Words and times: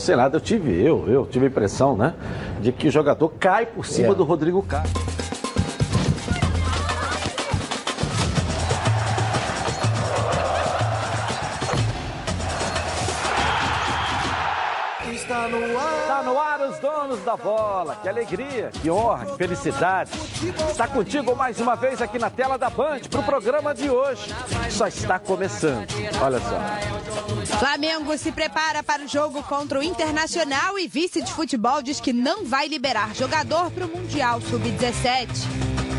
Sei 0.00 0.16
lá, 0.16 0.30
eu 0.32 0.40
tive, 0.40 0.82
eu, 0.82 1.06
eu 1.08 1.26
tive 1.26 1.44
a 1.44 1.48
impressão, 1.48 1.94
né, 1.94 2.14
de 2.62 2.72
que 2.72 2.88
o 2.88 2.90
jogador 2.90 3.28
cai 3.38 3.66
por 3.66 3.84
cima 3.84 4.12
é. 4.12 4.14
do 4.14 4.24
Rodrigo 4.24 4.62
Caio. 4.62 4.88
Está 15.12 15.48
no 15.48 15.78
ar. 15.78 15.98
Está 16.00 16.22
no 16.22 16.38
ar 16.38 16.60
os 16.62 16.78
donos 16.78 17.20
da 17.22 17.36
bola. 17.36 17.96
Que 17.96 18.08
alegria, 18.08 18.70
que 18.80 18.90
honra, 18.90 19.26
que 19.26 19.36
felicidade. 19.36 20.10
Está 20.70 20.88
contigo 20.88 21.36
mais 21.36 21.60
uma 21.60 21.76
vez 21.76 22.00
aqui 22.00 22.18
na 22.18 22.30
tela 22.30 22.56
da 22.56 22.70
Band 22.70 23.00
para 23.10 23.20
o 23.20 23.22
programa 23.22 23.74
de 23.74 23.90
hoje. 23.90 24.34
Só 24.70 24.86
está 24.86 25.18
começando. 25.18 25.86
Olha 26.22 26.40
só. 26.40 26.89
Flamengo 27.60 28.16
se 28.16 28.32
prepara 28.32 28.82
para 28.82 29.04
o 29.04 29.06
jogo 29.06 29.42
contra 29.42 29.78
o 29.78 29.82
Internacional 29.82 30.78
e 30.78 30.88
vice 30.88 31.20
de 31.20 31.30
futebol 31.30 31.82
diz 31.82 32.00
que 32.00 32.10
não 32.10 32.42
vai 32.42 32.66
liberar 32.66 33.14
jogador 33.14 33.70
para 33.70 33.84
o 33.84 33.88
Mundial 33.90 34.40
Sub-17. 34.40 35.28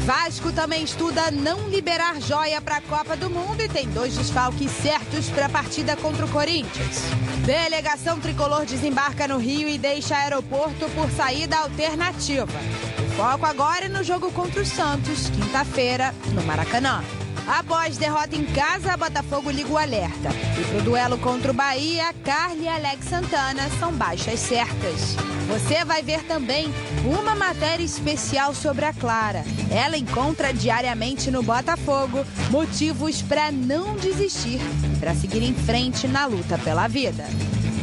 Vasco 0.04 0.52
também 0.52 0.84
estuda 0.84 1.30
não 1.30 1.70
liberar 1.70 2.20
joia 2.20 2.60
para 2.60 2.78
a 2.78 2.82
Copa 2.82 3.16
do 3.16 3.30
Mundo 3.30 3.62
e 3.62 3.70
tem 3.70 3.88
dois 3.90 4.18
desfalques 4.18 4.72
certos 4.72 5.30
para 5.30 5.46
a 5.46 5.50
partida 5.50 5.96
contra 5.96 6.26
o 6.26 6.30
Corinthians. 6.30 7.04
Delegação 7.46 8.20
tricolor 8.20 8.66
desembarca 8.66 9.28
no 9.28 9.38
Rio 9.38 9.70
e 9.70 9.78
deixa 9.78 10.18
aeroporto 10.18 10.90
por 10.96 11.12
saída 11.12 11.60
alternativa. 11.60 12.60
O 13.06 13.16
foco 13.16 13.46
agora 13.46 13.86
é 13.86 13.90
no 13.90 14.04
jogo 14.04 14.32
contra 14.32 14.64
o 14.64 14.66
Santos, 14.66 15.30
quinta-feira, 15.30 16.12
no 16.34 16.42
Maracanã. 16.42 17.04
Após 17.48 17.98
derrota 17.98 18.36
em 18.36 18.46
casa, 18.46 18.96
Botafogo 18.96 19.50
liga 19.50 19.70
o 19.70 19.78
alerta. 19.78 20.30
E 20.60 20.64
pro 20.66 20.82
duelo 20.82 21.18
contra 21.18 21.52
o 21.52 21.56
Bahia, 21.56 22.14
Carly 22.24 22.64
e 22.64 22.68
Alex 22.68 23.06
Santana 23.06 23.70
são 23.80 23.92
baixas 23.92 24.40
certas. 24.40 25.16
Você 25.48 25.84
vai 25.84 26.02
ver 26.02 26.24
também 26.24 26.74
uma 27.04 27.36
matéria 27.36 27.84
especial 27.84 28.54
sobre 28.54 28.86
a 28.86 28.94
Clara. 28.94 29.44
Ela 29.70 29.98
encontra 29.98 30.54
diariamente 30.54 31.30
no 31.30 31.44
Botafogo 31.44 32.26
motivos 32.50 33.22
para 33.22 33.52
não 33.52 33.96
desistir, 33.98 34.62
para 35.00 35.14
seguir 35.14 35.44
em 35.44 35.54
frente 35.54 36.08
na 36.08 36.26
luta 36.26 36.58
pela 36.58 36.88
vida. 36.88 37.26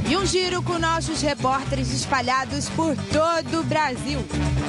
E 0.09 0.17
um 0.17 0.25
giro 0.25 0.63
com 0.63 0.79
nossos 0.79 1.21
repórteres 1.21 1.93
espalhados 1.93 2.71
por 2.71 2.97
todo 3.13 3.61
o 3.61 3.65
Brasil. 3.65 4.21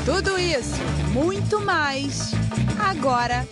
Tudo 0.03 0.37
isso, 0.37 0.75
muito 1.13 1.61
mais, 1.61 2.31
agora 2.77 3.47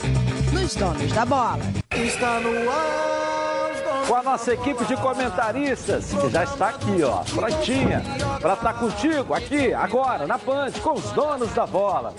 nos 0.51 0.75
Donos 0.75 1.11
da 1.11 1.25
Bola. 1.25 1.59
Está 1.95 2.39
no 2.39 2.69
ar. 2.69 4.05
Com 4.07 4.15
a 4.15 4.23
nossa 4.23 4.53
equipe 4.53 4.85
de 4.85 4.95
comentaristas, 4.95 6.13
que 6.13 6.29
já 6.29 6.43
está 6.45 6.69
aqui, 6.69 7.03
ó, 7.03 7.23
prontinha, 7.23 8.01
para 8.39 8.53
estar 8.53 8.73
tá 8.73 8.79
contigo 8.79 9.33
aqui, 9.33 9.73
agora, 9.73 10.25
na 10.25 10.37
Band, 10.37 10.71
com 10.81 10.93
os 10.93 11.11
donos 11.11 11.53
da 11.53 11.67
bola. 11.67 12.13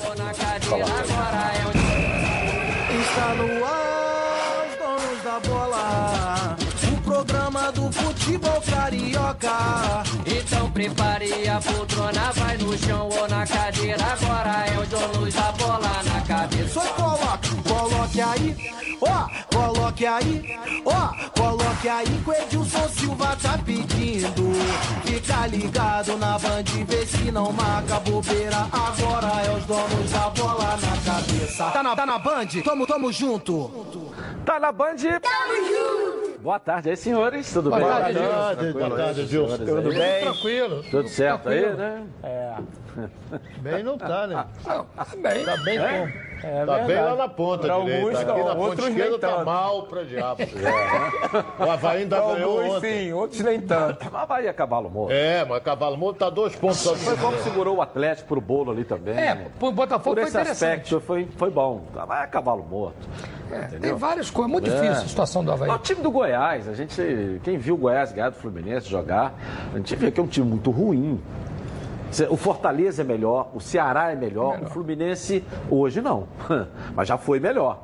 Está 3.01 3.35
no 3.35 3.65
ar, 3.65 4.67
os 4.67 4.79
donos 4.79 5.25
da 5.25 5.41
bola 5.49 6.59
programa 7.09 7.73
do 7.73 7.91
futebol 7.91 8.63
carioca. 8.71 10.05
Então 10.27 10.71
prepare 10.71 11.49
a 11.49 11.59
poltrona, 11.59 12.33
vai 12.33 12.59
no 12.59 12.77
chão 12.77 13.09
ou 13.09 13.29
na 13.29 13.47
cadeira. 13.47 14.05
Agora 14.05 14.67
é 14.67 14.79
o 14.79 14.87
dono 14.87 15.33
da 15.33 15.53
bola 15.53 16.03
na 16.05 16.21
cabeça. 16.21 16.81
Só 16.81 16.87
coloque, 16.93 17.48
coloque 17.69 18.21
aí, 18.21 18.57
ó, 19.01 19.29
coloque 19.55 20.07
aí, 20.07 20.59
ó, 20.85 21.41
coloque 21.41 21.89
aí 21.89 22.07
que 22.07 22.31
o 22.31 22.33
Edilson 22.35 22.89
Silva 22.89 23.37
tá 23.41 23.59
pedindo. 23.65 24.53
Fica 25.05 25.47
ligado 25.47 26.17
na 26.17 26.39
band, 26.39 26.65
vê 26.87 27.07
se 27.07 27.31
não 27.31 27.53
marca 27.53 28.01
bobeira. 28.01 28.67
Agora 28.73 29.43
é 29.47 29.51
os 29.57 29.65
donos 29.67 30.11
da 30.11 30.31
bola 30.31 30.77
na 30.77 31.13
cabeça. 31.13 31.71
Tá 31.71 31.83
na, 31.83 31.95
tá 31.97 32.07
na 32.07 32.19
band? 32.19 32.47
Tamo, 32.65 32.87
tamo 32.87 33.13
junto. 33.13 33.87
Tá 34.45 34.59
na 34.59 34.73
band? 34.73 34.97
Tamo 34.97 35.57
junto. 35.67 36.39
Boa 36.41 36.59
tarde 36.59 36.91
aí, 36.91 36.97
senhores. 36.97 37.53
Tudo 37.53 37.69
boa 37.71 37.81
bem? 37.81 37.89
Tarde, 37.89 38.19
Boa 38.19 38.31
tarde, 38.31 38.73
boa 38.73 38.97
tarde. 38.97 39.27
Tudo 39.27 39.89
bem? 39.91 40.21
Tranquilo. 40.23 40.85
Tudo 40.91 41.09
certo 41.09 41.43
tranquilo. 41.43 41.71
aí, 41.71 41.77
né? 41.77 42.03
É. 42.23 42.55
Bem 43.61 43.83
não 43.83 43.99
tá, 43.99 44.27
né? 44.27 44.45
Não, 44.67 44.85
tá 44.85 45.07
bem. 45.23 45.45
Tá 45.45 45.57
bem 45.59 45.79
é? 45.79 45.99
como? 45.99 46.29
É 46.43 46.65
tá 46.65 46.79
bem 46.85 46.97
lá 46.97 47.17
na 47.17 47.29
ponta 47.29 47.67
pra 47.67 47.81
direita. 47.81 48.07
Alguns, 48.07 48.19
Aqui 48.21 48.43
na 48.45 48.55
ponta 48.55 48.89
esquerda 48.89 49.19
tá 49.19 49.45
mal 49.45 49.83
pra 49.85 50.05
diabo. 50.05 50.43
É. 50.59 51.65
O 51.65 51.71
Havaí 51.71 52.03
ainda 52.03 52.17
pra 52.17 52.35
ganhou 52.35 52.59
alguns, 52.59 52.77
ontem. 52.77 53.07
sim, 53.07 53.13
outros 53.13 53.41
nem 53.41 53.61
tanto. 53.61 54.05
Mas 54.05 54.23
Havaí 54.23 54.47
é 54.47 54.53
cavalo 54.53 54.91
morto. 54.91 55.13
É, 55.13 55.45
mas 55.45 55.63
cavalo 55.63 55.97
morto 55.97 56.19
tá 56.19 56.31
dois 56.31 56.55
pontos. 56.55 56.79
Só 56.79 56.95
foi 56.95 57.17
como 57.17 57.37
segurou 57.39 57.77
o 57.77 57.83
Atlético 57.83 58.29
pro 58.29 58.41
bolo 58.41 58.71
ali 58.71 58.85
também. 58.85 59.15
É, 59.15 59.47
o 59.61 59.73
Botafogo 59.73 60.17
Por 60.17 60.23
esse 60.23 60.33
foi 60.33 60.43
aspecto 60.43 61.01
foi, 61.01 61.29
foi 61.37 61.51
bom. 61.51 61.85
Havaí 61.97 62.25
é 62.25 62.27
cavalo 62.27 62.65
morto. 62.65 63.09
É, 63.51 63.79
tem 63.79 63.95
várias 63.95 64.31
coisas. 64.31 64.51
Muito 64.51 64.71
é. 64.71 64.75
difícil 64.75 65.05
a 65.05 65.09
situação 65.09 65.45
do 65.45 65.53
Havaí. 65.53 65.71
O 65.71 65.79
time 65.79 66.03
do 66.03 66.11
Goiás, 66.11 66.69
a 66.69 66.75
gente... 66.75 67.41
Quem 67.43 67.59
viu 67.59 67.75
o 67.75 67.79
Goiás 67.79 68.13
ganhar 68.13 68.31
do 68.31 68.37
Fluminense 68.37 68.89
jogar, 68.89 69.35
a 69.73 69.77
gente 69.77 69.95
vê 69.97 70.11
que 70.11 70.21
é 70.21 70.23
um 70.23 70.27
time 70.27 70.47
muito 70.47 70.71
ruim. 70.71 71.21
O 72.31 72.37
Fortaleza 72.37 73.03
é 73.03 73.05
melhor, 73.05 73.51
o 73.55 73.61
Ceará 73.61 74.11
é 74.11 74.17
melhor, 74.17 74.55
melhor. 74.55 74.69
o 74.69 74.71
Fluminense 74.71 75.45
hoje 75.71 76.01
não, 76.01 76.27
mas 76.95 77.07
já 77.07 77.19
foi 77.19 77.39
melhor. 77.39 77.83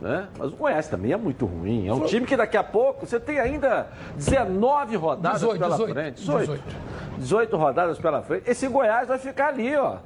Né? 0.00 0.28
Mas 0.38 0.52
o 0.52 0.56
Goiás 0.56 0.88
também 0.88 1.12
é 1.12 1.16
muito 1.16 1.44
ruim. 1.44 1.86
É 1.86 1.92
um 1.92 2.06
time 2.06 2.26
que 2.26 2.36
daqui 2.36 2.56
a 2.56 2.64
pouco 2.64 3.06
você 3.06 3.20
tem 3.20 3.38
ainda 3.38 3.88
19 4.16 4.96
rodadas 4.96 5.40
18, 5.40 5.58
pela 5.58 5.76
18, 5.76 5.92
frente. 5.92 6.16
18. 6.20 6.40
18. 6.40 6.76
18 7.18 7.56
rodadas 7.56 7.98
pela 7.98 8.22
frente. 8.22 8.50
Esse 8.50 8.66
Goiás 8.66 9.08
vai 9.08 9.18
ficar 9.18 9.48
ali, 9.48 9.76
ó. 9.76 9.96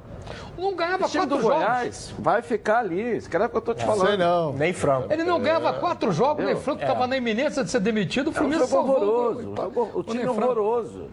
Não 0.57 0.75
ganhava 0.75 1.05
Esse 1.05 1.17
quatro 1.17 1.37
do 1.37 1.41
jogos. 1.41 1.57
Goiás 1.57 2.15
vai 2.19 2.41
ficar 2.41 2.79
ali. 2.79 2.99
Esse 2.99 3.29
cara 3.29 3.45
é 3.45 3.47
o 3.47 3.49
que 3.49 3.57
eu 3.57 3.61
tô 3.61 3.73
te 3.73 3.85
falando. 3.85 4.07
Sei 4.07 4.17
não. 4.17 4.51
Nem 4.53 4.73
Franco. 4.73 5.13
Ele 5.13 5.23
não 5.23 5.39
ganhava 5.39 5.71
quatro 5.73 6.11
jogos, 6.11 6.43
nem 6.43 6.55
Franco 6.57 6.81
estava 6.81 7.05
é. 7.05 7.07
na 7.07 7.17
iminência 7.17 7.63
de 7.63 7.69
ser 7.69 7.79
demitido. 7.79 8.31
O 8.31 8.33
Fluminense 8.33 8.63
é 8.63 8.65
um 8.65 8.69
jogo 8.69 8.91
horroroso. 8.91 9.53
O, 9.95 9.99
o 9.99 10.03
time 10.03 10.23
é 10.23 10.29
horroroso 10.29 11.07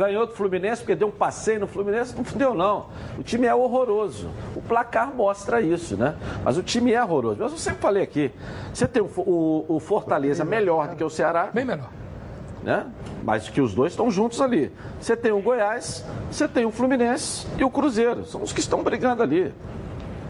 ganhou 0.00 0.26
do 0.26 0.32
Fluminense 0.32 0.80
porque 0.80 0.94
deu 0.94 1.08
um 1.08 1.12
passeio 1.12 1.60
no 1.60 1.66
Fluminense, 1.66 2.16
não 2.16 2.24
deu 2.34 2.54
não. 2.54 2.86
O 3.18 3.22
time 3.22 3.46
é 3.46 3.54
horroroso. 3.54 4.30
O 4.56 4.62
placar 4.62 5.14
mostra 5.14 5.60
isso, 5.60 5.94
né? 5.94 6.16
Mas 6.42 6.56
o 6.56 6.62
time 6.62 6.92
é 6.92 7.04
horroroso. 7.04 7.36
Mas 7.38 7.52
eu 7.52 7.58
sempre 7.58 7.82
falei 7.82 8.02
aqui, 8.02 8.32
você 8.72 8.88
tem 8.88 9.02
o, 9.02 9.10
o, 9.18 9.76
o 9.76 9.78
Fortaleza 9.78 10.42
melhor 10.42 10.88
do 10.88 10.96
que 10.96 11.04
o 11.04 11.10
Ceará. 11.10 11.50
Bem 11.52 11.66
melhor. 11.66 11.90
Né? 12.62 12.86
Mas 13.22 13.48
que 13.50 13.60
os 13.60 13.74
dois 13.74 13.92
estão 13.92 14.10
juntos 14.10 14.40
ali. 14.40 14.72
Você 14.98 15.14
tem 15.14 15.32
o 15.32 15.40
Goiás, 15.42 16.04
você 16.30 16.48
tem 16.48 16.64
o 16.64 16.70
Fluminense 16.70 17.46
e 17.58 17.64
o 17.64 17.70
Cruzeiro. 17.70 18.24
São 18.24 18.42
os 18.42 18.54
que 18.54 18.60
estão 18.60 18.82
brigando 18.82 19.22
ali. 19.22 19.52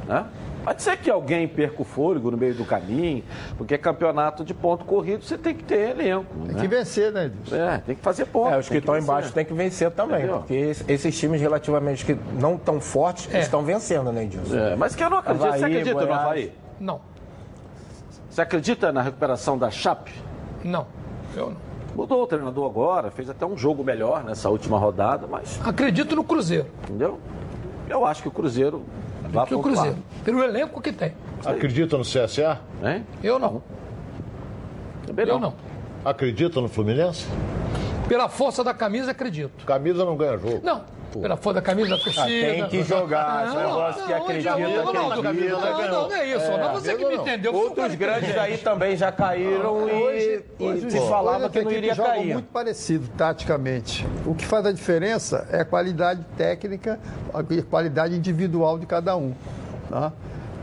Né? 0.08 0.26
Pode 0.64 0.82
ser 0.82 0.96
que 0.98 1.10
alguém 1.10 1.48
perca 1.48 1.80
o 1.80 1.84
fôlego 1.84 2.30
no 2.30 2.36
meio 2.36 2.54
do 2.54 2.64
caminho, 2.64 3.24
porque 3.56 3.78
campeonato 3.78 4.44
de 4.44 4.52
ponto 4.52 4.84
corrido 4.84 5.24
você 5.24 5.38
tem 5.38 5.54
que 5.54 5.64
ter 5.64 5.90
elenco. 5.90 6.26
Tem 6.46 6.54
né? 6.54 6.60
que 6.60 6.68
vencer, 6.68 7.12
né, 7.12 7.26
Edilson? 7.26 7.56
É, 7.56 7.78
tem 7.78 7.94
que 7.94 8.02
fazer 8.02 8.26
ponto. 8.26 8.54
É, 8.54 8.58
os 8.58 8.68
que 8.68 8.76
estão 8.76 8.96
embaixo 8.96 9.32
tem 9.32 9.44
que 9.44 9.54
vencer 9.54 9.90
também, 9.90 10.18
Entendeu? 10.18 10.38
porque 10.38 10.54
esses 10.88 11.18
times 11.18 11.40
relativamente 11.40 12.04
que 12.04 12.16
não 12.38 12.56
tão 12.56 12.80
fortes 12.80 13.32
é. 13.34 13.40
estão 13.40 13.62
vencendo, 13.62 14.12
né, 14.12 14.24
Edilson? 14.24 14.56
É, 14.56 14.76
mas 14.76 14.94
que 14.94 15.02
eu 15.02 15.10
não 15.10 15.18
acredito. 15.18 15.44
Havaí, 15.44 15.58
você 15.58 15.64
acredita 15.64 15.94
Goiás... 15.94 16.08
no 16.08 16.14
Havaí? 16.14 16.52
Não. 16.78 17.00
Você 18.28 18.40
acredita 18.42 18.92
na 18.92 19.02
recuperação 19.02 19.58
da 19.58 19.70
Chape? 19.70 20.12
Não, 20.62 20.86
eu 21.34 21.50
não. 21.50 21.70
Mudou 21.94 22.22
o 22.22 22.26
treinador 22.26 22.70
agora, 22.70 23.10
fez 23.10 23.28
até 23.28 23.44
um 23.44 23.56
jogo 23.56 23.82
melhor 23.82 24.22
nessa 24.22 24.48
última 24.48 24.78
rodada, 24.78 25.26
mas. 25.26 25.60
Acredito 25.64 26.14
no 26.14 26.22
Cruzeiro. 26.22 26.68
Entendeu? 26.84 27.18
Eu 27.88 28.06
acho 28.06 28.22
que 28.22 28.28
o 28.28 28.30
Cruzeiro 28.30 28.84
Vá 29.32 29.46
que 29.46 29.54
o 29.54 29.60
Cruzeiro. 29.60 29.96
Pelo 30.24 30.42
elenco 30.42 30.80
que 30.80 30.92
tem. 30.92 31.12
Acredita 31.44 31.96
no 31.96 32.04
CSA? 32.04 32.60
Hein? 32.82 33.04
Eu 33.22 33.38
não. 33.38 33.62
Eu 35.16 35.38
não. 35.38 35.54
Acredita 36.04 36.60
no 36.60 36.68
Fluminense? 36.68 37.26
Pela 38.10 38.28
força 38.28 38.64
da 38.64 38.74
camisa, 38.74 39.12
acredito. 39.12 39.64
Camisa 39.64 40.04
não 40.04 40.16
ganha 40.16 40.36
jogo. 40.36 40.60
Não. 40.64 40.82
Pô. 41.12 41.20
Pela 41.20 41.36
força 41.36 41.60
da 41.60 41.62
camisa 41.62 41.90
da 41.90 41.96
torcida. 41.96 42.24
Ah, 42.24 42.26
tem 42.26 42.68
que 42.68 42.82
jogar. 42.82 43.46
Esse 43.46 43.56
negócio 43.56 44.04
que 44.04 44.12
acredita, 44.12 44.58
não, 44.58 44.84
não, 44.84 44.92
não, 44.92 45.12
acredita. 45.12 45.56
Não, 45.56 45.88
não, 45.88 46.08
não 46.08 46.16
é 46.16 46.26
isso. 46.26 46.44
É, 46.44 46.58
não 46.58 46.72
você 46.72 46.96
que 46.96 47.06
me 47.06 47.14
entendeu. 47.14 47.54
Outros 47.54 47.94
grandes 47.94 48.36
aí 48.36 48.58
também 48.58 48.96
já 48.96 49.12
caíram 49.12 49.88
e, 49.88 49.92
hoje, 49.92 50.44
e 50.58 50.64
hoje, 50.64 50.90
se 50.90 50.98
falava 51.08 51.48
que 51.48 51.62
não 51.62 51.70
iria 51.70 51.94
cair. 51.94 52.32
muito 52.32 52.48
parecido 52.48 53.06
taticamente. 53.16 54.04
O 54.26 54.34
que 54.34 54.44
faz 54.44 54.66
a 54.66 54.72
diferença 54.72 55.46
é 55.52 55.60
a 55.60 55.64
qualidade 55.64 56.26
técnica, 56.36 56.98
a 57.32 57.44
qualidade 57.62 58.16
individual 58.16 58.76
de 58.76 58.86
cada 58.86 59.16
um. 59.16 59.32
Tá? 59.88 60.12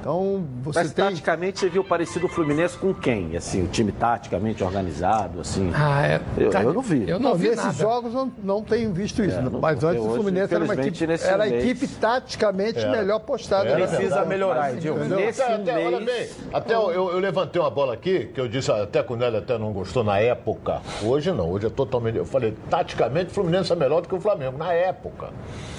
Então, 0.08 0.42
você 0.64 0.80
Mas 0.80 0.94
tem... 0.94 1.04
taticamente 1.04 1.60
você 1.60 1.68
viu 1.68 1.84
parecido 1.84 2.28
o 2.28 2.30
Fluminense 2.30 2.78
com 2.78 2.94
quem? 2.94 3.36
Assim, 3.36 3.62
o 3.62 3.68
time 3.68 3.92
taticamente 3.92 4.64
organizado, 4.64 5.42
assim. 5.42 5.70
Ah, 5.76 6.08
é, 6.08 6.22
eu, 6.38 6.50
tá, 6.50 6.64
eu 6.64 6.74
não 6.74 6.82
vi. 6.82 7.10
Eu 7.10 7.20
não, 7.20 7.32
não 7.32 7.36
vi 7.36 7.50
nesses 7.50 7.66
nada. 7.66 7.78
jogos 7.78 8.14
não, 8.14 8.32
não 8.42 8.64
tenho 8.64 8.94
visto 8.94 9.22
isso. 9.22 9.38
É, 9.38 9.42
não, 9.42 9.60
mas 9.60 9.84
antes 9.84 10.02
o 10.02 10.10
Fluminense 10.12 10.56
era 10.56 10.64
uma 10.64 10.76
equipe, 10.76 11.04
era 11.26 11.44
a 11.44 11.50
equipe 11.50 11.88
taticamente 11.90 12.88
melhor 12.88 13.20
postada. 13.20 13.68
Era 13.68 13.86
Precisa 13.86 14.24
melhorar, 14.24 14.76
Edilson. 14.76 15.04
Nesse 15.14 15.42
Até, 15.42 15.54
até, 15.56 15.86
olha 15.86 16.00
mês- 16.00 16.34
bem, 16.36 16.48
até 16.54 16.74
eu, 16.74 16.90
eu- 16.90 17.12
eu 17.12 17.20
levantei 17.20 17.62
uma 17.62 17.70
bola 17.70 17.94
aqui, 17.94 18.28
que 18.34 18.40
eu 18.40 18.48
disse 18.48 18.72
até 18.72 19.04
que 19.04 19.12
o 19.12 19.18
Nélio 19.18 19.40
até 19.40 19.58
não 19.58 19.74
gostou 19.74 20.06
na 20.06 20.18
época. 20.20 20.82
Hoje 21.04 21.34
não, 21.34 21.52
hoje 21.52 21.68
é 21.68 21.70
totalmente. 21.70 22.18
Eu 22.18 22.26
falei, 22.26 22.56
taticamente 22.70 23.32
o 23.32 23.34
Fluminense 23.34 23.74
é 23.74 23.76
melhor 23.76 24.02
do 24.02 24.08
que 24.08 24.16
o 24.16 24.22
Flamengo, 24.22 24.58
na 24.58 24.72
época. 24.72 25.32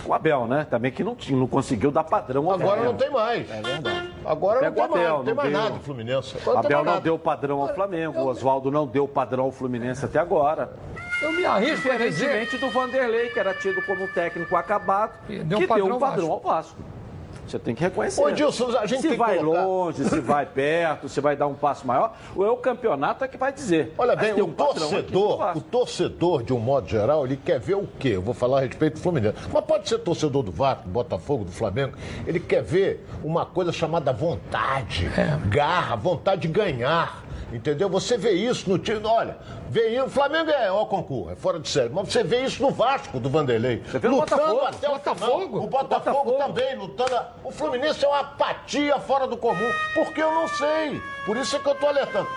O 0.09 0.15
Abel, 0.15 0.47
né? 0.47 0.67
Também 0.71 0.91
que 0.91 1.05
não, 1.05 1.15
tinha, 1.15 1.39
não 1.39 1.47
conseguiu 1.47 1.91
dar 1.91 2.03
padrão 2.03 2.47
ao 2.47 2.55
Agora 2.55 2.69
Flamengo. 2.81 2.93
não 2.93 2.99
tem 2.99 3.11
mais. 3.11 3.51
É 3.51 3.61
verdade. 3.61 4.11
Agora 4.25 4.61
não 4.63 4.73
tem 4.73 4.85
o 4.85 4.89
mais, 4.89 5.03
Abel, 5.03 5.19
não 5.19 5.25
tem 5.25 5.35
mais 5.35 5.51
deu. 5.51 5.61
nada 5.61 5.75
do 5.75 5.81
Fluminense. 5.81 6.37
Agora 6.41 6.59
Abel 6.61 6.85
não 6.85 7.01
deu 7.01 7.19
padrão 7.19 7.61
ao 7.61 7.75
Flamengo, 7.75 8.19
o 8.21 8.27
Oswaldo 8.27 8.71
não 8.71 8.87
deu 8.87 9.07
padrão 9.07 9.45
ao 9.45 9.53
Fluminense 9.53 10.05
até 10.07 10.19
agora. 10.19 10.73
Eu 11.21 11.33
me 11.33 11.45
arrisco 11.45 11.91
a 11.91 11.97
dizer. 11.97 12.49
Do 12.59 12.71
Vanderlei, 12.71 13.29
que 13.29 13.39
era 13.39 13.53
tido 13.53 13.83
como 13.83 14.05
um 14.05 14.09
técnico 14.09 14.57
acabado, 14.57 15.13
deu 15.29 15.59
que 15.59 15.67
padrão 15.67 15.87
deu 15.87 15.97
um 15.97 15.99
padrão 15.99 16.29
Vasco. 16.29 16.49
ao 16.49 16.55
Vasco. 16.55 16.83
Você 17.49 17.59
tem 17.59 17.75
que 17.75 17.83
reconhecer. 17.83 18.21
Ô, 18.21 18.29
Edilson, 18.29 18.77
a 18.79 18.87
gente 18.87 19.03
se 19.03 19.17
vai 19.17 19.39
colocar- 19.39 19.65
longe, 19.65 20.05
se 20.05 20.21
vai 20.21 20.45
perto, 20.47 21.09
se 21.09 21.21
vai 21.21 21.35
dar 21.37 21.47
um 21.47 21.55
passo 21.55 21.87
maior, 21.87 22.15
ou 22.37 22.45
é 22.45 22.51
o 22.51 22.57
campeonato 22.57 23.25
é 23.25 23.29
que 23.29 23.37
vai 23.37 23.53
dizer. 23.53 23.95
Olha 23.97 24.15
bem, 24.15 24.33
o 24.41 24.47
um 24.47 24.53
torcedor, 24.53 25.57
o 25.57 25.61
torcedor, 25.61 26.43
de 26.43 26.53
um 26.53 26.59
modo 26.59 26.89
geral, 26.89 27.25
ele 27.25 27.37
quer 27.37 27.59
ver 27.59 27.75
o 27.75 27.89
quê? 27.99 28.11
Eu 28.11 28.23
vou 28.23 28.35
falar 28.35 28.59
a 28.59 28.61
respeito 28.63 28.95
do 28.95 29.01
Fluminense. 29.01 29.37
Mas 29.53 29.65
pode 29.65 29.89
ser 29.89 29.99
torcedor 29.99 30.43
do 30.43 30.53
Vasco, 30.53 30.85
do 30.85 30.91
Botafogo, 30.91 31.45
do 31.45 31.51
Flamengo. 31.53 31.97
Ele 32.27 32.41
quer 32.41 32.63
ver 32.63 33.07
uma 33.25 33.47
coisa 33.47 33.73
chamada 33.73 34.13
vontade, 34.13 35.11
garra, 35.49 35.97
vontade 35.97 36.43
de 36.43 36.49
ganhar. 36.49 37.28
Entendeu? 37.53 37.89
Você 37.89 38.19
vê 38.19 38.33
isso 38.33 38.69
no 38.69 38.79
time. 38.79 39.01
Olha, 39.05 39.39
vê. 39.71 40.01
O 40.03 40.09
Flamengo 40.11 40.51
é 40.51 40.71
ó 40.71 40.85
concurso, 40.85 41.31
é 41.31 41.35
fora 41.37 41.59
de 41.59 41.69
série. 41.69 41.89
Mas 41.89 42.13
você 42.13 42.23
vê 42.23 42.43
isso 42.45 42.63
no 42.63 42.71
Vasco 42.71 43.19
do 43.19 43.31
Vanderlei. 43.31 43.83
Você 43.87 43.99
vê 43.99 44.09
lutando 44.09 44.43
Botafogo. 44.43 44.67
até 44.67 44.89
o 44.89 44.93
Botafogo. 44.93 45.41
final. 45.47 45.63
O 45.63 45.67
Botafogo, 45.67 46.25
Botafogo. 46.25 46.39
também, 46.39 46.77
lutando. 46.77 47.21
O 47.43 47.51
Fluminense 47.51 48.05
é 48.05 48.09
uma 48.09 48.21
apatia 48.21 48.99
fora 48.99 49.27
do 49.27 49.37
comum. 49.37 49.71
Porque 49.95 50.23
eu 50.23 50.31
não 50.33 50.47
sei. 50.49 51.01
Por 51.25 51.37
isso 51.37 51.57
é 51.57 51.59
que 51.59 51.69
eu 51.69 51.75
tô 51.75 51.87
alertando. 51.87 52.29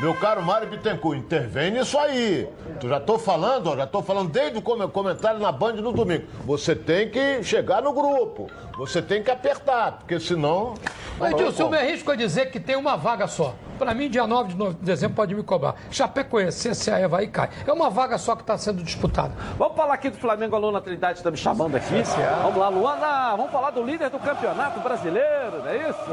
Meu 0.00 0.14
caro 0.14 0.40
Mário 0.40 0.68
Bittencourt, 0.68 1.18
intervém 1.18 1.72
nisso 1.72 1.98
aí. 1.98 2.48
Tu 2.78 2.88
já 2.88 3.00
tô 3.00 3.18
falando, 3.18 3.66
ó, 3.70 3.76
já 3.76 3.84
tô 3.84 4.00
falando 4.00 4.30
desde 4.30 4.56
o 4.58 4.62
come- 4.62 4.86
comentário 4.86 5.40
na 5.40 5.50
Band 5.50 5.72
no 5.72 5.90
domingo. 5.92 6.24
Você 6.44 6.76
tem 6.76 7.10
que 7.10 7.42
chegar 7.42 7.82
no 7.82 7.92
grupo. 7.92 8.48
Você 8.76 9.02
tem 9.02 9.24
que 9.24 9.30
apertar, 9.30 9.98
porque 9.98 10.20
senão. 10.20 10.74
Mas, 11.18 11.32
não 11.32 11.40
Edilson, 11.40 11.64
eu 11.64 11.70
me 11.70 11.78
arrisco 11.78 12.12
a 12.12 12.14
dizer 12.14 12.52
que 12.52 12.60
tem 12.60 12.76
uma 12.76 12.96
vaga 12.96 13.26
só. 13.26 13.56
Para 13.76 13.92
mim, 13.92 14.08
dia 14.08 14.24
9 14.24 14.54
de 14.54 14.74
dezembro 14.76 15.16
pode 15.16 15.34
me 15.34 15.42
cobrar. 15.42 15.74
Chapecoense, 15.90 16.68
CSA, 16.70 16.98
Eva 17.00 17.20
e 17.24 17.26
cai. 17.26 17.48
É 17.66 17.72
uma 17.72 17.90
vaga 17.90 18.18
só 18.18 18.36
que 18.36 18.42
está 18.42 18.56
sendo 18.56 18.84
disputada. 18.84 19.32
Vamos 19.58 19.76
falar 19.76 19.94
aqui 19.94 20.10
do 20.10 20.16
Flamengo, 20.16 20.54
a 20.54 20.58
Luana 20.60 20.80
Trindade 20.80 21.18
está 21.18 21.30
me 21.32 21.36
chamando 21.36 21.74
aqui. 21.76 22.02
Vamos 22.42 22.56
lá, 22.56 22.68
Luana, 22.68 23.34
vamos 23.36 23.50
falar 23.50 23.70
do 23.72 23.82
líder 23.82 24.10
do 24.10 24.20
campeonato 24.20 24.78
brasileiro, 24.78 25.58
não 25.58 25.66
é 25.68 25.88
isso? 25.90 26.06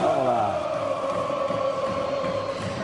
Vamos 0.00 0.24
lá. 0.26 0.74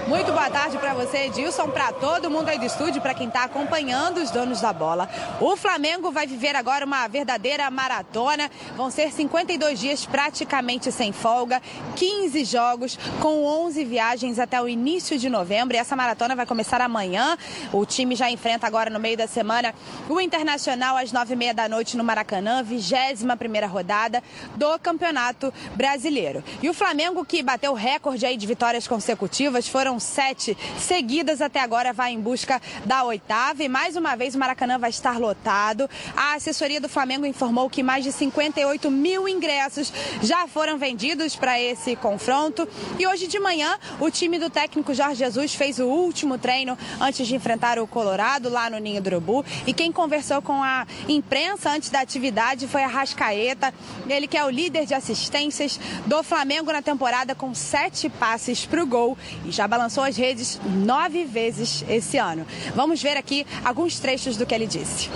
Muito 0.06 0.32
boa 0.32 0.50
tarde 0.50 0.76
para 0.76 0.92
você, 0.92 1.26
Edilson, 1.26 1.68
para 1.68 1.90
todo 1.90 2.30
mundo 2.30 2.50
aí 2.50 2.58
do 2.58 2.66
estúdio, 2.66 3.00
para 3.00 3.14
quem 3.14 3.26
está 3.26 3.44
acompanhando 3.44 4.18
os 4.18 4.30
donos 4.30 4.60
da 4.60 4.70
bola. 4.70 5.08
O 5.40 5.56
Flamengo 5.56 6.12
vai 6.12 6.26
viver 6.26 6.54
agora 6.54 6.84
uma 6.84 7.08
verdadeira 7.08 7.70
maratona. 7.70 8.50
Vão 8.76 8.90
ser 8.90 9.10
52 9.10 9.80
dias 9.80 10.04
praticamente 10.04 10.92
sem 10.92 11.10
folga, 11.10 11.60
15 11.96 12.44
jogos 12.44 12.98
com 13.18 13.44
11 13.44 13.82
viagens 13.84 14.38
até 14.38 14.60
o 14.60 14.68
início 14.68 15.18
de 15.18 15.30
novembro. 15.30 15.74
E 15.74 15.78
essa 15.78 15.96
maratona 15.96 16.36
vai 16.36 16.44
começar 16.44 16.82
amanhã. 16.82 17.38
O 17.72 17.86
time 17.86 18.14
já 18.14 18.30
enfrenta 18.30 18.66
agora 18.66 18.90
no 18.90 19.00
meio 19.00 19.16
da 19.16 19.26
semana 19.26 19.74
o 20.06 20.20
Internacional 20.20 20.98
às 20.98 21.12
9h30 21.12 21.54
da 21.54 21.68
noite 21.68 21.96
no 21.96 22.04
Maracanã, 22.04 22.62
21 22.62 23.36
primeira 23.38 23.66
rodada 23.66 24.22
do 24.54 24.78
Campeonato 24.78 25.52
Brasileiro. 25.74 26.44
E 26.62 26.68
o 26.68 26.74
Flamengo 26.74 27.24
que 27.24 27.42
bateu 27.42 27.72
recorde 27.72 28.26
aí 28.26 28.36
de 28.36 28.46
vitórias 28.46 28.86
consecutivas, 28.86 29.66
foram 29.66 29.93
sete 29.98 30.56
seguidas 30.78 31.40
até 31.40 31.60
agora, 31.60 31.92
vai 31.92 32.12
em 32.12 32.20
busca 32.20 32.60
da 32.84 33.04
oitava 33.04 33.62
e 33.62 33.68
mais 33.68 33.96
uma 33.96 34.14
vez 34.16 34.34
o 34.34 34.38
Maracanã 34.38 34.78
vai 34.78 34.90
estar 34.90 35.18
lotado. 35.18 35.88
A 36.16 36.34
assessoria 36.34 36.80
do 36.80 36.88
Flamengo 36.88 37.26
informou 37.26 37.70
que 37.70 37.82
mais 37.82 38.04
de 38.04 38.12
58 38.12 38.90
mil 38.90 39.28
ingressos 39.28 39.92
já 40.22 40.46
foram 40.46 40.78
vendidos 40.78 41.36
para 41.36 41.60
esse 41.60 41.96
confronto. 41.96 42.68
E 42.98 43.06
hoje 43.06 43.26
de 43.26 43.38
manhã, 43.38 43.78
o 44.00 44.10
time 44.10 44.38
do 44.38 44.50
técnico 44.50 44.94
Jorge 44.94 45.16
Jesus 45.16 45.54
fez 45.54 45.78
o 45.78 45.86
último 45.86 46.38
treino 46.38 46.76
antes 47.00 47.26
de 47.26 47.34
enfrentar 47.34 47.78
o 47.78 47.86
Colorado 47.86 48.48
lá 48.48 48.68
no 48.68 48.78
Ninho 48.78 49.00
do 49.00 49.06
Urubu. 49.06 49.44
E 49.66 49.72
quem 49.72 49.92
conversou 49.92 50.42
com 50.42 50.62
a 50.62 50.86
imprensa 51.08 51.70
antes 51.70 51.90
da 51.90 52.00
atividade 52.00 52.66
foi 52.68 52.82
a 52.82 52.86
Rascaeta, 52.86 53.72
ele 54.08 54.26
que 54.26 54.36
é 54.36 54.44
o 54.44 54.50
líder 54.50 54.86
de 54.86 54.94
assistências 54.94 55.78
do 56.06 56.22
Flamengo 56.22 56.72
na 56.72 56.82
temporada 56.82 57.34
com 57.34 57.54
sete 57.54 58.08
passes 58.08 58.66
para 58.66 58.82
o 58.82 58.86
gol 58.86 59.16
e 59.44 59.50
já 59.50 59.66
balançou 59.66 59.83
as 60.02 60.16
redes 60.16 60.60
nove 60.64 61.24
vezes 61.24 61.84
esse 61.88 62.16
ano. 62.18 62.46
Vamos 62.74 63.02
ver 63.02 63.16
aqui 63.16 63.46
alguns 63.64 63.98
trechos 63.98 64.36
do 64.36 64.46
que 64.46 64.54
ele 64.54 64.66
disse. 64.66 65.08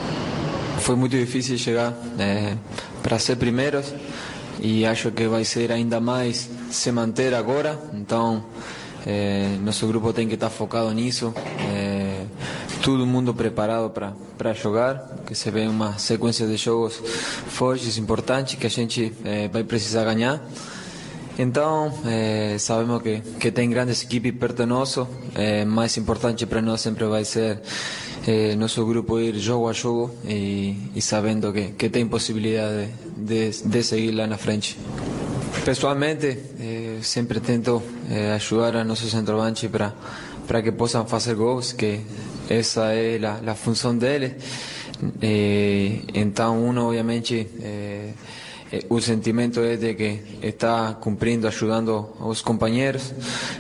Foi 0.81 0.97
muito 0.97 1.17
difícil 1.17 1.59
chegar 1.59 1.93
eh, 2.19 2.57
para 3.03 3.19
ser 3.19 3.37
primeiros 3.37 3.93
e 4.61 4.85
acho 4.87 5.11
que 5.11 5.27
vai 5.27 5.45
ser 5.45 5.71
ainda 5.73 6.01
mais 6.01 6.49
se 6.71 6.91
manter 6.93 7.35
agora. 7.35 7.79
Então, 7.95 8.45
eh, 9.07 9.57
nosso 9.63 9.87
grupo 9.87 10.13
tem 10.13 10.29
que 10.29 10.35
estar 10.35 10.51
focado 10.51 10.93
nisso. 10.93 11.33
eh, 11.71 12.27
todo 12.83 13.05
mundo 13.05 13.35
preparado 13.35 13.91
para 13.91 14.55
jogar, 14.55 15.19
que 15.27 15.35
se 15.35 15.51
vê 15.51 15.67
uma 15.67 15.99
sequência 15.99 16.47
de 16.47 16.57
jogos 16.57 16.95
fortes, 17.49 17.99
importantes, 17.99 18.55
que 18.55 18.67
a 18.67 18.71
gente 18.71 19.13
eh, 19.25 19.49
vai 19.53 19.65
precisar 19.65 20.05
ganhar. 20.05 20.41
Então, 21.39 21.93
eh, 22.05 22.57
sabemos 22.59 23.01
que, 23.01 23.23
que 23.39 23.53
tem 23.53 23.71
grandes 23.71 24.03
equipes 24.03 24.33
perto 24.33 24.63
de 24.63 24.67
nós. 24.67 24.99
Eh, 25.37 25.65
importante 25.97 26.47
para 26.47 26.61
nós 26.61 26.81
sempre 26.81 27.05
vai 27.05 27.25
ser 27.25 27.61
eh, 28.27 28.57
nosso 28.57 28.85
grupo 28.85 29.21
ir 29.21 29.37
jogo 29.39 29.69
a 29.69 29.73
jogo 29.73 30.11
e, 30.25 30.91
e 30.97 31.01
sabendo 31.01 31.53
que, 31.53 31.75
que 31.79 31.91
tem 31.91 32.09
possibilidade 32.09 32.89
de, 33.17 33.51
de, 33.51 33.69
de 33.69 33.83
seguir 33.85 34.11
lá 34.13 34.27
na 34.27 34.37
frente. 34.37 34.77
Pessoalmente, 35.65 36.27
eh, 36.59 36.99
sempre 37.03 37.39
tento 37.39 37.83
eh, 38.11 38.35
a 38.35 38.85
nossos 38.85 39.11
centroavantes 39.11 39.71
para 39.71 39.95
para 40.49 40.63
que 40.63 40.73
possam 40.73 41.07
fazer 41.07 41.35
gols, 41.35 41.75
que 41.75 42.01
essa 42.49 42.95
é 42.95 43.21
a, 43.23 43.53
a 43.53 43.55
função 43.55 43.97
deles. 43.97 44.33
Eh, 45.21 46.01
então, 46.15 46.65
uno 46.67 46.89
obviamente 46.89 47.47
o 48.89 49.01
sentimento 49.01 49.61
é 49.61 49.77
de 49.77 49.95
que 49.95 50.21
está 50.43 50.95
cumprindo, 50.95 51.47
ajudando 51.47 52.09
os 52.21 52.43
companheiros, 52.43 53.15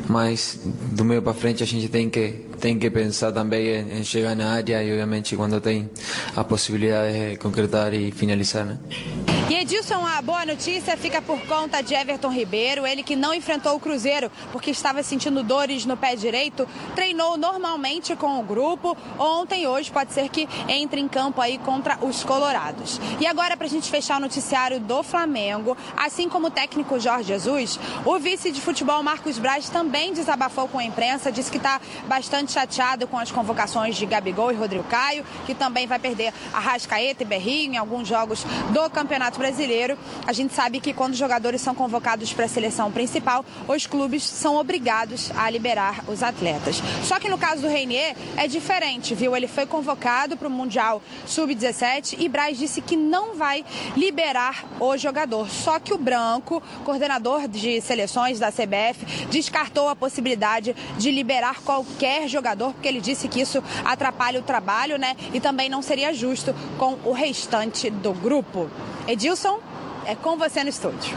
mas 0.08 0.60
do 0.92 1.04
meio 1.04 1.22
para 1.22 1.32
frente 1.32 1.62
a 1.62 1.66
gente 1.66 1.88
tem 1.88 2.10
que 2.10 2.46
tem 2.60 2.78
que 2.78 2.90
pensar 2.90 3.30
também 3.30 3.86
em 3.98 4.04
chegar 4.04 4.34
na 4.34 4.50
área 4.50 4.82
e 4.82 4.90
obviamente 4.90 5.36
quando 5.36 5.60
tem 5.60 5.88
a 6.34 6.42
possibilidade 6.42 7.30
de 7.30 7.36
concretar 7.36 7.94
e 7.94 8.10
finalizar, 8.10 8.64
né? 8.66 9.37
E 9.50 9.54
Edilson, 9.54 10.04
a 10.06 10.20
boa 10.20 10.44
notícia 10.44 10.94
fica 10.94 11.22
por 11.22 11.40
conta 11.46 11.82
de 11.82 11.94
Everton 11.94 12.30
Ribeiro, 12.30 12.86
ele 12.86 13.02
que 13.02 13.16
não 13.16 13.32
enfrentou 13.32 13.74
o 13.74 13.80
Cruzeiro 13.80 14.30
porque 14.52 14.70
estava 14.70 15.02
sentindo 15.02 15.42
dores 15.42 15.86
no 15.86 15.96
pé 15.96 16.14
direito, 16.14 16.68
treinou 16.94 17.38
normalmente 17.38 18.14
com 18.14 18.38
o 18.38 18.42
grupo. 18.42 18.94
Ontem 19.18 19.66
hoje 19.66 19.90
pode 19.90 20.12
ser 20.12 20.28
que 20.28 20.46
entre 20.68 21.00
em 21.00 21.08
campo 21.08 21.40
aí 21.40 21.56
contra 21.56 21.98
os 22.04 22.22
Colorados. 22.22 23.00
E 23.18 23.26
agora, 23.26 23.56
para 23.56 23.66
a 23.66 23.70
gente 23.70 23.90
fechar 23.90 24.18
o 24.18 24.20
noticiário 24.20 24.80
do 24.80 25.02
Flamengo, 25.02 25.74
assim 25.96 26.28
como 26.28 26.48
o 26.48 26.50
técnico 26.50 27.00
Jorge 27.00 27.28
Jesus, 27.28 27.80
o 28.04 28.18
vice 28.18 28.52
de 28.52 28.60
futebol 28.60 29.02
Marcos 29.02 29.38
Braz 29.38 29.70
também 29.70 30.12
desabafou 30.12 30.68
com 30.68 30.78
a 30.78 30.84
imprensa, 30.84 31.32
disse 31.32 31.50
que 31.50 31.56
está 31.56 31.80
bastante 32.06 32.52
chateado 32.52 33.06
com 33.06 33.18
as 33.18 33.30
convocações 33.30 33.96
de 33.96 34.04
Gabigol 34.04 34.52
e 34.52 34.56
Rodrigo 34.56 34.84
Caio, 34.84 35.24
que 35.46 35.54
também 35.54 35.86
vai 35.86 35.98
perder 35.98 36.34
a 36.52 36.60
Rascaeta 36.60 37.22
e 37.22 37.26
Berrinho 37.26 37.72
em 37.72 37.76
alguns 37.78 38.06
jogos 38.06 38.44
do 38.74 38.90
Campeonato 38.90 39.37
Brasileiro. 39.38 39.96
A 40.26 40.32
gente 40.32 40.52
sabe 40.52 40.80
que 40.80 40.92
quando 40.92 41.12
os 41.12 41.18
jogadores 41.18 41.60
são 41.60 41.74
convocados 41.74 42.32
para 42.32 42.44
a 42.44 42.48
seleção 42.48 42.90
principal, 42.90 43.44
os 43.66 43.86
clubes 43.86 44.22
são 44.22 44.56
obrigados 44.56 45.30
a 45.36 45.48
liberar 45.48 46.04
os 46.08 46.22
atletas. 46.22 46.82
Só 47.04 47.18
que 47.18 47.28
no 47.28 47.38
caso 47.38 47.62
do 47.62 47.68
Reinier 47.68 48.16
é 48.36 48.46
diferente, 48.46 49.14
viu? 49.14 49.34
Ele 49.36 49.48
foi 49.48 49.64
convocado 49.64 50.36
para 50.36 50.48
o 50.48 50.50
Mundial 50.50 51.02
Sub-17 51.26 52.16
e 52.18 52.28
Braz 52.28 52.58
disse 52.58 52.80
que 52.80 52.96
não 52.96 53.34
vai 53.34 53.64
liberar 53.96 54.64
o 54.80 54.96
jogador. 54.96 55.48
Só 55.48 55.78
que 55.78 55.94
o 55.94 55.98
Branco, 55.98 56.62
coordenador 56.84 57.48
de 57.48 57.80
seleções 57.80 58.38
da 58.38 58.50
CBF, 58.50 59.26
descartou 59.30 59.88
a 59.88 59.96
possibilidade 59.96 60.74
de 60.96 61.10
liberar 61.10 61.62
qualquer 61.62 62.28
jogador, 62.28 62.72
porque 62.72 62.88
ele 62.88 63.00
disse 63.00 63.28
que 63.28 63.40
isso 63.40 63.62
atrapalha 63.84 64.40
o 64.40 64.42
trabalho, 64.42 64.98
né? 64.98 65.16
E 65.32 65.40
também 65.40 65.68
não 65.68 65.82
seria 65.82 66.12
justo 66.12 66.54
com 66.78 66.98
o 67.04 67.12
restante 67.12 67.90
do 67.90 68.12
grupo. 68.12 68.68
Edilson, 69.08 69.58
é 70.04 70.14
com 70.14 70.36
você 70.36 70.62
no 70.62 70.68
estúdio. 70.68 71.16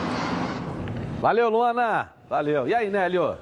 Valeu, 1.19 1.49
Luana. 1.49 2.13
Valeu. 2.29 2.65
E 2.65 2.73
aí, 2.73 2.89
Nélio? 2.89 3.37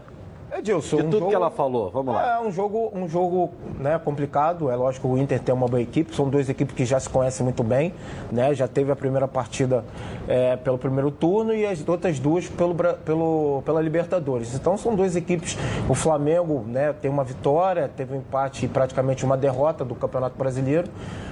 Edilson, 0.58 0.98
De 0.98 1.03
um 1.03 1.06
tudo 1.06 1.20
jogo- 1.20 1.29
que 1.29 1.36
ela 1.36 1.51
falou, 1.51 1.89
vamos 1.91 2.13
lá. 2.13 2.38
É 2.38 2.39
um 2.41 2.51
jogo, 2.51 2.91
um 2.94 3.08
jogo 3.08 3.51
né, 3.79 4.00
complicado. 4.03 4.70
É 4.70 4.75
lógico 4.75 5.08
que 5.08 5.13
o 5.13 5.18
Inter 5.18 5.39
tem 5.39 5.53
uma 5.53 5.68
boa 5.68 5.82
equipe. 5.82 6.15
São 6.15 6.27
duas 6.29 6.50
equipes 6.50 6.75
que 6.75 6.86
já 6.86 7.00
se 7.00 7.10
conhecem 7.10 7.44
muito 7.44 7.63
bem. 7.63 7.94
Né? 8.32 8.53
Já 8.53 8.68
teve 8.68 8.91
a 8.91 8.96
primeira 8.96 9.27
partida 9.27 9.86
é, 10.27 10.56
pelo 10.58 10.77
primeiro 10.77 11.12
turno 11.12 11.53
e 11.53 11.65
as 11.65 11.88
outras 11.88 12.20
duas 12.20 12.48
pelo, 12.48 12.75
pelo, 13.06 13.62
pela 13.65 13.82
Libertadores. 13.82 14.56
Então 14.56 14.77
são 14.77 14.96
duas 14.96 15.15
equipes. 15.15 15.58
O 15.88 15.94
Flamengo 15.94 16.63
né, 16.68 16.94
tem 17.00 17.10
uma 17.10 17.24
vitória, 17.24 17.89
teve 17.96 18.13
um 18.15 18.18
empate 18.18 18.65
e 18.65 18.68
praticamente 18.68 19.24
uma 19.24 19.38
derrota 19.38 19.86
do 19.86 19.96
Campeonato 19.96 20.38
Brasileiro. 20.38 20.88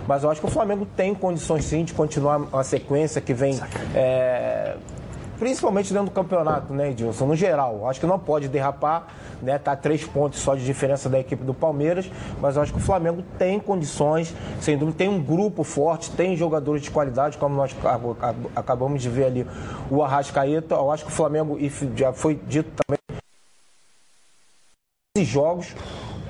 Mas 0.08 0.24
eu 0.24 0.30
acho 0.32 0.40
que 0.40 0.48
o 0.48 0.52
Flamengo 0.52 0.86
tem 0.96 1.14
condições 1.14 1.66
sim 1.66 1.84
de 1.84 1.94
continuar 1.94 2.42
a 2.54 2.64
sequência 2.64 3.20
que 3.20 3.34
vem. 3.34 3.60
é, 3.94 4.76
Principalmente 5.40 5.94
dentro 5.94 6.08
do 6.08 6.12
campeonato, 6.12 6.74
né, 6.74 6.90
Edilson? 6.90 7.28
No 7.28 7.36
geral, 7.36 7.88
acho 7.88 8.00
que 8.00 8.06
não 8.08 8.18
pode 8.18 8.48
derrapar, 8.48 9.08
né? 9.42 9.58
Tá 9.60 9.76
três 9.76 10.04
pontos 10.04 10.40
só 10.40 10.56
de 10.56 10.66
diferença 10.66 11.08
da 11.08 11.20
equipe 11.20 11.44
do 11.44 11.54
Palmeiras, 11.54 12.10
mas 12.42 12.58
acho 12.58 12.74
que 12.74 12.80
o 12.80 12.82
Flamengo 12.82 13.24
tem 13.38 13.60
condições, 13.60 14.34
sem 14.60 14.76
dúvida, 14.78 14.98
tem 14.98 15.08
um 15.10 15.22
grupo 15.22 15.64
forte, 15.64 16.10
tem 16.12 16.36
jogadores 16.36 16.82
de 16.82 16.90
qualidade, 16.90 17.38
como 17.38 17.56
nós 17.56 17.72
ac- 17.84 18.18
ac- 18.20 18.38
acabamos 18.56 19.02
de 19.02 19.10
ver 19.10 19.26
ali 19.26 19.48
o 19.92 20.02
Arrascaeta. 20.04 20.74
Eu 20.74 20.92
acho 20.92 21.06
que 21.06 21.12
o 21.12 21.14
Flamengo, 21.16 21.58
e 21.60 21.72
já 21.96 22.12
foi 22.12 22.36
dito 22.48 22.72
também, 22.88 22.98
11 25.16 25.24
jogos, 25.26 25.76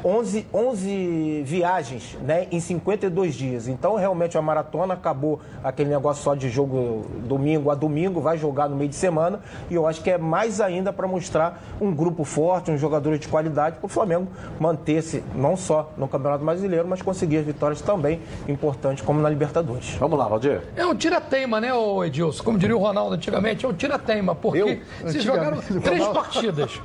11, 0.08 0.48
11 0.54 1.44
viagens 1.46 2.18
né, 2.22 2.48
em 2.50 2.62
52 2.62 3.36
dias. 3.36 3.68
Então, 3.68 3.96
realmente, 3.96 4.38
a 4.38 4.42
maratona 4.42 4.94
acabou 4.94 5.42
aquele 5.62 5.90
negócio 5.90 6.24
só 6.24 6.34
de 6.34 6.50
jogo 6.50 7.06
domingo 7.28 7.70
a 7.70 7.76
domingo, 7.76 8.22
vai 8.22 8.38
jogar 8.38 8.70
no 8.70 8.76
meio 8.78 8.90
de 8.90 8.96
semana. 8.96 9.42
E 9.70 9.76
eu 9.76 9.86
acho 9.86 10.02
que 10.02 10.10
é 10.10 10.18
mais 10.18 10.62
ainda 10.62 10.94
para 10.94 11.06
mostrar 11.10 11.62
um 11.82 11.94
grupo 11.94 12.24
forte, 12.24 12.72
um 12.72 12.78
jogador 12.78 13.18
de 13.18 13.28
qualidade, 13.28 13.80
para 13.80 13.86
o 13.86 13.90
Flamengo 13.90 14.30
manter-se 14.58 15.22
não 15.36 15.58
só 15.58 15.92
no 15.98 16.08
Campeonato 16.08 16.46
Brasileiro, 16.46 16.88
mas 16.88 17.02
conseguir 17.02 17.40
as 17.40 17.46
vitórias 17.46 17.82
também 17.82 18.22
importantes, 18.48 19.04
como 19.04 19.20
na 19.20 19.30
Libertadores. 19.30 19.96
Vamos 20.00 20.18
lá, 20.18 20.30
Valdir. 20.30 20.62
É 20.78 20.86
um 20.86 20.96
tira-teima, 20.96 21.60
né, 21.60 21.72
Edilson? 22.06 22.46
Como 22.46 22.58
diria 22.58 22.78
o 22.78 22.80
Ronaldo 22.80 23.16
antigamente, 23.16 23.66
é 23.66 23.68
um 23.68 23.74
tira-teima, 23.74 24.34
porque 24.34 24.60
Eu? 24.60 24.68
se 24.68 25.18
Antigamente, 25.18 25.22
jogaram 25.22 25.58
o 25.58 25.82
três 25.82 26.08
partidas. 26.08 26.80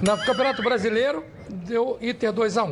No 0.00 0.16
Campeonato 0.24 0.62
Brasileiro, 0.62 1.24
deu 1.48 1.98
Inter 2.00 2.32
2x1. 2.32 2.67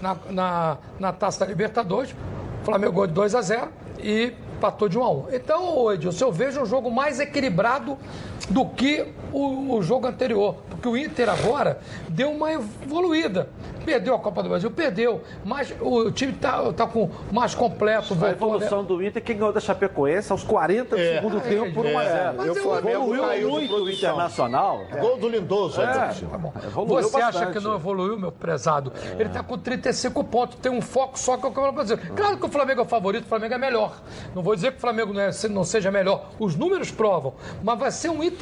Na, 0.00 0.16
na, 0.30 0.78
na 0.98 1.12
Taça 1.12 1.44
Libertadores, 1.46 2.14
Flamengo 2.62 2.92
gol 2.92 3.06
de 3.06 3.14
2x0 3.14 3.68
e 3.98 4.34
empatou 4.56 4.88
de 4.88 4.98
1x1. 4.98 5.26
Então, 5.32 5.78
ô 5.78 5.92
Edilson, 5.92 6.26
eu 6.26 6.32
vejo 6.32 6.60
um 6.62 6.66
jogo 6.66 6.90
mais 6.90 7.20
equilibrado 7.20 7.98
do 8.50 8.66
que 8.66 9.06
o, 9.32 9.74
o 9.76 9.82
jogo 9.82 10.06
anterior. 10.06 10.56
Porque 10.68 10.86
o 10.88 10.96
Inter 10.96 11.28
agora 11.30 11.78
deu 12.08 12.30
uma 12.30 12.52
evoluída. 12.52 13.48
Perdeu 13.84 14.14
a 14.14 14.18
Copa 14.18 14.42
do 14.42 14.48
Brasil, 14.48 14.70
perdeu. 14.70 15.22
Mas 15.44 15.74
o 15.80 16.10
time 16.10 16.32
está 16.32 16.72
tá 16.72 16.86
com 16.86 17.10
mais 17.30 17.54
completo. 17.54 18.14
A 18.14 18.16
né? 18.16 18.30
evolução 18.30 18.82
do 18.82 19.02
Inter, 19.02 19.22
quem 19.22 19.36
ganhou 19.36 19.52
da 19.52 19.60
Chapecoense 19.60 20.32
aos 20.32 20.42
40 20.42 20.96
do 20.96 21.00
É. 21.02 21.14
segundo 21.16 21.40
tempo 21.40 21.72
por 21.74 21.84
1 21.86 21.98
a 21.98 22.04
0 22.04 22.34
Mas 22.36 22.46
E 22.46 22.50
o 22.50 22.56
eu- 22.56 22.62
Flamengo 22.62 23.14
Evoluiu 23.14 23.50
muito 23.50 23.74
o. 23.74 23.90
Internacional. 23.90 24.80
Gol 25.00 25.18
do 25.18 25.28
Lindoso, 25.28 25.80
É. 25.82 26.12
cima. 26.12 26.52
Evoluiu 26.66 27.02
Você 27.02 27.16
acha 27.16 27.24
bastante. 27.40 27.58
que 27.58 27.64
não 27.64 27.74
evoluiu, 27.74 28.18
meu 28.18 28.32
prezado? 28.32 28.92
Ele 29.18 29.24
está 29.28 29.42
com 29.42 29.58
35 29.58 30.24
pontos, 30.24 30.56
tem 30.60 30.72
um 30.72 30.80
foco 30.80 31.18
só 31.18 31.36
que 31.36 31.44
é 31.44 31.48
o 31.48 31.52
Campeonato 31.52 31.74
Brasileiro. 31.74 32.14
Claro 32.14 32.38
que 32.38 32.46
o 32.46 32.48
Flamengo 32.48 32.80
é 32.80 32.84
o 32.84 32.86
favorito, 32.86 33.24
o 33.24 33.28
Flamengo 33.28 33.54
é 33.54 33.58
melhor. 33.58 33.96
Não 34.34 34.42
vou 34.42 34.54
dizer 34.54 34.72
que 34.72 34.78
o 34.78 34.80
Flamengo 34.80 35.12
não, 35.12 35.20
é- 35.20 35.30
não 35.50 35.64
seja 35.64 35.90
melhor. 35.90 36.30
Os 36.38 36.56
números 36.56 36.90
provam. 36.90 37.34
Mas 37.62 37.78
vai 37.78 37.90
ser 37.90 38.08
um 38.10 38.22
Inter 38.22 38.33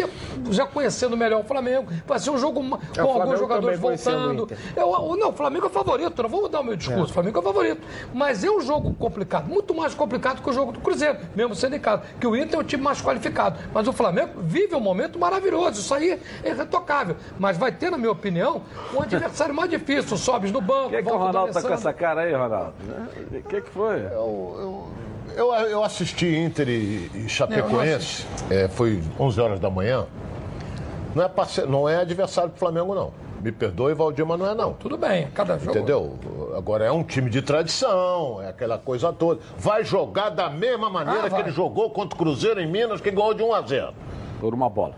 já 0.51 0.67
conhecendo 0.67 1.17
melhor 1.17 1.41
o 1.41 1.45
Flamengo. 1.45 1.87
Vai 2.07 2.19
ser 2.19 2.31
um 2.31 2.39
jogo 2.39 2.63
ma- 2.63 2.79
com 2.79 3.01
alguns 3.01 3.15
Flamengo 3.17 3.37
jogadores 3.39 3.79
voltando. 3.81 4.43
Inter. 4.45 4.59
Eu, 4.77 5.17
não, 5.17 5.31
o 5.31 5.33
Flamengo 5.33 5.65
é 5.67 5.69
o 5.69 5.73
favorito, 5.73 6.23
não 6.23 6.29
vou 6.31 6.43
mudar 6.43 6.61
o 6.61 6.65
meu 6.65 6.77
discurso. 6.77 7.11
O 7.11 7.15
Flamengo 7.15 7.39
é 7.39 7.41
o 7.41 7.45
favorito. 7.45 7.83
Mas 8.13 8.43
é 8.45 8.51
um 8.51 8.61
jogo 8.61 8.95
complicado, 8.95 9.49
muito 9.49 9.75
mais 9.75 9.95
complicado 9.95 10.43
que 10.43 10.49
o 10.51 10.53
jogo 10.53 10.73
do 10.73 10.81
Cruzeiro, 10.81 11.19
mesmo 11.35 11.55
sendo 11.55 11.77
em 11.77 11.81
casa. 11.81 12.03
Que 12.21 12.27
o 12.27 12.37
Inter 12.37 12.59
é 12.59 12.63
o 12.63 12.65
time 12.65 12.83
mais 12.83 13.01
qualificado. 13.03 13.59
Mas 13.73 13.87
o 13.89 13.93
Flamengo 13.93 14.41
vive 14.43 14.75
um 14.75 14.81
momento 14.81 15.19
maravilhoso. 15.19 15.81
Isso 15.81 15.95
aí 15.95 16.21
é 16.45 16.49
irretocável. 16.51 17.17
Mas 17.39 17.57
vai 17.57 17.73
ter, 17.73 17.91
na 17.91 17.99
minha 17.99 18.11
opinião, 18.13 18.63
um 18.95 19.01
adversário 19.03 19.55
mais 19.55 19.71
difícil. 19.71 20.17
Sobes 20.17 20.53
no 20.53 20.61
banco, 20.61 20.87
O 20.87 20.91
que, 20.91 21.03
que 21.03 21.09
o 21.11 21.17
Ronaldo 21.17 21.53
tá 21.53 21.63
com 21.63 21.73
essa 21.73 21.93
cara 21.93 22.23
aí, 22.23 22.33
Ronaldo? 22.33 22.75
O 23.33 23.43
que, 23.43 23.61
que 23.61 23.71
foi? 23.71 24.01
Eu, 24.07 24.57
eu 24.59 24.89
assisti 25.85 26.37
Inter 26.37 26.69
e, 26.69 27.11
e 27.15 27.29
Chapecoense, 27.29 28.27
é, 28.51 28.69
foi 28.69 29.03
11 29.19 29.41
horas 29.41 29.61
da 29.61 29.71
manhã. 29.71 30.07
Não 31.15 31.25
é, 31.25 31.29
parce- 31.29 31.67
não 31.67 31.89
é 31.89 31.97
adversário 31.97 32.51
do 32.51 32.59
Flamengo, 32.59 32.95
não. 32.95 33.13
Me 33.43 33.51
perdoe, 33.51 33.93
Valdir, 33.93 34.25
mas 34.25 34.39
não 34.39 34.51
é, 34.51 34.55
não. 34.55 34.73
Tudo 34.75 34.97
bem, 34.97 35.27
cada 35.35 35.59
jogo. 35.59 35.77
Entendeu? 35.77 36.19
Agora 36.57 36.85
é 36.85 36.93
um 36.93 37.03
time 37.03 37.29
de 37.29 37.43
tradição, 37.43 38.41
é 38.41 38.49
aquela 38.49 38.79
coisa 38.79 39.13
toda. 39.13 39.41
Vai 39.59 39.85
jogar 39.85 40.31
da 40.31 40.49
mesma 40.49 40.89
maneira 40.89 41.27
Ah, 41.27 41.31
que 41.31 41.41
ele 41.41 41.51
jogou 41.51 41.91
contra 41.91 42.15
o 42.15 42.19
Cruzeiro 42.19 42.61
em 42.61 42.67
Minas, 42.71 43.01
que 43.01 43.11
ganhou 43.11 43.35
de 43.35 43.43
1 43.43 43.53
a 43.53 43.63
0. 43.63 43.95
Por 44.41 44.55
uma 44.55 44.71
bola. 44.71 44.95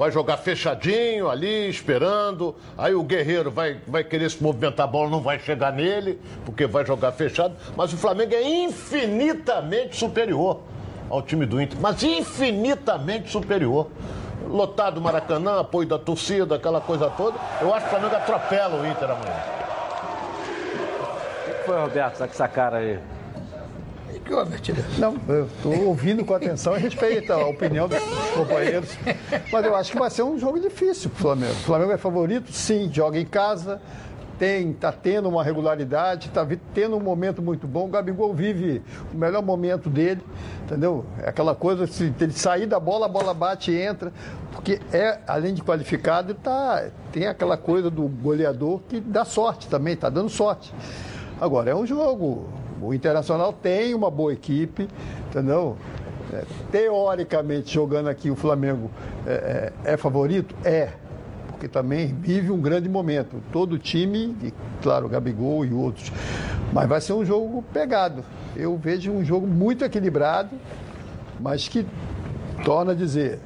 Vai 0.00 0.10
jogar 0.10 0.38
fechadinho 0.38 1.28
ali, 1.28 1.68
esperando. 1.68 2.56
Aí 2.78 2.94
o 2.94 3.02
Guerreiro 3.02 3.50
vai, 3.50 3.82
vai 3.86 4.02
querer 4.02 4.30
se 4.30 4.42
movimentar, 4.42 4.84
a 4.84 4.86
bola 4.86 5.10
não 5.10 5.20
vai 5.20 5.38
chegar 5.38 5.74
nele, 5.74 6.18
porque 6.42 6.66
vai 6.66 6.86
jogar 6.86 7.12
fechado. 7.12 7.54
Mas 7.76 7.92
o 7.92 7.98
Flamengo 7.98 8.34
é 8.34 8.42
infinitamente 8.42 9.96
superior 9.96 10.60
ao 11.10 11.20
time 11.20 11.44
do 11.44 11.60
Inter. 11.60 11.78
Mas 11.78 12.02
infinitamente 12.02 13.30
superior. 13.30 13.88
Lotado 14.48 14.96
o 14.96 15.00
Maracanã, 15.02 15.60
apoio 15.60 15.86
da 15.86 15.98
torcida, 15.98 16.54
aquela 16.54 16.80
coisa 16.80 17.10
toda. 17.10 17.36
Eu 17.60 17.74
acho 17.74 17.86
que 17.86 17.94
o 17.94 17.98
Flamengo 17.98 18.16
atropela 18.16 18.80
o 18.80 18.86
Inter 18.86 19.10
amanhã. 19.10 19.44
O 21.42 21.44
que, 21.44 21.64
foi, 21.66 21.78
Roberto? 21.78 22.16
Com 22.16 22.24
essa 22.24 22.48
cara 22.48 22.78
aí? 22.78 22.98
Que 24.18 24.34
houve, 24.34 24.54
Artilheiro? 24.54 24.88
Não, 24.98 25.16
eu 25.28 25.46
estou 25.46 25.86
ouvindo 25.86 26.24
com 26.24 26.34
atenção 26.34 26.76
e 26.76 26.80
respeito 26.80 27.32
a 27.32 27.46
opinião 27.46 27.88
dos 27.88 27.98
companheiros. 28.34 28.90
Mas 29.52 29.64
eu 29.64 29.74
acho 29.74 29.92
que 29.92 29.98
vai 29.98 30.10
ser 30.10 30.22
um 30.22 30.38
jogo 30.38 30.58
difícil 30.58 31.10
para 31.10 31.18
o 31.18 31.20
Flamengo. 31.20 31.52
O 31.52 31.64
Flamengo 31.64 31.92
é 31.92 31.98
favorito, 31.98 32.52
sim, 32.52 32.90
joga 32.92 33.18
em 33.18 33.26
casa, 33.26 33.80
tem, 34.40 34.72
tá 34.72 34.90
tendo 34.90 35.28
uma 35.28 35.44
regularidade, 35.44 36.28
está 36.28 36.46
tendo 36.72 36.96
um 36.96 37.00
momento 37.00 37.42
muito 37.42 37.66
bom. 37.66 37.84
O 37.84 37.88
Gabigol 37.88 38.32
vive 38.32 38.82
o 39.12 39.16
melhor 39.16 39.42
momento 39.42 39.90
dele, 39.90 40.22
entendeu? 40.64 41.04
É 41.22 41.28
aquela 41.28 41.54
coisa, 41.54 41.86
se 41.86 42.12
ele 42.18 42.32
sair 42.32 42.64
da 42.64 42.80
bola, 42.80 43.04
a 43.04 43.08
bola 43.08 43.34
bate 43.34 43.70
e 43.70 43.78
entra. 43.78 44.10
Porque 44.52 44.80
é, 44.92 45.18
além 45.26 45.52
de 45.52 45.62
qualificado, 45.62 46.32
tá, 46.32 46.88
tem 47.12 47.26
aquela 47.26 47.58
coisa 47.58 47.90
do 47.90 48.08
goleador 48.08 48.80
que 48.88 48.98
dá 48.98 49.26
sorte 49.26 49.68
também, 49.68 49.92
está 49.92 50.08
dando 50.08 50.30
sorte. 50.30 50.72
Agora, 51.38 51.70
é 51.70 51.74
um 51.74 51.86
jogo. 51.86 52.48
O 52.80 52.94
Internacional 52.94 53.52
tem 53.52 53.94
uma 53.94 54.10
boa 54.10 54.32
equipe, 54.32 54.88
entendeu? 55.28 55.76
É, 56.32 56.44
teoricamente, 56.70 57.74
jogando 57.74 58.08
aqui, 58.08 58.30
o 58.30 58.36
Flamengo 58.36 58.90
é, 59.26 59.72
é- 59.84 59.92
é 59.92 59.96
favorito? 59.96 60.54
É. 60.64 60.90
Porque 61.48 61.68
também 61.68 62.06
vive 62.14 62.50
um 62.50 62.60
grande 62.60 62.88
momento. 62.88 63.36
Todo 63.52 63.74
o 63.74 63.78
time, 63.78 64.34
e, 64.42 64.52
claro, 64.82 65.08
Gabigol 65.08 65.64
e 65.64 65.72
outros. 65.74 66.10
Mas 66.72 66.88
vai 66.88 67.00
ser 67.00 67.12
um 67.12 67.24
jogo 67.24 67.62
pegado. 67.72 68.24
Eu 68.56 68.76
vejo 68.78 69.10
um 69.12 69.22
jogo 69.24 69.46
muito 69.46 69.84
equilibrado, 69.84 70.50
mas 71.38 71.68
que 71.68 71.84
torna 72.64 72.92
a 72.92 72.94
dizer. 72.94 73.40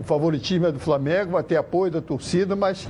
O 0.00 0.04
favoritismo 0.04 0.66
é 0.66 0.72
do 0.72 0.78
Flamengo, 0.78 1.32
vai 1.32 1.42
ter 1.42 1.56
apoio 1.56 1.92
da 1.92 2.00
torcida, 2.00 2.56
mas 2.56 2.88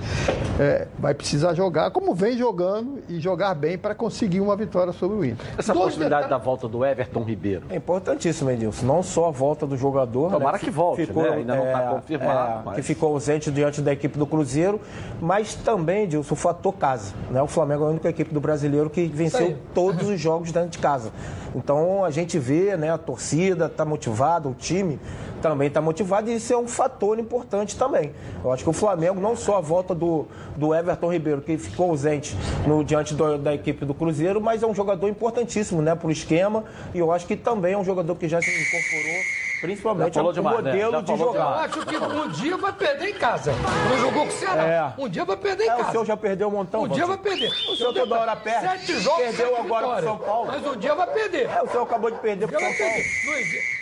é, 0.61 0.87
vai 0.97 1.13
precisar 1.13 1.55
jogar 1.55 1.91
como 1.91 2.15
vem 2.15 2.39
jogando 2.39 3.01
e 3.09 3.19
jogar 3.19 3.53
bem 3.55 3.77
para 3.77 3.97
conseguir 3.97 4.41
uma 4.41 4.55
vitória 4.55 4.93
sobre 4.93 5.17
o 5.17 5.25
Inter. 5.25 5.45
Essa 5.59 5.73
Dois 5.73 5.87
possibilidade 5.87 6.23
detalhes. 6.25 6.31
da 6.31 6.45
volta 6.45 6.69
do 6.69 6.85
Everton 6.85 7.25
Ribeiro. 7.25 7.65
É 7.69 7.75
importantíssimo, 7.77 8.49
Edilson. 8.51 8.87
Não 8.87 9.03
só 9.03 9.27
a 9.27 9.31
volta 9.33 9.67
do 9.67 9.77
jogador. 9.77 10.31
Tomara 10.31 10.53
né, 10.53 10.59
que 10.63 10.71
volte, 10.71 11.13
né? 11.13 11.29
Ainda 11.31 11.57
não 11.57 11.65
tá 11.65 11.81
confirmado, 11.95 12.61
é, 12.61 12.63
mas- 12.65 12.77
Que 12.77 12.83
ficou 12.83 13.13
ausente 13.13 13.51
diante 13.51 13.81
da 13.83 13.93
equipe 13.93 14.17
do 14.17 14.27
Cruzeiro. 14.27 14.81
Mas 15.21 15.57
também, 15.57 16.05
Edilson, 16.05 16.35
o 16.35 16.37
fator 16.37 16.73
casa. 16.75 17.13
Né? 17.29 17.43
O 17.43 17.49
Flamengo 17.49 17.83
é 17.85 17.87
a 17.89 17.91
única 17.91 18.09
equipe 18.09 18.33
do 18.33 18.41
brasileiro 18.41 18.89
que 18.89 19.07
venceu 19.09 19.57
todos 19.75 20.09
os 20.09 20.21
jogos 20.21 20.53
dentro 20.53 20.71
de 20.71 20.79
casa. 20.79 21.11
Então 21.57 22.05
a 22.05 22.11
gente 22.13 22.39
vê, 22.39 22.77
né, 22.77 22.91
a 22.93 22.99
torcida 22.99 23.67
está 23.67 23.85
motivada, 23.85 24.49
o 24.49 24.55
time 24.55 25.01
também 25.41 25.69
está 25.69 25.81
motivado 25.81 26.31
e 26.31 26.35
isso 26.37 26.53
é 26.53 26.57
um 26.57 26.69
fator 26.69 27.19
importante 27.19 27.77
também. 27.77 28.13
Eu 28.45 28.53
acho 28.53 28.63
que 28.63 28.71
o 28.71 28.73
Flamengo, 28.73 29.21
não 29.21 29.35
só 29.35 29.57
a 29.59 29.61
volta 29.61 29.95
do, 29.95 30.27
do 30.57 30.75
Everton 30.75 31.13
Ribeiro, 31.13 31.41
que 31.41 31.57
ficou 31.59 31.91
ausente 31.91 32.37
no, 32.67 32.85
diante 32.85 33.15
do- 33.15 33.39
da 33.39 33.55
equipe 33.55 33.85
do 33.85 33.95
Cruzeiro, 33.95 34.41
mas 34.41 34.63
é 34.63 34.67
um 34.67 34.75
jogador 34.75 35.09
importantíssimo 35.09 35.81
né, 35.83 35.95
para 35.95 36.09
o 36.09 36.11
esquema 36.11 36.65
e 36.95 36.99
eu 36.99 37.11
acho 37.11 37.27
que 37.27 37.37
também 37.37 37.73
é 37.75 37.79
um 37.79 37.85
jogador 37.85 38.15
que 38.17 38.29
já 38.29 38.41
se 38.41 38.49
incorporou 38.51 39.50
Principalmente 39.61 40.15
Já 40.15 40.21
é 40.21 40.23
falou 40.23 40.31
o 40.31 40.35
demais, 40.35 40.57
né? 40.65 40.73
modelo 40.73 41.03
de 41.03 41.07
falou 41.13 41.27
Eu 41.27 41.33
jogar. 41.35 41.65
acho 41.65 41.87
que 41.87 41.97
um 41.97 42.29
dia 42.29 42.57
vai 42.57 42.73
perder 42.73 43.09
em 43.11 43.15
casa. 43.15 43.53
Não 43.91 43.99
jogou 43.99 44.23
com 44.23 44.29
o 44.29 44.33
Ceará. 44.33 44.65
É. 44.65 44.93
Um 45.03 45.09
dia 45.09 45.25
vai 45.25 45.37
perder 45.37 45.65
em 45.65 45.69
É, 45.69 45.75
o 45.75 45.79
casa. 45.79 45.91
senhor 45.91 46.05
já 46.07 46.17
perdeu 46.17 46.49
um 46.49 46.51
montão, 46.51 46.83
Um 46.85 46.89
dia 46.89 47.07
vai 47.07 47.19
perder. 47.19 47.49
O 47.71 47.77
senhor 47.77 47.93
toda 47.93 48.19
hora 48.19 48.37
perde. 48.37 48.61
Sete 48.69 49.01
jogos, 49.01 49.19
Perdeu 49.21 49.49
sete 49.49 49.61
agora 49.61 49.87
pro 49.87 49.97
vitórias. 49.97 50.05
São 50.05 50.19
Paulo. 50.19 50.47
Mas 50.47 50.67
um 50.67 50.77
dia 50.77 50.95
vai 50.95 51.07
perder. 51.09 51.51
É, 51.51 51.63
o 51.63 51.69
senhor 51.69 51.83
acabou 51.83 52.11
de 52.11 52.19
perder 52.19 52.45
Um 52.47 52.49
pro 52.49 52.59
São 52.61 52.69
Paulo. 52.73 52.95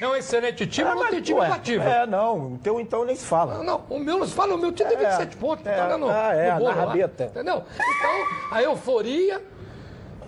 Não. 0.01 0.09
É 0.09 0.11
um 0.13 0.17
excelente 0.17 0.67
time, 0.67 0.89
É, 0.91 0.95
não 0.95 1.03
tem 1.03 1.13
mas, 1.13 1.23
time 1.25 1.41
imbatível. 1.47 1.89
É, 1.89 2.07
não. 2.07 2.39
O 2.55 2.59
teu 2.59 2.81
então 2.81 3.05
nem 3.05 3.15
se 3.15 3.25
fala. 3.25 3.55
Não, 3.59 3.65
não, 3.65 3.85
o 3.89 3.99
meu, 4.01 4.27
fala, 4.27 4.55
o 4.55 4.59
meu 4.59 4.73
time 4.73 4.89
tem 4.91 4.99
É, 4.99 5.11
27 5.11 5.37
pontos, 5.37 5.65
é, 5.67 5.77
tá 5.77 5.87
vendo? 5.87 6.09
ah, 6.11 6.35
é, 6.35 6.53
No 6.55 6.59
bolo 6.59 6.71
na 6.71 6.77
lá, 6.77 6.85
rabeta. 6.87 7.25
Entendeu? 7.25 7.63
Então, 7.75 8.27
a 8.51 8.63
euforia 8.63 9.41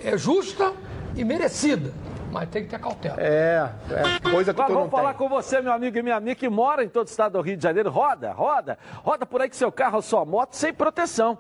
é 0.04 0.16
justa 0.16 0.73
e 1.16 1.25
merecida, 1.25 1.92
mas 2.30 2.49
tem 2.49 2.62
que 2.62 2.70
ter 2.70 2.78
cautela. 2.78 3.16
É, 3.18 3.70
é 3.90 4.30
coisa 4.30 4.52
que 4.52 4.58
Mas 4.58 4.68
tu 4.68 4.72
não 4.72 4.80
vamos 4.80 4.90
falar 4.90 5.14
tem. 5.14 5.18
com 5.18 5.28
você, 5.28 5.60
meu 5.60 5.72
amigo 5.72 5.99
e 5.99 6.02
minha 6.02 6.16
amiga, 6.16 6.34
que 6.34 6.49
mora 6.49 6.84
em 6.84 6.88
todo 6.88 7.06
o 7.06 7.10
estado 7.10 7.32
do 7.32 7.40
Rio 7.40 7.56
de 7.56 7.62
Janeiro. 7.62 7.90
Roda, 7.90 8.32
roda, 8.32 8.78
roda 9.02 9.26
por 9.26 9.40
aí 9.40 9.49
com 9.49 9.56
seu 9.56 9.72
carro 9.72 9.96
ou 9.96 10.02
sua 10.02 10.25
moto 10.25 10.54
sem 10.54 10.72
proteção. 10.72 11.38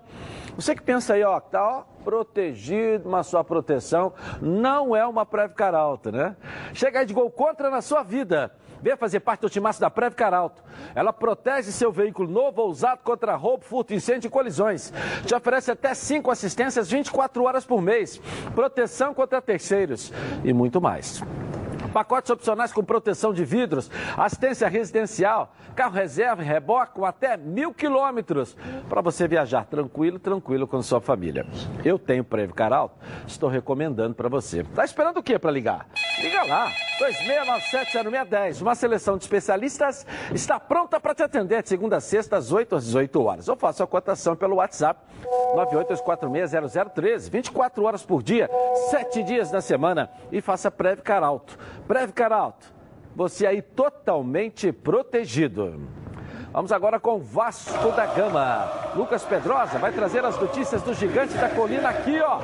Você 0.56 0.74
que 0.74 0.82
pensa 0.82 1.14
aí, 1.14 1.22
ó, 1.22 1.38
que 1.40 1.50
tá 1.50 1.62
ó, 1.62 1.82
protegido, 2.02 3.08
mas 3.08 3.28
sua 3.28 3.44
proteção 3.44 4.12
não 4.40 4.94
é 4.94 5.06
uma 5.06 5.24
Previcar 5.24 5.74
Alta, 5.74 6.10
né? 6.10 6.36
Chega 6.74 7.00
aí 7.00 7.06
de 7.06 7.14
gol 7.14 7.30
contra 7.30 7.70
na 7.70 7.80
sua 7.80 8.02
vida. 8.02 8.52
Venha 8.82 8.96
fazer 8.96 9.20
parte 9.20 9.42
do 9.42 9.50
timaço 9.50 9.80
da 9.80 9.90
Previcar 9.90 10.32
Alto. 10.32 10.62
Ela 10.94 11.12
protege 11.12 11.70
seu 11.70 11.92
veículo 11.92 12.30
novo 12.30 12.62
ou 12.62 12.70
usado 12.70 13.00
contra 13.02 13.36
roubo, 13.36 13.64
furto, 13.64 13.94
incêndio 13.94 14.28
e 14.28 14.30
colisões. 14.30 14.92
Te 15.26 15.34
oferece 15.34 15.70
até 15.70 15.94
5 15.94 16.30
assistências 16.30 16.90
24 16.90 17.42
horas 17.44 17.64
por 17.64 17.82
mês. 17.82 18.20
Proteção 18.54 19.12
contra 19.12 19.42
terceiros 19.42 20.12
e 20.44 20.52
muito 20.52 20.80
mais. 20.80 21.22
Pacotes 21.92 22.30
opcionais 22.30 22.72
com 22.72 22.84
proteção 22.84 23.32
de 23.32 23.44
vidros, 23.44 23.90
assistência 24.16 24.68
residencial, 24.68 25.52
carro 25.74 25.94
reserva 25.94 26.42
e 26.42 26.44
reboque 26.46 26.94
com 26.94 27.04
até 27.04 27.36
mil 27.36 27.74
quilômetros 27.74 28.56
para 28.88 29.00
você 29.00 29.26
viajar 29.26 29.64
tranquilo, 29.64 30.18
tranquilo 30.18 30.66
com 30.66 30.80
sua 30.82 31.00
família. 31.00 31.46
Eu 31.84 31.98
tenho 31.98 32.22
Previcar 32.22 32.72
Alto, 32.72 32.96
estou 33.26 33.48
recomendando 33.48 34.14
para 34.14 34.28
você. 34.28 34.62
Tá 34.74 34.84
esperando 34.84 35.18
o 35.18 35.22
quê 35.22 35.38
para 35.38 35.50
ligar? 35.50 35.86
Liga 36.20 36.42
lá, 36.44 36.70
26970610. 37.00 38.62
Uma 38.62 38.74
seleção 38.74 39.16
de 39.16 39.24
especialistas 39.24 40.06
está 40.32 40.60
pronta 40.60 41.00
para 41.00 41.14
te 41.14 41.22
atender 41.22 41.62
de 41.62 41.68
segunda 41.68 41.96
a 41.96 42.00
sexta 42.00 42.36
às 42.36 42.52
8 42.52 42.76
às 42.76 42.84
18 42.84 43.22
horas. 43.22 43.48
Ou 43.48 43.56
faça 43.56 43.82
a 43.82 43.86
cotação 43.86 44.36
pelo 44.36 44.56
WhatsApp 44.56 45.00
982460013, 45.54 47.30
24 47.30 47.84
horas 47.84 48.02
por 48.04 48.22
dia, 48.22 48.48
7 48.90 49.22
dias 49.22 49.50
na 49.50 49.60
semana 49.60 50.10
e 50.30 50.40
faça 50.40 50.70
Previcar 50.70 51.22
Alto. 51.22 51.58
Previcar 51.86 52.32
Alto, 52.32 52.72
você 53.14 53.46
aí 53.46 53.62
totalmente 53.62 54.72
protegido. 54.72 55.80
Vamos 56.52 56.72
agora 56.72 56.98
com 56.98 57.20
Vasco 57.20 57.92
da 57.92 58.06
Gama. 58.06 58.68
Lucas 58.96 59.22
Pedrosa 59.24 59.78
vai 59.78 59.92
trazer 59.92 60.24
as 60.24 60.38
notícias 60.38 60.82
do 60.82 60.92
gigante 60.94 61.34
da 61.34 61.48
colina 61.48 61.88
aqui, 61.88 62.20
ó. 62.20 62.38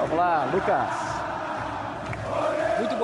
Vamos 0.00 0.16
lá, 0.16 0.48
Lucas. 0.52 1.13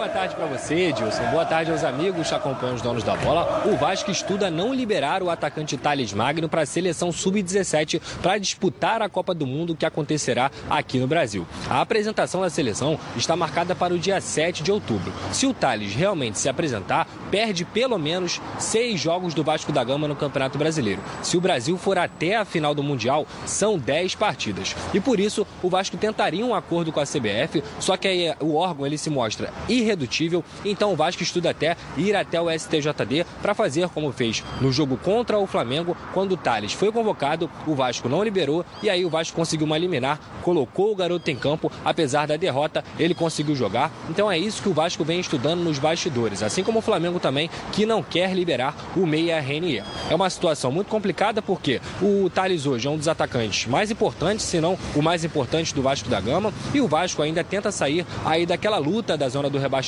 Boa 0.01 0.09
tarde 0.09 0.35
para 0.35 0.47
você, 0.47 0.75
Edilson. 0.89 1.23
Boa 1.31 1.45
tarde 1.45 1.71
aos 1.71 1.85
amigos 1.85 2.27
que 2.27 2.35
acompanham 2.35 2.75
os 2.75 2.81
donos 2.81 3.03
da 3.03 3.15
bola. 3.17 3.65
O 3.67 3.77
Vasco 3.77 4.11
estuda 4.11 4.49
não 4.49 4.73
liberar 4.73 5.23
o 5.23 5.29
atacante 5.29 5.77
Thales 5.77 6.15
Magno 6.15 6.49
para 6.49 6.63
a 6.63 6.67
seleção 6.67 7.13
sub-17 7.13 8.01
para 8.23 8.39
disputar 8.39 9.03
a 9.03 9.11
Copa 9.11 9.35
do 9.35 9.47
Mundo 9.47 9.77
que 9.77 9.85
acontecerá 9.85 10.51
aqui 10.71 10.99
no 10.99 11.07
Brasil. 11.07 11.47
A 11.69 11.83
apresentação 11.83 12.41
da 12.41 12.49
seleção 12.49 12.99
está 13.15 13.37
marcada 13.37 13.75
para 13.75 13.93
o 13.93 13.99
dia 13.99 14.23
7 14.23 14.63
de 14.63 14.73
outubro. 14.73 15.13
Se 15.33 15.47
o 15.47 15.53
Thales 15.53 15.95
realmente 15.95 16.39
se 16.39 16.49
apresentar, 16.49 17.07
perde 17.31 17.67
pelo 17.67 17.99
menos 17.99 18.41
seis 18.59 18.99
jogos 18.99 19.35
do 19.35 19.45
Vasco 19.45 19.71
da 19.71 19.85
Gama 19.85 20.09
no 20.09 20.17
Campeonato 20.17 20.57
Brasileiro. 20.57 21.03
Se 21.23 21.37
o 21.37 21.43
Brasil 21.43 21.77
for 21.77 21.99
até 21.99 22.37
a 22.37 22.47
final 22.47 22.75
do 22.75 22.83
Mundial, 22.83 23.27
são 23.45 23.79
10 23.79 24.15
partidas. 24.15 24.75
E 24.95 24.99
por 24.99 25.21
isso, 25.21 25.47
o 25.63 25.69
Vasco 25.69 25.99
tentaria 25.99 26.47
um 26.47 26.55
acordo 26.55 26.91
com 26.91 27.01
a 27.01 27.05
CBF, 27.05 27.63
só 27.79 27.99
que 27.99 28.35
o 28.41 28.55
órgão 28.55 28.87
ele 28.87 28.97
se 28.97 29.11
mostra 29.11 29.53
irredutível, 29.91 30.45
então 30.65 30.93
o 30.93 30.97
Vasco 30.97 31.23
estuda 31.23 31.51
até 31.51 31.77
ir 31.97 32.15
até 32.15 32.41
o 32.41 32.51
STJD 32.51 33.27
para 33.43 33.55
fazer 33.55 33.89
como 33.89 34.13
fez 34.13 34.43
no 34.61 34.73
jogo 34.73 34.97
contra 34.97 35.39
o 35.39 35.47
Flamengo, 35.47 35.97
quando 36.15 36.33
o 36.33 36.37
Thales 36.37 36.73
foi 36.73 36.93
convocado, 36.93 37.51
o 37.67 37.75
Vasco 37.75 38.09
não 38.09 38.23
liberou 38.23 38.65
e 38.83 38.89
aí 38.89 39.05
o 39.05 39.11
Vasco 39.11 39.37
conseguiu 39.37 39.67
uma 39.67 39.79
liminar, 39.79 40.19
colocou 40.43 40.93
o 40.93 40.97
garoto 40.97 41.31
em 41.31 41.37
campo, 41.37 41.71
apesar 41.85 42.27
da 42.27 42.37
derrota, 42.37 42.85
ele 42.99 43.15
conseguiu 43.15 43.55
jogar. 43.55 43.91
Então 44.09 44.31
é 44.31 44.39
isso 44.39 44.63
que 44.63 44.69
o 44.69 44.75
Vasco 44.75 45.05
vem 45.05 45.21
estudando 45.21 45.61
nos 45.61 45.79
bastidores, 45.79 46.43
assim 46.43 46.63
como 46.63 46.79
o 46.79 46.83
Flamengo 46.83 47.19
também, 47.19 47.51
que 47.73 47.85
não 47.85 48.03
quer 48.03 48.33
liberar 48.33 48.75
o 48.97 49.07
meia 49.07 49.41
Renier. 49.41 49.85
É 50.09 50.15
uma 50.15 50.31
situação 50.31 50.71
muito 50.71 50.89
complicada 50.89 51.43
porque 51.43 51.81
o 52.01 52.31
Thales 52.31 52.67
hoje 52.67 52.87
é 52.87 52.91
um 52.91 52.97
dos 52.97 53.09
atacantes 53.09 53.67
mais 53.67 53.91
importantes, 53.91 54.45
se 54.47 54.61
não 54.61 54.79
o 54.95 55.03
mais 55.03 55.25
importante 55.25 55.75
do 55.75 55.83
Vasco 55.83 56.09
da 56.09 56.21
Gama, 56.21 56.53
e 56.73 56.81
o 56.81 56.89
Vasco 56.89 57.23
ainda 57.23 57.43
tenta 57.43 57.73
sair 57.73 58.07
aí 58.25 58.47
daquela 58.47 58.79
luta 58.79 59.17
da 59.17 59.29
zona 59.29 59.51
do 59.51 59.59
rebaixamento, 59.59 59.80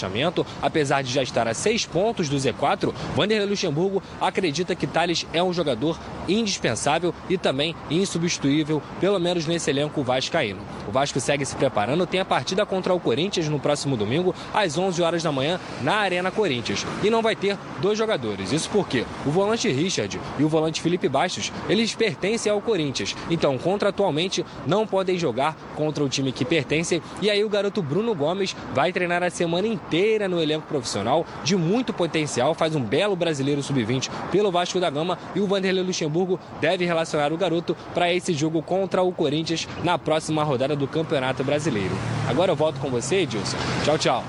apesar 0.61 1.03
de 1.03 1.13
já 1.13 1.23
estar 1.23 1.47
a 1.47 1.55
seis 1.55 1.85
pontos 1.85 2.29
do 2.29 2.37
Z4, 2.37 2.93
Vanderlei 3.15 3.49
Luxemburgo 3.49 4.03
acredita 4.21 4.75
que 4.75 4.87
Thales 4.87 5.27
é 5.33 5.43
um 5.43 5.53
jogador 5.53 5.99
indispensável 6.29 7.14
e 7.29 7.37
também 7.37 7.75
insubstituível, 7.90 8.83
pelo 9.01 9.19
menos 9.19 9.47
nesse 9.47 9.71
elenco 9.71 10.03
vascaíno. 10.03 10.61
O 10.88 10.93
Vasco 10.93 11.21
segue 11.21 11.45
se 11.45 11.57
preparando, 11.57 12.07
tem 12.07 12.21
a 12.21 12.25
partida 12.25 12.64
contra 12.64 12.95
o 12.95 13.01
Corinthians 13.01 13.49
no 13.49 13.59
próximo 13.59 13.97
domingo, 13.97 14.35
às 14.53 14.77
11 14.79 15.03
horas 15.03 15.23
da 15.23 15.33
manhã, 15.33 15.59
na 15.81 15.97
Arena 15.97 16.31
Corinthians. 16.31 16.87
E 17.03 17.11
não 17.11 17.23
vai 17.23 17.35
ter 17.35 17.57
dois 17.81 17.99
jogadores, 17.99 18.53
isso 18.53 18.69
porque 18.71 19.05
o 19.27 19.31
volante 19.31 19.71
Richard 19.71 20.21
e 20.38 20.45
o 20.45 20.49
volante 20.49 20.81
Felipe 20.81 21.09
Bastos, 21.09 21.53
eles 21.69 21.95
pertencem 21.95 22.51
ao 22.51 22.61
Corinthians, 22.61 23.16
então 23.31 23.59
contratualmente 23.59 24.45
não 24.66 24.87
podem 24.87 25.19
jogar 25.19 25.57
contra 25.77 26.05
o 26.05 26.09
time 26.09 26.33
que 26.33 26.45
pertence, 26.45 27.03
e 27.21 27.31
aí 27.31 27.45
o 27.45 27.49
garoto 27.49 27.83
Bruno 27.83 28.14
Gomes 28.14 28.55
vai 28.75 28.93
treinar 28.93 29.23
a 29.23 29.31
semana 29.31 29.66
inteira 29.87 30.29
no 30.29 30.40
elenco 30.40 30.66
profissional, 30.66 31.27
de 31.45 31.57
muito 31.57 31.92
potencial, 31.92 32.55
faz 32.55 32.75
um 32.75 32.81
belo 32.81 33.14
brasileiro 33.14 33.62
sub-20 33.62 34.11
pelo 34.31 34.51
Vasco 34.51 34.81
da 34.81 34.90
Gama 34.90 35.18
e 35.35 35.40
o 35.40 35.47
Vanderlei 35.47 35.85
Luxemburgo 35.85 36.38
deve 36.61 36.85
relacionar 36.85 37.33
o 37.33 37.37
garoto 37.37 37.77
para 37.92 38.12
esse 38.12 38.33
jogo 38.33 38.62
contra 38.62 39.03
o 39.03 39.12
Corinthians 39.12 39.68
na 39.85 39.99
próxima 39.99 40.42
rodada 40.45 40.75
do 40.75 40.88
Campeonato 40.88 41.45
Brasileiro. 41.45 41.95
Agora 42.29 42.53
eu 42.53 42.57
volto 42.57 42.81
com 42.81 42.88
você, 42.88 43.16
Edilson. 43.16 43.57
Tchau, 43.85 43.99
tchau. 43.99 44.25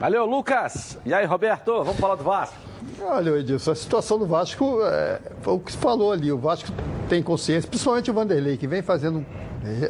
Valeu, 0.00 0.26
Lucas. 0.26 0.98
E 1.06 1.14
aí, 1.14 1.24
Roberto, 1.24 1.72
vamos 1.82 1.96
falar 1.96 2.16
do 2.16 2.24
Vasco. 2.24 2.56
Olha, 3.00 3.30
Edilson, 3.38 3.70
a 3.70 3.74
situação 3.74 4.18
do 4.18 4.26
Vasco 4.26 4.80
é, 4.82 5.20
foi 5.40 5.54
o 5.54 5.58
que 5.58 5.72
se 5.72 5.78
falou 5.78 6.12
ali. 6.12 6.30
O 6.30 6.38
Vasco 6.38 6.68
tem 7.08 7.22
consciência, 7.22 7.68
principalmente 7.68 8.10
o 8.10 8.14
Vanderlei, 8.14 8.56
que 8.56 8.66
vem 8.66 8.82
fazendo, 8.82 9.24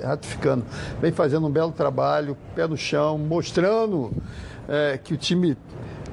ratificando, 0.02 0.64
vem 1.00 1.10
fazendo 1.10 1.46
um 1.46 1.50
belo 1.50 1.72
trabalho, 1.72 2.36
pé 2.54 2.66
no 2.66 2.76
chão, 2.76 3.18
mostrando 3.18 4.12
é, 4.68 4.98
que 5.02 5.14
o 5.14 5.16
time 5.16 5.56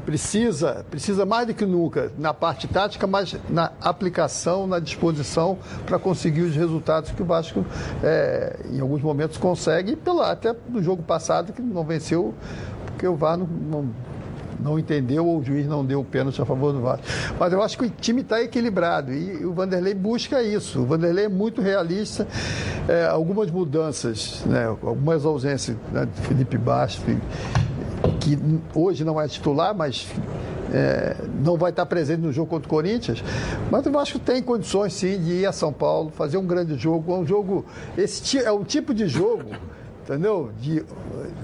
precisa, 0.06 0.86
precisa 0.90 1.26
mais 1.26 1.48
do 1.48 1.54
que 1.54 1.66
nunca 1.66 2.12
na 2.18 2.34
parte 2.34 2.68
tática, 2.68 3.06
mas 3.06 3.36
na 3.50 3.72
aplicação, 3.82 4.68
na 4.68 4.80
disposição 4.80 5.58
para 5.86 6.00
conseguir 6.00 6.42
os 6.42 6.56
resultados 6.56 7.12
que 7.12 7.22
o 7.22 7.26
Vasco, 7.26 7.66
é, 8.04 8.60
em 8.72 8.80
alguns 8.80 9.02
momentos, 9.02 9.38
consegue, 9.38 9.96
pela, 9.96 10.32
até 10.32 10.56
no 10.70 10.82
jogo 10.82 11.04
passado, 11.04 11.54
que 11.54 11.62
não 11.62 11.84
venceu, 11.84 12.34
porque 12.88 13.08
o 13.08 13.16
VAR 13.16 13.38
não, 13.38 13.48
não 13.48 13.90
não 14.62 14.78
entendeu 14.78 15.26
ou 15.26 15.40
o 15.40 15.44
juiz 15.44 15.66
não 15.66 15.84
deu 15.84 16.02
o 16.02 16.06
pênalti 16.06 16.40
a 16.42 16.46
favor 16.46 16.72
do 16.72 16.82
Vasco. 16.82 17.04
Mas 17.40 17.52
eu 17.52 17.62
acho 17.62 17.78
que 17.78 17.86
o 17.86 17.90
time 17.90 18.22
está 18.22 18.42
equilibrado 18.42 19.12
e 19.12 19.44
o 19.44 19.54
Vanderlei 19.54 19.96
busca 19.96 20.42
isso. 20.44 20.82
O 20.82 20.86
Vanderlei 20.86 21.26
é 21.26 21.30
muito 21.30 21.62
realista. 21.62 22.28
É, 22.88 23.08
algumas 23.08 23.50
mudanças, 23.50 24.44
né, 24.46 24.66
algumas 24.66 25.26
ausências 25.26 25.76
né, 25.92 26.06
de 26.06 26.22
Felipe 26.22 26.58
Bastos, 26.58 27.04
que 28.36 28.62
hoje 28.74 29.04
não 29.04 29.20
é 29.20 29.28
titular, 29.28 29.76
mas 29.76 30.08
é, 30.74 31.16
não 31.44 31.58
vai 31.58 31.72
estar 31.72 31.86
presente 31.86 32.22
no 32.22 32.32
jogo 32.32 32.50
contra 32.50 32.68
o 32.68 32.70
Corinthians, 32.70 33.24
mas 33.70 33.86
acho 33.88 34.14
que 34.14 34.20
tem 34.20 34.42
condições 34.42 34.94
sim 34.94 35.20
de 35.20 35.32
ir 35.34 35.46
a 35.46 35.52
São 35.52 35.72
Paulo, 35.74 36.12
fazer 36.12 36.38
um 36.38 36.46
grande 36.46 36.78
jogo. 36.78 37.14
É 37.14 37.18
um 37.18 37.26
jogo. 37.26 37.66
Esse 37.98 38.40
é 38.40 38.52
um 38.52 38.64
tipo 38.64 38.94
de 38.94 39.08
jogo, 39.08 39.52
entendeu? 40.04 40.52
De, 40.60 40.84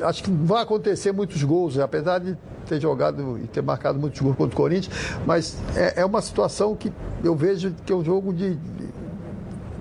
acho 0.01 0.23
que 0.23 0.31
não 0.31 0.45
vai 0.45 0.63
acontecer 0.63 1.11
muitos 1.11 1.43
gols, 1.43 1.77
apesar 1.77 2.19
de 2.19 2.37
ter 2.65 2.81
jogado 2.81 3.39
e 3.39 3.47
ter 3.47 3.61
marcado 3.61 3.97
muitos 3.99 4.19
gols 4.19 4.35
contra 4.35 4.53
o 4.53 4.57
Corinthians, 4.57 4.93
mas 5.25 5.57
é, 5.75 6.01
é 6.01 6.05
uma 6.05 6.21
situação 6.21 6.75
que 6.75 6.91
eu 7.23 7.35
vejo 7.35 7.73
que 7.85 7.93
é 7.93 7.95
um 7.95 8.03
jogo 8.03 8.33
de, 8.33 8.57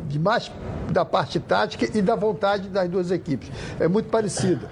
de 0.09 0.19
mais 0.19 0.51
da 0.91 1.05
parte 1.05 1.41
tática 1.41 1.87
e 1.97 2.01
da 2.01 2.15
vontade 2.15 2.69
das 2.69 2.89
duas 2.89 3.11
equipes. 3.11 3.51
É 3.79 3.89
muito 3.89 4.09
parecido. 4.09 4.67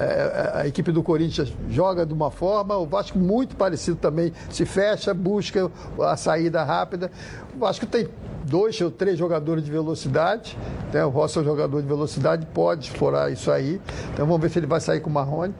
É, 0.00 0.52
a 0.54 0.66
equipe 0.66 0.90
do 0.90 1.02
Corinthians 1.02 1.52
joga 1.68 2.06
de 2.06 2.14
uma 2.14 2.30
forma, 2.30 2.74
o 2.76 2.86
Vasco 2.86 3.18
muito 3.18 3.54
parecido 3.54 3.98
também, 3.98 4.32
se 4.48 4.64
fecha, 4.64 5.12
busca 5.12 5.70
a 6.00 6.16
saída 6.16 6.64
rápida. 6.64 7.10
O 7.54 7.58
Vasco 7.58 7.84
tem 7.84 8.08
dois 8.44 8.80
ou 8.80 8.90
três 8.90 9.18
jogadores 9.18 9.62
de 9.62 9.70
velocidade, 9.70 10.56
né? 10.92 11.04
o 11.04 11.10
Rossi 11.10 11.38
é 11.38 11.42
um 11.42 11.44
jogador 11.44 11.82
de 11.82 11.86
velocidade, 11.86 12.46
pode 12.46 12.86
explorar 12.86 13.30
isso 13.30 13.50
aí. 13.50 13.80
Então 14.14 14.26
vamos 14.26 14.40
ver 14.40 14.48
se 14.48 14.58
ele 14.58 14.66
vai 14.66 14.80
sair 14.80 15.00
com 15.00 15.10
o 15.10 15.12
Marrone. 15.12 15.54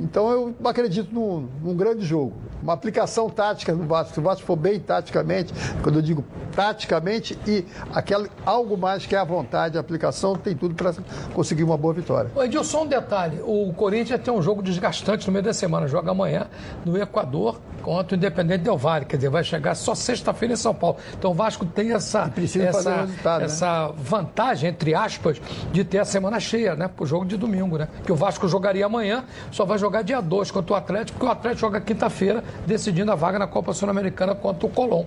Então 0.00 0.30
eu 0.30 0.54
acredito 0.64 1.12
num, 1.12 1.48
num, 1.62 1.76
grande 1.76 2.04
jogo. 2.04 2.34
Uma 2.62 2.72
aplicação 2.72 3.28
tática 3.28 3.72
no 3.72 3.84
Vasco. 3.84 4.14
Se 4.14 4.20
o 4.20 4.22
Vasco 4.22 4.44
for 4.44 4.56
bem 4.56 4.78
taticamente, 4.80 5.52
quando 5.82 5.96
eu 5.96 6.02
digo 6.02 6.24
taticamente, 6.54 7.38
e 7.46 7.64
aquele, 7.94 8.28
algo 8.44 8.76
mais 8.76 9.06
que 9.06 9.14
é 9.14 9.18
a 9.18 9.24
vontade, 9.24 9.76
a 9.76 9.80
aplicação, 9.80 10.34
tem 10.34 10.56
tudo 10.56 10.74
para 10.74 10.92
conseguir 11.32 11.62
uma 11.62 11.76
boa 11.76 11.94
vitória. 11.94 12.30
Ô, 12.34 12.42
Edil, 12.42 12.64
só 12.64 12.82
um 12.82 12.86
detalhe. 12.86 13.40
O 13.44 13.72
Corinthians 13.74 14.20
tem 14.20 14.32
um 14.32 14.42
jogo 14.42 14.62
desgastante 14.62 15.26
no 15.26 15.32
meio 15.32 15.44
da 15.44 15.52
semana. 15.52 15.86
Joga 15.86 16.10
amanhã 16.10 16.48
no 16.84 16.96
Equador 16.96 17.60
contra 17.88 18.14
o 18.14 18.18
Independente 18.18 18.64
Del 18.64 18.76
Vale. 18.76 19.06
Quer 19.06 19.16
dizer, 19.16 19.30
vai 19.30 19.42
chegar 19.42 19.74
só 19.74 19.94
sexta-feira 19.94 20.52
em 20.52 20.56
São 20.58 20.74
Paulo. 20.74 20.98
Então 21.18 21.30
o 21.30 21.34
Vasco 21.34 21.64
tem 21.64 21.92
essa, 21.92 22.30
essa, 22.36 23.06
né? 23.06 23.14
essa 23.40 23.88
né? 23.88 23.94
vantagem, 23.96 24.68
entre 24.68 24.94
aspas, 24.94 25.40
de 25.72 25.84
ter 25.84 25.98
a 25.98 26.04
semana 26.04 26.38
cheia, 26.38 26.76
né? 26.76 26.86
Pro 26.86 27.06
jogo 27.06 27.24
de 27.24 27.38
domingo, 27.38 27.78
né? 27.78 27.88
Que 28.04 28.12
o 28.12 28.14
Vasco 28.14 28.46
jogaria 28.46 28.84
amanhã, 28.84 29.24
só 29.50 29.64
vai 29.64 29.78
jogar 29.78 30.02
dia 30.02 30.20
2 30.20 30.50
contra 30.50 30.74
o 30.74 30.76
Atlético, 30.76 31.18
porque 31.18 31.26
o 31.26 31.32
Atlético 31.32 31.60
joga 31.62 31.80
quinta-feira, 31.80 32.44
decidindo 32.66 33.10
a 33.10 33.14
vaga 33.14 33.38
na 33.38 33.46
Copa 33.46 33.72
Sul-Americana 33.72 34.34
contra 34.34 34.66
o 34.66 34.68
Colón. 34.68 35.06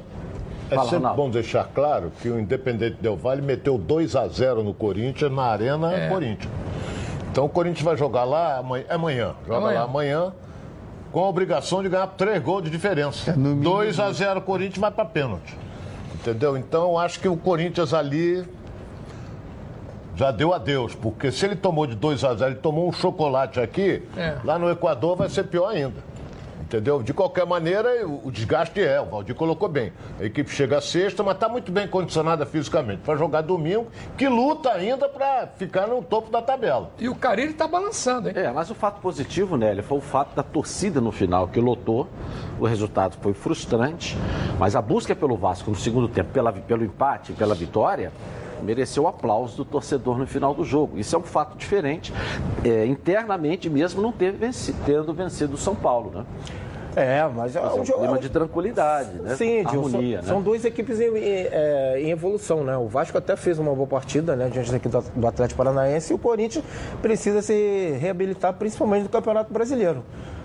É 0.71 0.75
Fala, 0.75 0.89
sempre 0.89 1.13
bom 1.13 1.29
deixar 1.29 1.69
claro 1.75 2.11
que 2.19 2.29
o 2.29 2.39
Independente 2.39 2.97
Del 2.99 3.15
Vale 3.15 3.43
meteu 3.43 3.77
2 3.77 4.15
a 4.15 4.27
0 4.27 4.63
no 4.63 4.73
Corinthians, 4.73 5.31
na 5.31 5.43
Arena 5.43 5.93
é. 5.93 6.09
Corinthians. 6.09 6.51
Então 7.31 7.45
o 7.45 7.49
Corinthians 7.49 7.85
vai 7.85 7.95
jogar 7.95 8.23
lá 8.23 8.57
amanhã, 8.57 8.85
é 8.89 8.95
amanhã 8.95 9.35
joga 9.45 9.57
amanhã. 9.57 9.79
lá 9.79 9.85
amanhã 9.85 10.33
com 11.11 11.23
a 11.23 11.27
obrigação 11.27 11.83
de 11.83 11.89
ganhar 11.89 12.07
três 12.07 12.41
gols 12.41 12.63
de 12.63 12.69
diferença. 12.69 13.31
É 13.31 13.33
2 13.33 13.99
a 13.99 14.11
0 14.11 14.41
Corinthians 14.41 14.79
vai 14.79 14.91
para 14.91 15.05
pênalti. 15.05 15.57
Entendeu? 16.15 16.57
Então 16.57 16.83
eu 16.83 16.97
acho 16.97 17.19
que 17.19 17.27
o 17.27 17.35
Corinthians 17.35 17.93
ali 17.93 18.45
já 20.15 20.31
deu 20.31 20.53
adeus, 20.53 20.93
porque 20.93 21.31
se 21.31 21.45
ele 21.45 21.55
tomou 21.55 21.87
de 21.87 21.95
2 21.95 22.23
a 22.23 22.33
0 22.35 22.51
ele 22.51 22.59
tomou 22.59 22.87
um 22.87 22.91
chocolate 22.91 23.59
aqui, 23.59 24.03
é. 24.15 24.35
lá 24.43 24.59
no 24.59 24.69
Equador 24.69 25.15
vai 25.15 25.29
ser 25.29 25.45
pior 25.45 25.69
ainda. 25.69 26.10
Entendeu? 26.61 27.03
De 27.03 27.13
qualquer 27.13 27.45
maneira, 27.45 28.07
o 28.07 28.31
desgaste 28.31 28.81
é, 28.81 28.99
o 29.01 29.05
Valdir 29.05 29.35
colocou 29.35 29.67
bem. 29.67 29.91
A 30.19 30.23
equipe 30.23 30.49
chega 30.49 30.77
a 30.77 30.81
sexta, 30.81 31.23
mas 31.23 31.35
está 31.35 31.49
muito 31.49 31.71
bem 31.71 31.87
condicionada 31.87 32.45
fisicamente 32.45 33.01
para 33.03 33.17
jogar 33.17 33.41
domingo, 33.41 33.87
que 34.17 34.27
luta 34.27 34.71
ainda 34.71 35.09
para 35.09 35.47
ficar 35.57 35.87
no 35.87 36.01
topo 36.01 36.31
da 36.31 36.41
tabela. 36.41 36.91
E 36.99 37.09
o 37.09 37.15
Carilli 37.15 37.51
está 37.51 37.67
balançando, 37.67 38.29
hein? 38.29 38.35
É, 38.37 38.51
mas 38.51 38.69
o 38.69 38.75
fato 38.75 39.01
positivo, 39.01 39.57
Nélio, 39.57 39.83
foi 39.83 39.97
o 39.97 40.01
fato 40.01 40.35
da 40.35 40.43
torcida 40.43 41.01
no 41.01 41.11
final, 41.11 41.47
que 41.47 41.59
lotou. 41.59 42.07
O 42.59 42.65
resultado 42.65 43.17
foi 43.21 43.33
frustrante, 43.33 44.17
mas 44.59 44.75
a 44.75 44.81
busca 44.81 45.15
pelo 45.15 45.35
Vasco 45.35 45.69
no 45.69 45.75
segundo 45.75 46.07
tempo, 46.07 46.31
pela, 46.31 46.53
pelo 46.53 46.83
empate, 46.83 47.33
pela 47.33 47.55
vitória, 47.55 48.11
mereceu 48.61 49.03
o 49.03 49.07
aplauso 49.07 49.57
do 49.57 49.65
torcedor 49.65 50.17
no 50.17 50.27
final 50.27 50.53
do 50.53 50.63
jogo. 50.63 50.97
Isso 50.97 51.15
é 51.15 51.19
um 51.19 51.23
fato 51.23 51.57
diferente, 51.57 52.13
é, 52.63 52.85
internamente 52.85 53.69
mesmo 53.69 54.01
não 54.01 54.11
ter 54.11 54.31
vencido, 54.31 54.77
tendo 54.85 55.13
vencido 55.13 55.55
o 55.55 55.57
São 55.57 55.75
Paulo, 55.75 56.11
né? 56.11 56.25
É, 56.95 57.25
mas 57.33 57.55
é 57.55 57.61
um, 57.61 57.81
um 57.81 57.83
clima 57.83 58.19
de 58.19 58.29
tranquilidade, 58.29 59.13
né? 59.13 59.35
Sim, 59.35 59.61
Harmonia, 59.65 60.17
são, 60.17 60.27
né? 60.27 60.33
são 60.33 60.41
duas 60.41 60.65
equipes 60.65 60.99
em, 60.99 61.05
em, 61.05 61.47
é, 61.49 62.01
em, 62.01 62.11
evolução, 62.11 62.63
né? 62.63 62.75
O 62.75 62.87
Vasco 62.87 63.17
até 63.17 63.35
fez 63.37 63.59
uma 63.59 63.73
boa 63.73 63.87
partida, 63.87 64.35
né, 64.35 64.49
diante 64.51 64.71
daqui 64.71 64.89
do, 64.89 65.01
do 65.01 65.27
Atlético 65.27 65.57
Paranaense 65.57 66.11
e 66.11 66.15
o 66.15 66.19
Corinthians 66.19 66.65
precisa 67.01 67.41
se 67.41 67.97
reabilitar, 67.99 68.53
principalmente 68.53 69.03
no 69.03 69.09
Campeonato 69.09 69.53
Brasileiro. 69.53 70.03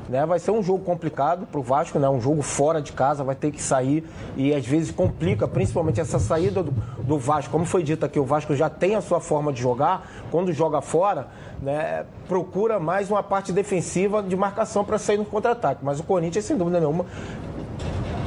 Né? 0.09 0.25
Vai 0.25 0.39
ser 0.39 0.51
um 0.51 0.63
jogo 0.63 0.85
complicado 0.85 1.47
para 1.47 1.59
o 1.59 1.63
Vasco, 1.63 1.99
né? 1.99 2.09
um 2.09 2.21
jogo 2.21 2.43
fora 2.43 2.81
de 2.81 2.93
casa, 2.93 3.25
vai 3.25 3.35
ter 3.35 3.51
que 3.51 3.63
sair 3.63 4.05
e 4.37 4.55
às 4.55 4.65
vezes 4.67 4.91
complica, 4.91 5.49
principalmente 5.49 6.01
essa 6.01 6.19
saída 6.19 6.63
do, 6.63 6.71
do 7.03 7.19
Vasco. 7.19 7.51
Como 7.51 7.65
foi 7.65 7.83
dito 7.83 8.05
aqui, 8.07 8.19
o 8.19 8.25
Vasco 8.25 8.55
já 8.55 8.71
tem 8.71 8.95
a 8.95 9.01
sua 9.01 9.21
forma 9.21 9.53
de 9.53 9.61
jogar, 9.61 10.09
quando 10.31 10.53
joga 10.53 10.81
fora, 10.81 11.29
né, 11.61 12.05
procura 12.29 12.79
mais 12.79 13.11
uma 13.11 13.23
parte 13.23 13.53
defensiva 13.53 14.23
de 14.23 14.37
marcação 14.37 14.85
para 14.85 14.99
sair 14.99 15.17
no 15.17 15.25
contra-ataque. 15.25 15.85
Mas 15.85 15.99
o 16.01 16.05
Corinthians, 16.05 16.45
sem 16.45 16.57
dúvida 16.57 16.79
nenhuma, 16.79 17.07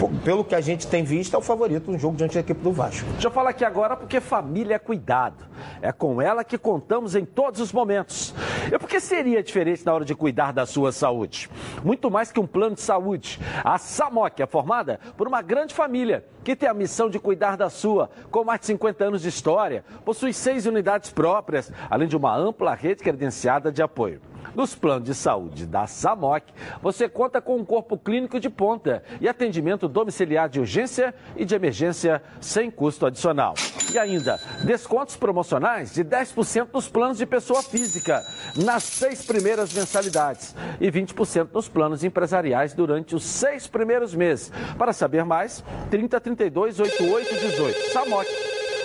pelo 0.08 0.44
que 0.44 0.56
a 0.56 0.62
gente 0.62 0.88
tem 0.88 1.04
visto, 1.04 1.36
é 1.36 1.38
o 1.38 1.42
favorito 1.42 1.92
no 1.92 1.98
jogo 1.98 2.16
diante 2.16 2.36
da 2.36 2.40
equipe 2.40 2.62
do 2.62 2.72
Vasco. 2.72 3.06
Deixa 3.12 3.28
eu 3.28 3.32
falar 3.32 3.50
aqui 3.50 3.66
agora 3.66 3.96
porque 3.96 4.22
família 4.22 4.76
é 4.76 4.80
cuidado. 4.80 5.46
É 5.82 5.92
com 5.92 6.22
ela 6.22 6.44
que 6.44 6.58
contamos 6.58 7.16
em 7.16 7.26
todos 7.26 7.60
os 7.60 7.74
momentos. 7.74 8.34
E 8.72 8.78
por 8.78 8.88
que 8.88 9.00
seria 9.00 9.44
diferente 9.44 9.86
na 9.86 9.94
hora 9.94 10.06
de 10.06 10.16
cuidar 10.16 10.54
da 10.54 10.66
sua 10.66 10.92
saúde? 10.92 11.50
Muito 11.84 12.10
mais 12.10 12.32
que 12.32 12.40
um 12.40 12.48
plano 12.48 12.76
de 12.76 12.82
saúde. 12.82 13.40
A 13.64 13.78
SAMOC 13.78 14.42
é 14.42 14.48
formada 14.48 15.00
por 15.18 15.28
uma 15.28 15.42
grande 15.42 15.74
família 15.74 16.26
que 16.44 16.56
tem 16.56 16.70
a 16.70 16.74
missão 16.74 17.10
de 17.10 17.20
cuidar 17.20 17.58
da 17.58 17.70
sua, 17.70 18.10
com 18.32 18.44
mais 18.44 18.62
de 18.62 18.68
50 18.68 19.06
anos 19.06 19.22
de 19.22 19.30
história, 19.30 19.84
possui 20.06 20.34
seis 20.34 20.66
unidades 20.66 21.10
próprias, 21.10 21.72
além 21.90 22.08
de 22.08 22.16
uma 22.16 22.36
ampla 22.36 22.74
rede 22.74 23.04
credenciada 23.04 23.72
de 23.72 23.82
apoio. 23.82 24.22
Nos 24.56 24.75
planos 24.75 25.06
de 25.06 25.13
saúde 25.13 25.65
da 25.65 25.88
SAMOC, 25.88 26.43
você 26.82 27.08
conta 27.08 27.39
com 27.41 27.58
um 27.58 27.65
corpo 27.65 27.97
clínico 27.97 28.39
de 28.39 28.49
ponta 28.49 29.04
e 29.21 29.28
atendimento 29.28 29.88
domiciliar 29.88 30.49
de 30.49 30.60
urgência 30.60 31.13
e 31.36 31.45
de 31.45 31.56
emergência 31.56 32.21
sem 32.41 32.69
custo 32.69 33.06
adicional. 33.06 33.54
E 33.93 33.97
ainda, 33.97 34.39
descontos 34.63 35.15
promocionais 35.15 35.93
de 35.93 36.04
10% 36.04 36.67
nos 36.73 36.88
planos 36.88 37.17
de 37.17 37.25
pessoa 37.25 37.62
física, 37.62 38.23
nas 38.56 38.84
seis 38.84 39.25
primeiras 39.25 39.73
mensalidades, 39.73 40.56
e 40.80 40.91
20% 40.91 41.49
nos 41.54 41.67
planos 41.67 42.04
empresariais 42.04 42.73
durante 42.73 43.15
os 43.15 43.23
seis 43.23 43.67
primeiros 43.67 44.13
meses. 44.13 44.52
Para 44.78 44.93
saber 44.93 45.23
mais, 45.23 45.63
30 45.89 46.19
32 46.19 46.80
88 46.80 47.36
18. 47.36 47.91
SAMOC, 47.91 48.28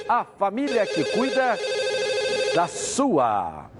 a 0.08 0.24
família 0.24 0.86
que 0.86 1.04
cuida 1.04 1.58
da 2.54 2.66
sua. 2.66 3.70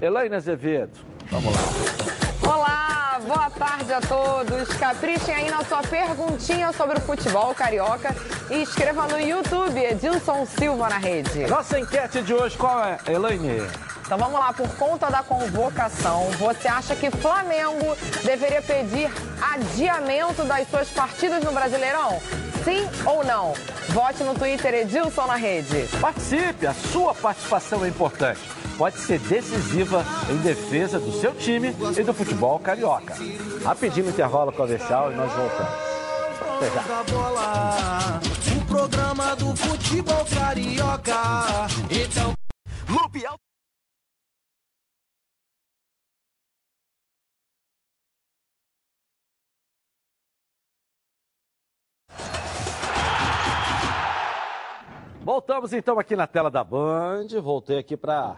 Elaine 0.00 0.34
Azevedo. 0.34 1.11
Vamos 1.30 1.54
lá. 1.54 2.52
Olá, 2.54 3.20
boa 3.26 3.50
tarde 3.50 3.92
a 3.92 4.00
todos. 4.00 4.68
Caprichem 4.76 5.34
aí 5.34 5.50
na 5.50 5.64
sua 5.64 5.82
perguntinha 5.82 6.72
sobre 6.72 6.98
o 6.98 7.00
futebol 7.00 7.54
carioca 7.54 8.14
e 8.50 8.62
escreva 8.62 9.06
no 9.06 9.18
YouTube 9.20 9.78
Edilson 9.78 10.46
Silva 10.46 10.88
na 10.88 10.98
rede. 10.98 11.46
Nossa 11.46 11.78
enquete 11.78 12.22
de 12.22 12.34
hoje 12.34 12.56
qual 12.56 12.84
é, 12.84 12.98
Elaine? 13.06 13.62
Então 14.04 14.18
vamos 14.18 14.38
lá, 14.38 14.52
por 14.52 14.68
conta 14.76 15.10
da 15.10 15.22
convocação, 15.22 16.28
você 16.32 16.68
acha 16.68 16.94
que 16.94 17.10
Flamengo 17.10 17.96
deveria 18.22 18.60
pedir 18.60 19.10
adiamento 19.40 20.44
das 20.44 20.68
suas 20.68 20.88
partidas 20.90 21.42
no 21.42 21.52
Brasileirão? 21.52 22.20
Sim 22.62 22.86
ou 23.06 23.24
não? 23.24 23.54
Vote 23.88 24.22
no 24.22 24.34
Twitter 24.34 24.74
Edilson 24.74 25.26
na 25.26 25.36
rede. 25.36 25.88
Participe, 25.98 26.66
a 26.66 26.74
sua 26.74 27.14
participação 27.14 27.84
é 27.84 27.88
importante 27.88 28.40
pode 28.76 28.98
ser 28.98 29.18
decisiva 29.20 30.04
em 30.30 30.36
defesa 30.38 30.98
do 30.98 31.12
seu 31.12 31.34
time 31.34 31.74
e 31.98 32.02
do 32.02 32.12
futebol 32.12 32.58
carioca. 32.58 33.14
Rapidinho 33.64 34.08
intervalo 34.08 34.52
comercial 34.52 35.12
e 35.12 35.14
nós 35.14 35.32
voltamos. 35.32 35.92
O 38.56 38.66
programa 38.66 39.36
do 39.36 39.56
futebol 39.56 40.24
carioca. 40.34 41.12
Então... 41.90 42.32
Voltamos 55.24 55.72
então 55.72 56.00
aqui 56.00 56.16
na 56.16 56.26
tela 56.26 56.50
da 56.50 56.64
Band. 56.64 57.28
Voltei 57.40 57.78
aqui 57.78 57.96
para 57.96 58.36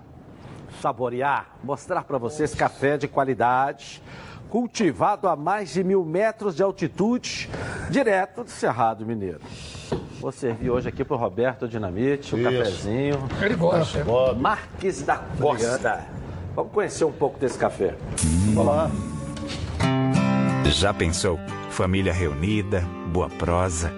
saborear, 0.80 1.56
mostrar 1.62 2.04
para 2.04 2.18
vocês 2.18 2.54
café 2.54 2.96
de 2.96 3.08
qualidade, 3.08 4.02
cultivado 4.48 5.28
a 5.28 5.34
mais 5.34 5.72
de 5.72 5.82
mil 5.82 6.04
metros 6.04 6.54
de 6.54 6.62
altitude, 6.62 7.50
direto 7.90 8.44
do 8.44 8.50
Cerrado 8.50 9.04
Mineiro. 9.04 9.40
Vou 10.20 10.32
servir 10.32 10.70
hoje 10.70 10.88
aqui 10.88 11.04
para 11.04 11.16
o 11.16 11.18
Roberto 11.18 11.68
Dinamite, 11.68 12.34
o 12.34 12.38
um 12.38 12.42
cafezinho. 12.42 13.18
Ele 13.42 13.54
gosta. 13.56 14.04
Marques 14.34 15.02
da 15.02 15.18
Costa. 15.40 16.04
Vamos 16.54 16.72
conhecer 16.72 17.04
um 17.04 17.12
pouco 17.12 17.38
desse 17.38 17.58
café. 17.58 17.94
Hum. 18.24 18.58
Olá. 18.58 18.90
Já 20.66 20.94
pensou? 20.94 21.38
Família 21.70 22.12
reunida, 22.12 22.80
boa 23.12 23.28
prosa 23.28 23.92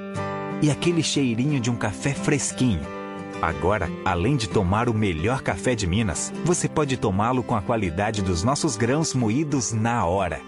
e 0.63 0.71
aquele 0.71 1.03
cheirinho 1.03 1.61
de 1.61 1.71
um 1.71 1.77
café 1.77 2.15
fresquinho 2.15 2.96
Agora, 3.41 3.91
além 4.05 4.37
de 4.37 4.49
tomar 4.49 4.89
o 4.89 4.95
melhor 4.95 5.43
café 5.43 5.75
de 5.75 5.87
Minas, 5.87 6.33
você 6.45 6.69
pode 6.69 6.97
tomá-lo 6.97 7.43
com 7.43 7.55
a 7.55 7.63
qualidade 7.63 8.23
dos 8.23 8.43
nossos 8.43 8.77
grãos 8.77 9.15
moídos 9.15 9.73
na 9.73 10.05
hora. 10.05 10.41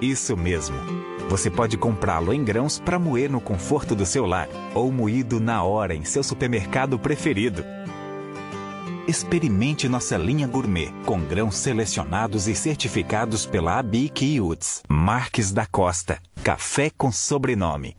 Isso 0.00 0.36
mesmo. 0.36 0.76
Você 1.28 1.50
pode 1.50 1.76
comprá-lo 1.76 2.32
em 2.32 2.42
grãos 2.42 2.78
para 2.78 2.98
moer 2.98 3.30
no 3.30 3.40
conforto 3.40 3.94
do 3.94 4.06
seu 4.06 4.24
lar 4.24 4.48
ou 4.74 4.90
moído 4.90 5.40
na 5.40 5.62
hora 5.62 5.94
em 5.94 6.04
seu 6.04 6.22
supermercado 6.22 6.98
preferido. 6.98 7.64
Experimente 9.06 9.88
nossa 9.88 10.16
linha 10.16 10.46
gourmet 10.46 10.92
com 11.04 11.20
grãos 11.20 11.56
selecionados 11.56 12.46
e 12.46 12.54
certificados 12.54 13.46
pela 13.46 13.78
ABIC 13.78 14.34
e 14.34 14.40
UTS. 14.40 14.82
Marques 14.88 15.50
da 15.50 15.66
Costa. 15.66 16.18
Café 16.44 16.90
com 16.90 17.10
sobrenome. 17.10 17.96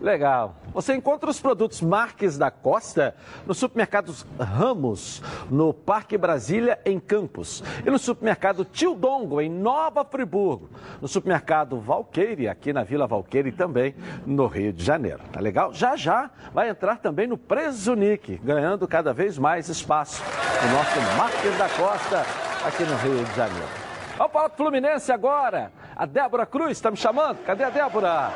Legal. 0.00 0.56
Você 0.72 0.94
encontra 0.94 1.30
os 1.30 1.40
produtos 1.40 1.80
Marques 1.80 2.36
da 2.36 2.50
Costa 2.50 3.14
nos 3.46 3.58
supermercados 3.58 4.26
Ramos, 4.38 5.22
no 5.50 5.72
Parque 5.72 6.18
Brasília, 6.18 6.78
em 6.84 7.00
Campos. 7.00 7.62
E 7.84 7.90
no 7.90 7.98
supermercado 7.98 8.64
Tio 8.64 8.94
Dongo, 8.94 9.40
em 9.40 9.48
Nova 9.48 10.04
Friburgo. 10.04 10.68
No 11.00 11.08
supermercado 11.08 11.80
Valqueire, 11.80 12.48
aqui 12.48 12.72
na 12.72 12.84
Vila 12.84 13.06
Valqueire 13.06 13.52
também, 13.52 13.94
no 14.26 14.46
Rio 14.46 14.72
de 14.72 14.84
Janeiro. 14.84 15.20
Tá 15.32 15.40
legal? 15.40 15.72
Já 15.72 15.96
já 15.96 16.30
vai 16.52 16.68
entrar 16.68 16.98
também 16.98 17.26
no 17.26 17.38
Presunic, 17.38 18.36
ganhando 18.44 18.86
cada 18.86 19.12
vez 19.12 19.38
mais 19.38 19.68
espaço. 19.68 20.22
O 20.62 20.72
nosso 20.72 21.16
Marques 21.16 21.58
da 21.58 21.68
Costa, 21.68 22.24
aqui 22.66 22.84
no 22.84 22.96
Rio 22.96 23.24
de 23.24 23.34
Janeiro. 23.34 23.85
Vamos 24.16 24.32
para 24.32 24.46
o 24.46 24.50
Fluminense 24.50 25.12
agora. 25.12 25.70
A 25.94 26.06
Débora 26.06 26.46
Cruz 26.46 26.72
está 26.72 26.90
me 26.90 26.96
chamando. 26.96 27.38
Cadê 27.44 27.64
a 27.64 27.70
Débora? 27.70 28.30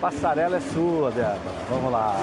Passarela 0.00 0.56
é 0.56 0.60
sua, 0.60 1.10
Débora. 1.10 1.38
Vamos 1.68 1.92
lá. 1.92 2.14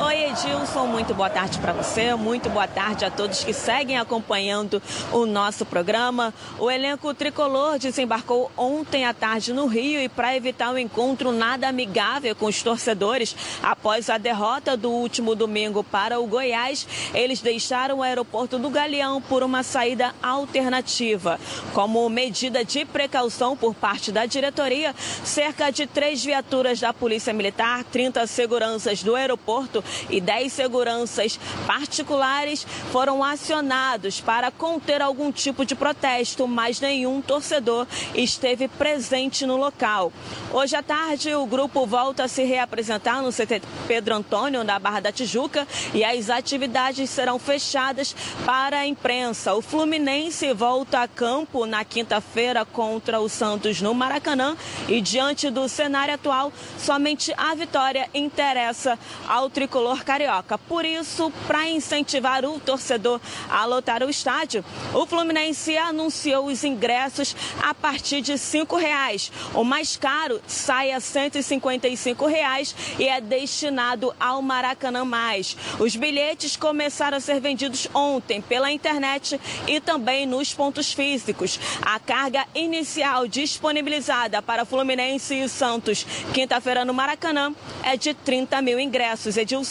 Oi, 0.00 0.26
Edilson, 0.26 0.86
muito 0.86 1.12
boa 1.12 1.28
tarde 1.28 1.58
para 1.58 1.72
você, 1.72 2.14
muito 2.14 2.48
boa 2.48 2.68
tarde 2.68 3.04
a 3.04 3.10
todos 3.10 3.42
que 3.42 3.52
seguem 3.52 3.98
acompanhando 3.98 4.80
o 5.10 5.26
nosso 5.26 5.66
programa. 5.66 6.32
O 6.56 6.70
elenco 6.70 7.12
tricolor 7.12 7.80
desembarcou 7.80 8.48
ontem 8.56 9.04
à 9.04 9.12
tarde 9.12 9.52
no 9.52 9.66
Rio 9.66 10.00
e 10.00 10.08
para 10.08 10.36
evitar 10.36 10.72
um 10.72 10.78
encontro 10.78 11.32
nada 11.32 11.68
amigável 11.68 12.32
com 12.36 12.46
os 12.46 12.62
torcedores, 12.62 13.34
após 13.60 14.08
a 14.08 14.18
derrota 14.18 14.76
do 14.76 14.88
último 14.88 15.34
domingo 15.34 15.82
para 15.82 16.20
o 16.20 16.28
Goiás, 16.28 16.86
eles 17.12 17.40
deixaram 17.40 17.98
o 17.98 18.02
aeroporto 18.02 18.56
do 18.56 18.70
Galeão 18.70 19.20
por 19.20 19.42
uma 19.42 19.64
saída 19.64 20.14
alternativa. 20.22 21.40
Como 21.74 22.08
medida 22.08 22.64
de 22.64 22.84
precaução 22.84 23.56
por 23.56 23.74
parte 23.74 24.12
da 24.12 24.26
diretoria, 24.26 24.94
cerca 25.24 25.72
de 25.72 25.88
três 25.88 26.24
viaturas 26.24 26.78
da 26.78 26.92
Polícia 26.92 27.32
Militar, 27.32 27.82
30 27.82 28.28
seguranças 28.28 29.02
do 29.02 29.16
aeroporto 29.16 29.82
e 30.10 30.20
10 30.20 30.52
seguranças 30.52 31.38
particulares 31.66 32.66
foram 32.92 33.22
acionados 33.22 34.20
para 34.20 34.50
conter 34.50 35.02
algum 35.02 35.30
tipo 35.30 35.64
de 35.64 35.74
protesto, 35.74 36.46
mas 36.46 36.80
nenhum 36.80 37.20
torcedor 37.20 37.86
esteve 38.14 38.68
presente 38.68 39.46
no 39.46 39.56
local. 39.56 40.12
Hoje 40.52 40.76
à 40.76 40.82
tarde, 40.82 41.34
o 41.34 41.46
grupo 41.46 41.86
volta 41.86 42.24
a 42.24 42.28
se 42.28 42.44
reapresentar 42.44 43.22
no 43.22 43.30
CT 43.32 43.62
Pedro 43.86 44.14
Antônio, 44.14 44.64
na 44.64 44.78
Barra 44.78 45.00
da 45.00 45.12
Tijuca, 45.12 45.66
e 45.94 46.04
as 46.04 46.30
atividades 46.30 47.10
serão 47.10 47.38
fechadas 47.38 48.14
para 48.44 48.80
a 48.80 48.86
imprensa. 48.86 49.54
O 49.54 49.62
Fluminense 49.62 50.52
volta 50.52 51.02
a 51.02 51.08
campo 51.08 51.66
na 51.66 51.84
quinta-feira 51.84 52.64
contra 52.64 53.20
o 53.20 53.28
Santos 53.28 53.80
no 53.80 53.94
Maracanã 53.94 54.56
e, 54.88 55.00
diante 55.00 55.50
do 55.50 55.68
cenário 55.68 56.14
atual, 56.14 56.52
somente 56.78 57.32
a 57.36 57.54
vitória 57.54 58.08
interessa 58.14 58.98
ao 59.26 59.48
tricolor 59.48 59.77
tricolor 59.78 60.04
carioca. 60.04 60.58
Por 60.58 60.84
isso, 60.84 61.32
para 61.46 61.68
incentivar 61.68 62.44
o 62.44 62.58
torcedor 62.58 63.20
a 63.48 63.64
lotar 63.64 64.02
o 64.02 64.10
estádio, 64.10 64.64
o 64.92 65.06
Fluminense 65.06 65.76
anunciou 65.76 66.46
os 66.46 66.64
ingressos 66.64 67.36
a 67.62 67.72
partir 67.72 68.20
de 68.20 68.32
R$ 68.32 68.38
reais. 68.80 69.30
O 69.54 69.62
mais 69.62 69.96
caro 69.96 70.40
sai 70.48 70.90
a 70.90 70.98
155 70.98 72.26
reais 72.26 72.74
e 72.98 73.06
é 73.06 73.20
destinado 73.20 74.12
ao 74.18 74.42
Maracanã 74.42 75.04
Mais. 75.04 75.56
Os 75.78 75.94
bilhetes 75.94 76.56
começaram 76.56 77.18
a 77.18 77.20
ser 77.20 77.40
vendidos 77.40 77.86
ontem 77.94 78.40
pela 78.40 78.72
internet 78.72 79.40
e 79.66 79.80
também 79.80 80.26
nos 80.26 80.52
pontos 80.52 80.92
físicos. 80.92 81.60
A 81.82 82.00
carga 82.00 82.44
inicial 82.52 83.28
disponibilizada 83.28 84.42
para 84.42 84.64
Fluminense 84.64 85.34
e 85.34 85.48
Santos, 85.48 86.04
quinta-feira 86.34 86.84
no 86.84 86.92
Maracanã, 86.92 87.54
é 87.84 87.96
de 87.96 88.12
30 88.12 88.60
mil 88.60 88.80
ingressos. 88.80 89.36
Edilson. 89.36 89.67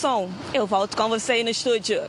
Eu 0.54 0.64
volto 0.64 0.96
com 0.96 1.08
você 1.08 1.32
aí 1.32 1.42
no 1.42 1.50
estúdio. 1.50 2.02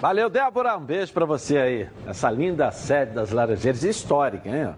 Valeu, 0.00 0.30
Débora. 0.30 0.76
Um 0.78 0.80
beijo 0.80 1.12
para 1.12 1.26
você 1.26 1.58
aí. 1.58 1.88
Essa 2.06 2.30
linda 2.30 2.70
sede 2.70 3.12
das 3.12 3.30
Laranjeiras, 3.30 3.82
histórica, 3.82 4.48
hein? 4.48 4.74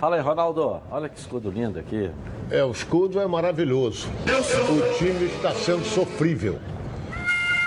Fala 0.00 0.16
aí, 0.16 0.22
Ronaldo. 0.22 0.80
Olha 0.90 1.06
que 1.06 1.18
escudo 1.18 1.50
lindo 1.50 1.78
aqui. 1.78 2.10
É, 2.50 2.64
o 2.64 2.70
escudo 2.70 3.20
é 3.20 3.26
maravilhoso. 3.26 4.08
O 4.08 4.96
time 4.96 5.26
está 5.26 5.52
sendo 5.52 5.84
sofrível. 5.84 6.58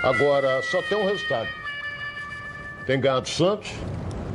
Agora, 0.02 0.63
só 0.63 0.82
tem 0.82 0.97
um 0.97 1.06
resultado. 1.06 1.50
Tem 2.88 3.00
ganhado 3.00 3.28
o 3.28 3.30
Santos, 3.30 3.71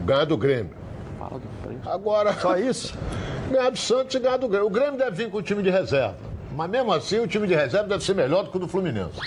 ganhado 0.04 0.34
o 0.34 0.36
Grêmio. 0.36 0.70
Fala 1.18 1.40
do 1.40 1.48
frente. 1.64 1.88
Agora. 1.88 2.32
Só 2.34 2.56
isso? 2.56 2.96
Ganhado 3.50 3.74
o 3.74 3.78
Santos 3.78 4.14
e 4.14 4.18
ganhado 4.18 4.46
o 4.46 4.48
Grêmio. 4.48 4.66
O 4.66 4.70
Grêmio 4.70 4.98
deve 4.98 5.12
vir 5.12 5.30
com 5.30 5.38
o 5.38 5.42
time 5.42 5.62
de 5.62 5.70
reserva. 5.70 6.16
Mas 6.56 6.70
mesmo 6.70 6.90
assim, 6.90 7.18
o 7.18 7.28
time 7.28 7.46
de 7.46 7.54
reserva 7.54 7.86
deve 7.86 8.02
ser 8.02 8.14
melhor 8.14 8.44
do 8.44 8.50
que 8.50 8.56
o 8.56 8.60
do 8.60 8.66
Fluminense. 8.66 9.20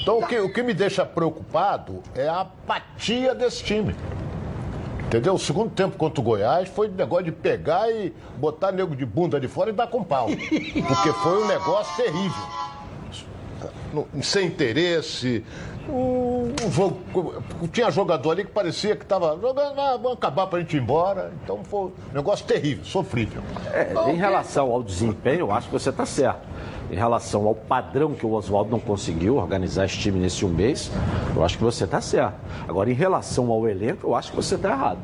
Então, 0.00 0.18
o 0.18 0.26
que, 0.26 0.38
o 0.38 0.50
que 0.50 0.62
me 0.62 0.72
deixa 0.72 1.04
preocupado 1.04 2.02
é 2.14 2.26
a 2.26 2.40
apatia 2.40 3.34
desse 3.34 3.62
time. 3.62 3.94
Entendeu? 5.04 5.34
O 5.34 5.38
segundo 5.38 5.70
tempo 5.70 5.98
contra 5.98 6.18
o 6.18 6.24
Goiás 6.24 6.68
foi 6.70 6.88
negócio 6.88 7.26
de 7.26 7.32
pegar 7.32 7.90
e 7.90 8.14
botar 8.38 8.72
nego 8.72 8.96
de 8.96 9.04
bunda 9.04 9.38
de 9.38 9.48
fora 9.48 9.68
e 9.68 9.72
dar 9.74 9.86
com 9.88 10.02
pau. 10.02 10.28
Porque 10.28 11.12
foi 11.12 11.42
um 11.42 11.46
negócio 11.46 11.94
terrível. 12.02 12.42
Sem 14.22 14.46
interesse. 14.46 15.44
Um, 15.88 16.52
um 16.66 16.70
jogo, 16.70 16.98
tinha 17.72 17.90
jogador 17.90 18.32
ali 18.32 18.44
que 18.44 18.50
parecia 18.50 18.96
que 18.96 19.02
estava 19.02 19.38
jogando, 19.40 19.78
ah, 19.78 19.96
vamos 19.96 20.18
acabar 20.18 20.46
para 20.46 20.58
a 20.58 20.62
gente 20.62 20.76
ir 20.76 20.80
embora. 20.80 21.32
Então 21.42 21.62
foi 21.62 21.86
um 21.86 21.92
negócio 22.12 22.44
terrível, 22.44 22.84
sofrível. 22.84 23.42
É, 23.72 23.92
em 24.10 24.16
relação 24.16 24.72
ao 24.72 24.82
desempenho, 24.82 25.40
eu 25.40 25.52
acho 25.52 25.68
que 25.68 25.72
você 25.72 25.90
está 25.90 26.04
certo. 26.04 26.40
Em 26.90 26.96
relação 26.96 27.46
ao 27.46 27.54
padrão 27.54 28.14
que 28.14 28.24
o 28.24 28.32
Oswaldo 28.32 28.70
não 28.70 28.80
conseguiu 28.80 29.36
organizar 29.36 29.84
esse 29.84 29.98
time 29.98 30.18
nesse 30.18 30.44
um 30.44 30.48
mês, 30.48 30.90
eu 31.34 31.44
acho 31.44 31.58
que 31.58 31.64
você 31.64 31.84
está 31.84 32.00
certo. 32.00 32.36
Agora, 32.68 32.90
em 32.90 32.94
relação 32.94 33.50
ao 33.50 33.68
elenco, 33.68 34.08
eu 34.08 34.14
acho 34.14 34.30
que 34.30 34.36
você 34.36 34.54
está 34.54 34.70
errado. 34.70 34.98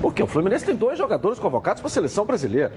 Porque 0.00 0.22
o 0.22 0.26
Fluminense 0.26 0.64
tem 0.64 0.76
dois 0.76 0.98
jogadores 0.98 1.38
convocados 1.38 1.80
para 1.80 1.88
a 1.88 1.90
seleção 1.90 2.24
brasileira. 2.24 2.72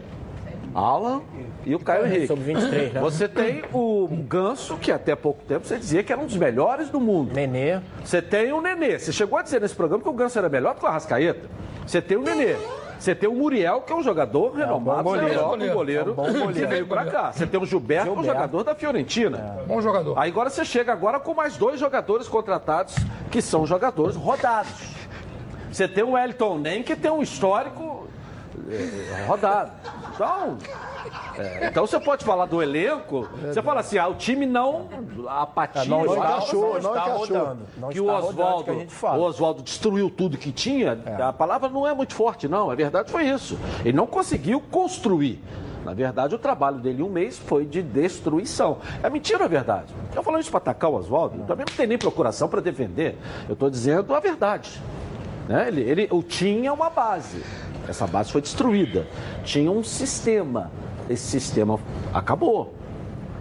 Alan 0.74 1.22
e 1.66 1.76
o 1.76 1.80
Caio 1.80 2.06
Henrique. 2.06 2.28
Sobre 2.28 2.44
23, 2.46 2.94
né? 2.94 3.00
Você 3.02 3.28
tem 3.28 3.64
o 3.74 4.08
Ganso, 4.28 4.78
que 4.78 4.92
até 4.92 5.16
pouco 5.16 5.44
tempo 5.44 5.66
você 5.68 5.78
dizia 5.78 6.04
que 6.04 6.12
era 6.12 6.22
um 6.22 6.26
dos 6.26 6.38
melhores 6.38 6.90
do 6.90 7.00
mundo. 7.00 7.34
Nenê. 7.34 7.80
Você 8.04 8.22
tem 8.22 8.52
o 8.54 8.62
Nenê. 8.62 8.98
Você 9.00 9.12
chegou 9.12 9.38
a 9.38 9.42
dizer 9.42 9.60
nesse 9.62 9.76
programa 9.76 10.02
que 10.04 10.10
o 10.10 10.14
Ganso 10.14 10.38
era 10.40 10.50
melhor 10.50 10.74
do 10.74 10.80
que 10.80 10.86
o 10.86 10.90
Arrascaeta. 10.90 11.50
Você 11.86 12.02
tem 12.02 12.18
o 12.18 12.22
Nenê. 12.22 12.56
Você 13.00 13.16
tem 13.16 13.28
o 13.28 13.34
Muriel, 13.34 13.82
que 13.82 13.92
é 13.92 13.96
um 13.96 14.04
jogador 14.04 14.52
renomado, 14.54 15.02
bom 15.04 15.10
goleiro. 15.10 15.34
Europa, 15.34 15.56
um 15.66 15.74
goleiro, 15.74 16.10
É 16.10 16.12
um 16.12 16.16
bom 16.16 16.24
goleiro. 16.32 16.54
que 16.54 16.66
veio 16.68 16.86
pra 16.88 17.06
cá. 17.06 17.32
Você 17.32 17.48
tem 17.48 17.60
o 17.60 17.66
Gilberto, 17.66 18.08
é 18.10 18.12
um 18.12 18.16
Gilberto. 18.18 18.38
jogador 18.38 18.64
da 18.64 18.76
Fiorentina. 18.76 19.58
Bom 19.68 19.82
jogador. 19.82 20.20
Aí 20.20 20.30
agora 20.30 20.52
você 20.52 20.64
chega 20.64 20.94
agora 20.94 21.20
com 21.20 21.34
mais 21.34 21.58
dois 21.58 21.80
jogadores 21.80 22.28
contratados, 22.28 22.96
que 23.32 23.42
são 23.42 23.66
jogadores 23.66 24.16
rodados. 24.16 24.72
Você 25.72 25.88
tem 25.88 26.04
o 26.04 26.12
Wellington 26.12 26.60
Nem, 26.60 26.84
que 26.84 26.96
tem 26.96 27.10
um 27.10 27.24
histórico 27.24 28.06
eh, 28.70 29.26
rodado. 29.28 29.72
Então, 30.22 30.58
é, 31.38 31.68
então 31.68 31.86
você 31.88 32.00
pode 32.00 32.24
falar 32.24 32.46
do 32.46 32.62
elenco, 32.62 33.28
você 33.42 33.62
fala 33.62 33.80
assim, 33.80 33.98
ah, 33.98 34.08
o 34.08 34.16
time 34.16 34.46
não, 34.46 34.88
a 35.28 35.42
apatia, 35.42 35.86
Não 35.86 36.06
eu 36.06 36.14
está 36.14 36.38
rodando, 36.38 36.62
não 36.62 36.78
está 36.78 36.92
encaixou. 36.92 37.18
rodando. 37.18 37.60
Não 37.78 37.90
que 37.90 38.00
o 38.00 38.08
Oswaldo, 38.08 38.72
o 39.04 39.22
Oswaldo 39.22 39.64
destruiu 39.64 40.10
tudo 40.10 40.38
que 40.38 40.52
tinha, 40.52 40.98
a 41.20 41.34
palavra 41.34 41.70
não 41.70 41.88
é 41.88 41.94
muito 41.94 42.14
forte, 42.14 42.48
não. 42.48 42.70
A 42.70 42.76
verdade 42.76 43.12
foi 43.12 43.24
isso. 43.26 43.58
Ele 43.84 43.94
não 43.94 44.06
conseguiu 44.08 44.62
construir. 44.62 45.42
Na 45.84 45.96
verdade, 45.96 46.36
o 46.36 46.38
trabalho 46.38 46.78
dele 46.78 47.02
um 47.02 47.10
mês 47.10 47.40
foi 47.40 47.66
de 47.66 47.82
destruição. 47.82 48.78
É 49.02 49.10
mentira 49.10 49.46
a 49.46 49.48
verdade. 49.48 49.92
Eu 50.16 50.22
falando 50.22 50.42
isso 50.42 50.52
para 50.52 50.60
atacar 50.60 50.92
o 50.92 50.96
Oswaldo, 50.96 51.44
também 51.46 51.66
não 51.68 51.76
tem 51.76 51.88
nem 51.88 51.98
procuração 51.98 52.48
para 52.48 52.62
defender. 52.62 53.18
Eu 53.50 53.54
estou 53.54 53.68
dizendo 53.70 54.14
a 54.14 54.20
verdade. 54.20 54.80
Né? 55.48 55.68
Ele, 55.70 55.82
ele 55.82 56.08
o 56.12 56.22
tinha 56.22 56.72
uma 56.72 56.90
base. 56.92 57.44
Essa 57.88 58.08
base 58.08 58.32
foi 58.32 58.41
destruída. 58.41 59.08
Tinha 59.44 59.72
um 59.72 59.84
sistema. 59.84 60.72
Esse 61.10 61.24
sistema 61.28 61.80
acabou. 62.13 62.76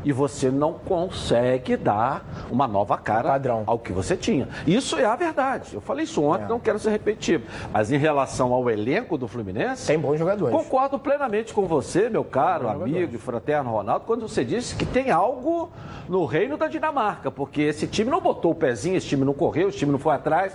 E 0.02 0.12
você 0.12 0.50
não 0.50 0.72
consegue 0.72 1.76
dar 1.76 2.24
uma 2.50 2.66
nova 2.66 2.96
cara 2.96 3.28
Padrão. 3.32 3.64
ao 3.66 3.78
que 3.78 3.92
você 3.92 4.16
tinha. 4.16 4.48
Isso 4.66 4.96
é 4.96 5.04
a 5.04 5.14
verdade. 5.14 5.74
Eu 5.74 5.80
falei 5.82 6.04
isso 6.04 6.22
ontem, 6.24 6.44
É. 6.44 6.48
não 6.48 6.58
quero 6.58 6.78
ser 6.78 6.88
repetitivo. 6.88 7.44
Mas 7.70 7.92
em 7.92 7.98
relação 7.98 8.50
ao 8.54 8.70
elenco 8.70 9.18
do 9.18 9.28
Fluminense, 9.28 9.86
Tem 9.86 9.98
bons 9.98 10.18
jogadores. 10.18 10.56
concordo 10.56 10.98
plenamente 10.98 11.52
com 11.52 11.66
você, 11.66 12.08
meu 12.08 12.24
caro 12.24 12.66
amigo 12.66 12.86
jogadores. 12.88 13.14
e 13.14 13.18
fraterno 13.18 13.70
Ronaldo, 13.72 14.06
quando 14.06 14.26
você 14.26 14.42
disse 14.42 14.74
que 14.74 14.86
tem 14.86 15.10
algo 15.10 15.70
no 16.08 16.24
reino 16.24 16.56
da 16.56 16.66
Dinamarca, 16.66 17.30
porque 17.30 17.60
esse 17.60 17.86
time 17.86 18.10
não 18.10 18.22
botou 18.22 18.52
o 18.52 18.54
pezinho, 18.54 18.96
esse 18.96 19.06
time 19.06 19.22
não 19.26 19.34
correu, 19.34 19.68
esse 19.68 19.76
time 19.76 19.92
não 19.92 19.98
foi 19.98 20.14
atrás. 20.14 20.54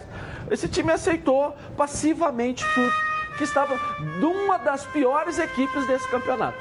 Esse 0.50 0.68
time 0.68 0.92
aceitou 0.92 1.54
passivamente 1.78 2.66
tudo, 2.74 2.92
que 3.38 3.44
estava 3.44 3.78
numa 4.20 4.58
das 4.58 4.86
piores 4.86 5.40
equipes 5.40 5.86
desse 5.88 6.08
campeonato. 6.10 6.58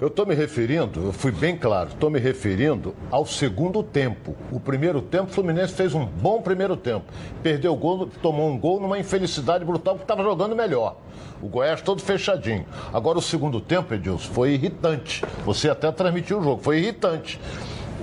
Eu 0.00 0.06
estou 0.06 0.24
me 0.24 0.32
referindo, 0.32 1.06
eu 1.06 1.12
fui 1.12 1.32
bem 1.32 1.56
claro, 1.56 1.88
estou 1.88 2.08
me 2.08 2.20
referindo 2.20 2.94
ao 3.10 3.26
segundo 3.26 3.82
tempo. 3.82 4.36
O 4.52 4.60
primeiro 4.60 5.02
tempo, 5.02 5.24
o 5.24 5.32
Fluminense 5.34 5.72
fez 5.74 5.92
um 5.92 6.06
bom 6.06 6.40
primeiro 6.40 6.76
tempo. 6.76 7.06
Perdeu 7.42 7.72
o 7.72 7.76
gol, 7.76 8.08
tomou 8.22 8.48
um 8.48 8.56
gol 8.56 8.78
numa 8.78 8.96
infelicidade 8.96 9.64
brutal, 9.64 9.94
porque 9.94 10.04
estava 10.04 10.22
jogando 10.22 10.54
melhor. 10.54 10.98
O 11.42 11.48
Goiás 11.48 11.82
todo 11.82 12.00
fechadinho. 12.00 12.64
Agora 12.92 13.18
o 13.18 13.22
segundo 13.22 13.60
tempo, 13.60 13.92
Edilson, 13.92 14.32
foi 14.32 14.52
irritante. 14.52 15.24
Você 15.44 15.68
até 15.68 15.90
transmitiu 15.90 16.38
o 16.38 16.44
jogo, 16.44 16.62
foi 16.62 16.78
irritante. 16.78 17.40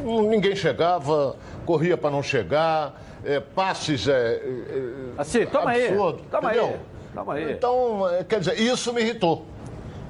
Ninguém 0.04 0.54
chegava, 0.54 1.38
corria 1.66 1.96
para 1.96 2.12
não 2.12 2.22
chegar, 2.22 3.02
é, 3.24 3.40
passes 3.40 4.06
é, 4.10 4.12
é, 4.14 4.90
Assim, 5.18 5.46
toma 5.46 5.72
absurdo, 5.72 6.20
aí. 6.20 6.30
Toma 6.30 6.50
entendeu? 6.50 6.66
aí. 6.68 6.95
Toma 7.16 7.34
aí. 7.34 7.52
Então, 7.54 8.08
é, 8.10 8.24
quer 8.24 8.40
dizer, 8.40 8.60
isso 8.60 8.94
me 8.94 9.02
irritou. 9.02 9.46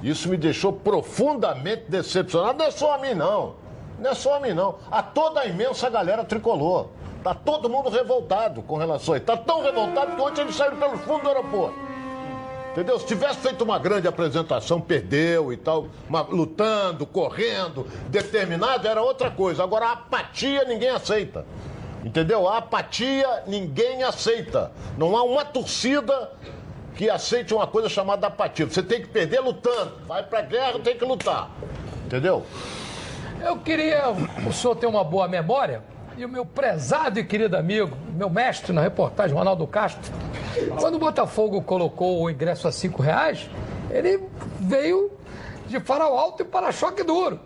Isso 0.02 0.28
me 0.28 0.36
deixou 0.36 0.72
profundamente 0.72 1.84
decepcionado. 1.88 2.58
Não 2.58 2.66
é 2.66 2.70
só 2.70 2.94
a 2.94 2.98
mim, 2.98 3.14
não. 3.14 3.54
Não 3.98 4.10
é 4.10 4.14
só 4.14 4.36
a 4.36 4.40
mim, 4.40 4.52
não. 4.52 4.76
A 4.90 5.02
toda 5.02 5.40
a 5.40 5.46
imensa 5.46 5.88
galera 5.88 6.22
tricolor. 6.24 6.88
Tá 7.24 7.34
todo 7.34 7.68
mundo 7.68 7.88
revoltado 7.88 8.62
com 8.62 8.76
relação 8.76 9.14
a 9.14 9.16
isso. 9.16 9.26
Tá 9.26 9.36
tão 9.36 9.62
revoltado 9.62 10.14
que 10.14 10.20
ontem 10.20 10.42
eles 10.42 10.54
saíram 10.54 10.76
pelo 10.76 10.98
fundo 10.98 11.22
do 11.22 11.28
aeroporto. 11.28 11.74
Entendeu? 12.72 12.98
Se 13.00 13.06
tivesse 13.06 13.38
feito 13.38 13.64
uma 13.64 13.78
grande 13.78 14.06
apresentação, 14.06 14.80
perdeu 14.80 15.50
e 15.50 15.56
tal, 15.56 15.86
uma- 16.08 16.20
lutando, 16.20 17.06
correndo, 17.06 17.86
determinado, 18.08 18.86
era 18.86 19.02
outra 19.02 19.30
coisa. 19.30 19.62
Agora, 19.64 19.86
a 19.86 19.92
apatia 19.92 20.62
ninguém 20.64 20.90
aceita. 20.90 21.46
Entendeu? 22.04 22.46
A 22.46 22.58
apatia 22.58 23.44
ninguém 23.46 24.02
aceita. 24.02 24.70
Não 24.98 25.16
há 25.16 25.22
uma 25.22 25.44
torcida 25.44 26.30
que 26.96 27.10
aceite 27.10 27.52
uma 27.52 27.66
coisa 27.66 27.88
chamada 27.88 28.26
apatia. 28.26 28.66
Você 28.66 28.82
tem 28.82 29.02
que 29.02 29.08
perder 29.08 29.40
lutando. 29.40 29.92
Vai 30.06 30.22
pra 30.22 30.40
guerra, 30.40 30.78
tem 30.80 30.96
que 30.96 31.04
lutar. 31.04 31.50
Entendeu? 32.06 32.44
Eu 33.40 33.58
queria 33.58 34.04
o 34.46 34.52
senhor 34.52 34.74
ter 34.76 34.86
uma 34.86 35.04
boa 35.04 35.28
memória 35.28 35.82
e 36.16 36.24
o 36.24 36.28
meu 36.28 36.46
prezado 36.46 37.20
e 37.20 37.24
querido 37.24 37.56
amigo, 37.56 37.94
meu 38.14 38.30
mestre 38.30 38.72
na 38.72 38.80
reportagem, 38.80 39.36
Ronaldo 39.36 39.66
Castro, 39.66 40.10
quando 40.80 40.94
o 40.94 40.98
Botafogo 40.98 41.60
colocou 41.60 42.22
o 42.22 42.30
ingresso 42.30 42.66
a 42.66 42.72
cinco 42.72 43.02
reais, 43.02 43.50
ele 43.90 44.24
veio 44.58 45.10
de 45.66 45.80
farol 45.80 46.18
alto 46.18 46.42
e 46.42 46.44
para-choque 46.44 47.02
duro. 47.02 47.38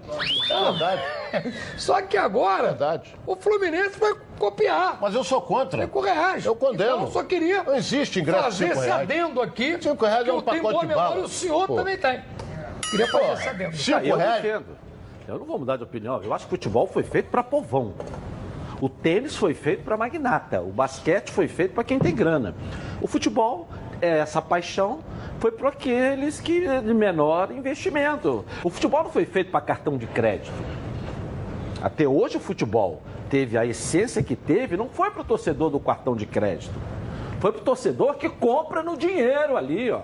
Verdade. 0.49 1.03
Só 1.77 2.03
que 2.03 2.17
agora 2.17 2.69
Verdade. 2.69 3.15
o 3.27 3.35
Fluminense 3.37 3.99
vai 3.99 4.15
copiar. 4.39 4.99
Mas 5.01 5.15
eu 5.15 5.25
sou 5.25 5.41
contra. 5.41 5.83
Cinco 5.83 6.01
reais. 6.01 6.45
Eu 6.45 6.55
condeno. 6.55 6.91
Então, 6.91 7.01
eu 7.07 7.11
só 7.13 7.23
queria 7.23 7.63
Não 7.63 7.75
existe 7.77 8.21
ingresso 8.21 8.45
fazer 8.45 8.69
esse 8.71 8.87
reais. 8.87 9.03
adendo 9.03 9.41
aqui. 9.41 9.79
Cinco 9.81 10.05
reais 10.05 10.27
é 10.27 10.33
um 10.33 10.37
eu 10.37 10.43
tenho 10.43 10.63
pacote 10.63 10.73
boa 10.73 10.81
de 10.83 10.89
memória, 10.89 11.11
bala. 11.15 11.25
o 11.25 11.29
senhor 11.29 11.67
Pô. 11.67 11.77
também 11.77 11.97
tem. 11.97 12.23
Queria 12.91 13.07
fazer 13.09 13.33
esse 13.33 13.49
adendo. 13.49 13.77
cinco 13.77 14.01
eu 14.01 14.17
reais. 14.17 14.43
defendo. 14.43 14.67
Eu 15.29 15.39
não 15.39 15.47
vou 15.47 15.59
mudar 15.59 15.77
de 15.77 15.85
opinião. 15.85 16.21
Eu 16.23 16.35
acho 16.35 16.47
que 16.47 16.55
o 16.55 16.57
futebol 16.57 16.87
foi 16.87 17.03
feito 17.03 17.31
para 17.31 17.43
povão. 17.43 17.95
O 18.81 18.89
tênis 18.89 19.37
foi 19.37 19.55
feito 19.55 19.85
para 19.85 19.97
magnata. 19.97 20.61
O 20.61 20.73
basquete 20.73 21.31
foi 21.31 21.47
feito 21.47 21.75
para 21.75 21.85
quem 21.85 21.99
tem 21.99 22.15
grana. 22.15 22.55
O 23.01 23.07
futebol, 23.07 23.69
é 24.01 24.19
essa 24.19 24.41
paixão, 24.41 25.01
foi 25.41 25.51
para 25.51 25.71
aqueles 25.71 26.39
que 26.39 26.61
de 26.61 26.95
menor 26.95 27.51
investimento. 27.51 28.45
O 28.63 28.69
futebol 28.69 29.05
não 29.05 29.11
foi 29.11 29.25
feito 29.25 29.51
para 29.51 29.63
cartão 29.63 29.97
de 29.97 30.07
crédito. 30.07 30.53
Até 31.81 32.07
hoje 32.07 32.37
o 32.37 32.41
futebol 32.41 33.03
teve 33.31 33.57
a 33.57 33.65
essência 33.65 34.23
que 34.23 34.37
teve, 34.37 34.77
não 34.77 34.91
foi 34.91 35.11
para 35.11 35.23
o 35.23 35.25
torcedor 35.25 35.71
do 35.71 35.81
cartão 35.81 36.15
de 36.15 36.27
crédito. 36.27 36.75
Foi 37.41 37.51
para 37.53 37.63
o 37.63 37.65
torcedor 37.65 38.17
que 38.17 38.29
compra 38.29 38.83
no 38.83 38.99
dinheiro 38.99 39.57
ali, 39.57 39.91
ó. 39.91 40.03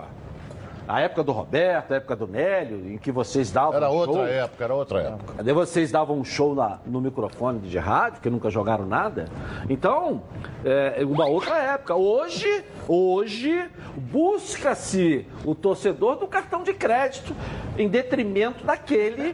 A 0.87 1.01
época 1.01 1.21
do 1.23 1.31
Roberto, 1.33 1.91
a 1.91 1.97
época 1.97 2.15
do 2.15 2.27
Nélio, 2.27 2.93
em 2.93 2.97
que 2.97 3.11
vocês 3.11 3.51
davam 3.51 3.73
Era 3.75 3.89
um 3.91 3.93
outra 3.95 4.13
show. 4.13 4.25
época, 4.25 4.63
era 4.63 4.73
outra 4.73 5.01
época. 5.01 5.43
Daí 5.43 5.53
vocês 5.53 5.91
davam 5.91 6.17
um 6.17 6.23
show 6.23 6.55
na- 6.55 6.79
no 6.85 7.01
microfone 7.01 7.59
de 7.59 7.77
rádio, 7.77 8.21
que 8.21 8.29
nunca 8.29 8.49
jogaram 8.49 8.85
nada. 8.85 9.25
Então, 9.69 10.23
é 10.63 11.03
uma 11.03 11.25
outra 11.25 11.57
época. 11.57 11.93
Hoje, 11.93 12.63
hoje, 12.87 13.69
busca-se 13.97 15.25
o 15.43 15.53
torcedor 15.53 16.15
do 16.15 16.27
cartão 16.27 16.63
de 16.63 16.73
crédito 16.73 17.35
em 17.77 17.87
detrimento 17.89 18.65
daquele 18.65 19.33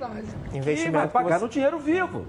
que 0.49 0.57
Investimento 0.57 0.91
vai 0.97 1.07
que 1.07 1.13
pagar 1.13 1.37
você- 1.39 1.45
no 1.45 1.49
dinheiro 1.51 1.77
vivo. 1.77 2.25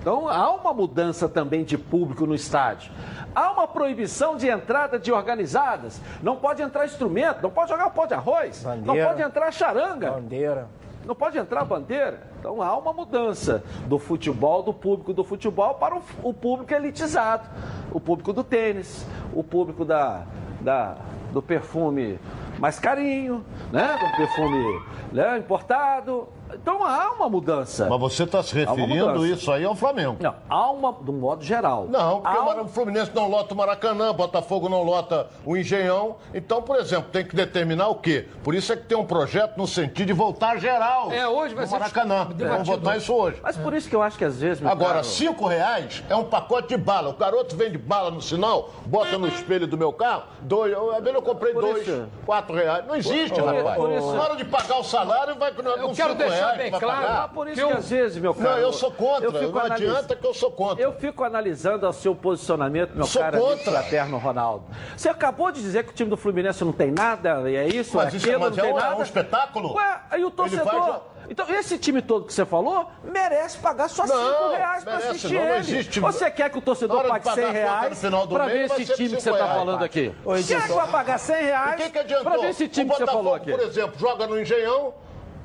Então 0.00 0.28
há 0.28 0.50
uma 0.54 0.72
mudança 0.72 1.28
também 1.28 1.62
de 1.62 1.76
público 1.76 2.26
no 2.26 2.34
estádio. 2.34 2.90
Há 3.34 3.50
uma 3.52 3.68
proibição 3.68 4.36
de 4.36 4.48
entrada 4.48 4.98
de 4.98 5.12
organizadas. 5.12 6.00
Não 6.22 6.36
pode 6.36 6.62
entrar 6.62 6.84
instrumento, 6.86 7.42
não 7.42 7.50
pode 7.50 7.70
jogar 7.70 7.90
pó 7.90 8.06
de 8.06 8.14
arroz, 8.14 8.64
não 8.64 8.76
Bandeira. 8.78 9.06
pode 9.08 9.22
entrar 9.22 9.50
charanga. 9.52 10.10
Bandeira. 10.12 10.68
Não 11.04 11.14
pode 11.14 11.38
entrar 11.38 11.64
bandeira. 11.64 12.22
Então 12.38 12.60
há 12.62 12.76
uma 12.76 12.92
mudança 12.92 13.62
do 13.86 13.98
futebol, 13.98 14.62
do 14.62 14.72
público 14.72 15.12
do 15.14 15.24
futebol 15.24 15.74
para 15.74 15.96
o, 15.96 16.02
o 16.22 16.32
público 16.34 16.72
elitizado. 16.74 17.48
O 17.92 17.98
público 18.00 18.32
do 18.32 18.44
tênis, 18.44 19.06
o 19.34 19.42
público 19.42 19.84
da, 19.84 20.22
da- 20.60 20.96
do 21.32 21.40
perfume 21.40 22.18
mais 22.58 22.78
carinho, 22.78 23.44
né? 23.72 23.96
Do 23.98 24.16
perfume 24.16 24.82
né, 25.12 25.38
importado. 25.38 26.28
Então 26.54 26.84
há 26.84 27.12
uma 27.12 27.28
mudança. 27.28 27.86
Mas 27.88 28.00
você 28.00 28.24
está 28.24 28.42
se 28.42 28.54
referindo 28.54 29.26
isso 29.26 29.50
aí 29.52 29.64
ao 29.64 29.74
Flamengo. 29.74 30.16
Não, 30.20 30.34
há 30.48 30.70
uma, 30.70 30.92
do 30.92 31.12
modo 31.12 31.42
geral. 31.44 31.86
Não, 31.88 32.20
porque 32.20 32.36
há 32.36 32.62
o 32.62 32.68
Fluminense 32.68 33.10
não 33.14 33.28
lota 33.28 33.54
o 33.54 33.56
Maracanã, 33.56 34.12
Botafogo 34.12 34.68
não 34.68 34.82
lota 34.82 35.28
o 35.44 35.56
Engenhão. 35.56 36.16
Então, 36.34 36.62
por 36.62 36.76
exemplo, 36.76 37.10
tem 37.10 37.24
que 37.24 37.34
determinar 37.34 37.88
o 37.88 37.94
quê? 37.96 38.28
Por 38.42 38.54
isso 38.54 38.72
é 38.72 38.76
que 38.76 38.84
tem 38.84 38.96
um 38.96 39.06
projeto 39.06 39.56
no 39.56 39.66
sentido 39.66 40.06
de 40.06 40.12
voltar 40.12 40.58
geral. 40.58 41.10
É, 41.12 41.26
hoje 41.26 41.54
vai 41.54 41.66
ser 41.66 41.78
Maracanã. 41.78 42.24
debatido. 42.26 42.48
Vamos 42.50 42.68
votar 42.68 42.96
isso 42.98 43.12
hoje. 43.14 43.38
Mas 43.42 43.56
por 43.56 43.74
isso 43.74 43.88
que 43.88 43.96
eu 43.96 44.02
acho 44.02 44.18
que 44.18 44.24
às 44.24 44.40
vezes. 44.40 44.64
Agora, 44.64 44.94
caro, 44.94 45.04
cinco 45.04 45.46
reais 45.46 46.02
é 46.08 46.16
um 46.16 46.24
pacote 46.24 46.68
de 46.68 46.76
bala. 46.76 47.10
O 47.10 47.14
garoto 47.14 47.56
vende 47.56 47.78
bala 47.78 48.10
no 48.10 48.20
sinal, 48.20 48.70
bota 48.86 49.16
no 49.18 49.28
espelho 49.28 49.66
do 49.66 49.76
meu 49.76 49.92
carro, 49.92 50.24
dois. 50.42 50.72
Eu, 50.72 50.92
eu 50.92 51.22
comprei 51.22 51.52
Por 51.52 51.62
dois, 51.62 51.86
isso- 51.86 52.06
quatro 52.24 52.54
reais. 52.54 52.86
Não 52.86 52.94
existe, 52.96 53.40
Por- 53.40 53.54
rapaz. 53.54 53.76
por 53.76 53.90
isso- 53.92 54.12
Na 54.12 54.22
hora 54.22 54.36
de 54.36 54.44
pagar 54.44 54.78
o 54.78 54.84
salário, 54.84 55.36
vai 55.36 55.52
com 55.52 55.62
Eu 55.62 55.90
quero 55.92 56.10
cinco 56.10 56.14
deixar 56.40 56.56
bem 56.58 56.72
que 56.72 56.78
claro, 56.80 57.28
por 57.34 57.48
isso 57.48 57.60
Eu- 57.60 57.68
que 57.68 57.74
às 57.74 57.90
vezes, 57.90 58.18
meu 58.22 58.34
caro. 58.34 58.50
Não, 58.50 58.58
eu 58.58 58.72
sou 58.72 58.90
contra. 58.92 59.24
eu 59.26 59.32
fico 59.32 59.52
não 59.52 59.60
analis- 59.64 59.88
adianta 59.90 60.16
que 60.16 60.26
eu 60.26 60.34
sou 60.34 60.50
contra. 60.50 60.82
Eu 60.82 60.92
fico 60.92 61.24
analisando 61.24 61.88
o 61.88 61.92
seu 61.92 62.14
posicionamento, 62.14 62.94
meu 62.94 63.06
Sou 63.06 63.22
amigo 63.22 63.42
contra. 63.42 63.70
fraterno 63.72 64.18
Ronaldo. 64.18 64.64
Você 64.96 65.08
acabou 65.08 65.50
de 65.52 65.60
dizer 65.60 65.84
que 65.84 65.90
o 65.90 65.94
time 65.94 66.10
do 66.10 66.16
Fluminense 66.16 66.64
não 66.64 66.72
tem 66.72 66.90
nada, 66.90 67.48
e 67.50 67.56
é 67.56 67.66
isso, 67.66 67.96
Mas 67.96 68.12
é 68.12 68.16
isso 68.16 68.26
aquilo, 68.26 68.40
mas 68.40 68.56
não 68.56 68.64
é 68.64 68.66
tem 68.66 68.74
um- 68.74 68.78
é 68.78 68.82
nada. 68.82 68.96
um 68.96 69.02
espetáculo? 69.02 69.74
Ué, 69.74 70.00
aí 70.10 70.24
o 70.24 70.30
torcedor... 70.30 71.00
Então, 71.28 71.48
esse 71.48 71.78
time 71.78 72.02
todo 72.02 72.26
que 72.26 72.34
você 72.34 72.44
falou 72.44 72.90
merece 73.04 73.56
pagar 73.58 73.88
só 73.88 74.04
Não, 74.04 74.16
5 74.32 74.48
reais 74.56 74.82
pra 74.82 74.92
merece 74.94 75.10
assistir 75.10 75.34
não, 75.34 75.40
não 75.44 75.48
ele. 75.50 75.58
existe- 75.60 76.00
Você 76.00 76.28
quer 76.28 76.50
que 76.50 76.58
o 76.58 76.60
torcedor 76.60 76.96
pague 77.04 77.08
pagar 77.24 77.34
100 77.34 77.44
a 77.44 77.46
conta 77.46 77.46
no 77.46 77.52
reais 77.68 78.00
do 78.00 78.34
pra 78.34 78.46
mês, 78.46 78.72
ver 78.72 78.82
esse 78.82 78.94
time 78.96 79.14
que 79.16 79.22
você 79.22 79.30
tá 79.30 79.36
reais. 79.36 79.52
falando 79.52 79.84
aqui? 79.84 80.12
Quem 80.46 80.56
é 80.56 80.60
que 80.62 80.72
vai 80.72 80.88
pagar 80.88 81.18
100 81.18 81.36
O 81.36 81.44
reais 81.46 81.76
que, 81.84 81.90
que 82.04 82.14
pra 82.24 82.36
ver 82.36 82.48
esse 82.50 82.66
time 82.68 82.90
o 82.90 82.92
que 82.94 82.98
você 82.98 83.06
falou 83.06 83.34
aqui? 83.34 83.50
por 83.52 83.60
exemplo, 83.60 83.96
joga 83.96 84.26
no 84.26 84.40
Engenhão. 84.40 84.92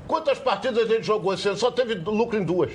Quantas 0.07 0.37
partidas 0.39 0.87
gente 0.87 1.03
jogou 1.05 1.31
ano? 1.47 1.57
Só 1.57 1.71
teve 1.71 1.95
lucro 1.95 2.37
em 2.37 2.43
duas. 2.43 2.71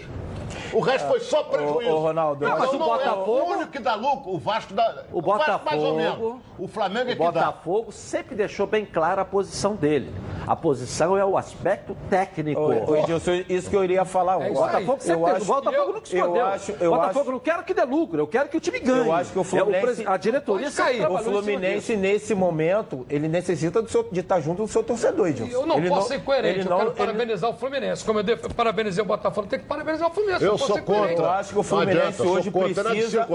O 0.73 0.81
resto 0.81 1.09
foi 1.09 1.21
só 1.21 1.43
prejuízo. 1.45 1.91
ô, 1.91 1.99
Ronaldo, 2.01 2.47
Não, 2.47 2.59
mas 2.59 2.71
o 2.71 2.79
não 2.79 2.87
Botafogo- 2.87 3.39
É 3.39 3.43
o 3.43 3.47
único 3.57 3.71
que 3.73 3.79
dá 3.79 3.95
lucro, 3.95 4.33
o 4.35 4.39
Vasco 4.39 4.73
dá. 4.75 5.05
O 5.13 5.21
Vasco 5.23 5.65
mais 5.65 5.83
ou 5.83 5.95
Botafogo- 5.95 6.29
menos. 6.29 6.41
O 6.59 6.69
Flamengo 6.69 7.11
é 7.11 7.13
O 7.13 7.17
que 7.17 7.23
dá. 7.23 7.31
Botafogo 7.31 7.93
sempre 7.93 8.35
deixou 8.35 8.67
bem 8.67 8.85
clara 8.85 9.23
a 9.23 9.25
posição 9.25 9.75
dele. 9.75 10.13
A 10.47 10.55
posição 10.55 11.17
é 11.17 11.25
o 11.25 11.37
aspecto 11.39 11.97
técnico. 12.09 12.61
Ô, 12.61 12.91
ô, 12.93 12.97
Edilson, 12.97 13.43
isso 13.49 13.71
que 13.71 13.77
eu 13.77 13.83
iria 13.85 14.05
falar 14.05 14.41
É 14.41 14.47
aí. 14.47 14.53
Botafogo 14.53 14.99
sempre 15.01 15.13
eu 15.23 15.27
acho, 15.27 15.43
o 15.43 15.45
Botafogo 15.47 15.93
nunca 15.93 16.05
escondeu. 16.17 16.37
eu 16.37 16.47
acho, 16.47 16.73
eu 16.73 16.91
Botafogo 16.91 17.21
acho, 17.21 17.33
não 17.33 17.39
quero 17.39 17.63
que 17.65 17.75
dê 17.75 17.85
lucro, 17.85 18.19
eu 18.21 18.27
quero 18.27 18.49
que 18.49 18.57
o 18.57 18.61
time 18.61 18.79
ganhe. 18.81 19.07
Eu 19.07 19.13
acho 19.13 19.33
que 19.33 19.39
o 19.39 19.43
É, 19.43 19.45
Fluminense- 19.45 20.05
a 20.07 20.17
diretoria 20.17 20.71
cair. 20.71 21.11
o 21.11 21.19
Fluminense, 21.19 21.97
nesse 21.97 22.35
momento, 22.35 23.07
ele 23.09 23.29
necessita 23.29 23.81
do 23.81 23.89
seu- 23.91 24.07
de 24.11 24.21
estar 24.21 24.41
junto 24.41 24.63
do 24.63 24.69
seu 24.69 24.83
torcedor, 24.83 25.29
Edilson. 25.29 25.53
Eu 25.53 25.67
não 25.67 25.79
Ele 25.79 25.89
posso 25.89 26.09
ser 26.09 26.23
coerente, 26.23 26.59
ele 26.61 26.67
eu 26.67 26.71
não- 26.71 26.79
quero 26.79 26.91
ele- 26.91 26.97
parabenizar 26.99 27.51
o 27.51 27.55
Fluminense. 27.55 28.05
Como 28.05 28.21
eu 28.21 28.25
parabenizei 28.57 29.03
o 29.03 29.07
Botafogo, 29.07 29.47
tem 29.47 29.59
que 29.59 29.67
parabenizar 29.67 30.09
o 30.09 30.13
Fluminense. 30.13 30.45
Eu 30.45 30.53
não 30.53 30.59
sou 30.67 30.83
contra. 30.83 31.13
Eu 31.15 31.31
acho 31.31 31.53
que 31.53 31.59
o 31.59 31.63
Fluminense 31.63 32.23
hoje 32.23 32.51
precisa, 32.51 33.27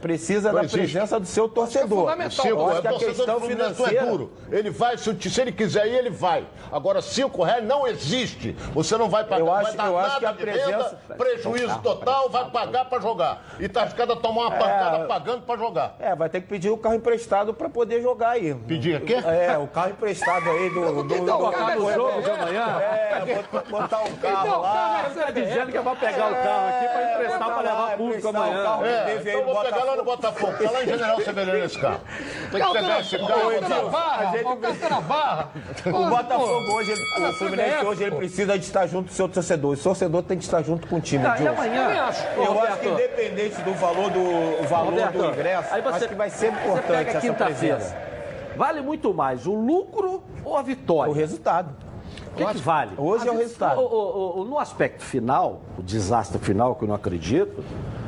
precisa 0.00 0.52
da 0.52 0.64
presença 0.64 1.18
do 1.20 1.26
seu 1.26 1.48
torcedor. 1.48 2.00
fundamental. 2.00 2.30
Cinco, 2.30 2.48
Eu 2.48 2.66
acho 2.68 2.78
é 2.78 2.80
que 2.82 2.86
a 2.86 2.90
torcedor 2.90 3.14
questão 3.16 3.34
do 3.34 3.40
Fluminense 3.40 3.70
é 3.70 3.74
financeira- 3.74 4.06
duro. 4.06 4.32
Ele 4.50 4.70
vai, 4.70 4.98
se, 4.98 5.40
ele 5.40 5.52
quiser 5.52 5.86
ir, 5.86 5.94
ele 5.94 6.10
vai. 6.10 6.44
Agora, 6.70 7.00
cinco 7.02 7.42
reais 7.42 7.64
não 7.64 7.86
existe. 7.86 8.52
Você 8.74 8.96
não 8.96 9.08
vai 9.08 9.24
pagar, 9.24 9.40
Eu 9.40 9.52
acho- 9.52 9.64
vai 9.68 9.76
dar 9.76 9.86
eu 9.86 9.98
acho 9.98 10.08
nada 10.08 10.20
que 10.20 10.26
a 10.26 10.32
de 10.32 10.38
presença- 10.38 10.98
venda, 11.08 11.14
prejuízo 11.16 11.78
total, 11.80 12.28
vai 12.28 12.50
pagar 12.50 12.84
para 12.86 13.00
jogar. 13.00 13.44
E 13.58 13.68
tá 13.68 13.86
ficando 13.86 14.12
a 14.14 14.16
tomar 14.16 14.42
uma 14.42 14.50
pancada 14.52 15.04
pagando 15.06 15.42
para 15.42 15.58
jogar. 15.58 15.96
É, 15.98 16.14
vai 16.14 16.28
ter 16.28 16.40
que 16.40 16.46
pedir 16.48 16.70
o 16.70 16.76
carro 16.76 16.94
emprestado 16.94 17.52
para 17.54 17.68
poder 17.68 18.00
jogar 18.02 18.30
aí. 18.30 18.54
Pedir 18.54 18.96
aqui? 18.96 19.14
É, 19.14 19.56
o 19.58 19.66
carro 19.66 19.90
emprestado 19.90 20.48
aí 20.50 20.70
do. 20.70 21.02
do, 21.04 21.14
Então, 21.14 21.38
do- 21.38 21.50
do- 21.50 21.90
é- 21.90 21.94
jogo 21.94 22.22
de 22.22 22.30
amanhã. 22.30 22.78
É, 22.80 23.42
botar, 23.42 23.70
botar 23.70 24.02
o 24.04 24.16
carro 24.16 24.46
Então, 24.48 24.60
lá. 24.60 24.72
cara, 24.72 25.22
Tá 25.22 25.30
dizendo 25.30 25.70
que 25.72 25.78
vai 25.78 25.96
pegar 25.96 26.30
o 26.30 26.34
carro 26.34 26.71
aqui 26.76 26.88
pra 26.88 27.12
emprestar 27.14 27.44
pra 27.50 27.60
levar 27.60 27.96
público 27.96 28.26
o 28.26 28.30
amanhã. 28.30 28.62
carro. 28.64 28.84
É, 28.86 29.04
Teve 29.04 29.30
aí 29.30 29.36
então 29.40 29.54
vou 29.54 29.62
pegar 29.64 29.84
lá 29.84 29.96
no 29.96 30.04
Botafogo. 30.04 30.52
Tá 30.64 30.70
lá 30.70 30.82
em 30.82 30.86
General 30.86 31.20
Severino 31.20 31.64
esse 31.64 31.78
carro. 31.78 32.00
Tem 32.50 32.62
que 32.62 32.72
pegar 32.72 33.00
esse 33.00 33.16
O 33.16 33.26
carro. 33.26 33.40
tá 33.40 33.54
Edilson. 33.56 33.90
barra, 33.90 34.24
gente- 34.32 34.44
o 34.46 34.56
carro 34.56 34.76
tá 34.76 34.88
na 34.90 35.00
barra. 35.00 35.48
O 35.86 36.06
Botafogo 36.10 36.72
hoje, 36.74 36.92
ele- 36.92 37.26
o 37.28 37.32
Fluminense 37.34 37.84
hoje, 37.84 38.02
ele 38.04 38.16
precisa 38.16 38.58
de 38.58 38.64
estar 38.64 38.86
junto 38.86 39.06
do 39.08 39.12
seu 39.12 39.28
torcedor. 39.28 39.72
O 39.74 39.76
torcedor 39.76 40.22
tem 40.22 40.38
que 40.38 40.44
estar 40.44 40.62
junto 40.62 40.86
com 40.86 40.96
o 40.96 41.00
time. 41.00 41.24
Ah, 41.26 41.30
e 41.30 41.32
Edilson. 41.42 41.50
amanhã? 41.52 42.12
Eu 42.36 42.62
acho 42.62 42.78
que 42.80 42.88
independente 42.88 43.60
do 43.62 43.74
valor 43.74 44.10
do, 44.10 44.20
o 44.20 44.64
valor 44.68 44.90
Roberto, 44.90 45.18
do 45.18 45.24
ingresso, 45.26 45.74
aí 45.74 45.82
você- 45.82 45.96
acho 45.96 46.08
que 46.08 46.14
vai 46.14 46.30
ser 46.30 46.48
importante 46.48 47.08
essa 47.10 47.20
quinta-feira. 47.20 47.76
presença. 47.76 47.96
Vale 48.56 48.82
muito 48.82 49.14
mais 49.14 49.46
o 49.46 49.54
lucro 49.54 50.22
ou 50.44 50.56
a 50.56 50.62
vitória? 50.62 51.10
O 51.10 51.14
resultado. 51.14 51.74
O 52.32 52.34
que, 52.36 52.44
que 52.46 52.58
vale? 52.58 52.92
Hoje 52.96 53.28
é 53.28 53.30
o 53.30 53.36
resultado. 53.36 53.80
O- 53.80 54.40
o- 54.40 54.44
no 54.44 54.58
aspecto 54.58 55.02
final, 55.02 55.60
o 55.78 55.82
desastre 55.82 56.38
final, 56.38 56.74
que 56.74 56.84
eu 56.84 56.88
não 56.88 56.94
acredito, 56.94 57.62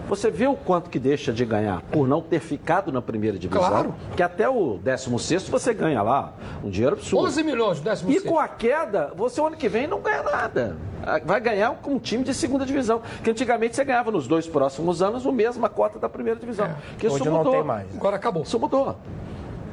você 0.09 0.31
vê 0.31 0.47
o 0.47 0.55
quanto 0.55 0.89
que 0.89 0.99
deixa 0.99 1.33
de 1.33 1.45
ganhar 1.45 1.83
por 1.91 2.09
não 2.09 2.23
ter 2.23 2.41
ficado 2.41 2.91
na 2.91 3.03
primeira 3.03 3.39
divisão. 3.39 3.67
Claro. 3.69 3.95
Que 4.17 4.23
até 4.23 4.49
o 4.49 4.79
16 4.83 5.49
você 5.49 5.75
ganha 5.75 6.03
lá 6.03 6.33
um 6.63 6.71
dinheiro 6.71 6.97
absurdo. 6.97 7.27
11 7.27 7.43
milhões, 7.43 7.79
E 7.79 7.83
16. 7.83 8.23
com 8.23 8.39
a 8.39 8.49
queda, 8.49 9.13
você 9.15 9.41
o 9.41 9.47
ano 9.47 9.57
que 9.57 9.69
vem 9.69 9.87
não 9.87 10.01
ganha 10.01 10.23
nada. 10.23 10.77
Ah, 11.07 11.21
Vai 11.23 11.39
ganhar 11.41 11.71
com 11.83 11.93
um 11.93 11.99
time 11.99 12.25
de 12.25 12.33
segunda 12.33 12.65
divisão. 12.65 13.03
Que 13.23 13.31
antigamente 13.31 13.77
você 13.77 13.85
ganhava 13.85 14.11
nos 14.11 14.27
dois 14.27 14.47
próximos 14.47 15.03
anos 15.03 15.27
o 15.27 15.33
mesma 15.33 15.69
cota 15.69 15.99
da 15.99 16.09
primeira 16.09 16.41
divisão. 16.41 16.71
Que 16.99 17.07
isso 17.07 17.17
Hoje 17.17 17.27
não 17.29 17.39
mudou. 17.39 17.53
tem 17.53 17.63
mais. 17.63 17.95
Agora 17.95 18.17
acabou. 18.17 18.43
Isso 18.43 18.59
mudou. 18.59 18.97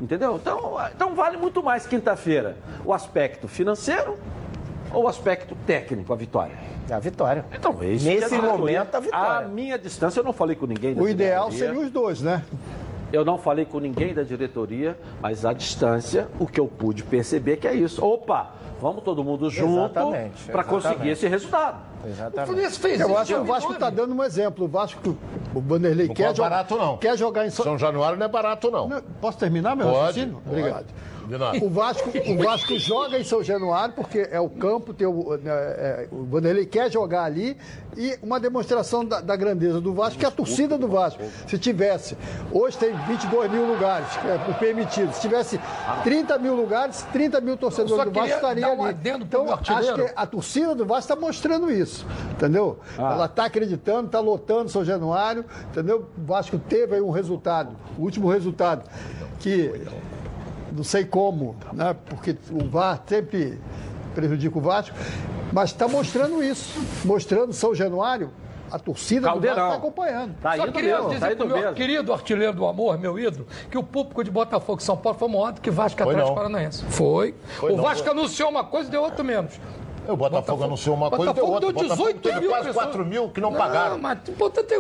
Entendeu? 0.02 0.36
Então, 0.36 0.76
então 0.96 1.14
vale 1.16 1.38
muito 1.38 1.62
mais 1.62 1.86
quinta-feira 1.86 2.58
o 2.84 2.92
aspecto 2.92 3.48
financeiro 3.48 4.18
ou 4.94 5.04
o 5.04 5.08
aspecto 5.08 5.56
técnico, 5.66 6.12
a 6.14 6.16
vitória? 6.16 6.56
É 6.90 6.94
a 6.94 7.00
vitória. 7.00 7.46
Então, 7.54 7.76
é 7.82 7.86
Nesse 7.88 8.06
diretoria- 8.10 8.42
momento, 8.42 8.96
a 8.96 9.00
vitória. 9.00 9.46
A 9.46 9.48
minha 9.50 9.78
distância, 9.78 10.20
eu 10.20 10.24
não 10.24 10.34
falei 10.34 10.56
com 10.56 10.66
ninguém 10.66 10.94
da 10.94 11.02
O 11.02 11.08
ideal 11.08 11.50
diretoria. 11.50 11.74
seria 11.76 11.88
os 11.88 11.92
dois, 11.92 12.22
né? 12.22 12.44
Eu 13.14 13.26
não 13.26 13.38
falei 13.38 13.66
com 13.66 13.80
ninguém 13.80 14.14
da 14.14 14.24
diretoria, 14.24 14.98
mas 15.22 15.46
à 15.46 15.52
distância, 15.52 16.30
o 16.40 16.48
que 16.48 16.60
eu 16.60 16.68
pude 16.68 17.04
perceber 17.04 17.58
que 17.58 17.68
é 17.68 17.74
isso. 17.74 18.04
Opa, 18.06 18.52
vamos 18.82 19.04
todo 19.04 19.22
mundo 19.22 19.50
junto 19.50 19.94
para 20.50 20.64
conseguir 20.64 21.10
esse 21.10 21.28
resultado. 21.28 21.92
O 22.04 22.08
Exatamente. 22.08 22.46
Fluminense 22.48 22.80
fez 22.80 23.00
Eu 23.02 23.08
isso. 23.10 23.18
acho 23.18 23.34
que 23.34 23.40
o 23.40 23.44
Vasco 23.44 23.70
29. 23.74 23.74
está 23.76 23.90
dando 23.90 24.18
um 24.18 24.24
exemplo. 24.24 24.66
O 24.66 24.68
Vasco, 24.68 25.18
o 25.54 25.60
Vanderlei 25.62 26.08
Não 26.08 26.16
quer, 26.16 26.32
é 26.32 26.36
jogar- 26.36 26.50
barato, 26.50 26.76
não. 26.78 26.98
quer 26.98 27.18
jogar 27.18 27.46
em 27.46 27.50
São 27.50 27.66
São 27.66 27.78
Januário 27.78 28.18
não 28.18 28.26
é 28.26 28.30
barato, 28.30 28.72
não. 28.72 28.88
Não, 28.88 29.02
Posso 29.20 29.38
terminar 29.38 29.76
meu 29.76 29.88
Pode, 29.88 29.98
raciocínio? 30.22 30.42
pode. 30.46 30.86
De 31.28 31.38
nada. 31.38 31.58
O 31.64 31.70
Vasco, 31.70 32.10
o 32.10 32.44
Vasco 32.44 32.78
joga 32.78 33.20
em 33.20 33.24
São 33.24 33.44
Januário 33.44 33.94
porque 33.96 34.28
é 34.32 34.40
o 34.40 34.50
campo, 34.50 34.94
tem 34.94 35.08
o, 35.08 35.38
né, 35.38 35.52
é, 35.52 36.08
o 36.12 36.26
Vanderlei 36.26 36.66
quer 36.66 36.92
jogar 36.92 37.24
ali 37.24 37.58
e 37.98 38.18
uma 38.24 38.40
demonstração 38.40 39.04
da, 39.04 39.20
da 39.20 39.36
grandeza 39.36 39.82
do 39.82 39.94
Vasco, 39.94 40.18
que 40.18 40.26
é 40.26 40.28
a 40.28 40.32
torcida 40.32 40.78
do 40.78 40.88
Vasco. 40.88 41.24
Se 41.48 41.58
tivesse, 41.58 42.18
hoje 42.52 42.78
tem 42.78 42.94
22 43.08 43.52
mil 43.52 43.66
lugares 43.66 44.08
é 44.26 44.50
o 44.50 44.54
permitido. 44.56 45.14
Se 45.14 45.22
tivesse 45.22 45.60
30 46.04 46.38
mil 46.38 46.56
lugares, 46.56 47.06
30 47.12 47.42
mil 47.42 47.58
torcedores 47.58 48.06
do 48.06 48.12
Vasco 48.12 48.36
estariam 48.36 48.78
um 48.78 48.84
ali. 48.84 48.98
Então, 49.22 49.44
acho 49.52 49.74
artilheiro. 49.74 50.06
que 50.06 50.14
a 50.16 50.26
torcida 50.26 50.76
do 50.76 50.86
Vasco 50.86 51.12
está 51.12 51.16
mostrando 51.16 51.72
isso, 51.72 52.06
entendeu? 52.32 52.80
Ah. 52.98 53.14
Ela 53.14 53.26
está 53.26 53.46
acreditando, 53.46 54.08
está 54.08 54.20
lotando 54.20 54.70
São 54.70 54.84
Januário, 54.84 55.46
entendeu? 55.70 56.10
O 56.18 56.26
Vasco 56.26 56.58
teve 56.58 56.96
aí 56.96 57.02
um 57.02 57.12
resultado, 57.12 57.76
o 57.98 58.04
último 58.04 58.30
resultado, 58.30 58.84
que 59.40 59.72
não 60.72 60.84
sei 60.84 61.06
como, 61.06 61.56
né? 61.74 61.96
Porque 62.10 62.36
o 62.52 62.68
VAR 62.70 63.02
sempre 63.06 63.60
prejudica 64.16 64.58
o 64.58 64.62
Vasco, 64.62 64.96
mas 65.52 65.72
está 65.72 65.88
mostrando 65.88 66.44
isso, 66.44 66.80
mostrando 67.06 67.54
São 67.54 67.74
Januário, 67.74 68.32
a 68.72 68.80
torcida 68.80 69.30
do 69.30 69.46
está 69.46 69.74
acompanhando. 69.76 70.36
Tá 70.42 70.56
Só 70.56 70.68
queria 70.72 70.96
mesmo, 70.96 71.10
dizer 71.10 71.20
tá 71.20 71.26
pro 71.28 71.36
indo 71.36 71.48
meu 71.48 71.58
mesmo. 71.58 71.74
querido 71.74 72.14
artilheiro 72.14 72.54
do 72.54 72.66
amor, 72.66 72.98
meu 72.98 73.20
ídolo, 73.20 73.46
que 73.70 73.78
o 73.78 73.84
público 73.84 74.24
de 74.24 74.32
Botafogo 74.32 74.80
e 74.80 74.84
São 74.84 74.96
Paulo 74.96 75.20
foi 75.20 75.28
maior 75.28 75.52
do 75.52 75.62
que 75.62 75.70
Vasco 75.70 76.02
Foi 76.02 76.14
Atlético 76.14 76.30
não. 76.30 76.36
Paranaense. 76.36 76.86
Foi. 76.86 77.36
Foi 77.60 77.74
o 77.74 77.78
não. 77.78 77.84
Vasco 77.84 78.10
anunciou 78.10 78.50
uma 78.50 78.64
coisa 78.64 78.88
e 78.88 78.92
deu 78.92 79.02
outra 79.02 79.24
menos. 79.24 79.60
O 80.08 80.16
Botafogo, 80.18 80.30
Botafogo- 80.42 80.64
anunciou 80.64 80.96
uma 80.96 81.10
coisa 81.10 81.32
e 81.32 81.34
deu 81.34 81.46
Botafogo 81.46 81.54
outra. 81.54 81.74
deu 81.74 81.84
Botafogo 81.84 82.08
18 82.14 82.22
teve 82.22 82.40
mil 82.42 82.50
quase 82.50 82.68
pessoas. 82.68 82.86
4 82.86 83.06
mil 83.06 83.30
que 83.30 83.40
não 83.42 83.54
pagaram. 83.54 83.98
mas 84.00 84.18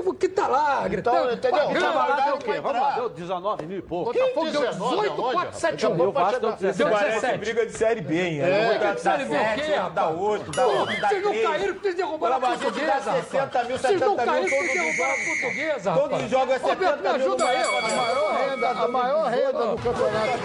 o 0.05 0.13
que 0.13 0.27
tá 0.27 0.47
lá, 0.47 0.87
gritando. 0.87 1.17
Então, 1.17 1.33
entendeu? 1.33 1.51
pagando. 1.59 1.77
Então, 1.77 1.95
lá, 1.95 2.05
Pagaram 2.05 2.25
deu 2.25 2.35
o 2.35 2.39
quê? 2.39 2.59
Vamos 2.61 2.81
lá, 2.81 2.91
deu 2.91 3.09
19 3.09 3.65
mil 3.65 3.77
e 3.77 3.81
pouco. 3.81 4.13
Botafogo 4.13 4.49
deu 4.51 4.61
19 4.61 4.95
18, 5.01 5.21
aonde, 5.21 5.33
4, 5.33 5.59
7, 5.59 5.83
rapaz? 5.85 6.01
1. 6.01 6.07
o 6.07 6.11
Vasco 6.11 6.39
deu 6.39 6.49
Deu 6.51 6.57
17. 6.73 7.05
17. 7.05 7.37
briga 7.37 7.65
de 7.65 7.71
Série 7.77 8.01
B, 8.01 8.21
hein? 8.21 8.41
É, 8.41 8.93
que 8.95 9.01
série 9.01 9.25
B 9.25 9.35
o 9.35 9.53
quê, 9.55 9.89
dá 9.93 10.09
8, 10.09 10.51
dá 10.51 10.63
Pô, 10.63 10.69
8, 10.71 11.01
dá 11.01 11.07
Vocês 11.07 11.23
não 11.23 11.31
3. 11.31 11.47
caíram 11.47 11.73
porque 11.73 11.81
vocês 11.87 11.95
derrubaram 11.95 12.35
a 12.35 12.39
portuguesa, 12.39 12.91
dá 12.91 13.13
60 13.13 13.39
rapaz. 13.43 13.67
mil, 13.67 13.77
Vocês 13.77 13.99
não 14.01 14.09
70 14.17 14.25
caíram 14.31 14.49
mil, 14.49 14.57
porque 14.57 14.73
derrubaram 14.79 15.13
a 15.13 15.25
portuguesa, 15.25 15.91
Todos 15.93 16.23
os 16.23 16.29
jogos 16.29 16.53
é 16.55 16.57
Roberto, 16.57 16.79
70 16.81 17.01
me 17.01 17.07
ajuda 17.09 17.35
mil, 17.45 17.47
aí, 17.47 17.63
não 17.63 17.71
é, 17.71 18.81
A 18.81 18.87
maior 18.87 19.27
renda, 19.29 19.53
do 19.67 19.77
campeonato. 19.77 20.39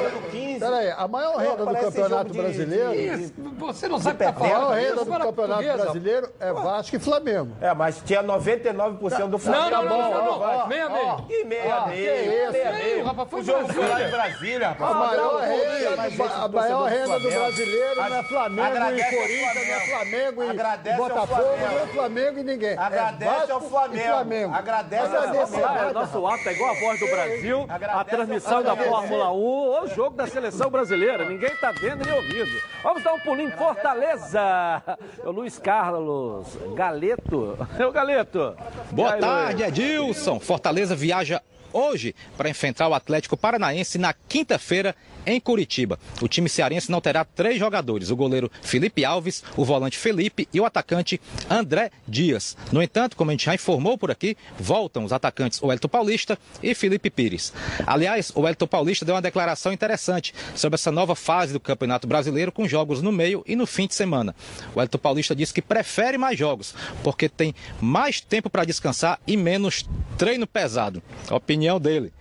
Peraí, 0.59 0.91
a 0.97 1.09
maior 1.09 1.37
renda 1.37 1.57
do 1.57 1.64
parece 1.64 1.85
campeonato 1.87 2.35
brasileiro. 2.35 3.33
Você 3.59 3.89
não 3.89 3.99
sabe 3.99 4.14
o 4.16 4.18
que 4.18 4.24
tá 4.24 4.31
A 4.31 4.33
maior 4.69 4.89
renda 4.89 5.05
do 5.05 5.14
a 5.14 5.19
campeonato 5.21 5.62
brasileiro 5.62 6.31
é 6.41 6.53
Vasco 6.53 6.97
e 6.97 6.99
Flamengo. 6.99 7.57
É, 7.61 7.75
mas 7.75 8.03
tinha 8.05 8.23
99% 8.23 9.29
do 9.29 9.39
Flamengo. 9.39 9.71
não, 9.71 9.83
não, 9.85 10.11
não, 10.11 10.25
não. 10.25 10.41
ó, 10.41 10.67
Meia, 10.67 10.87
ó. 10.87 10.91
meia. 10.91 11.17
Que 11.27 11.45
meia, 11.45 11.75
Ah, 11.77 11.87
meia, 11.87 12.12
que 12.12 12.21
isso? 12.21 12.53
meia, 12.53 12.73
Meio, 12.73 13.05
meia. 13.05 13.27
O 13.33 13.43
jogo 13.43 13.69
foi 13.73 13.83
lá 13.83 13.95
Brasília. 13.97 14.09
em 14.09 14.11
Brasília, 14.11 14.69
rapaz. 14.69 14.91
A 14.91 14.95
maior 14.95 15.43
Ah, 15.43 15.47
renda, 15.47 15.97
mas 15.97 16.21
a 16.21 16.49
maior 16.49 16.85
renda 16.89 17.21
do 17.21 17.31
brasileiro 17.31 17.97
não 17.97 18.17
é 18.17 18.23
Flamengo 18.23 18.62
e 18.62 18.67
Agradece 18.77 19.03
ao 19.05 19.21
Corinthians, 19.23 19.55
não 19.69 19.75
é 19.75 19.81
Flamengo. 19.87 20.45
E 20.45 20.51
Agradece 20.51 21.01
ao 21.01 21.09
Botafogo, 21.09 21.43
Flamengo. 21.43 21.67
não 21.75 21.79
é 21.83 21.87
Flamengo 21.87 22.39
e 22.39 22.43
ninguém. 22.43 22.79
Agradece 22.79 23.33
é 23.33 23.37
Vasco 23.37 23.53
ao 23.53 23.61
Flamengo. 23.61 24.55
Agradece 24.55 25.17
ao 25.17 25.23
Flamengo. 25.47 25.89
É, 25.89 25.93
nosso 25.93 26.27
ato 26.27 26.49
é 26.49 26.53
igual 26.53 26.71
a 26.71 26.81
voz 26.81 27.01
do 27.01 27.07
Brasil, 27.07 27.67
a 27.69 27.75
Agradece 27.75 28.11
transmissão 28.11 28.62
da. 28.62 28.77
Fórmula 28.77 29.33
1, 29.33 29.37
o 29.83 29.87
jogo 29.89 30.17
da 30.17 30.27
seleção 30.27 30.71
brasileira. 30.71 31.25
Ninguém 31.25 31.55
tá 31.57 31.73
vendo 31.73 32.05
nem 32.05 32.14
ouvindo. 32.14 32.51
Vamos 32.83 33.03
dar 33.03 33.14
um 33.14 33.21
pulinho 33.21 33.49
em 33.49 33.53
Fortaleza. 33.53 34.41
É 35.25 35.29
o 35.29 35.31
Luiz 35.31 35.59
Carlos 35.59 36.47
Galeto. 36.75 37.57
É 37.79 37.87
o 37.87 37.93
Galeto. 37.93 38.57
Boa 38.93 39.15
aí, 39.15 39.21
tarde, 39.21 39.63
Luiz? 39.63 39.69
Edilson. 39.69 40.41
Fortaleza 40.41 40.95
viaja 40.95 41.43
hoje 41.73 42.15
para 42.37 42.49
enfrentar 42.49 42.89
o 42.89 42.95
Atlético 42.95 43.37
Paranaense 43.37 43.99
na 43.99 44.13
quinta-feira 44.13 44.95
em 45.27 45.41
Curitiba. 45.41 45.99
O 46.22 46.29
time 46.29 46.49
cearense 46.49 46.91
não 46.91 47.01
terá 47.01 47.24
três 47.24 47.59
jogadores: 47.59 48.11
o 48.11 48.16
goleiro 48.16 48.51
Felipe 48.62 49.05
Alves, 49.05 49.43
o 49.57 49.64
volante 49.64 49.99
Felipe 49.99 50.49
e 50.53 50.61
o 50.61 50.64
atacante 50.64 51.20
André 51.51 51.91
Dias. 52.07 52.57
No 52.72 52.83
entanto, 52.83 53.16
como 53.16 53.31
a 53.31 53.35
gente 53.35 53.47
já 53.47 53.55
informou 53.55 53.99
por 53.99 54.11
aqui, 54.11 54.37
voltam 54.59 55.05
os 55.05 55.12
atacantes 55.12 55.61
Wellington 55.62 55.89
Paulista 55.89 56.39
e 56.62 56.74
Felipe 56.74 57.11
Pires. 57.11 57.53
Aliás, 57.87 58.31
o 58.35 58.43
Wellington 58.43 58.66
Paulista 58.66 59.05
deu 59.05 59.14
uma 59.14 59.22
declaração 59.22 59.72
interessante 59.72 60.35
sobre 60.55 60.77
essa 60.77 60.93
nova 60.93 61.14
fase 61.14 61.53
do 61.53 61.61
Campeonato 61.61 62.07
Brasileiro 62.07 62.53
com 62.53 62.68
jogos 62.68 63.03
no 63.03 63.11
meio 63.11 63.43
e 63.47 63.57
no 63.57 63.66
fim 63.66 63.87
de 63.87 63.95
semana. 63.95 64.35
O 64.74 64.79
Wellington 64.79 64.99
Paulista 64.99 65.35
disse 65.35 65.53
que 65.53 65.62
prefere 65.62 66.16
mais 66.16 66.39
jogos, 66.39 66.74
porque 67.03 67.29
tem 67.29 67.55
mais 67.81 68.20
tempo 68.20 68.49
para 68.49 68.64
descansar 68.64 69.18
e 69.27 69.37
menos 69.37 69.89
treino 70.16 70.47
pesado. 70.47 71.03
A 71.29 71.35
opinião 71.35 71.81
dele. 71.81 72.12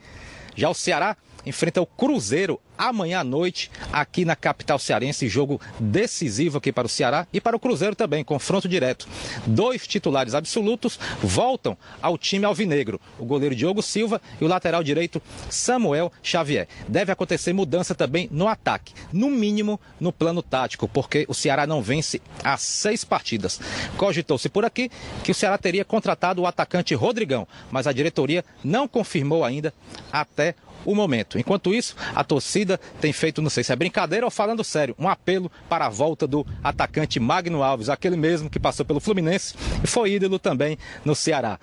Já 0.56 0.70
o 0.70 0.74
Ceará 0.74 1.18
enfrenta 1.46 1.82
o 1.82 1.86
Cruzeiro 1.86 2.60
amanhã 2.78 3.20
à 3.20 3.24
noite 3.24 3.72
aqui 3.92 4.26
na 4.26 4.36
capital 4.36 4.80
cearense, 4.80 5.28
jogo 5.28 5.60
decisivo 5.80 6.58
aqui 6.58 6.72
para 6.72 6.88
o 6.88 6.90
Ceará 6.90 7.28
e 7.32 7.40
para 7.40 7.56
o 7.56 7.60
Cruzeiro 7.60 7.96
também, 7.96 8.24
confronto 8.24 8.68
direto. 8.68 9.08
Dois 9.46 9.88
titulares 9.88 10.34
absolutos 10.34 11.00
voltam 11.22 11.78
ao 12.02 12.18
time 12.18 12.46
alvinegro, 12.46 13.00
o 13.20 13.26
goleiro 13.26 13.56
Diogo 13.56 13.82
Silva 13.82 14.22
e 14.40 14.46
o 14.46 14.48
lateral 14.48 14.84
direito 14.84 15.22
Samuel 15.50 16.12
Xavier. 16.22 16.68
Deve 16.88 17.12
acontecer 17.12 17.54
mudança 17.54 17.96
também 17.96 18.28
no 18.32 18.48
ataque, 18.48 18.94
no 19.12 19.30
mínimo 19.30 19.80
no 20.00 20.12
plano 20.12 20.42
tático, 20.42 20.88
porque 20.88 21.26
o 21.28 21.34
Ceará 21.34 21.68
não 21.68 21.82
vence 21.82 22.22
há 22.44 22.58
seis 22.58 23.04
partidas. 23.04 23.60
Cogitou-se 23.98 24.50
por 24.50 24.66
aqui 24.66 24.90
que 25.24 25.32
o 25.32 25.36
Ceará 25.36 25.58
teria 25.58 25.86
contratado 25.86 26.42
o 26.42 26.48
atacante 26.48 26.94
Rodrigão, 26.96 27.48
mas 27.72 27.88
a 27.88 27.94
diretoria 27.94 28.44
não 28.64 28.88
confirmou 28.88 29.44
ainda 29.44 29.74
até 30.12 30.56
o 30.86 30.94
momento. 30.94 31.38
Enquanto 31.40 31.74
isso, 31.74 31.96
a 32.14 32.24
torcida 32.24 32.65
tem 33.00 33.14
feito, 33.14 33.42
não 33.42 33.50
sei 33.50 33.64
se 33.64 33.72
é 33.72 33.76
brincadeira 33.76 34.26
ou 34.26 34.32
falando 34.32 34.64
sério, 34.64 34.96
um 35.00 35.08
apelo 35.08 35.52
para 35.70 35.86
a 35.86 35.90
volta 35.90 36.28
do 36.28 36.46
atacante 36.64 37.20
Magno 37.20 37.64
Alves, 37.64 37.90
aquele 37.90 38.18
mesmo 38.18 38.50
que 38.50 38.60
passou 38.60 38.86
pelo 38.86 39.00
Fluminense 39.00 39.56
e 39.84 39.88
foi 39.88 40.14
ídolo 40.14 40.40
também 40.40 40.78
no 41.04 41.16
Ceará. 41.16 41.60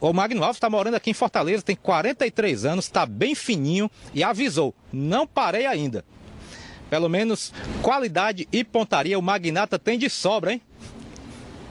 O 0.00 0.12
Magno 0.12 0.42
Alves 0.42 0.56
está 0.56 0.68
morando 0.70 0.94
aqui 0.94 1.10
em 1.10 1.14
Fortaleza, 1.14 1.62
tem 1.62 1.76
43 1.76 2.64
anos, 2.64 2.84
está 2.86 3.06
bem 3.06 3.34
fininho 3.34 3.90
e 4.14 4.22
avisou: 4.22 4.74
não 4.92 5.26
parei 5.26 5.66
ainda. 5.66 6.04
Pelo 6.88 7.08
menos 7.08 7.52
qualidade 7.82 8.48
e 8.52 8.64
pontaria 8.64 9.18
o 9.18 9.22
Magnata 9.22 9.78
tem 9.78 9.96
de 9.96 10.10
sobra, 10.10 10.52
hein? 10.52 10.62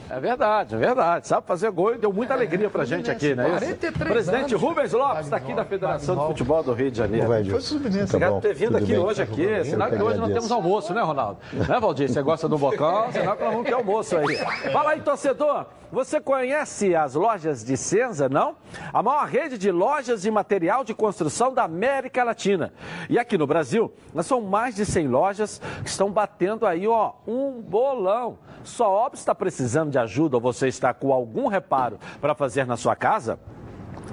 É 0.09 0.19
verdade, 0.19 0.75
é 0.75 0.77
verdade. 0.77 1.27
Sabe 1.27 1.45
fazer 1.45 1.69
gol 1.71 1.93
e 1.93 1.97
deu 1.97 2.11
muita 2.11 2.33
alegria 2.33 2.69
pra 2.69 2.83
gente 2.83 3.11
aqui, 3.11 3.35
né? 3.35 3.45
43 3.47 4.09
Presidente 4.09 4.53
anos. 4.55 4.61
Rubens 4.61 4.91
Lopes 4.91 5.25
está 5.25 5.37
aqui 5.37 5.53
da 5.53 5.63
Federação 5.63 6.15
de 6.15 6.25
Futebol 6.27 6.63
do 6.63 6.73
Rio 6.73 6.89
de 6.91 6.97
Janeiro. 6.97 7.27
Foi 7.27 7.61
Fluminense. 7.61 8.15
Obrigado 8.15 8.33
por 8.33 8.41
ter 8.41 8.53
vindo 8.55 8.75
aqui 8.75 8.87
bem. 8.87 8.97
hoje 8.97 9.21
aqui. 9.21 9.63
Sinal 9.65 9.89
que 9.89 10.01
hoje 10.01 10.17
não 10.17 10.27
temos 10.27 10.51
almoço, 10.51 10.93
né, 10.93 11.01
Ronaldo? 11.01 11.39
Né, 11.53 11.79
Valdir? 11.79 12.09
Você 12.09 12.21
gosta 12.21 12.47
do 12.47 12.57
bocão? 12.57 13.11
Sinal 13.11 13.35
que 13.35 13.43
nós 13.43 13.51
vamos 13.51 13.67
ter 13.67 13.73
almoço 13.73 14.17
aí. 14.17 14.35
Fala 14.71 14.91
aí, 14.91 15.01
torcedor. 15.01 15.65
Você 15.91 16.21
conhece 16.21 16.95
as 16.95 17.15
lojas 17.15 17.63
de 17.63 17.75
Senza, 17.75 18.29
não? 18.29 18.55
A 18.93 19.01
maior 19.01 19.25
rede 19.27 19.57
de 19.57 19.71
lojas 19.71 20.21
de 20.21 20.29
material 20.29 20.83
de 20.83 20.93
construção 20.93 21.51
da 21.51 21.63
América 21.63 22.23
Latina. 22.23 22.71
E 23.09 23.17
aqui 23.17 23.39
no 23.39 23.47
Brasil, 23.47 23.91
são 24.21 24.39
mais 24.39 24.75
de 24.75 24.85
100 24.85 25.07
lojas 25.07 25.59
que 25.81 25.89
estão 25.89 26.11
batendo 26.11 26.67
aí, 26.67 26.87
ó, 26.87 27.13
um 27.27 27.59
bolão. 27.59 28.37
Sua 28.63 28.87
obra 28.87 29.17
está 29.17 29.33
precisando 29.33 29.89
de 29.89 29.97
ajuda 29.97 30.37
ou 30.37 30.41
você 30.41 30.67
está 30.67 30.93
com 30.93 31.11
algum 31.11 31.47
reparo 31.47 31.97
para 32.21 32.35
fazer 32.35 32.67
na 32.67 32.77
sua 32.77 32.95
casa? 32.95 33.39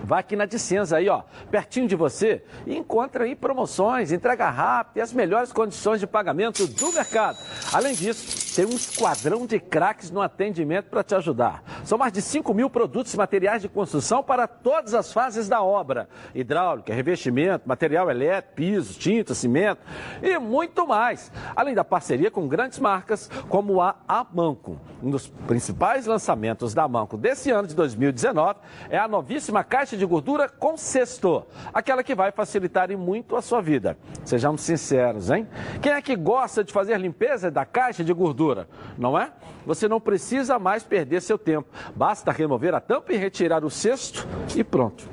Vai 0.04 0.20
aqui 0.20 0.36
na 0.36 0.46
Dicenza 0.46 0.96
aí, 0.96 1.08
ó, 1.08 1.22
pertinho 1.50 1.88
de 1.88 1.96
você 1.96 2.44
e 2.66 2.76
encontra 2.76 3.24
aí 3.24 3.34
promoções, 3.34 4.12
entrega 4.12 4.48
rápida 4.48 5.00
e 5.00 5.02
as 5.02 5.12
melhores 5.12 5.52
condições 5.52 6.00
de 6.00 6.06
pagamento 6.06 6.66
do 6.66 6.92
mercado. 6.92 7.38
Além 7.72 7.94
disso, 7.94 8.54
tem 8.54 8.64
um 8.64 8.76
esquadrão 8.76 9.46
de 9.46 9.60
craques 9.60 10.10
no 10.10 10.20
atendimento 10.20 10.86
para 10.86 11.02
te 11.02 11.14
ajudar. 11.14 11.62
São 11.84 11.98
mais 11.98 12.12
de 12.12 12.22
5 12.22 12.54
mil 12.54 12.70
produtos 12.70 13.12
e 13.12 13.16
materiais 13.16 13.62
de 13.62 13.68
construção 13.68 14.22
para 14.22 14.46
todas 14.46 14.94
as 14.94 15.12
fases 15.12 15.48
da 15.48 15.62
obra: 15.62 16.08
hidráulica, 16.34 16.94
revestimento, 16.94 17.68
material 17.68 18.10
elétrico, 18.10 18.56
piso, 18.56 18.98
tinta, 18.98 19.34
cimento 19.34 19.80
e 20.22 20.38
muito 20.38 20.86
mais. 20.86 21.30
Além 21.54 21.74
da 21.74 21.84
parceria 21.84 22.30
com 22.30 22.48
grandes 22.48 22.78
marcas 22.78 23.30
como 23.48 23.80
a 23.80 23.96
Amanco. 24.08 24.78
Um 25.02 25.10
dos 25.10 25.26
principais 25.26 26.06
lançamentos 26.06 26.72
da 26.72 26.84
Amanco 26.84 27.16
desse 27.16 27.50
ano 27.50 27.68
de 27.68 27.74
2019 27.74 28.58
é 28.88 28.98
a 28.98 29.06
novíssima 29.06 29.62
caixa 29.62 29.95
de 29.96 30.06
gordura 30.06 30.48
com 30.48 30.76
cesto, 30.76 31.44
aquela 31.72 32.02
que 32.02 32.14
vai 32.14 32.30
facilitar 32.32 32.90
em 32.90 32.96
muito 32.96 33.36
a 33.36 33.42
sua 33.42 33.60
vida. 33.60 33.96
Sejamos 34.24 34.60
sinceros, 34.60 35.30
hein? 35.30 35.48
Quem 35.80 35.92
é 35.92 36.02
que 36.02 36.16
gosta 36.16 36.62
de 36.62 36.72
fazer 36.72 36.98
limpeza 36.98 37.50
da 37.50 37.64
caixa 37.64 38.04
de 38.04 38.12
gordura? 38.12 38.68
Não 38.98 39.18
é? 39.18 39.32
Você 39.64 39.88
não 39.88 40.00
precisa 40.00 40.58
mais 40.58 40.82
perder 40.82 41.20
seu 41.22 41.38
tempo. 41.38 41.68
Basta 41.94 42.30
remover 42.30 42.74
a 42.74 42.80
tampa 42.80 43.12
e 43.12 43.16
retirar 43.16 43.64
o 43.64 43.70
cesto 43.70 44.26
e 44.54 44.62
pronto. 44.62 45.08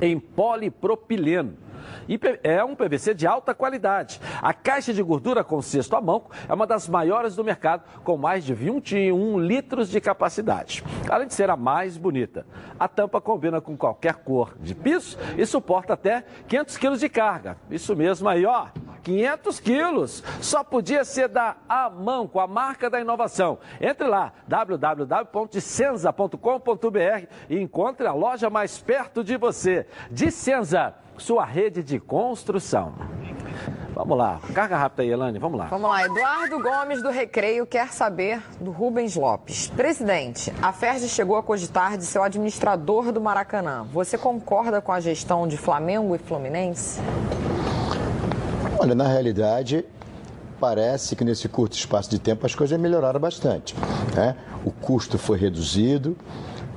Em 0.00 0.18
polipropileno 0.18 1.63
e 2.08 2.18
é 2.42 2.64
um 2.64 2.74
PVC 2.74 3.14
de 3.14 3.26
alta 3.26 3.54
qualidade. 3.54 4.20
A 4.42 4.52
caixa 4.52 4.92
de 4.92 5.02
gordura 5.02 5.44
com 5.44 5.62
cesto 5.62 5.96
a 5.96 6.00
mão 6.00 6.24
é 6.48 6.52
uma 6.52 6.66
das 6.66 6.88
maiores 6.88 7.36
do 7.36 7.44
mercado, 7.44 7.84
com 8.02 8.16
mais 8.16 8.44
de 8.44 8.54
21 8.54 9.38
litros 9.38 9.88
de 9.88 10.00
capacidade. 10.00 10.84
Além 11.08 11.26
de 11.26 11.34
ser 11.34 11.50
a 11.50 11.56
mais 11.56 11.96
bonita, 11.96 12.46
a 12.78 12.88
tampa 12.88 13.20
combina 13.20 13.60
com 13.60 13.76
qualquer 13.76 14.16
cor 14.16 14.54
de 14.60 14.74
piso 14.74 15.18
e 15.36 15.46
suporta 15.46 15.94
até 15.94 16.24
500 16.48 16.76
quilos 16.76 17.00
de 17.00 17.08
carga. 17.08 17.56
Isso 17.70 17.94
mesmo 17.96 18.28
aí, 18.28 18.44
ó. 18.44 18.68
500 19.04 19.60
quilos. 19.60 20.24
Só 20.40 20.64
podia 20.64 21.04
ser 21.04 21.28
da 21.28 21.56
Amanco, 21.68 22.40
a 22.40 22.46
marca 22.46 22.88
da 22.90 23.00
inovação. 23.00 23.58
Entre 23.80 24.08
lá, 24.08 24.32
www.dicenza.com.br 24.48 27.26
e 27.48 27.60
encontre 27.60 28.04
a 28.06 28.12
loja 28.12 28.50
mais 28.50 28.78
perto 28.78 29.22
de 29.22 29.36
você. 29.36 29.86
Dicenza, 30.10 30.94
sua 31.18 31.44
rede 31.44 31.82
de 31.82 31.98
construção. 31.98 32.92
Vamos 33.94 34.18
lá, 34.18 34.40
carga 34.52 34.76
rápida 34.76 35.04
aí, 35.04 35.10
Elane, 35.10 35.38
vamos 35.38 35.56
lá. 35.56 35.66
Vamos 35.66 35.88
lá, 35.88 36.04
Eduardo 36.04 36.60
Gomes 36.60 37.00
do 37.00 37.10
Recreio 37.10 37.64
quer 37.64 37.92
saber 37.92 38.42
do 38.60 38.72
Rubens 38.72 39.14
Lopes. 39.14 39.68
Presidente, 39.68 40.52
a 40.60 40.72
FERJ 40.72 41.08
chegou 41.08 41.36
a 41.36 41.42
cogitar 41.42 41.96
de 41.96 42.04
ser 42.04 42.18
o 42.18 42.22
administrador 42.24 43.12
do 43.12 43.20
Maracanã. 43.20 43.86
Você 43.92 44.18
concorda 44.18 44.80
com 44.80 44.90
a 44.90 44.98
gestão 44.98 45.46
de 45.46 45.56
Flamengo 45.56 46.14
e 46.16 46.18
Fluminense? 46.18 47.00
Olha, 48.76 48.96
na 48.96 49.06
realidade, 49.06 49.84
parece 50.58 51.14
que 51.14 51.24
nesse 51.24 51.48
curto 51.48 51.76
espaço 51.76 52.10
de 52.10 52.18
tempo 52.18 52.44
as 52.44 52.54
coisas 52.54 52.78
melhoraram 52.78 53.20
bastante. 53.20 53.76
Né? 54.16 54.36
O 54.64 54.72
custo 54.72 55.18
foi 55.18 55.38
reduzido 55.38 56.16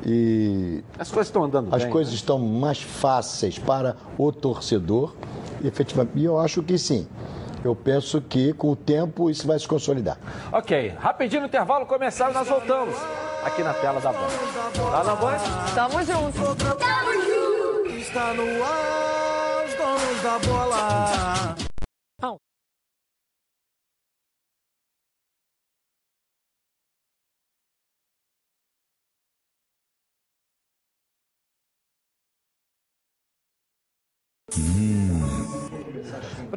e. 0.06 0.84
As 0.98 1.10
coisas 1.10 1.28
estão 1.28 1.44
andando 1.44 1.74
As 1.74 1.84
bem, 1.84 1.92
coisas 1.92 2.14
né? 2.14 2.18
estão 2.18 2.40
mais 2.40 2.82
fáceis 2.82 3.58
para 3.60 3.96
o 4.18 4.32
torcedor. 4.32 5.14
E, 5.62 5.68
efetivamente, 5.68 6.18
e 6.18 6.26
eu 6.26 6.40
acho 6.40 6.62
que 6.64 6.78
sim. 6.78 7.08
Eu 7.64 7.76
penso 7.76 8.22
que 8.22 8.54
com 8.54 8.72
o 8.72 8.76
tempo 8.76 9.30
isso 9.30 9.46
vai 9.48 9.58
se 9.60 9.68
consolidar. 9.68 10.18
Ok, 10.52 10.94
rapidinho 11.00 11.42
no 11.42 11.48
intervalo 11.48 11.86
começar, 11.86 12.32
nós 12.32 12.48
voltamos 12.48 12.96
aqui 13.44 13.64
na 13.64 13.74
tela 13.74 14.00
da 14.00 14.12
Band. 14.12 14.28
Tá 14.92 15.04
na 15.04 15.16
Band? 15.16 15.38
Tamo 15.74 16.04
junto. 16.04 16.40
Está 18.00 18.34
no 18.34 18.64
ar, 18.64 19.66
os 19.66 19.74
donos 19.74 20.22
da 20.24 20.40
bola. 20.48 21.67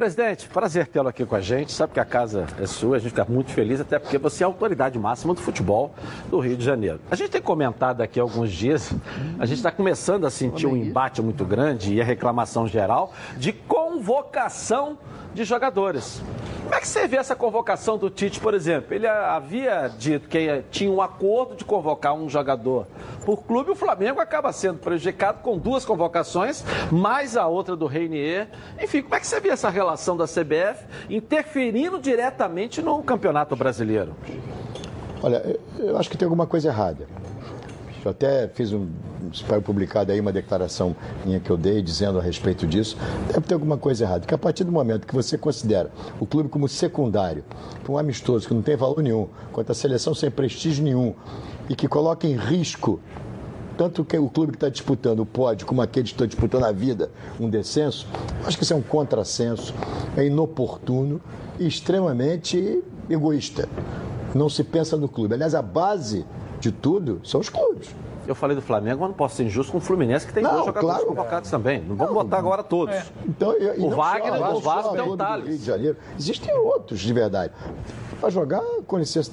Presidente, 0.01 0.47
prazer 0.47 0.87
tê-lo 0.87 1.09
aqui 1.09 1.23
com 1.27 1.35
a 1.35 1.41
gente. 1.41 1.71
Sabe 1.71 1.93
que 1.93 1.99
a 1.99 2.05
casa 2.05 2.47
é 2.59 2.65
sua, 2.65 2.95
a 2.95 2.99
gente 2.99 3.11
fica 3.11 3.23
muito 3.23 3.51
feliz, 3.51 3.79
até 3.79 3.99
porque 3.99 4.17
você 4.17 4.43
é 4.43 4.45
a 4.45 4.47
autoridade 4.47 4.97
máxima 4.97 5.35
do 5.35 5.39
futebol 5.39 5.93
do 6.27 6.39
Rio 6.39 6.57
de 6.57 6.65
Janeiro. 6.65 6.99
A 7.11 7.15
gente 7.15 7.29
tem 7.29 7.39
comentado 7.39 8.01
aqui 8.01 8.19
há 8.19 8.23
alguns 8.23 8.51
dias, 8.51 8.91
a 9.37 9.45
gente 9.45 9.57
está 9.57 9.69
começando 9.69 10.25
a 10.25 10.31
sentir 10.31 10.65
um 10.65 10.75
embate 10.75 11.21
muito 11.21 11.45
grande 11.45 11.93
e 11.93 12.01
a 12.01 12.03
reclamação 12.03 12.67
geral 12.67 13.13
de 13.37 13.53
convocação 13.53 14.97
de 15.35 15.43
jogadores. 15.43 16.19
Como 16.71 16.79
é 16.79 16.81
que 16.83 16.87
você 16.87 17.05
vê 17.05 17.17
essa 17.17 17.35
convocação 17.35 17.97
do 17.97 18.09
Tite, 18.09 18.39
por 18.39 18.53
exemplo? 18.53 18.95
Ele 18.95 19.05
havia 19.05 19.89
dito 19.89 20.29
que 20.29 20.63
tinha 20.71 20.89
um 20.89 21.01
acordo 21.01 21.53
de 21.53 21.65
convocar 21.65 22.13
um 22.13 22.29
jogador 22.29 22.87
por 23.25 23.43
clube, 23.43 23.71
o 23.71 23.75
Flamengo 23.75 24.21
acaba 24.21 24.53
sendo 24.53 24.79
prejudicado 24.79 25.41
com 25.41 25.57
duas 25.57 25.83
convocações, 25.83 26.63
mais 26.89 27.35
a 27.35 27.45
outra 27.45 27.75
do 27.75 27.87
Reinier. 27.87 28.47
Enfim, 28.81 29.01
como 29.01 29.15
é 29.15 29.19
que 29.19 29.27
você 29.27 29.41
vê 29.41 29.49
essa 29.49 29.69
relação 29.69 30.15
da 30.15 30.23
CBF 30.23 30.85
interferindo 31.09 31.99
diretamente 31.99 32.81
no 32.81 33.03
Campeonato 33.03 33.53
Brasileiro? 33.53 34.15
Olha, 35.21 35.59
eu 35.77 35.97
acho 35.97 36.09
que 36.09 36.15
tem 36.15 36.25
alguma 36.25 36.47
coisa 36.47 36.69
errada. 36.69 37.05
Eu 38.03 38.11
até 38.11 38.47
fiz 38.47 38.73
um. 38.73 38.87
Espero 39.31 39.61
publicado 39.61 40.11
aí 40.11 40.19
uma 40.19 40.31
declaração 40.31 40.95
minha 41.23 41.39
que 41.39 41.49
eu 41.49 41.55
dei 41.55 41.81
dizendo 41.81 42.19
a 42.19 42.21
respeito 42.21 42.65
disso. 42.65 42.97
Deve 43.27 43.41
ter 43.41 43.53
alguma 43.53 43.77
coisa 43.77 44.03
errada. 44.03 44.25
Que 44.25 44.33
a 44.33 44.37
partir 44.37 44.63
do 44.63 44.71
momento 44.71 45.05
que 45.05 45.13
você 45.13 45.37
considera 45.37 45.91
o 46.19 46.25
clube 46.25 46.49
como 46.49 46.67
secundário, 46.67 47.43
um 47.87 47.97
amistoso 47.97 48.47
que 48.47 48.53
não 48.53 48.61
tem 48.61 48.75
valor 48.75 49.01
nenhum, 49.01 49.27
quanto 49.51 49.71
a 49.71 49.75
seleção 49.75 50.13
sem 50.13 50.31
prestígio 50.31 50.83
nenhum, 50.83 51.13
e 51.69 51.75
que 51.75 51.87
coloca 51.87 52.27
em 52.27 52.35
risco 52.35 52.99
tanto 53.77 54.03
que 54.03 54.17
o 54.17 54.29
clube 54.29 54.51
que 54.51 54.57
está 54.57 54.69
disputando 54.69 55.21
o 55.21 55.25
pódio 55.25 55.65
como 55.65 55.81
aquele 55.81 56.05
que 56.05 56.13
está 56.13 56.25
disputando 56.25 56.65
a 56.65 56.71
vida, 56.71 57.09
um 57.39 57.49
descenso, 57.49 58.07
acho 58.45 58.57
que 58.57 58.63
isso 58.63 58.73
é 58.73 58.75
um 58.75 58.81
contrassenso, 58.81 59.73
é 60.15 60.25
inoportuno 60.25 61.19
e 61.59 61.67
extremamente 61.67 62.83
egoísta. 63.09 63.67
Não 64.35 64.49
se 64.49 64.63
pensa 64.63 64.95
no 64.97 65.09
clube. 65.09 65.33
Aliás, 65.33 65.55
a 65.55 65.61
base 65.61 66.25
de 66.61 66.71
tudo 66.71 67.19
são 67.23 67.41
os 67.41 67.49
clubes. 67.49 67.89
Eu 68.27 68.35
falei 68.35 68.55
do 68.55 68.61
Flamengo, 68.61 68.99
mas 69.01 69.09
não 69.09 69.15
posso 69.17 69.35
ser 69.35 69.43
injusto 69.45 69.71
com 69.71 69.79
o 69.79 69.81
Fluminense, 69.81 70.25
que 70.27 70.31
tem 70.33 70.43
Não, 70.43 70.51
dois 70.51 70.65
jogadores 70.67 70.95
claro. 70.97 71.07
convocados 71.07 71.49
também. 71.49 71.81
Não 71.81 71.95
vamos 71.95 72.13
botar 72.13 72.37
agora 72.37 72.61
todos. 72.63 72.95
Então, 73.27 73.53
e- 73.57 73.63
e 73.79 73.83
o 73.83 73.89
não 73.89 73.97
Wagner, 73.97 74.37
só, 74.37 74.49
o 74.49 74.53
não 74.53 74.59
Vasco 74.61 74.91
tem 74.95 75.01
o 75.01 75.17
Thales. 75.17 75.47
Rio 75.49 75.57
de 75.57 75.65
Janeiro. 75.65 75.97
Existem 76.17 76.53
outros, 76.55 76.99
de 76.99 77.11
verdade. 77.11 77.51
Para 78.21 78.29
jogar, 78.29 78.61
com 78.85 78.97
licença, 78.99 79.31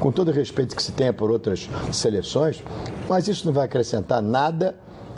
com 0.00 0.10
todo 0.10 0.28
o 0.28 0.32
respeito 0.32 0.74
que 0.74 0.82
se 0.82 0.90
tenha 0.90 1.12
por 1.12 1.30
outras 1.30 1.70
seleções, 1.92 2.62
mas 3.08 3.28
isso 3.28 3.46
não 3.46 3.52
vai 3.52 3.64
acrescentar 3.66 4.20
nada, 4.20 4.74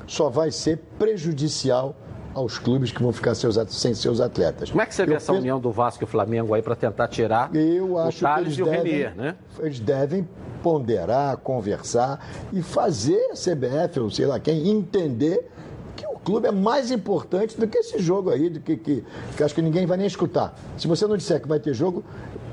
só 0.06 0.28
vai 0.28 0.50
ser 0.50 0.76
prejudicial 0.98 1.96
aos 2.36 2.58
clubes 2.58 2.92
que 2.92 3.02
vão 3.02 3.12
ficar 3.14 3.34
seus, 3.34 3.56
sem 3.70 3.94
seus 3.94 4.20
atletas. 4.20 4.68
Como 4.70 4.82
é 4.82 4.84
que 4.86 4.94
você 4.94 5.06
vê 5.06 5.12
Eu 5.12 5.16
essa 5.16 5.32
penso- 5.32 5.40
união 5.40 5.58
do 5.58 5.70
Vasco 5.72 6.02
e 6.02 6.04
o 6.04 6.06
Flamengo 6.06 6.52
aí 6.52 6.60
para 6.60 6.76
tentar 6.76 7.08
tirar 7.08 7.48
Eu 7.56 7.92
o 7.92 7.98
acho 7.98 8.18
que 8.18 8.24
Thales 8.24 8.46
eles 8.48 8.58
e 8.58 8.62
o 8.62 8.64
devem, 8.66 8.82
Renier, 8.92 9.14
né? 9.16 9.34
eles 9.60 9.80
devem 9.80 10.28
ponderar, 10.62 11.38
conversar 11.38 12.20
e 12.52 12.60
fazer 12.60 13.30
a 13.30 13.34
CBF, 13.34 14.00
ou 14.00 14.10
sei 14.10 14.26
lá 14.26 14.38
quem, 14.38 14.68
entender 14.68 15.50
que 15.96 16.04
o 16.06 16.18
clube 16.18 16.46
é 16.46 16.52
mais 16.52 16.90
importante 16.90 17.58
do 17.58 17.66
que 17.66 17.78
esse 17.78 17.98
jogo 18.00 18.28
aí, 18.28 18.50
do 18.50 18.60
que, 18.60 18.76
que, 18.76 19.02
que 19.34 19.42
acho 19.42 19.54
que 19.54 19.62
ninguém 19.62 19.86
vai 19.86 19.96
nem 19.96 20.06
escutar. 20.06 20.54
Se 20.76 20.86
você 20.86 21.06
não 21.06 21.16
disser 21.16 21.40
que 21.40 21.48
vai 21.48 21.58
ter 21.58 21.72
jogo, 21.72 22.04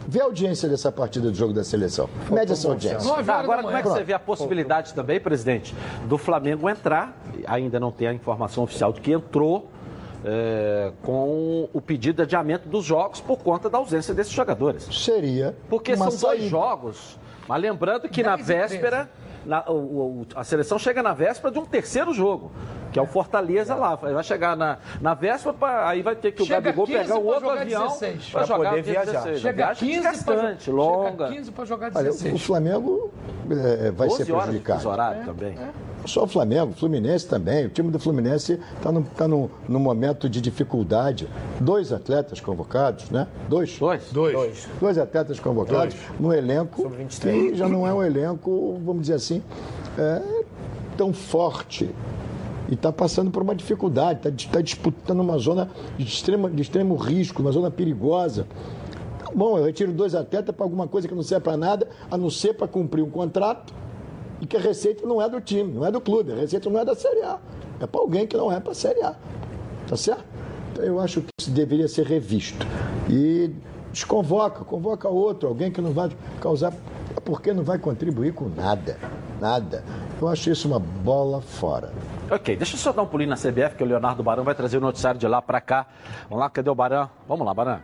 vê 0.07 0.21
a 0.21 0.23
audiência 0.23 0.69
dessa 0.69 0.93
partida 0.93 1.29
do 1.29 1.35
jogo 1.35 1.51
da 1.53 1.63
seleção. 1.63 2.07
Mede 2.31 2.53
essa 2.53 2.69
audiência. 2.69 2.99
Tá, 3.25 3.35
agora, 3.35 3.63
como 3.63 3.75
é 3.75 3.81
que 3.81 3.89
você 3.89 4.03
vê 4.03 4.13
a 4.13 4.19
possibilidade 4.19 4.93
também, 4.93 5.19
presidente, 5.19 5.75
do 6.07 6.17
Flamengo 6.17 6.69
entrar, 6.69 7.17
ainda 7.45 7.79
não 7.81 7.91
tem 7.91 8.07
a 8.07 8.13
informação 8.13 8.63
oficial 8.63 8.93
de 8.93 9.01
que 9.01 9.11
entrou, 9.11 9.69
é, 10.23 10.91
com 11.01 11.67
o 11.73 11.81
pedido 11.81 12.17
de 12.17 12.21
adiamento 12.23 12.67
dos 12.69 12.85
jogos 12.85 13.19
por 13.21 13.37
conta 13.39 13.69
da 13.69 13.77
ausência 13.77 14.13
desses 14.13 14.33
jogadores? 14.33 14.83
Seria. 14.91 15.55
Porque 15.69 15.93
uma 15.93 16.09
são 16.11 16.19
dois 16.29 16.39
saída. 16.39 16.49
jogos. 16.49 17.19
Mas 17.47 17.61
lembrando 17.61 18.07
que 18.07 18.23
na 18.23 18.35
10 18.35 18.45
13. 18.47 18.73
véspera, 18.73 19.09
na- 19.45 19.65
o- 19.69 20.21
o- 20.21 20.27
a 20.35 20.43
seleção 20.43 20.79
chega 20.79 21.03
na 21.03 21.13
véspera 21.13 21.51
de 21.51 21.59
um 21.59 21.65
terceiro 21.65 22.13
jogo. 22.13 22.51
Que 22.93 22.99
é 22.99 23.01
o 23.01 23.07
Fortaleza 23.07 23.73
lá. 23.75 23.95
Vai 23.95 24.23
chegar 24.23 24.55
na, 24.55 24.77
na 25.01 25.13
véspera, 25.15 25.53
pra- 25.53 25.89
aí 25.89 26.01
vai 26.03 26.15
ter 26.15 26.31
que 26.31 26.43
o 26.43 26.45
Chega 26.45 26.61
Gabigol 26.61 26.85
15 26.85 26.99
pegar 26.99 27.17
o 27.17 27.25
outro 27.25 27.49
avião 27.49 27.87
16. 27.87 28.29
para 28.29 28.43
jogar 28.45 28.69
poder 28.69 28.81
viajar. 28.83 29.11
16. 29.11 29.41
Chega 29.41 29.55
Viagem 29.65 29.89
15 29.89 30.01
desgastante, 30.01 30.65
pra, 30.65 30.73
longa. 30.73 31.09
Chega 31.27 31.27
15 31.39 31.51
para 31.51 31.65
jogar 31.65 31.91
Olha, 31.95 32.03
16. 32.05 32.33
o 32.35 32.37
Flamengo 32.37 33.11
eh, 33.49 33.91
vai 33.91 34.07
12 34.07 34.25
ser 34.25 34.31
prejudicado. 34.33 34.87
horário 34.89 35.25
também. 35.25 35.57
Só 36.05 36.23
o 36.23 36.27
Flamengo, 36.27 36.71
o 36.71 36.75
Fluminense 36.75 37.27
também. 37.27 37.65
O 37.65 37.69
time 37.69 37.89
do 37.89 37.97
Fluminense 37.97 38.59
está 38.77 38.91
num, 38.91 39.03
tá 39.03 39.27
num, 39.27 39.49
num 39.67 39.79
momento 39.79 40.29
de 40.29 40.39
dificuldade. 40.41 41.27
Dois 41.59 41.91
atletas 41.93 42.39
convocados, 42.41 43.09
né? 43.09 43.25
Dois? 43.47 43.77
Dois? 43.79 44.11
Dois. 44.11 44.67
Dois 44.79 44.97
atletas 44.97 45.39
convocados 45.39 45.95
no 46.19 46.33
elenco 46.33 46.89
que 47.21 47.55
já 47.55 47.67
não 47.67 47.87
é 47.87 47.93
um 47.93 48.03
elenco, 48.03 48.79
vamos 48.85 49.03
dizer 49.03 49.13
assim, 49.15 49.41
é, 49.97 50.21
tão 50.97 51.13
forte 51.13 51.89
e 52.73 52.75
está 52.75 52.91
passando 52.91 53.29
por 53.29 53.43
uma 53.43 53.53
dificuldade, 53.53 54.27
está 54.27 54.51
tá 54.51 54.61
disputando 54.61 55.19
uma 55.19 55.37
zona 55.37 55.69
de, 55.95 56.03
extrema, 56.03 56.49
de 56.49 56.61
extremo 56.61 56.95
risco, 56.95 57.43
uma 57.43 57.51
zona 57.51 57.69
perigosa. 57.69 58.47
Tá 59.19 59.31
bom, 59.33 59.59
eu 59.59 59.65
retiro 59.65 59.93
dois 59.93 60.15
atletas 60.15 60.55
para 60.55 60.65
alguma 60.65 60.87
coisa 60.87 61.07
que 61.07 61.13
não 61.13 61.21
serve 61.21 61.43
para 61.43 61.55
nada, 61.55 61.87
a 62.09 62.17
não 62.17 62.31
ser 62.31 62.55
para 62.55 62.67
cumprir 62.67 63.03
um 63.03 63.11
contrato 63.11 63.73
e 64.41 64.47
que 64.47 64.57
a 64.57 64.59
receita 64.59 65.05
não 65.05 65.21
é 65.21 65.29
do 65.29 65.39
time, 65.39 65.71
não 65.71 65.85
é 65.85 65.91
do 65.91 66.01
clube, 66.01 66.31
a 66.31 66.35
receita 66.35 66.67
não 66.67 66.79
é 66.79 66.83
da 66.83 66.95
Série 66.95 67.21
A. 67.21 67.39
É 67.79 67.85
para 67.85 68.01
alguém 68.01 68.25
que 68.25 68.35
não 68.35 68.51
é 68.51 68.59
para 68.59 68.71
a 68.71 68.75
Série 68.75 69.03
A. 69.03 69.15
Tá 69.87 69.95
certo? 69.95 70.25
Então 70.71 70.83
eu 70.83 70.99
acho 70.99 71.21
que 71.21 71.27
isso 71.39 71.51
deveria 71.51 71.87
ser 71.87 72.07
revisto. 72.07 72.65
E 73.07 73.51
desconvoca, 73.91 74.65
convoca 74.65 75.07
outro, 75.07 75.47
alguém 75.47 75.71
que 75.71 75.79
não 75.79 75.91
vai 75.91 76.09
causar. 76.41 76.73
Porque 77.23 77.53
não 77.53 77.63
vai 77.63 77.77
contribuir 77.77 78.33
com 78.33 78.49
nada. 78.49 78.97
Nada. 79.39 79.83
Eu 80.19 80.27
acho 80.27 80.49
isso 80.49 80.67
uma 80.67 80.79
bola 80.79 81.39
fora. 81.39 81.93
Ok, 82.33 82.55
deixa 82.55 82.73
eu 82.73 82.79
só 82.79 82.91
dar 82.91 83.03
um 83.03 83.05
pulinho 83.05 83.29
na 83.29 83.35
CBF, 83.35 83.75
que 83.77 83.83
o 83.83 83.85
Leonardo 83.85 84.23
Barão 84.23 84.43
vai 84.43 84.55
trazer 84.55 84.77
o 84.77 84.81
noticiário 84.81 85.19
de 85.19 85.27
lá 85.27 85.39
para 85.39 85.61
cá. 85.61 85.85
Vamos 86.27 86.39
lá, 86.39 86.49
cadê 86.49 86.67
o 86.67 86.73
Barão? 86.73 87.07
Vamos 87.27 87.45
lá, 87.45 87.53
Barão. 87.53 87.79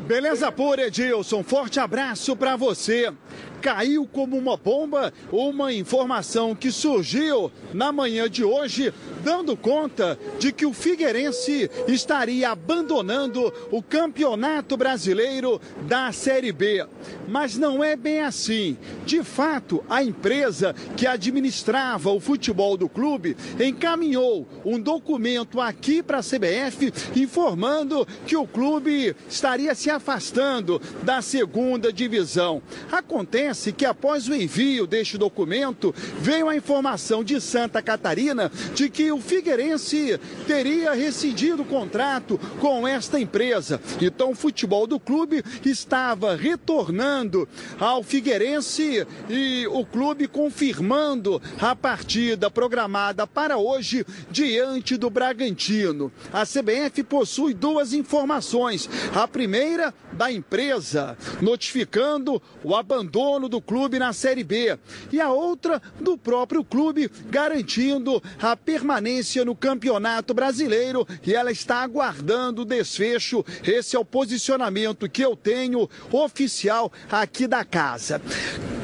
Beleza 0.00 0.52
pura, 0.52 0.88
Edilson. 0.88 1.42
Forte 1.42 1.80
abraço 1.80 2.36
para 2.36 2.54
você 2.54 3.10
caiu 3.60 4.06
como 4.06 4.36
uma 4.36 4.56
bomba 4.56 5.12
uma 5.30 5.72
informação 5.72 6.54
que 6.54 6.70
surgiu 6.70 7.50
na 7.72 7.92
manhã 7.92 8.28
de 8.28 8.44
hoje, 8.44 8.92
dando 9.22 9.56
conta 9.56 10.18
de 10.38 10.52
que 10.52 10.64
o 10.64 10.72
Figueirense 10.72 11.70
estaria 11.86 12.50
abandonando 12.50 13.52
o 13.70 13.82
Campeonato 13.82 14.76
Brasileiro 14.76 15.60
da 15.82 16.12
Série 16.12 16.52
B. 16.52 16.86
Mas 17.26 17.56
não 17.56 17.82
é 17.82 17.96
bem 17.96 18.20
assim. 18.20 18.76
De 19.04 19.22
fato, 19.22 19.84
a 19.88 20.02
empresa 20.02 20.74
que 20.96 21.06
administrava 21.06 22.10
o 22.10 22.20
futebol 22.20 22.76
do 22.76 22.88
clube 22.88 23.36
encaminhou 23.60 24.46
um 24.64 24.80
documento 24.80 25.60
aqui 25.60 26.02
para 26.02 26.18
a 26.18 26.22
CBF 26.22 26.92
informando 27.16 28.06
que 28.26 28.36
o 28.36 28.46
clube 28.46 29.14
estaria 29.28 29.74
se 29.74 29.90
afastando 29.90 30.80
da 31.02 31.20
segunda 31.20 31.92
divisão. 31.92 32.62
Acontece 32.90 33.27
Acontece 33.28 33.72
que 33.72 33.84
após 33.84 34.26
o 34.26 34.34
envio 34.34 34.86
deste 34.86 35.18
documento, 35.18 35.94
veio 36.18 36.48
a 36.48 36.56
informação 36.56 37.22
de 37.22 37.38
Santa 37.42 37.82
Catarina 37.82 38.50
de 38.74 38.88
que 38.88 39.12
o 39.12 39.20
Figueirense 39.20 40.18
teria 40.46 40.94
rescindido 40.94 41.60
o 41.60 41.66
contrato 41.66 42.40
com 42.58 42.88
esta 42.88 43.20
empresa. 43.20 43.78
Então 44.00 44.30
o 44.30 44.34
futebol 44.34 44.86
do 44.86 44.98
clube 44.98 45.44
estava 45.62 46.34
retornando 46.36 47.46
ao 47.78 48.02
Figueirense 48.02 49.06
e 49.28 49.66
o 49.66 49.84
clube 49.84 50.26
confirmando 50.26 51.40
a 51.60 51.76
partida 51.76 52.50
programada 52.50 53.26
para 53.26 53.58
hoje 53.58 54.06
diante 54.30 54.96
do 54.96 55.10
Bragantino. 55.10 56.10
A 56.32 56.46
CBF 56.46 57.02
possui 57.02 57.52
duas 57.52 57.92
informações. 57.92 58.88
A 59.14 59.28
primeira 59.28 59.92
da 60.14 60.32
empresa 60.32 61.14
notificando 61.42 62.40
o 62.64 62.74
abandono 62.74 63.17
do 63.18 63.60
clube 63.60 63.98
na 63.98 64.12
Série 64.12 64.44
B 64.44 64.78
e 65.10 65.20
a 65.20 65.32
outra 65.32 65.82
do 65.98 66.16
próprio 66.16 66.62
clube 66.62 67.10
garantindo 67.28 68.22
a 68.40 68.56
permanência 68.56 69.44
no 69.44 69.56
Campeonato 69.56 70.32
Brasileiro 70.32 71.04
e 71.26 71.34
ela 71.34 71.50
está 71.50 71.82
aguardando 71.82 72.62
o 72.62 72.64
desfecho. 72.64 73.44
Esse 73.64 73.96
é 73.96 73.98
o 73.98 74.04
posicionamento 74.04 75.08
que 75.08 75.22
eu 75.22 75.34
tenho 75.34 75.90
oficial 76.12 76.92
aqui 77.10 77.48
da 77.48 77.64
casa. 77.64 78.22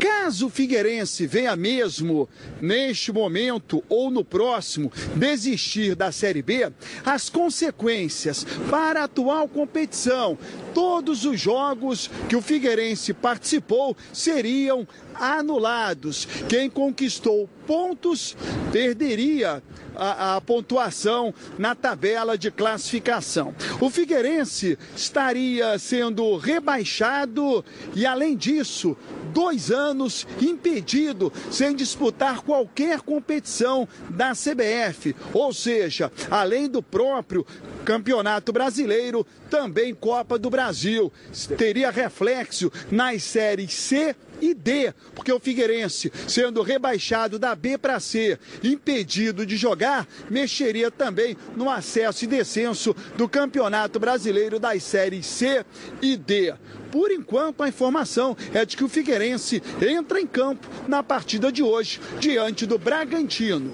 Caso 0.00 0.48
o 0.48 0.50
Figueirense 0.50 1.26
venha 1.26 1.54
mesmo, 1.54 2.28
neste 2.60 3.12
momento 3.12 3.82
ou 3.88 4.10
no 4.10 4.24
próximo, 4.24 4.92
desistir 5.14 5.94
da 5.94 6.10
Série 6.10 6.42
B, 6.42 6.70
as 7.06 7.30
consequências 7.30 8.44
para 8.68 9.02
a 9.02 9.04
atual 9.04 9.48
competição, 9.48 10.36
todos 10.74 11.24
os 11.24 11.40
jogos 11.40 12.10
que 12.28 12.36
o 12.36 12.42
Figueirense 12.42 13.14
participou 13.14 13.96
seriam 14.14 14.86
anulados. 15.14 16.26
Quem 16.48 16.70
conquistou 16.70 17.48
pontos 17.66 18.36
perderia 18.72 19.62
a, 19.96 20.36
a, 20.36 20.40
pontuação 20.40 21.32
na 21.58 21.74
tabela 21.74 22.36
de 22.36 22.50
classificação. 22.50 23.54
O 23.80 23.90
Figueirense 23.90 24.78
estaria 24.96 25.78
sendo 25.78 26.36
rebaixado 26.36 27.64
e, 27.94 28.06
além 28.06 28.36
disso, 28.36 28.96
dois 29.32 29.70
anos 29.70 30.26
impedido 30.40 31.32
sem 31.50 31.74
disputar 31.74 32.42
qualquer 32.42 33.00
competição 33.00 33.88
da 34.10 34.32
CBF. 34.32 35.14
Ou 35.32 35.52
seja, 35.52 36.10
além 36.30 36.68
do 36.68 36.82
próprio 36.82 37.46
Campeonato 37.84 38.52
Brasileiro, 38.52 39.26
também 39.50 39.94
Copa 39.94 40.38
do 40.38 40.50
Brasil. 40.50 41.12
Teria 41.56 41.90
reflexo 41.90 42.72
nas 42.90 43.22
séries 43.22 43.74
C 43.74 44.16
e 44.40 44.54
D, 44.54 44.92
porque 45.14 45.32
o 45.32 45.40
Figueirense, 45.40 46.12
sendo 46.28 46.62
rebaixado 46.62 47.38
da 47.38 47.54
B 47.54 47.78
para 47.78 48.00
C, 48.00 48.38
impedido 48.62 49.46
de 49.46 49.56
jogar, 49.56 50.06
mexeria 50.30 50.90
também 50.90 51.36
no 51.56 51.70
acesso 51.70 52.24
e 52.24 52.28
descenso 52.28 52.94
do 53.16 53.28
Campeonato 53.28 53.98
Brasileiro 53.98 54.58
das 54.58 54.82
séries 54.82 55.26
C 55.26 55.64
e 56.00 56.16
D. 56.16 56.54
Por 56.90 57.10
enquanto, 57.10 57.62
a 57.62 57.68
informação 57.68 58.36
é 58.52 58.64
de 58.64 58.76
que 58.76 58.84
o 58.84 58.88
Figueirense 58.88 59.62
entra 59.80 60.20
em 60.20 60.26
campo 60.26 60.68
na 60.86 61.02
partida 61.02 61.50
de 61.50 61.62
hoje, 61.62 62.00
diante 62.20 62.66
do 62.66 62.78
Bragantino. 62.78 63.72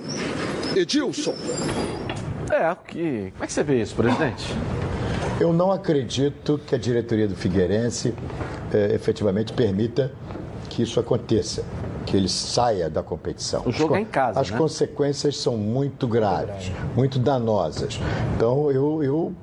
Edilson. 0.75 1.35
É, 2.51 2.75
que... 2.87 3.31
como 3.33 3.45
é 3.45 3.47
que 3.47 3.53
você 3.53 3.63
vê 3.63 3.81
isso, 3.81 3.95
presidente? 3.95 4.45
Eu 5.41 5.53
não 5.53 5.73
acredito 5.73 6.61
que 6.67 6.75
a 6.75 6.79
diretoria 6.79 7.27
do 7.27 7.35
Figueirense 7.35 8.15
eh, 8.73 8.95
efetivamente 8.95 9.53
permita 9.53 10.13
que 10.81 10.83
isso 10.83 10.99
aconteça, 10.99 11.62
que 12.07 12.16
ele 12.16 12.28
saia 12.28 12.89
da 12.89 13.03
competição. 13.03 13.62
O 13.66 13.70
jogo 13.70 13.95
as, 13.95 13.99
é 13.99 14.03
em 14.03 14.07
casa. 14.07 14.41
As 14.41 14.51
né? 14.51 14.57
consequências 14.57 15.37
são 15.37 15.57
muito 15.57 16.09
graves, 16.09 16.72
muito 16.97 17.18
danosas. 17.18 18.01
Então 18.35 18.70
eu, 18.70 19.03
eu, 19.03 19.35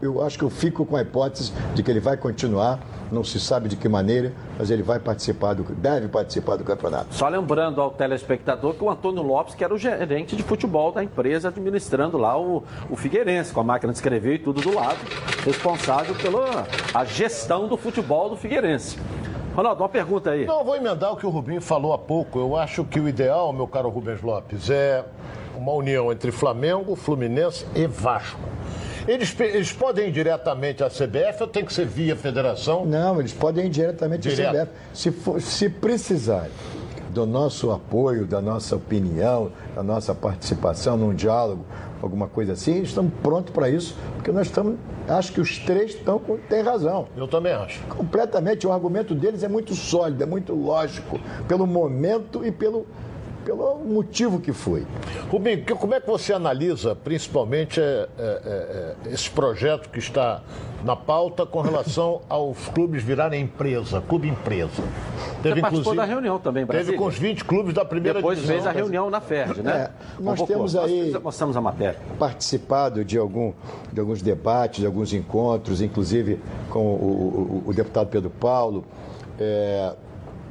eu 0.00 0.22
acho 0.22 0.38
que 0.38 0.44
eu 0.44 0.50
fico 0.50 0.86
com 0.86 0.96
a 0.96 1.02
hipótese 1.02 1.52
de 1.74 1.82
que 1.82 1.90
ele 1.90 2.00
vai 2.00 2.16
continuar 2.16 2.80
não 3.12 3.22
se 3.22 3.38
sabe 3.38 3.68
de 3.68 3.76
que 3.76 3.88
maneira, 3.88 4.32
mas 4.58 4.70
ele 4.70 4.82
vai 4.82 4.98
participar 4.98 5.54
do, 5.54 5.62
deve 5.62 6.08
participar 6.08 6.56
do 6.56 6.64
campeonato. 6.64 7.14
Só 7.14 7.28
lembrando 7.28 7.80
ao 7.80 7.90
telespectador 7.90 8.74
que 8.74 8.82
o 8.82 8.90
Antônio 8.90 9.22
Lopes, 9.22 9.54
que 9.54 9.62
era 9.62 9.72
o 9.72 9.78
gerente 9.78 10.34
de 10.34 10.42
futebol 10.42 10.90
da 10.90 11.04
empresa, 11.04 11.48
administrando 11.48 12.18
lá 12.18 12.38
o, 12.38 12.64
o 12.90 12.96
Figueirense, 12.96 13.52
com 13.52 13.60
a 13.60 13.64
máquina 13.64 13.92
de 13.92 13.98
escrever 13.98 14.34
e 14.34 14.38
tudo 14.38 14.60
do 14.60 14.74
lado, 14.74 14.98
responsável 15.44 16.14
pela 16.16 16.66
a 16.92 17.04
gestão 17.04 17.68
do 17.68 17.76
futebol 17.76 18.30
do 18.30 18.36
Figueirense. 18.36 18.98
Ronaldo, 19.54 19.82
uma 19.82 19.88
pergunta 19.88 20.30
aí. 20.30 20.44
Não, 20.46 20.58
eu 20.58 20.64
vou 20.64 20.74
emendar 20.74 21.12
o 21.12 21.16
que 21.16 21.24
o 21.24 21.30
Rubinho 21.30 21.60
falou 21.60 21.92
há 21.92 21.98
pouco. 21.98 22.40
Eu 22.40 22.56
acho 22.56 22.84
que 22.84 22.98
o 22.98 23.08
ideal, 23.08 23.52
meu 23.52 23.68
caro 23.68 23.88
Rubens 23.88 24.20
Lopes, 24.20 24.68
é 24.68 25.04
uma 25.56 25.72
união 25.72 26.10
entre 26.10 26.32
Flamengo, 26.32 26.96
Fluminense 26.96 27.64
e 27.72 27.86
Vasco. 27.86 28.40
Eles, 29.06 29.38
eles 29.38 29.72
podem 29.72 30.08
ir 30.08 30.12
diretamente 30.12 30.82
à 30.82 30.88
CBF 30.88 31.42
ou 31.42 31.46
tem 31.46 31.64
que 31.64 31.72
ser 31.72 31.86
via 31.86 32.16
federação? 32.16 32.84
Não, 32.84 33.20
eles 33.20 33.32
podem 33.32 33.66
ir 33.66 33.68
diretamente 33.68 34.28
Direto. 34.28 34.56
à 34.56 34.64
CBF. 34.64 34.72
Se, 34.92 35.12
for, 35.12 35.40
se 35.40 35.68
precisarem 35.68 36.50
do 37.10 37.24
nosso 37.24 37.70
apoio, 37.70 38.26
da 38.26 38.40
nossa 38.40 38.74
opinião, 38.74 39.52
da 39.74 39.82
nossa 39.82 40.14
participação 40.14 40.96
num 40.96 41.14
diálogo, 41.14 41.64
alguma 42.00 42.28
coisa 42.28 42.52
assim, 42.52 42.82
estão 42.82 43.08
prontos 43.08 43.52
para 43.52 43.68
isso, 43.68 43.96
porque 44.16 44.30
nós 44.30 44.46
estamos. 44.46 44.76
Acho 45.08 45.32
que 45.32 45.40
os 45.40 45.58
três 45.58 45.94
estão 45.94 46.20
têm 46.48 46.62
razão. 46.62 47.08
Eu 47.16 47.28
também 47.28 47.52
acho. 47.52 47.82
Completamente. 47.88 48.66
O 48.66 48.72
argumento 48.72 49.14
deles 49.14 49.42
é 49.42 49.48
muito 49.48 49.74
sólido, 49.74 50.22
é 50.22 50.26
muito 50.26 50.54
lógico, 50.54 51.18
pelo 51.46 51.66
momento 51.66 52.44
e 52.44 52.50
pelo, 52.50 52.86
pelo 53.44 53.78
motivo 53.78 54.40
que 54.40 54.52
foi. 54.52 54.86
Rubinho, 55.30 55.64
como 55.76 55.94
é 55.94 56.00
que 56.00 56.06
você 56.06 56.32
analisa, 56.32 56.94
principalmente, 56.94 57.80
é, 57.80 58.08
é, 58.18 58.94
é, 59.06 59.10
esse 59.10 59.28
projeto 59.30 59.90
que 59.90 59.98
está 59.98 60.42
na 60.82 60.96
pauta 60.96 61.46
com 61.46 61.60
relação 61.60 62.22
aos 62.28 62.68
clubes 62.68 63.02
virarem 63.02 63.42
empresa, 63.42 64.00
clube 64.00 64.28
empresa? 64.28 64.82
Teve, 65.42 65.56
você 65.56 65.60
participou 65.60 65.94
da 65.94 66.04
reunião 66.04 66.38
também, 66.38 66.64
Brasília. 66.64 66.92
Teve 66.92 66.98
com 66.98 67.08
os 67.08 67.18
20 67.18 67.44
clubes 67.44 67.74
da 67.74 67.84
primeira 67.84 68.18
Depois 68.18 68.38
divisão. 68.38 68.56
fez 68.56 68.66
a 68.66 68.72
reunião 68.72 69.10
na 69.10 69.20
FERJ, 69.20 69.62
né? 69.62 69.72
É, 69.72 70.22
nós 70.22 70.40
Convocou. 70.40 70.46
temos 70.46 70.76
aí 70.76 71.10
nós 71.10 71.22
mostramos 71.22 71.56
a 71.56 71.60
matéria. 71.60 71.98
participado 72.18 73.04
de, 73.04 73.18
algum, 73.18 73.52
de 73.92 74.00
alguns 74.00 74.22
debates, 74.22 74.80
de 74.80 74.86
alguns 74.86 75.12
encontros, 75.12 75.82
inclusive 75.82 76.40
com 76.70 76.80
o, 76.80 77.62
o, 77.66 77.70
o 77.70 77.74
deputado 77.74 78.08
Pedro 78.08 78.30
Paulo. 78.30 78.84
É, 79.38 79.92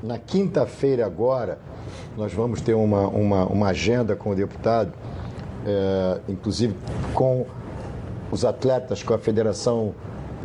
na 0.03 0.17
quinta-feira 0.17 1.05
agora, 1.05 1.57
nós 2.17 2.33
vamos 2.33 2.61
ter 2.61 2.73
uma, 2.73 3.07
uma, 3.07 3.45
uma 3.45 3.67
agenda 3.67 4.15
com 4.15 4.31
o 4.31 4.35
deputado, 4.35 4.93
é, 5.65 6.19
inclusive 6.27 6.75
com 7.13 7.45
os 8.31 8.43
atletas, 8.43 9.03
com 9.03 9.13
a 9.13 9.17
federação, 9.17 9.93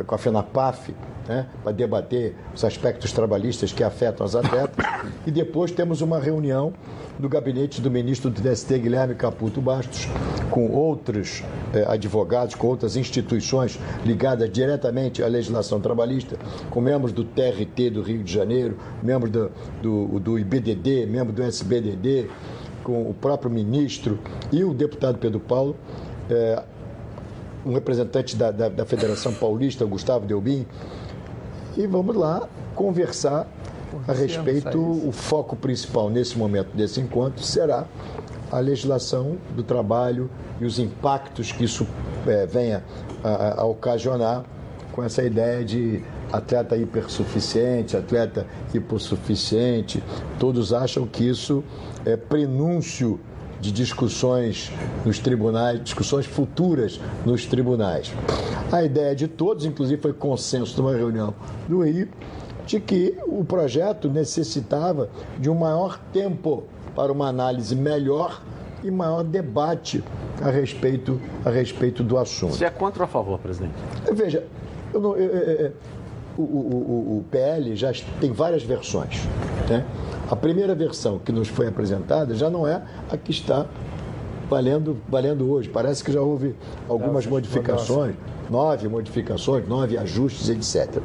com 0.05 0.15
a 0.15 0.17
FENAPAF, 0.17 0.93
né, 1.29 1.45
para 1.63 1.71
debater 1.71 2.35
os 2.55 2.65
aspectos 2.65 3.13
trabalhistas 3.13 3.71
que 3.71 3.83
afetam 3.83 4.25
os 4.25 4.35
atletas. 4.35 4.85
E 5.27 5.31
depois 5.31 5.69
temos 5.69 6.01
uma 6.01 6.17
reunião 6.17 6.73
do 7.19 7.29
gabinete 7.29 7.81
do 7.81 7.91
ministro 7.91 8.31
do 8.31 8.41
TST, 8.41 8.79
Guilherme 8.79 9.13
Caputo 9.13 9.61
Bastos, 9.61 10.07
com 10.49 10.71
outros 10.71 11.43
eh, 11.73 11.85
advogados, 11.87 12.55
com 12.55 12.67
outras 12.67 12.95
instituições 12.95 13.77
ligadas 14.05 14.49
diretamente 14.49 15.21
à 15.21 15.27
legislação 15.27 15.79
trabalhista, 15.79 16.37
com 16.71 16.81
membros 16.81 17.11
do 17.11 17.23
TRT 17.23 17.91
do 17.91 18.01
Rio 18.01 18.23
de 18.23 18.33
Janeiro, 18.33 18.77
membros 19.03 19.31
do, 19.31 19.51
do, 19.81 20.19
do 20.19 20.39
IBDD, 20.39 21.05
membros 21.05 21.35
do 21.35 21.43
SBDD, 21.43 22.27
com 22.83 23.09
o 23.09 23.13
próprio 23.13 23.51
ministro 23.51 24.17
e 24.51 24.63
o 24.63 24.73
deputado 24.73 25.19
Pedro 25.19 25.39
Paulo. 25.39 25.75
Eh, 26.29 26.63
um 27.65 27.73
representante 27.73 28.35
da, 28.35 28.51
da, 28.51 28.69
da 28.69 28.85
Federação 28.85 29.33
Paulista, 29.33 29.85
Gustavo 29.85 30.25
Delbin, 30.25 30.65
e 31.79 31.87
vamos 31.87 32.13
lá 32.13 32.47
conversar 32.75 33.47
a 34.05 34.11
respeito. 34.11 34.77
O 34.77 35.13
foco 35.13 35.55
principal 35.55 36.09
nesse 36.09 36.37
momento 36.37 36.75
desse 36.75 36.99
encontro 36.99 37.41
será 37.41 37.85
a 38.51 38.59
legislação 38.59 39.37
do 39.55 39.63
trabalho 39.63 40.29
e 40.59 40.65
os 40.65 40.77
impactos 40.77 41.53
que 41.53 41.63
isso 41.63 41.87
é, 42.27 42.45
venha 42.45 42.83
a, 43.23 43.61
a, 43.61 43.65
ocasionar 43.65 44.43
com 44.91 45.01
essa 45.01 45.23
ideia 45.23 45.63
de 45.63 46.03
atleta 46.33 46.75
hipersuficiente, 46.75 47.95
atleta 47.95 48.45
hipossuficiente. 48.73 50.03
Todos 50.37 50.73
acham 50.73 51.07
que 51.07 51.23
isso 51.23 51.63
é 52.05 52.17
prenúncio 52.17 53.21
de 53.59 53.71
discussões 53.71 54.71
nos 55.05 55.19
tribunais, 55.19 55.83
discussões 55.83 56.25
futuras 56.25 56.99
nos 57.25 57.45
tribunais. 57.45 58.13
A 58.71 58.83
ideia 58.83 59.15
de 59.15 59.27
todos, 59.27 59.65
inclusive 59.65 60.01
foi 60.01 60.13
consenso 60.13 60.81
numa 60.81 60.95
reunião 60.95 61.33
do 61.67 61.81
Rio, 61.81 62.07
de 62.65 62.79
que 62.79 63.17
o 63.25 63.43
projeto 63.43 64.09
necessitava 64.09 65.09
de 65.39 65.49
um 65.49 65.55
maior 65.55 65.99
tempo 66.13 66.63
para 66.95 67.11
uma 67.11 67.27
análise 67.27 67.75
melhor 67.75 68.41
e 68.83 68.91
maior 68.91 69.23
debate 69.23 70.03
a 70.41 70.49
respeito, 70.49 71.19
a 71.43 71.49
respeito 71.49 72.03
do 72.03 72.17
assunto. 72.17 72.55
Você 72.55 72.65
é 72.65 72.69
contra 72.69 73.03
ou 73.03 73.05
a 73.05 73.07
favor, 73.07 73.39
presidente? 73.39 73.73
Veja, 74.13 74.45
eu 74.93 75.01
não, 75.01 75.15
eu, 75.17 75.29
eu, 75.29 75.73
o, 76.41 76.43
o, 76.43 77.17
o, 77.17 77.25
PL 77.29 77.75
já 77.75 77.91
tem 78.19 78.31
várias 78.31 78.63
versões. 78.63 79.27
Né? 79.69 79.85
A 80.29 80.35
primeira 80.35 80.73
versão 80.73 81.19
que 81.19 81.31
nos 81.31 81.47
foi 81.47 81.67
apresentada 81.67 82.33
já 82.35 82.49
não 82.49 82.67
é 82.67 82.81
a 83.09 83.17
que 83.17 83.31
está 83.31 83.65
valendo, 84.49 84.97
valendo 85.07 85.49
hoje. 85.51 85.69
Parece 85.69 86.03
que 86.03 86.11
já 86.11 86.21
houve 86.21 86.55
algumas 86.87 87.25
modificações, 87.25 88.15
nove 88.49 88.87
modificações, 88.87 89.67
nove 89.67 89.97
ajustes, 89.97 90.49
etc 90.49 91.01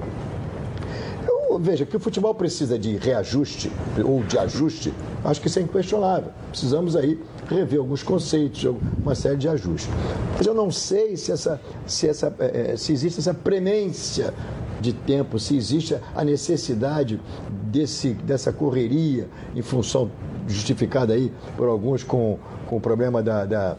veja, 1.58 1.84
que 1.84 1.96
o 1.96 2.00
futebol 2.00 2.34
precisa 2.34 2.78
de 2.78 2.96
reajuste 2.96 3.70
ou 4.04 4.22
de 4.22 4.38
ajuste, 4.38 4.92
acho 5.24 5.40
que 5.40 5.48
isso 5.48 5.58
é 5.58 5.62
inquestionável. 5.62 6.30
Precisamos 6.50 6.96
aí 6.96 7.18
rever 7.48 7.78
alguns 7.78 8.02
conceitos, 8.02 8.64
uma 9.02 9.14
série 9.14 9.36
de 9.36 9.48
ajustes. 9.48 9.90
Mas 10.36 10.46
eu 10.46 10.54
não 10.54 10.70
sei 10.70 11.16
se, 11.16 11.32
essa, 11.32 11.60
se, 11.86 12.08
essa, 12.08 12.34
é, 12.38 12.76
se 12.76 12.92
existe 12.92 13.20
essa 13.20 13.34
premência 13.34 14.32
de 14.80 14.92
tempo, 14.92 15.38
se 15.38 15.56
existe 15.56 15.96
a 16.14 16.24
necessidade 16.24 17.20
desse, 17.50 18.10
dessa 18.10 18.52
correria 18.52 19.28
em 19.54 19.62
função 19.62 20.10
justificada 20.46 21.14
aí 21.14 21.32
por 21.56 21.68
alguns 21.68 22.02
com, 22.02 22.38
com 22.66 22.76
o 22.76 22.80
problema 22.80 23.22
da, 23.22 23.44
da, 23.44 23.76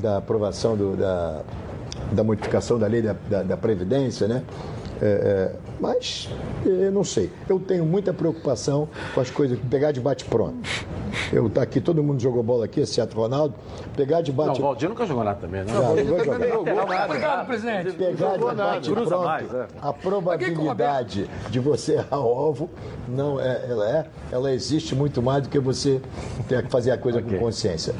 da 0.00 0.16
aprovação 0.18 0.76
do, 0.76 0.96
da, 0.96 1.42
da 2.12 2.24
modificação 2.24 2.78
da 2.78 2.86
lei 2.86 3.02
da, 3.02 3.14
da, 3.28 3.42
da 3.42 3.56
Previdência, 3.56 4.26
né? 4.26 4.42
É, 5.00 5.06
é, 5.06 5.56
mas 5.78 6.28
eu 6.64 6.90
não 6.90 7.04
sei. 7.04 7.30
Eu 7.48 7.60
tenho 7.60 7.84
muita 7.84 8.14
preocupação 8.14 8.88
com 9.14 9.20
as 9.20 9.30
coisas, 9.30 9.58
pegar 9.70 9.92
de 9.92 10.00
bate-pronto. 10.00 10.56
Eu 11.32 11.50
tá 11.50 11.62
aqui, 11.62 11.80
todo 11.80 12.02
mundo 12.02 12.20
jogou 12.20 12.42
bola 12.42 12.64
aqui, 12.64 12.80
exceto 12.80 13.16
Ronaldo. 13.16 13.54
Pegar 13.96 14.20
de 14.20 14.32
bate. 14.32 14.60
Não, 14.60 14.66
o 14.66 14.68
Valdir 14.68 14.88
nunca 14.88 15.06
jogou 15.06 15.24
nada 15.24 15.38
também, 15.40 15.64
né? 15.64 15.72
Não, 15.72 15.96
não, 15.96 16.04
não 16.04 16.24
também 16.24 16.48
não 16.48 16.64
jogou 16.64 16.86
nada. 16.86 17.04
Obrigado, 17.04 17.46
presidente. 17.46 17.92
Pegar 17.92 18.36
de 18.36 18.54
bate 18.54 18.90
pronto. 18.90 19.18
Mais, 19.18 19.54
é. 19.54 19.66
A 19.80 19.92
probabilidade 19.92 21.30
de 21.50 21.60
você 21.60 21.94
errar 21.94 22.20
o 22.20 22.28
alvo 22.28 22.70
não 23.08 23.40
é, 23.40 23.66
ela 23.68 23.90
é, 23.90 24.06
ela 24.30 24.52
existe 24.52 24.94
muito 24.94 25.22
mais 25.22 25.42
do 25.42 25.48
que 25.48 25.58
você 25.58 26.00
ter 26.48 26.62
que 26.62 26.70
fazer 26.70 26.90
a 26.90 26.98
coisa 26.98 27.18
okay. 27.18 27.32
com 27.38 27.44
consciência 27.44 27.94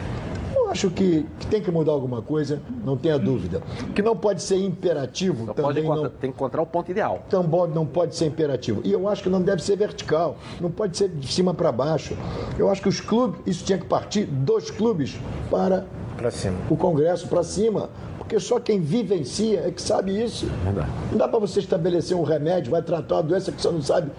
acho 0.76 0.90
que, 0.90 1.26
que, 1.40 1.46
tem 1.46 1.62
que 1.62 1.70
mudar 1.70 1.92
alguma 1.92 2.20
coisa, 2.20 2.60
não 2.84 2.96
tenha 2.96 3.18
dúvida. 3.18 3.62
Que 3.94 4.02
não 4.02 4.14
pode 4.14 4.42
ser 4.42 4.58
imperativo 4.58 5.46
não 5.46 5.54
também. 5.54 5.82
Não, 5.82 6.02
tem 6.10 6.30
que 6.30 6.36
encontrar 6.36 6.60
o 6.60 6.66
ponto 6.66 6.90
ideal. 6.90 7.22
Também 7.30 7.68
não 7.74 7.86
pode 7.86 8.14
ser 8.14 8.26
imperativo. 8.26 8.82
E 8.84 8.92
eu 8.92 9.08
acho 9.08 9.22
que 9.22 9.28
não 9.28 9.40
deve 9.40 9.62
ser 9.62 9.76
vertical, 9.76 10.36
não 10.60 10.70
pode 10.70 10.96
ser 10.96 11.08
de 11.08 11.32
cima 11.32 11.54
para 11.54 11.72
baixo. 11.72 12.16
Eu 12.58 12.70
acho 12.70 12.82
que 12.82 12.88
os 12.88 13.00
clubes, 13.00 13.40
isso 13.46 13.64
tinha 13.64 13.78
que 13.78 13.86
partir 13.86 14.24
dos 14.24 14.70
clubes 14.70 15.18
para 15.50 15.86
o 16.70 16.76
Congresso, 16.76 17.26
para 17.28 17.42
cima 17.42 17.88
porque 18.26 18.40
só 18.40 18.58
quem 18.58 18.80
vivencia 18.80 19.60
é 19.68 19.70
que 19.70 19.80
sabe 19.80 20.20
isso. 20.20 20.46
Verdade. 20.64 20.90
Não 21.12 21.18
dá 21.18 21.28
para 21.28 21.38
você 21.38 21.60
estabelecer 21.60 22.16
um 22.16 22.24
remédio, 22.24 22.72
vai 22.72 22.82
tratar 22.82 23.16
uma 23.16 23.22
doença 23.22 23.52
que 23.52 23.62
você 23.62 23.70
não 23.70 23.80
sabe 23.80 24.10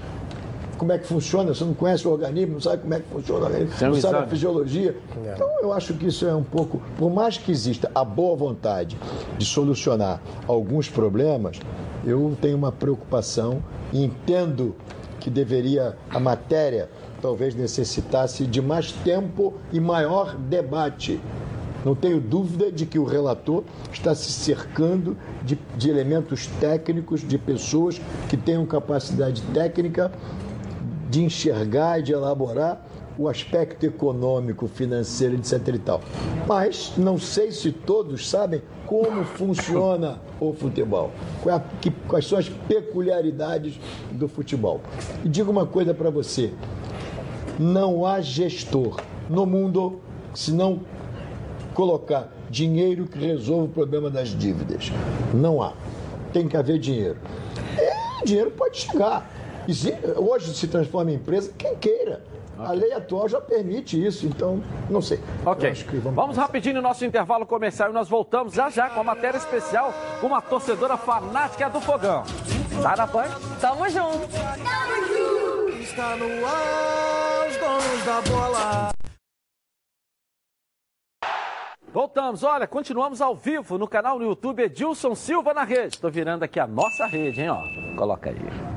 como 0.78 0.92
é 0.92 0.98
que 0.98 1.08
funciona, 1.08 1.54
você 1.54 1.64
não 1.64 1.74
conhece 1.74 2.08
o 2.08 2.12
organismo, 2.12 2.54
não 2.54 2.62
sabe 2.62 2.82
como 2.84 2.94
é 2.94 3.00
que 3.00 3.08
funciona 3.10 3.42
o 3.42 3.44
organismo, 3.46 3.76
não, 3.82 3.90
não 3.90 4.02
sabe 4.02 4.18
a 4.18 4.28
fisiologia. 4.28 4.96
É. 5.26 5.34
Então, 5.34 5.50
eu 5.62 5.74
acho 5.74 5.94
que 5.94 6.08
isso 6.08 6.26
é 6.26 6.36
um 6.36 6.44
pouco. 6.44 6.82
Por 6.98 7.12
mais 7.12 7.38
que 7.38 7.52
exista 7.52 7.92
a 7.94 8.04
boa 8.04 8.36
vontade 8.36 8.98
de 9.38 9.46
solucionar 9.46 10.22
alguns 10.48 10.90
problemas, 10.90 11.60
eu 12.06 12.38
tenho 12.42 12.58
uma 12.58 12.72
preocupação 12.72 13.62
e 13.92 14.04
entendo 14.04 14.76
que 15.20 15.30
deveria, 15.30 15.98
a 16.10 16.20
matéria 16.20 16.90
talvez 17.22 17.56
necessitasse 17.56 18.46
de 18.46 18.62
mais 18.62 18.92
tempo 18.92 19.56
e 19.74 19.80
maior 19.80 20.36
debate. 20.36 21.20
Não 21.84 21.96
tenho 21.96 22.20
dúvida 22.20 22.72
de 22.72 22.86
que 22.86 23.00
o 23.00 23.04
relator 23.04 23.64
está 23.92 24.14
se 24.14 24.32
cercando 24.32 25.18
de, 25.44 25.58
de 25.78 25.90
elementos 25.90 26.48
técnicos, 26.60 27.22
de 27.22 27.38
pessoas 27.38 28.02
que 28.30 28.36
tenham 28.36 28.66
capacidade 28.66 29.42
técnica 29.54 30.12
de 31.10 31.24
enxergar 31.24 32.00
e 32.00 32.04
de 32.04 32.14
elaborar 32.14 32.86
o 33.18 33.28
aspecto 33.28 33.86
econômico, 33.86 34.68
financeiro, 34.68 35.36
etc. 35.36 35.68
E 35.74 35.80
tal. 35.80 36.02
Mas 36.48 36.94
não 36.98 37.18
sei 37.18 37.52
se 37.52 37.72
todos 37.72 38.30
sabem 38.30 38.62
como 38.86 39.24
funciona 39.24 40.22
o 40.40 40.54
futebol, 40.54 41.12
quais 42.08 42.28
são 42.28 42.38
as 42.38 42.48
peculiaridades 42.48 43.80
do 44.12 44.28
futebol. 44.28 44.82
E 45.26 45.30
digo 45.30 45.52
uma 45.52 45.66
coisa 45.66 45.94
para 45.94 46.10
você: 46.10 46.54
não 47.60 48.06
há 48.06 48.22
gestor 48.22 49.02
no 49.30 49.46
mundo 49.46 50.00
se 50.34 50.52
não 50.52 50.82
colocar 51.74 52.32
dinheiro 52.50 53.06
que 53.06 53.18
resolva 53.20 53.66
o 53.66 53.70
problema 53.70 54.10
das 54.10 54.30
dívidas. 54.30 54.92
Não 55.34 55.62
há. 55.62 55.74
Tem 56.32 56.48
que 56.48 56.56
haver 56.56 56.80
dinheiro. 56.80 57.18
E 58.22 58.26
dinheiro 58.26 58.52
pode 58.52 58.78
chegar 58.78 59.30
hoje 60.18 60.54
se 60.56 60.68
transforma 60.68 61.12
em 61.12 61.16
empresa 61.16 61.54
quem 61.58 61.76
queira. 61.76 62.24
Okay. 62.58 62.66
A 62.66 62.72
lei 62.72 62.92
atual 62.92 63.30
já 63.30 63.40
permite 63.40 64.04
isso, 64.04 64.26
então 64.26 64.64
não 64.90 65.02
sei. 65.02 65.20
Ok. 65.46 65.72
Vamos, 66.02 66.16
vamos 66.16 66.38
rapidinho 66.38 66.76
no 66.76 66.82
nosso 66.82 67.06
intervalo 67.06 67.46
comercial 67.46 67.92
e 67.92 67.94
nós 67.94 68.10
voltamos 68.10 68.54
já 68.54 68.70
já 68.70 68.90
com 68.90 69.00
a 69.00 69.04
matéria 69.04 69.38
especial 69.38 69.94
com 70.20 70.28
uma 70.28 70.42
torcedora 70.42 70.98
fanática 70.98 71.70
do 71.70 71.80
fogão. 71.80 72.24
Tá 72.82 72.96
na 72.96 73.08
Pan? 73.08 73.26
Tamo 73.62 73.88
junto. 73.90 74.28
Tamo 74.28 75.08
junto. 75.08 75.78
Está 75.82 76.16
no 76.16 76.46
ar, 76.46 77.48
os 77.48 77.58
donos 77.58 78.06
da 78.06 78.22
bola. 78.22 78.90
Voltamos, 81.94 82.44
olha, 82.44 82.68
continuamos 82.68 83.22
ao 83.22 83.36
vivo 83.36 83.78
no 83.78 83.88
canal 83.88 84.20
no 84.20 84.26
YouTube 84.26 84.62
Edilson 84.62 85.16
Silva 85.16 85.54
na 85.54 85.64
rede. 85.64 85.96
Estou 85.96 86.12
virando 86.12 86.44
aqui 86.44 86.60
a 86.60 86.68
nossa 86.68 87.06
rede, 87.08 87.42
hein, 87.42 87.50
ó. 87.50 87.58
Coloca 87.98 88.30
aí. 88.30 88.77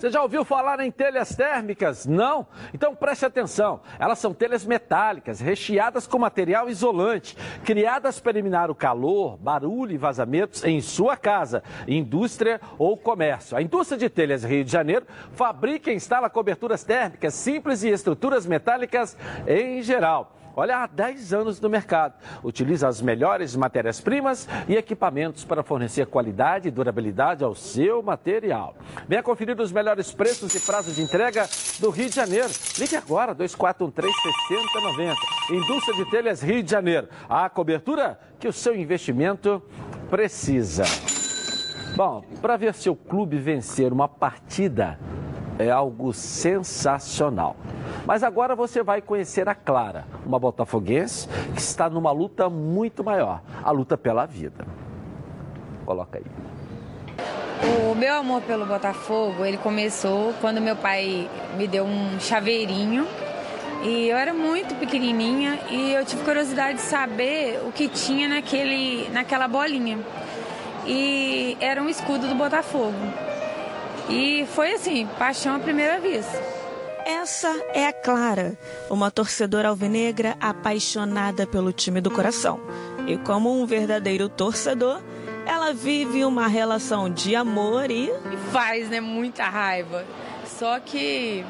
Você 0.00 0.08
já 0.10 0.22
ouviu 0.22 0.46
falar 0.46 0.80
em 0.80 0.90
telhas 0.90 1.36
térmicas? 1.36 2.06
Não? 2.06 2.46
Então 2.72 2.96
preste 2.96 3.26
atenção. 3.26 3.82
Elas 3.98 4.18
são 4.18 4.32
telhas 4.32 4.64
metálicas, 4.64 5.40
recheadas 5.40 6.06
com 6.06 6.18
material 6.18 6.70
isolante, 6.70 7.36
criadas 7.66 8.18
para 8.18 8.32
eliminar 8.32 8.70
o 8.70 8.74
calor, 8.74 9.36
barulho 9.36 9.92
e 9.92 9.98
vazamentos 9.98 10.64
em 10.64 10.80
sua 10.80 11.18
casa, 11.18 11.62
indústria 11.86 12.62
ou 12.78 12.96
comércio. 12.96 13.54
A 13.54 13.60
indústria 13.60 13.98
de 13.98 14.08
telhas 14.08 14.42
Rio 14.42 14.64
de 14.64 14.72
Janeiro 14.72 15.04
fabrica 15.32 15.92
e 15.92 15.94
instala 15.94 16.30
coberturas 16.30 16.82
térmicas 16.82 17.34
simples 17.34 17.82
e 17.82 17.90
estruturas 17.90 18.46
metálicas 18.46 19.14
em 19.46 19.82
geral. 19.82 20.39
Olha, 20.60 20.82
há 20.82 20.86
10 20.86 21.32
anos 21.32 21.58
no 21.58 21.70
mercado. 21.70 22.12
Utiliza 22.44 22.86
as 22.86 23.00
melhores 23.00 23.56
matérias-primas 23.56 24.46
e 24.68 24.76
equipamentos 24.76 25.42
para 25.42 25.62
fornecer 25.62 26.04
qualidade 26.04 26.68
e 26.68 26.70
durabilidade 26.70 27.42
ao 27.42 27.54
seu 27.54 28.02
material. 28.02 28.76
Venha 29.08 29.22
conferir 29.22 29.58
os 29.58 29.72
melhores 29.72 30.12
preços 30.12 30.54
e 30.54 30.60
prazos 30.60 30.96
de 30.96 31.02
entrega 31.02 31.48
do 31.78 31.88
Rio 31.88 32.10
de 32.10 32.14
Janeiro. 32.14 32.50
Ligue 32.78 32.94
agora, 32.94 33.34
2413-6090. 33.36 35.14
Indústria 35.50 35.96
de 35.96 36.10
Telhas 36.10 36.42
Rio 36.42 36.62
de 36.62 36.70
Janeiro. 36.70 37.08
A 37.26 37.48
cobertura 37.48 38.20
que 38.38 38.46
o 38.46 38.52
seu 38.52 38.76
investimento 38.76 39.62
precisa. 40.10 40.84
Bom, 41.96 42.22
para 42.42 42.58
ver 42.58 42.74
seu 42.74 42.94
clube 42.94 43.38
vencer 43.38 43.94
uma 43.94 44.06
partida 44.06 44.98
é 45.58 45.70
algo 45.70 46.12
sensacional. 46.12 47.56
Mas 48.06 48.22
agora 48.22 48.54
você 48.54 48.82
vai 48.82 49.00
conhecer 49.00 49.48
a 49.48 49.54
Clara, 49.54 50.06
uma 50.24 50.38
botafoguense 50.38 51.28
que 51.54 51.60
está 51.60 51.88
numa 51.88 52.12
luta 52.12 52.48
muito 52.48 53.04
maior, 53.04 53.42
a 53.62 53.70
luta 53.70 53.96
pela 53.96 54.26
vida. 54.26 54.66
Coloca 55.84 56.18
aí. 56.18 56.24
O 57.90 57.94
meu 57.94 58.14
amor 58.14 58.40
pelo 58.42 58.64
Botafogo, 58.64 59.44
ele 59.44 59.58
começou 59.58 60.32
quando 60.40 60.60
meu 60.60 60.76
pai 60.76 61.28
me 61.56 61.66
deu 61.66 61.84
um 61.84 62.18
chaveirinho 62.18 63.06
e 63.82 64.08
eu 64.08 64.16
era 64.16 64.32
muito 64.32 64.74
pequenininha 64.76 65.58
e 65.70 65.92
eu 65.92 66.04
tive 66.04 66.22
curiosidade 66.22 66.78
de 66.78 66.84
saber 66.84 67.60
o 67.66 67.72
que 67.72 67.88
tinha 67.88 68.28
naquele, 68.28 69.08
naquela 69.10 69.46
bolinha. 69.46 69.98
E 70.86 71.56
era 71.60 71.82
um 71.82 71.88
escudo 71.88 72.26
do 72.26 72.34
Botafogo. 72.34 72.96
E 74.08 74.46
foi 74.54 74.72
assim, 74.72 75.06
paixão 75.18 75.56
à 75.56 75.58
primeira 75.58 76.00
vista. 76.00 76.59
Essa 77.12 77.48
é 77.74 77.88
a 77.88 77.92
Clara, 77.92 78.56
uma 78.88 79.10
torcedora 79.10 79.68
alvinegra 79.68 80.36
apaixonada 80.40 81.44
pelo 81.44 81.72
time 81.72 82.00
do 82.00 82.08
coração. 82.08 82.60
E 83.04 83.18
como 83.18 83.52
um 83.52 83.66
verdadeiro 83.66 84.28
torcedor, 84.28 85.02
ela 85.44 85.72
vive 85.72 86.24
uma 86.24 86.46
relação 86.46 87.10
de 87.10 87.34
amor 87.34 87.90
e. 87.90 88.04
E 88.04 88.36
faz, 88.52 88.88
né? 88.88 89.00
Muita 89.00 89.42
raiva. 89.48 90.04
Só 90.46 90.78
que 90.78 91.44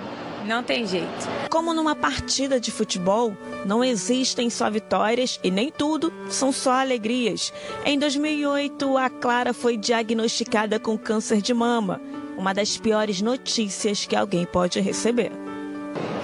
não 0.46 0.62
tem 0.62 0.86
jeito. 0.86 1.28
Como 1.50 1.74
numa 1.74 1.94
partida 1.94 2.58
de 2.58 2.70
futebol, 2.70 3.36
não 3.66 3.84
existem 3.84 4.48
só 4.48 4.70
vitórias 4.70 5.38
e 5.44 5.50
nem 5.50 5.70
tudo 5.70 6.10
são 6.30 6.50
só 6.50 6.72
alegrias. 6.72 7.52
Em 7.84 7.98
2008, 7.98 8.96
a 8.96 9.10
Clara 9.10 9.52
foi 9.52 9.76
diagnosticada 9.76 10.80
com 10.80 10.96
câncer 10.96 11.42
de 11.42 11.52
mama, 11.52 12.00
uma 12.38 12.54
das 12.54 12.78
piores 12.78 13.20
notícias 13.20 14.06
que 14.06 14.16
alguém 14.16 14.46
pode 14.46 14.80
receber. 14.80 15.49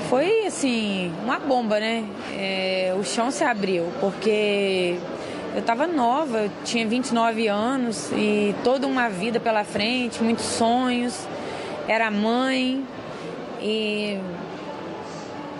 Foi 0.09 0.46
assim, 0.46 1.12
uma 1.24 1.38
bomba, 1.38 1.80
né? 1.80 2.04
É, 2.32 2.94
o 2.98 3.02
chão 3.02 3.30
se 3.32 3.42
abriu, 3.42 3.86
porque 4.00 4.96
eu 5.52 5.59
estava 5.59 5.86
nova, 5.86 6.42
eu 6.42 6.50
tinha 6.64 6.86
29 6.86 7.48
anos 7.48 8.12
e 8.12 8.54
toda 8.62 8.86
uma 8.86 9.09
vida 9.09 9.40
pela 9.40 9.64
frente, 9.64 10.22
muitos 10.22 10.44
sonhos. 10.44 11.26
Era 11.88 12.09
mãe, 12.09 12.84
e 13.61 14.16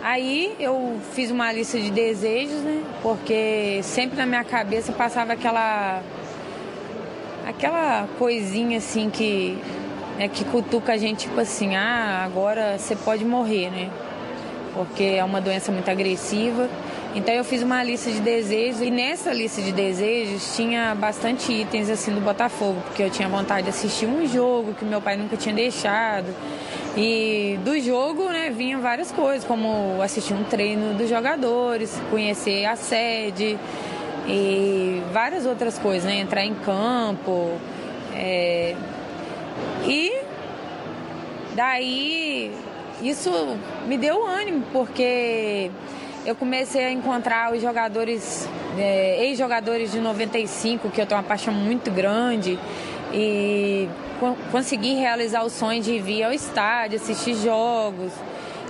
aí 0.01 0.55
eu 0.61 0.97
fiz 1.13 1.33
uma 1.33 1.51
lista 1.51 1.81
de 1.81 1.91
desejos, 1.91 2.61
né? 2.61 2.85
Porque 3.03 3.81
sempre 3.83 4.17
na 4.17 4.27
minha 4.27 4.45
cabeça 4.45 4.93
passava 4.93 5.33
aquela 5.33 6.01
aquela 7.45 8.07
coisinha 8.17 8.79
assim 8.79 9.11
que 9.11 9.59
é 10.19 10.29
que 10.29 10.45
cutuca 10.45 10.93
a 10.93 10.97
gente 10.97 11.27
tipo 11.27 11.41
assim, 11.41 11.75
ah, 11.75 12.23
agora 12.25 12.79
você 12.79 12.95
pode 12.95 13.25
morrer, 13.25 13.71
né? 13.71 13.91
Porque 14.77 15.03
é 15.03 15.25
uma 15.25 15.41
doença 15.41 15.73
muito 15.73 15.91
agressiva. 15.91 16.69
Então 17.15 17.33
eu 17.33 17.43
fiz 17.45 17.63
uma 17.63 17.83
lista 17.83 18.11
de 18.11 18.21
desejos 18.21 18.83
e 18.83 18.91
nessa 18.91 19.33
lista 19.33 19.63
de 19.63 19.73
desejos 19.73 20.55
tinha 20.55 20.95
bastante 20.95 21.51
itens 21.51 21.89
assim 21.89 22.13
do 22.13 22.21
Botafogo, 22.21 22.79
porque 22.85 23.03
eu 23.03 23.09
tinha 23.09 23.27
vontade 23.27 23.63
de 23.63 23.71
assistir 23.71 24.05
um 24.05 24.27
jogo 24.27 24.75
que 24.75 24.85
meu 24.85 25.01
pai 25.01 25.17
nunca 25.17 25.35
tinha 25.35 25.55
deixado. 25.55 26.27
E 26.95 27.59
do 27.65 27.79
jogo, 27.81 28.29
né, 28.29 28.51
vinha 28.51 28.79
várias 28.79 29.11
coisas, 29.11 29.47
como 29.47 30.01
assistir 30.03 30.35
um 30.35 30.45
treino 30.45 30.93
dos 30.93 31.09
jogadores, 31.09 31.99
conhecer 32.11 32.67
a 32.67 32.77
sede 32.77 33.59
e 34.29 35.03
várias 35.11 35.47
outras 35.47 35.79
coisas, 35.79 36.05
né? 36.05 36.21
Entrar 36.21 36.45
em 36.45 36.55
campo. 36.55 37.59
É... 38.15 38.75
E 39.87 40.21
daí 41.55 42.53
isso 43.03 43.31
me 43.87 43.99
deu 43.99 44.27
ânimo, 44.27 44.65
porque 44.73 45.71
eu 46.25 46.35
comecei 46.35 46.85
a 46.85 46.91
encontrar 46.91 47.53
os 47.53 47.63
jogadores, 47.63 48.49
é, 48.77 49.25
ex-jogadores 49.27 49.93
de 49.93 50.01
95, 50.01 50.91
que 50.91 51.01
eu 51.01 51.07
tenho 51.07 51.21
uma 51.21 51.27
paixão 51.27 51.55
muito 51.55 51.91
grande. 51.91 52.59
E 53.13 53.89
consegui 54.51 54.95
realizar 54.95 55.45
o 55.45 55.51
sonho 55.51 55.81
de 55.81 55.99
vir 56.01 56.25
ao 56.25 56.33
estádio, 56.33 56.97
assistir 56.99 57.35
jogos. 57.35 58.13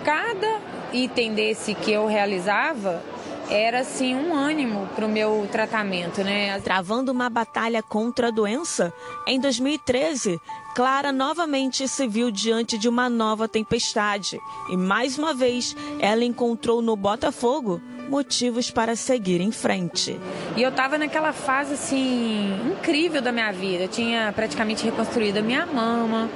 Cada 0.05 0.61
item 0.93 1.35
desse 1.35 1.74
que 1.74 1.91
eu 1.91 2.07
realizava 2.07 3.03
era 3.51 3.81
assim 3.81 4.14
um 4.14 4.35
ânimo 4.35 4.89
para 4.95 5.07
o 5.07 5.09
meu 5.09 5.49
tratamento, 5.51 6.22
né? 6.22 6.61
Travando 6.61 7.12
uma 7.12 7.31
batalha 7.31 7.83
contra 7.83 8.29
a 8.29 8.31
doença, 8.31 8.93
em 9.27 9.41
2013, 9.41 10.41
Clara 10.77 11.11
novamente 11.11 11.89
se 11.89 12.07
viu 12.07 12.31
diante 12.31 12.77
de 12.77 12.87
uma 12.87 13.09
nova 13.09 13.49
tempestade 13.49 14.39
e 14.68 14.77
mais 14.77 15.16
uma 15.16 15.33
vez 15.33 15.74
ela 15.99 16.22
encontrou 16.22 16.83
no 16.83 16.95
Botafogo 16.95 17.81
motivos 18.11 18.70
para 18.70 18.95
seguir 18.95 19.41
em 19.41 19.51
frente. 19.51 20.20
E 20.55 20.62
eu 20.62 20.68
estava 20.68 20.99
naquela 20.99 21.33
fase 21.33 21.72
assim 21.72 22.55
incrível 22.72 23.22
da 23.22 23.33
minha 23.33 23.51
vida. 23.53 23.85
Eu 23.85 23.89
tinha 23.89 24.31
praticamente 24.37 24.85
reconstruído 24.85 25.39
a 25.39 25.43
minha 25.43 25.64
mama, 25.64 26.29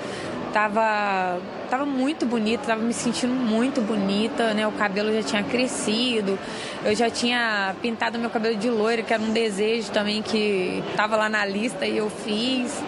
tava 0.55 1.39
tava 1.69 1.85
muito 1.85 2.25
bonita, 2.25 2.65
tava 2.65 2.83
me 2.83 2.95
sentindo 2.95 3.35
muito 3.35 3.83
bonita, 3.83 4.55
né? 4.55 4.67
O 4.67 4.73
cabelo 4.73 5.13
já 5.13 5.23
tinha 5.23 5.43
crescido, 5.43 6.39
eu 6.83 6.97
já 6.97 7.11
tinha 7.11 7.77
pintado 7.83 8.19
meu 8.19 8.31
cabelo 8.31 8.57
de 8.57 8.71
loira, 8.71 9.03
que 9.03 9.13
era 9.13 9.23
um 9.23 9.35
desejo 9.35 9.91
também 9.91 10.23
que 10.23 10.83
tava 10.97 11.15
lá 11.15 11.29
na 11.29 11.45
lista 11.45 11.85
e 11.85 11.99
eu 11.99 12.09
fiz. 12.09 12.83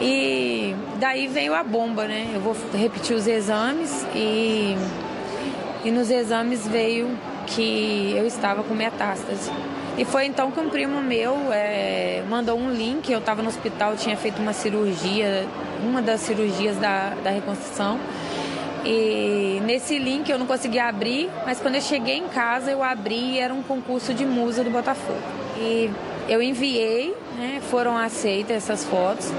E 0.00 0.74
daí 0.98 1.26
veio 1.26 1.54
a 1.54 1.62
bomba, 1.62 2.06
né? 2.06 2.30
Eu 2.34 2.40
vou 2.40 2.54
repetir 2.74 3.16
os 3.16 3.26
exames 3.26 4.06
e 4.14 4.76
e 5.86 5.90
nos 5.92 6.10
exames 6.10 6.66
veio 6.66 7.16
que 7.46 8.12
eu 8.16 8.26
estava 8.26 8.64
com 8.64 8.74
metástase. 8.74 9.52
E 9.96 10.04
foi 10.04 10.26
então 10.26 10.50
que 10.50 10.58
um 10.58 10.68
primo 10.68 11.00
meu 11.00 11.52
é, 11.52 12.24
mandou 12.28 12.58
um 12.58 12.72
link. 12.72 13.10
Eu 13.10 13.20
estava 13.20 13.40
no 13.40 13.48
hospital, 13.48 13.94
tinha 13.96 14.16
feito 14.16 14.42
uma 14.42 14.52
cirurgia, 14.52 15.46
uma 15.82 16.02
das 16.02 16.22
cirurgias 16.22 16.76
da, 16.76 17.12
da 17.22 17.30
reconstrução. 17.30 18.00
E 18.84 19.60
nesse 19.64 19.96
link 19.98 20.28
eu 20.28 20.38
não 20.38 20.46
conseguia 20.46 20.86
abrir, 20.86 21.30
mas 21.44 21.60
quando 21.60 21.76
eu 21.76 21.80
cheguei 21.80 22.16
em 22.16 22.28
casa 22.28 22.70
eu 22.70 22.82
abri 22.82 23.34
e 23.34 23.38
era 23.38 23.54
um 23.54 23.62
concurso 23.62 24.12
de 24.12 24.26
musa 24.26 24.62
do 24.64 24.70
Botafogo. 24.70 25.18
E 25.56 25.88
eu 26.28 26.42
enviei, 26.42 27.14
né, 27.36 27.60
foram 27.70 27.96
aceitas 27.96 28.56
essas 28.56 28.84
fotos. 28.84 29.32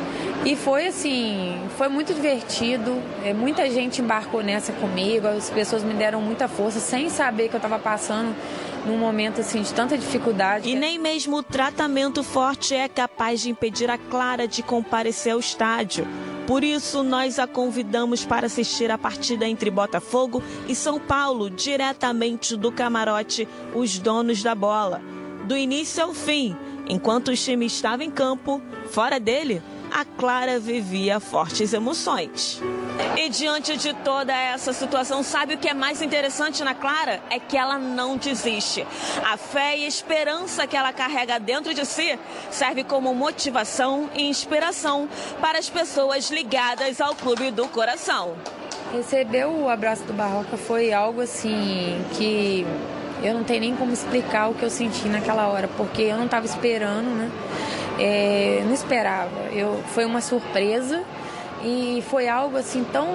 E 0.46 0.56
foi 0.56 0.88
assim, 0.88 1.60
foi 1.78 1.90
muito 1.90 2.14
divertido. 2.14 3.02
É, 3.24 3.34
muita 3.34 3.70
gente 3.70 4.02
embarcou 4.02 4.42
nessa 4.42 4.72
comigo, 4.74 5.28
as 5.28 5.50
pessoas 5.50 5.84
me 5.84 5.94
deram 5.94 6.22
muita 6.22 6.48
força 6.48 6.80
sem 6.80 7.10
saber 7.10 7.50
que 7.50 7.56
eu 7.56 7.60
estava 7.60 7.78
passando 7.78 8.34
num 8.86 8.98
momento 8.98 9.42
assim 9.42 9.62
de 9.62 9.74
tanta 9.74 9.98
dificuldade. 9.98 10.70
E 10.70 10.76
nem 10.76 10.98
mesmo 10.98 11.38
o 11.38 11.44
tratamento 11.44 12.24
forte 12.24 12.74
é 12.74 12.88
capaz 12.88 13.42
de 13.42 13.50
impedir 13.50 13.90
a 13.90 13.98
Clara 13.98 14.48
de 14.48 14.64
comparecer 14.64 15.34
ao 15.34 15.40
estádio. 15.40 16.08
Por 16.48 16.64
isso, 16.64 17.04
nós 17.04 17.40
a 17.40 17.46
convidamos 17.46 18.24
para 18.24 18.46
assistir 18.46 18.90
a 18.90 18.98
partida 18.98 19.46
entre 19.46 19.70
Botafogo 19.70 20.42
e 20.66 20.74
São 20.74 20.98
Paulo, 20.98 21.50
diretamente 21.50 22.56
do 22.56 22.72
camarote 22.72 23.46
Os 23.76 24.00
Donos 24.00 24.42
da 24.42 24.56
Bola. 24.56 25.02
Do 25.44 25.58
início 25.58 26.02
ao 26.02 26.14
fim, 26.14 26.56
enquanto 26.88 27.30
o 27.30 27.36
time 27.36 27.66
estava 27.66 28.06
em 28.06 28.10
campo, 28.10 28.62
fora 28.90 29.20
dele, 29.20 29.62
a 29.98 30.06
Clara 30.06 30.60
vivia 30.60 31.20
fortes 31.20 31.74
emoções. 31.74 32.62
E 33.18 33.30
diante 33.30 33.76
de 33.78 33.96
toda 33.96 34.32
essa 34.32 34.72
situação, 34.72 35.24
sabe 35.24 35.56
o 35.56 35.58
que 35.58 35.68
é 35.68 35.74
mais 35.74 36.04
interessante 36.04 36.64
na 36.64 36.76
Clara? 36.76 37.20
É 37.32 37.40
que 37.40 37.58
ela 37.58 37.80
não 37.80 38.16
desiste. 38.16 38.86
A 39.26 39.38
fé 39.38 39.76
e 39.76 39.86
a 39.86 39.88
esperança 39.88 40.68
que 40.68 40.78
ela 40.78 40.94
carrega 40.94 41.40
dentro 41.40 41.74
de 41.74 41.84
si 41.84 42.16
serve 42.52 42.84
como 42.84 43.12
motivação 43.16 44.08
e 44.14 44.30
inspiração 44.30 45.10
para 45.42 45.58
as 45.58 45.68
pessoas 45.68 46.30
ligadas 46.30 47.02
ao 47.02 47.16
Clube 47.16 47.50
do 47.50 47.68
Coração. 47.68 48.36
Receber 48.94 49.48
o 49.48 49.68
abraço 49.68 50.04
do 50.04 50.14
Barroca 50.14 50.58
foi 50.58 50.94
algo 50.94 51.22
assim 51.22 52.00
que 52.16 52.68
eu 53.24 53.34
não 53.34 53.44
tenho 53.44 53.62
nem 53.62 53.76
como 53.76 53.92
explicar 53.92 54.48
o 54.50 54.54
que 54.54 54.62
eu 54.62 54.70
senti 54.70 55.08
naquela 55.08 55.48
hora, 55.48 55.68
porque 55.76 56.04
eu 56.04 56.18
não 56.18 56.26
estava 56.26 56.46
esperando, 56.46 57.10
né? 57.16 57.32
É, 58.00 58.62
não 58.66 58.74
esperava. 58.74 59.52
Eu, 59.52 59.82
foi 59.94 60.06
uma 60.06 60.22
surpresa 60.22 61.04
e 61.64 62.04
foi 62.10 62.28
algo 62.28 62.58
assim 62.58 62.84
tão. 62.92 63.08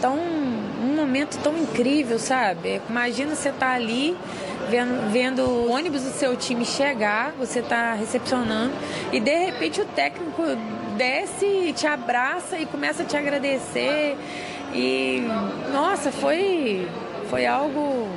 tão. 0.00 0.16
um 0.16 0.94
momento 0.94 1.38
tão 1.42 1.56
incrível, 1.56 2.18
sabe? 2.18 2.80
Imagina 2.88 3.34
você 3.34 3.50
tá 3.50 3.72
ali 3.72 4.16
vendo, 4.70 5.10
vendo 5.10 5.42
o 5.42 5.70
ônibus 5.70 6.02
do 6.02 6.10
seu 6.10 6.36
time 6.36 6.64
chegar, 6.64 7.32
você 7.38 7.60
tá 7.60 7.94
recepcionando 7.94 8.72
e 9.12 9.18
de 9.18 9.36
repente 9.46 9.80
o 9.80 9.84
técnico 9.84 10.42
desce, 10.96 11.72
te 11.76 11.86
abraça 11.86 12.58
e 12.58 12.66
começa 12.66 13.02
a 13.02 13.06
te 13.06 13.16
agradecer. 13.16 14.16
E 14.72 15.22
nossa, 15.72 16.12
foi 16.12 16.88
foi 17.28 17.46
algo 17.46 18.08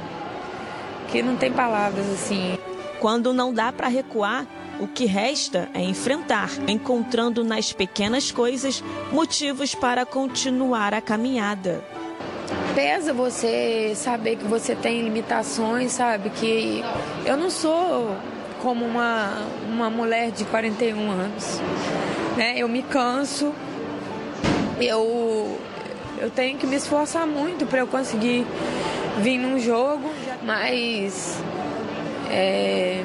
que 1.08 1.22
não 1.24 1.36
tem 1.36 1.52
palavras 1.52 2.10
assim. 2.12 2.58
Quando 3.04 3.34
não 3.34 3.54
dá 3.54 3.70
para 3.70 3.90
recuar, 3.90 4.48
o 4.80 4.88
que 4.88 5.04
resta 5.06 5.68
é 5.74 5.82
enfrentar, 5.82 6.50
encontrando 6.70 7.44
nas 7.44 7.74
pequenas 7.74 8.32
coisas 8.32 8.82
motivos 9.12 9.76
para 9.76 10.06
continuar 10.06 10.94
a 10.94 11.02
caminhada. 11.02 11.84
Pesa 12.74 13.12
você 13.12 13.92
saber 13.94 14.38
que 14.38 14.46
você 14.46 14.74
tem 14.74 15.02
limitações, 15.02 15.92
sabe? 15.92 16.30
Que 16.30 16.82
eu 17.26 17.36
não 17.36 17.50
sou 17.50 18.16
como 18.62 18.86
uma, 18.86 19.48
uma 19.68 19.90
mulher 19.90 20.32
de 20.32 20.46
41 20.46 21.12
anos. 21.12 21.60
Né? 22.38 22.54
Eu 22.56 22.70
me 22.70 22.84
canso, 22.84 23.52
eu, 24.80 25.60
eu 26.22 26.30
tenho 26.30 26.58
que 26.58 26.66
me 26.66 26.78
esforçar 26.78 27.28
muito 27.28 27.66
para 27.66 27.80
eu 27.80 27.88
conseguir 27.88 28.48
vir 29.20 29.40
num 29.40 29.60
jogo, 29.60 30.10
mas 30.42 31.38
é, 32.30 33.04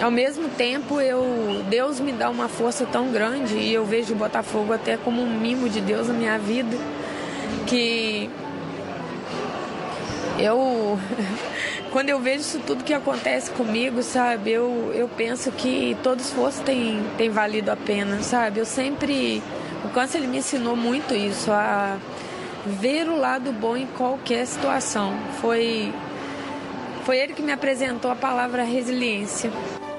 ao 0.00 0.10
mesmo 0.10 0.48
tempo 0.50 1.00
eu 1.00 1.62
Deus 1.68 2.00
me 2.00 2.12
dá 2.12 2.30
uma 2.30 2.48
força 2.48 2.86
tão 2.86 3.12
grande 3.12 3.56
e 3.56 3.72
eu 3.72 3.84
vejo 3.84 4.14
o 4.14 4.16
Botafogo 4.16 4.72
até 4.72 4.96
como 4.96 5.22
um 5.22 5.38
mimo 5.38 5.68
de 5.68 5.80
Deus 5.80 6.08
na 6.08 6.14
minha 6.14 6.38
vida 6.38 6.76
que 7.66 8.30
eu 10.38 10.98
quando 11.90 12.08
eu 12.08 12.20
vejo 12.20 12.40
isso 12.40 12.60
tudo 12.66 12.84
que 12.84 12.94
acontece 12.94 13.50
comigo, 13.50 14.02
sabe, 14.02 14.52
eu, 14.52 14.92
eu 14.94 15.08
penso 15.08 15.50
que 15.50 15.96
todo 16.02 16.20
esforço 16.20 16.62
tem, 16.62 17.02
tem 17.18 17.28
valido 17.28 17.70
a 17.70 17.76
pena, 17.76 18.22
sabe? 18.22 18.60
Eu 18.60 18.64
sempre. 18.64 19.42
O 19.84 19.88
câncer 19.88 20.18
ele 20.18 20.28
me 20.28 20.38
ensinou 20.38 20.76
muito 20.76 21.14
isso, 21.14 21.50
a 21.50 21.96
ver 22.66 23.08
o 23.08 23.16
lado 23.18 23.50
bom 23.52 23.76
em 23.76 23.86
qualquer 23.86 24.46
situação. 24.46 25.14
Foi, 25.40 25.92
foi 27.10 27.18
ele 27.18 27.32
que 27.32 27.42
me 27.42 27.50
apresentou 27.50 28.08
a 28.08 28.14
palavra 28.14 28.62
resiliência. 28.62 29.50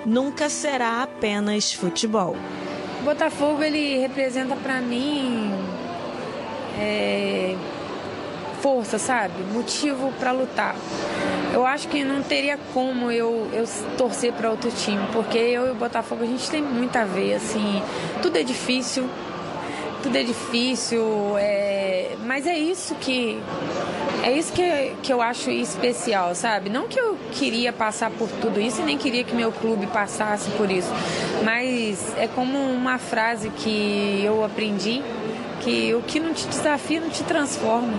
Nunca 0.05 0.47
será 0.47 1.03
apenas 1.03 1.73
futebol. 1.73 2.37
O 3.01 3.03
Botafogo 3.03 3.61
ele 3.61 3.97
representa 3.97 4.55
para 4.55 4.79
mim 4.79 5.51
é, 6.79 7.53
força, 8.61 8.97
sabe? 8.97 9.43
Motivo 9.51 10.13
para 10.21 10.31
lutar. 10.31 10.73
Eu 11.53 11.65
acho 11.65 11.89
que 11.89 12.01
não 12.01 12.23
teria 12.23 12.57
como 12.73 13.11
eu, 13.11 13.49
eu 13.51 13.65
torcer 13.97 14.31
para 14.31 14.49
outro 14.49 14.71
time, 14.71 15.05
porque 15.11 15.37
eu 15.37 15.67
e 15.67 15.71
o 15.71 15.75
Botafogo 15.75 16.23
a 16.23 16.27
gente 16.27 16.49
tem 16.49 16.61
muito 16.61 16.95
a 16.95 17.03
ver, 17.03 17.33
assim, 17.33 17.83
tudo 18.21 18.37
é 18.37 18.43
difícil, 18.43 19.09
tudo 20.01 20.15
é 20.17 20.23
difícil, 20.23 21.37
é... 21.37 22.15
mas 22.25 22.45
é 22.47 22.57
isso 22.57 22.95
que 22.95 23.39
é 24.23 24.31
isso 24.31 24.53
que, 24.53 24.95
que 25.01 25.11
eu 25.11 25.21
acho 25.21 25.49
especial, 25.49 26.35
sabe? 26.35 26.69
Não 26.69 26.87
que 26.87 26.99
eu 26.99 27.17
queria 27.31 27.73
passar 27.73 28.11
por 28.11 28.29
tudo 28.39 28.61
isso 28.61 28.81
e 28.81 28.83
nem 28.83 28.97
queria 28.97 29.23
que 29.23 29.33
meu 29.33 29.51
clube 29.51 29.87
passasse 29.87 30.49
por 30.51 30.69
isso, 30.69 30.91
mas 31.43 32.15
é 32.17 32.27
como 32.27 32.57
uma 32.57 32.99
frase 32.99 33.49
que 33.49 34.21
eu 34.23 34.45
aprendi 34.45 35.01
que 35.61 35.93
o 35.93 36.01
que 36.01 36.19
não 36.19 36.33
te 36.33 36.47
desafia 36.47 36.99
não 36.99 37.09
te 37.09 37.23
transforma. 37.23 37.93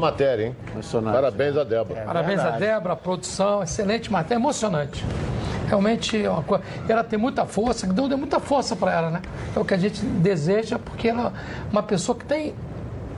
Matéria, 0.00 0.46
hein? 0.46 0.56
Parabéns 1.12 1.56
a 1.56 1.64
Débora. 1.64 2.00
Parabéns 2.02 2.40
a 2.40 2.50
Débora, 2.50 2.94
a 2.94 2.96
produção, 2.96 3.62
excelente 3.62 4.10
matéria, 4.10 4.40
emocionante. 4.40 5.04
Realmente, 5.68 6.20
é 6.20 6.28
uma 6.28 6.42
coisa, 6.42 6.64
ela 6.88 7.04
tem 7.04 7.16
muita 7.18 7.46
força, 7.46 7.86
Deus 7.86 8.08
deu 8.08 8.18
muita 8.18 8.40
força 8.40 8.74
para 8.74 8.92
ela, 8.92 9.10
né? 9.10 9.22
É 9.54 9.58
o 9.60 9.64
que 9.64 9.72
a 9.72 9.78
gente 9.78 10.04
deseja, 10.04 10.78
porque 10.78 11.08
ela 11.08 11.28
é 11.28 11.70
uma 11.70 11.82
pessoa 11.82 12.18
que 12.18 12.24
tem 12.24 12.54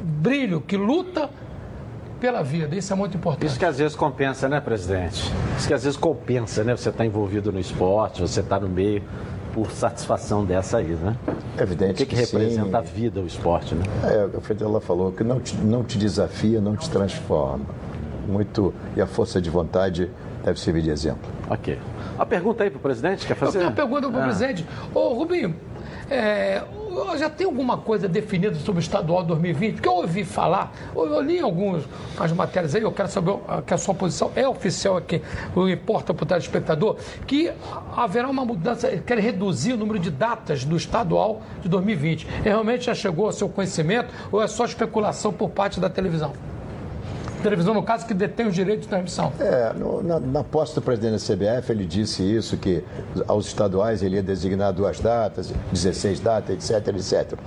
brilho, 0.03 0.61
que 0.61 0.77
luta 0.77 1.31
pela 2.21 2.43
vida. 2.43 2.77
Isso 2.77 2.93
é 2.93 2.97
muito 2.97 3.17
importante. 3.17 3.47
Isso 3.47 3.59
que 3.59 3.65
às 3.65 3.79
vezes 3.79 3.97
compensa, 3.97 4.49
né, 4.49 4.61
presidente? 4.61 5.33
Isso 5.59 5.67
que 5.67 5.75
às 5.75 5.83
vezes 5.83 5.99
compensa, 5.99 6.63
né? 6.63 6.77
Você 6.77 6.91
está 6.91 7.07
envolvido 7.07 7.51
no 7.51 7.59
esporte, 7.59 8.21
você 8.21 8.41
está 8.41 8.61
no 8.61 8.69
meio 8.69 9.03
por 9.53 9.71
satisfação 9.71 10.45
dessa 10.45 10.79
aí, 10.79 10.87
né? 10.95 11.17
Evidente 11.59 11.93
O 11.93 11.95
que, 11.97 12.07
que, 12.07 12.15
que 12.15 12.21
representa 12.21 12.69
sim. 12.71 12.75
a 12.77 12.81
vida, 12.81 13.21
o 13.21 13.27
esporte, 13.27 13.75
né? 13.75 13.85
É, 14.05 14.25
o 14.37 14.41
que 14.41 14.63
ela 14.63 14.81
falou, 14.81 15.13
que 15.13 15.23
não 15.23 15.41
te, 15.41 15.57
não 15.57 15.83
te 15.85 15.99
desafia, 15.99 16.61
não 16.61 16.75
te 16.77 16.89
transforma. 16.89 17.65
Muito. 18.27 18.73
E 18.97 19.01
a 19.01 19.07
força 19.07 19.41
de 19.41 19.51
vontade 19.51 20.11
deve 20.45 20.59
servir 20.59 20.83
de 20.83 20.91
exemplo. 20.91 21.29
Ok. 21.51 21.79
A 22.19 22.25
pergunta 22.25 22.65
aí 22.65 22.71
para 22.71 22.79
o 22.79 22.81
presidente, 22.81 23.27
quer 23.27 23.33
Eu 23.35 23.37
fazer? 23.37 23.59
tenho 23.59 23.71
uma 23.71 23.77
pergunta 23.77 24.09
para 24.09 24.19
o 24.19 24.21
Ah. 24.21 24.25
presidente. 24.25 24.67
Ô, 24.95 25.09
Rubinho, 25.15 25.55
é, 26.11 26.63
já 27.17 27.31
tem 27.31 27.47
alguma 27.47 27.77
coisa 27.77 28.09
definida 28.09 28.55
sobre 28.57 28.81
o 28.81 28.83
estadual 28.83 29.23
2020? 29.23 29.75
Porque 29.75 29.89
eu 29.89 29.95
ouvi 29.95 30.25
falar, 30.25 30.73
eu 30.95 31.21
li 31.21 31.39
algumas 31.41 31.85
as 32.19 32.33
matérias 32.33 32.75
aí, 32.75 32.83
eu 32.83 32.93
quero 32.93 33.09
saber 33.09 33.37
que 33.67 33.75
a 33.75 33.79
sua 33.79 33.95
posição 33.95 34.31
é 34.35 34.47
oficial 34.47 34.97
aqui, 34.97 35.23
o 35.55 35.69
importa 35.69 36.13
para 36.13 36.25
o 36.25 36.27
telespectador, 36.27 36.97
que 37.27 37.53
haverá 37.97 38.29
uma 38.29 38.45
mudança, 38.45 38.89
quer 38.99 39.19
reduzir 39.19 39.73
o 39.73 39.77
número 39.77 39.99
de 39.99 40.11
datas 40.11 40.65
do 40.65 40.77
estadual 40.77 41.43
de 41.61 41.69
2020. 41.69 42.27
E 42.45 42.49
realmente 42.49 42.87
já 42.87 42.95
chegou 42.95 43.27
ao 43.27 43.33
seu 43.33 43.49
conhecimento 43.49 44.13
ou 44.31 44.43
é 44.43 44.47
só 44.47 44.65
especulação 44.65 45.33
por 45.33 45.51
parte 45.51 45.81
da 45.81 45.89
televisão? 45.89 46.52
Televisão, 47.43 47.75
no 47.75 47.83
caso, 47.83 48.07
que 48.07 48.15
detém 48.15 48.47
os 48.47 48.55
direitos 48.55 48.83
de 48.85 48.89
transmissão. 48.89 49.33
É, 49.41 49.73
no- 49.73 50.03
na, 50.03 50.21
na 50.21 50.45
posse 50.45 50.75
do 50.75 50.81
presidente 50.83 51.13
da 51.13 51.19
CBF, 51.19 51.73
ele 51.73 51.85
disse 51.85 52.23
isso, 52.23 52.57
que 52.57 52.85
aos 53.27 53.47
estaduais 53.47 54.03
ele 54.03 54.17
ia 54.17 54.23
designar 54.23 54.73
duas 54.73 55.01
datas, 55.01 55.53
16 55.73 56.21
datas, 56.21 56.71
etc, 56.71 56.89
etc. 56.97 57.39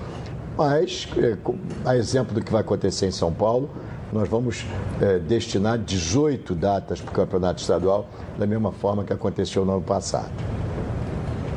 Mas, 0.57 1.07
é, 1.17 1.37
a 1.85 1.95
exemplo 1.95 2.33
do 2.33 2.41
que 2.43 2.51
vai 2.51 2.61
acontecer 2.61 3.07
em 3.07 3.11
São 3.11 3.31
Paulo, 3.31 3.69
nós 4.13 4.27
vamos 4.29 4.65
é, 5.01 5.19
destinar 5.19 5.77
18 5.77 6.53
datas 6.55 7.01
para 7.01 7.11
o 7.11 7.13
campeonato 7.13 7.61
estadual, 7.61 8.07
da 8.37 8.45
mesma 8.45 8.71
forma 8.71 9.03
que 9.03 9.11
aconteceu 9.13 9.65
no 9.65 9.73
ano 9.73 9.81
passado. 9.81 10.29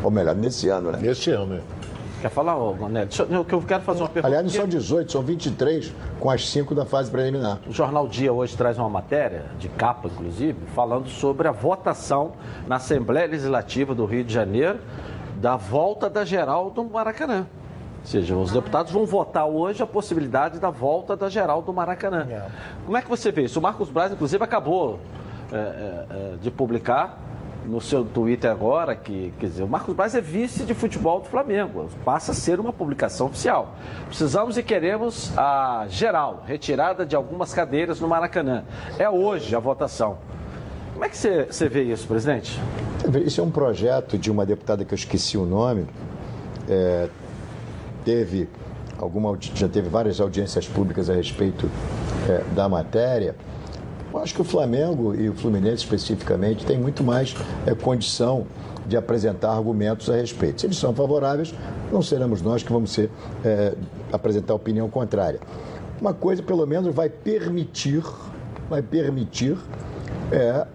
Ou 0.02 0.10
melhor, 0.10 0.34
nesse 0.34 0.68
ano, 0.68 0.92
né? 0.92 0.98
Nesse 1.02 1.30
ano, 1.30 1.54
né? 1.54 1.60
Quer 2.20 2.30
falar, 2.30 2.56
ô, 2.56 2.74
Mané? 2.74 3.06
Deixa 3.06 3.22
eu, 3.22 3.44
que 3.44 3.52
eu 3.52 3.62
quero 3.62 3.82
fazer 3.82 4.00
uma 4.02 4.08
pergunta. 4.08 4.26
Aliás, 4.26 4.44
não 4.44 4.50
são 4.50 4.68
18, 4.68 5.12
são 5.12 5.22
23, 5.22 5.92
com 6.18 6.28
as 6.28 6.48
5 6.48 6.74
da 6.74 6.84
fase 6.84 7.10
preliminar. 7.10 7.60
O 7.66 7.72
Jornal 7.72 8.08
Dia 8.08 8.32
hoje 8.32 8.56
traz 8.56 8.76
uma 8.76 8.88
matéria, 8.88 9.44
de 9.58 9.68
capa 9.68 10.08
inclusive, 10.08 10.58
falando 10.74 11.08
sobre 11.08 11.46
a 11.46 11.52
votação 11.52 12.32
na 12.66 12.76
Assembleia 12.76 13.28
Legislativa 13.28 13.94
do 13.94 14.04
Rio 14.04 14.24
de 14.24 14.34
Janeiro 14.34 14.80
da 15.36 15.56
volta 15.56 16.10
da 16.10 16.24
geral 16.24 16.70
do 16.70 16.84
Maracanã. 16.84 17.46
Ou 18.00 18.04
seja, 18.04 18.36
os 18.36 18.52
deputados 18.52 18.90
vão 18.90 19.06
votar 19.06 19.46
hoje 19.46 19.82
a 19.82 19.86
possibilidade 19.86 20.58
da 20.58 20.70
volta 20.70 21.16
da 21.16 21.28
geral 21.28 21.62
do 21.62 21.72
Maracanã. 21.72 22.26
Como 22.84 22.96
é 22.96 23.02
que 23.02 23.08
você 23.08 23.30
vê 23.30 23.42
isso? 23.42 23.58
O 23.58 23.62
Marcos 23.62 23.90
Braz, 23.90 24.12
inclusive, 24.12 24.42
acabou 24.42 24.98
é, 25.52 25.56
é, 25.56 26.06
é, 26.10 26.36
de 26.40 26.50
publicar 26.50 27.18
no 27.68 27.80
seu 27.80 28.04
Twitter 28.04 28.50
agora 28.50 28.96
que, 28.96 29.32
quer 29.38 29.46
dizer, 29.46 29.62
o 29.62 29.68
Marcos 29.68 29.94
Braz 29.94 30.14
é 30.14 30.20
vice 30.20 30.64
de 30.64 30.74
futebol 30.74 31.20
do 31.20 31.26
Flamengo, 31.26 31.88
passa 32.04 32.32
a 32.32 32.34
ser 32.34 32.58
uma 32.58 32.72
publicação 32.72 33.26
oficial. 33.26 33.74
Precisamos 34.06 34.56
e 34.56 34.62
queremos 34.62 35.36
a 35.36 35.86
geral, 35.88 36.42
retirada 36.46 37.04
de 37.04 37.14
algumas 37.14 37.52
cadeiras 37.52 38.00
no 38.00 38.08
Maracanã. 38.08 38.64
É 38.98 39.08
hoje 39.08 39.54
a 39.54 39.58
votação. 39.58 40.18
Como 40.94 41.04
é 41.04 41.08
que 41.08 41.16
você, 41.16 41.44
você 41.44 41.68
vê 41.68 41.82
isso, 41.82 42.08
presidente? 42.08 42.58
Isso 43.24 43.40
é 43.40 43.44
um 43.44 43.50
projeto 43.50 44.18
de 44.18 44.30
uma 44.30 44.44
deputada 44.44 44.84
que 44.84 44.92
eu 44.92 44.96
esqueci 44.96 45.36
o 45.36 45.44
nome. 45.44 45.86
É, 46.68 47.08
teve 48.04 48.48
alguma 48.98 49.36
já 49.40 49.68
teve 49.68 49.88
várias 49.88 50.20
audiências 50.20 50.66
públicas 50.66 51.08
a 51.08 51.14
respeito 51.14 51.70
é, 52.28 52.42
da 52.54 52.68
matéria. 52.68 53.36
Acho 54.20 54.34
que 54.34 54.40
o 54.40 54.44
Flamengo 54.44 55.14
e 55.14 55.28
o 55.28 55.34
Fluminense 55.34 55.82
especificamente 55.84 56.64
têm 56.66 56.78
muito 56.78 57.02
mais 57.04 57.34
é, 57.66 57.74
condição 57.74 58.46
de 58.86 58.96
apresentar 58.96 59.50
argumentos 59.52 60.08
a 60.10 60.16
respeito. 60.16 60.60
Se 60.60 60.66
eles 60.66 60.76
são 60.76 60.94
favoráveis, 60.94 61.54
não 61.92 62.02
seremos 62.02 62.40
nós 62.42 62.62
que 62.62 62.72
vamos 62.72 62.90
ser, 62.90 63.10
é, 63.44 63.74
apresentar 64.12 64.54
opinião 64.54 64.88
contrária. 64.88 65.40
Uma 66.00 66.14
coisa, 66.14 66.42
pelo 66.42 66.66
menos, 66.66 66.94
vai 66.94 67.08
permitir, 67.08 68.02
vai 68.68 68.80
permitir 68.82 69.56
é, 70.32 70.66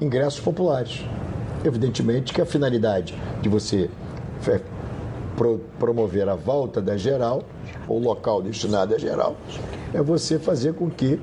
ingressos 0.00 0.40
populares. 0.40 1.04
Evidentemente 1.64 2.32
que 2.32 2.40
a 2.42 2.46
finalidade 2.46 3.14
de 3.40 3.48
você 3.48 3.88
é, 4.48 4.60
pro- 5.36 5.60
promover 5.78 6.28
a 6.28 6.34
volta 6.34 6.80
da 6.80 6.96
geral, 6.96 7.42
ou 7.88 7.98
local 7.98 8.42
destinado 8.42 8.94
à 8.94 8.98
geral, 8.98 9.36
é 9.94 10.02
você 10.02 10.38
fazer 10.38 10.74
com 10.74 10.90
que 10.90 11.18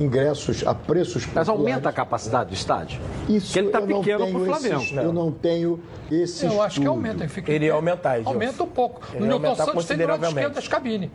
ingressos 0.00 0.66
a 0.66 0.74
preços 0.74 1.28
Mas 1.34 1.48
aumenta 1.48 1.88
a 1.88 1.92
capacidade 1.92 2.50
do 2.50 2.54
estádio? 2.54 3.00
Isso 3.28 3.46
Porque 3.48 3.58
ele 3.58 3.66
está 3.68 3.80
pequeno 3.82 4.26
para 4.26 4.38
o 4.40 4.44
Flamengo. 4.46 4.80
esses- 4.82 4.96
eu 4.96 5.12
não 5.12 5.30
tenho 5.30 5.80
esse 6.10 6.46
Eu 6.46 6.62
acho 6.62 6.76
que 6.76 6.80
estudo. 6.80 6.88
aumenta. 6.88 7.28
Fica... 7.28 7.52
Ele 7.52 7.66
ia 7.66 7.74
aumentar. 7.74 8.18
Aumenta 8.24 8.62
um 8.64 8.66
pouco. 8.66 9.02
Ele 9.12 9.20
No 9.20 9.24
ia 9.26 9.30
Newton 9.32 9.46
aumentar 9.46 9.64
Santos 9.66 9.84
tem 9.84 9.96
do 9.98 10.06
lado 10.08 10.26
esquerdo 10.26 10.54
das 10.54 10.66
cabines. 10.68 11.10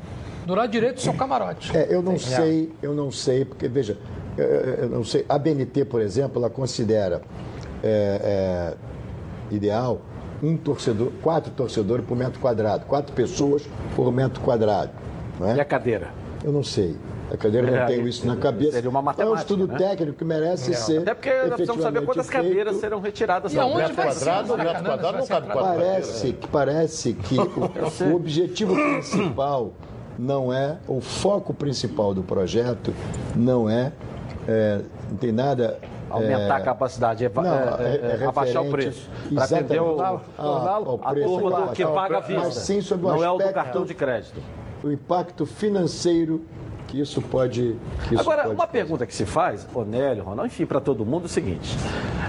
Do 0.45 0.53
lado 0.53 0.69
direito, 0.69 1.01
seu 1.01 1.13
camarote. 1.13 1.75
É, 1.75 1.87
eu 1.89 2.01
não 2.03 2.19
sei, 2.19 2.71
eu 2.81 2.93
não 2.93 3.11
sei, 3.11 3.43
porque 3.43 3.67
veja, 3.67 3.97
eu, 4.37 4.45
eu- 4.45 4.73
eu 4.83 4.89
não 4.89 5.03
sei. 5.03 5.25
A 5.27 5.39
BNT, 5.39 5.83
por 5.85 6.01
exemplo, 6.01 6.39
ela 6.39 6.49
considera 6.51 7.21
é, 7.83 8.73
é, 9.51 9.55
ideal 9.55 10.01
um 10.43 10.55
torcedor, 10.57 11.11
quatro 11.23 11.51
torcedores 11.51 12.05
por 12.05 12.15
metro 12.15 12.39
quadrado, 12.39 12.85
quatro 12.85 13.13
pessoas 13.13 13.63
por 13.95 14.11
metro 14.11 14.39
quadrado. 14.41 14.91
Não 15.39 15.49
é? 15.49 15.55
E 15.55 15.59
a 15.59 15.65
cadeira? 15.65 16.09
Eu 16.43 16.51
não 16.51 16.63
sei. 16.63 16.95
A 17.35 17.37
cadeira 17.37 17.67
eu 17.69 17.75
É, 17.75 17.79
não 17.81 17.85
tenho 17.87 18.07
isso 18.07 18.25
na 18.25 18.35
cabeça. 18.37 18.71
seria 18.71 18.89
uma 18.89 18.99
é 18.99 19.01
um 19.01 19.05
matemática, 19.05 19.39
estudo 19.41 19.67
né? 19.67 19.77
técnico 19.77 20.17
que 20.17 20.23
merece 20.23 20.71
É. 20.71 20.73
ser. 20.75 20.99
Até 21.01 21.13
porque 21.13 21.29
nós 21.33 21.47
precisamos 21.49 21.81
saber 21.83 22.05
quantas 22.05 22.27
feito. 22.29 22.43
cadeiras 22.43 22.75
serão 22.77 22.99
retiradas 23.01 23.53
E 23.53 23.59
aonde 23.59 23.77
metro 23.77 23.95
ser 23.95 24.01
quadrado. 24.03 24.53
o 24.53 24.57
Maracanã? 24.57 24.89
quadrado 24.89 25.17
não 25.17 25.25
ser 25.25 25.33
cabe 25.33 25.47
quatro 25.47 25.63
Parece 25.75 26.33
que, 26.33 26.47
parece 26.47 27.13
que 27.13 27.35
o, 27.39 28.09
o 28.11 28.15
objetivo 28.15 28.73
principal 28.73 29.73
não 30.17 30.53
é, 30.53 30.77
o 30.87 31.01
foco 31.01 31.53
principal 31.53 32.13
do 32.13 32.23
projeto 32.23 32.93
não 33.35 33.69
é, 33.69 33.91
é, 34.47 34.81
não 35.09 35.17
tem 35.17 35.31
nada. 35.31 35.77
Aumentar 36.07 36.59
é, 36.59 36.61
a 36.61 36.61
capacidade, 36.61 37.25
é, 37.25 37.31
não, 37.35 37.43
é, 37.43 38.21
é, 38.21 38.25
abaixar 38.25 38.61
o 38.63 38.69
preço. 38.69 39.09
Para 39.33 39.43
atender 39.43 39.81
o, 39.81 39.93
exatamente 39.95 40.23
ao 40.37 40.99
a 41.03 41.09
preço, 41.09 41.27
turma 41.29 41.49
do 41.49 41.55
ao 41.55 41.67
que 41.69 41.85
paga 41.85 42.15
Mas 42.21 42.27
vista. 42.27 42.51
sim 42.61 42.79
sobre 42.79 43.07
o 43.07 43.09
não 43.09 43.23
é 43.23 43.29
o 43.29 43.33
do 43.33 43.41
aspecto- 43.41 43.53
cartão 43.55 43.83
de 43.85 43.93
crédito. 43.95 44.39
o 44.83 44.91
impacto 44.91 45.45
financeiro 45.47 46.45
que 46.95 47.01
isso 47.01 47.21
pode. 47.21 47.75
Que 48.07 48.15
isso 48.15 48.21
Agora, 48.21 48.43
pode 48.43 48.55
uma 48.55 48.67
pergunta 48.67 49.05
que 49.05 49.13
se 49.13 49.25
faz, 49.25 49.67
Onélio, 49.73 50.23
Ronaldo, 50.23 50.47
enfim, 50.47 50.65
para 50.65 50.79
todo 50.79 51.05
mundo, 51.05 51.23
é 51.23 51.25
o 51.25 51.29
seguinte: 51.29 51.75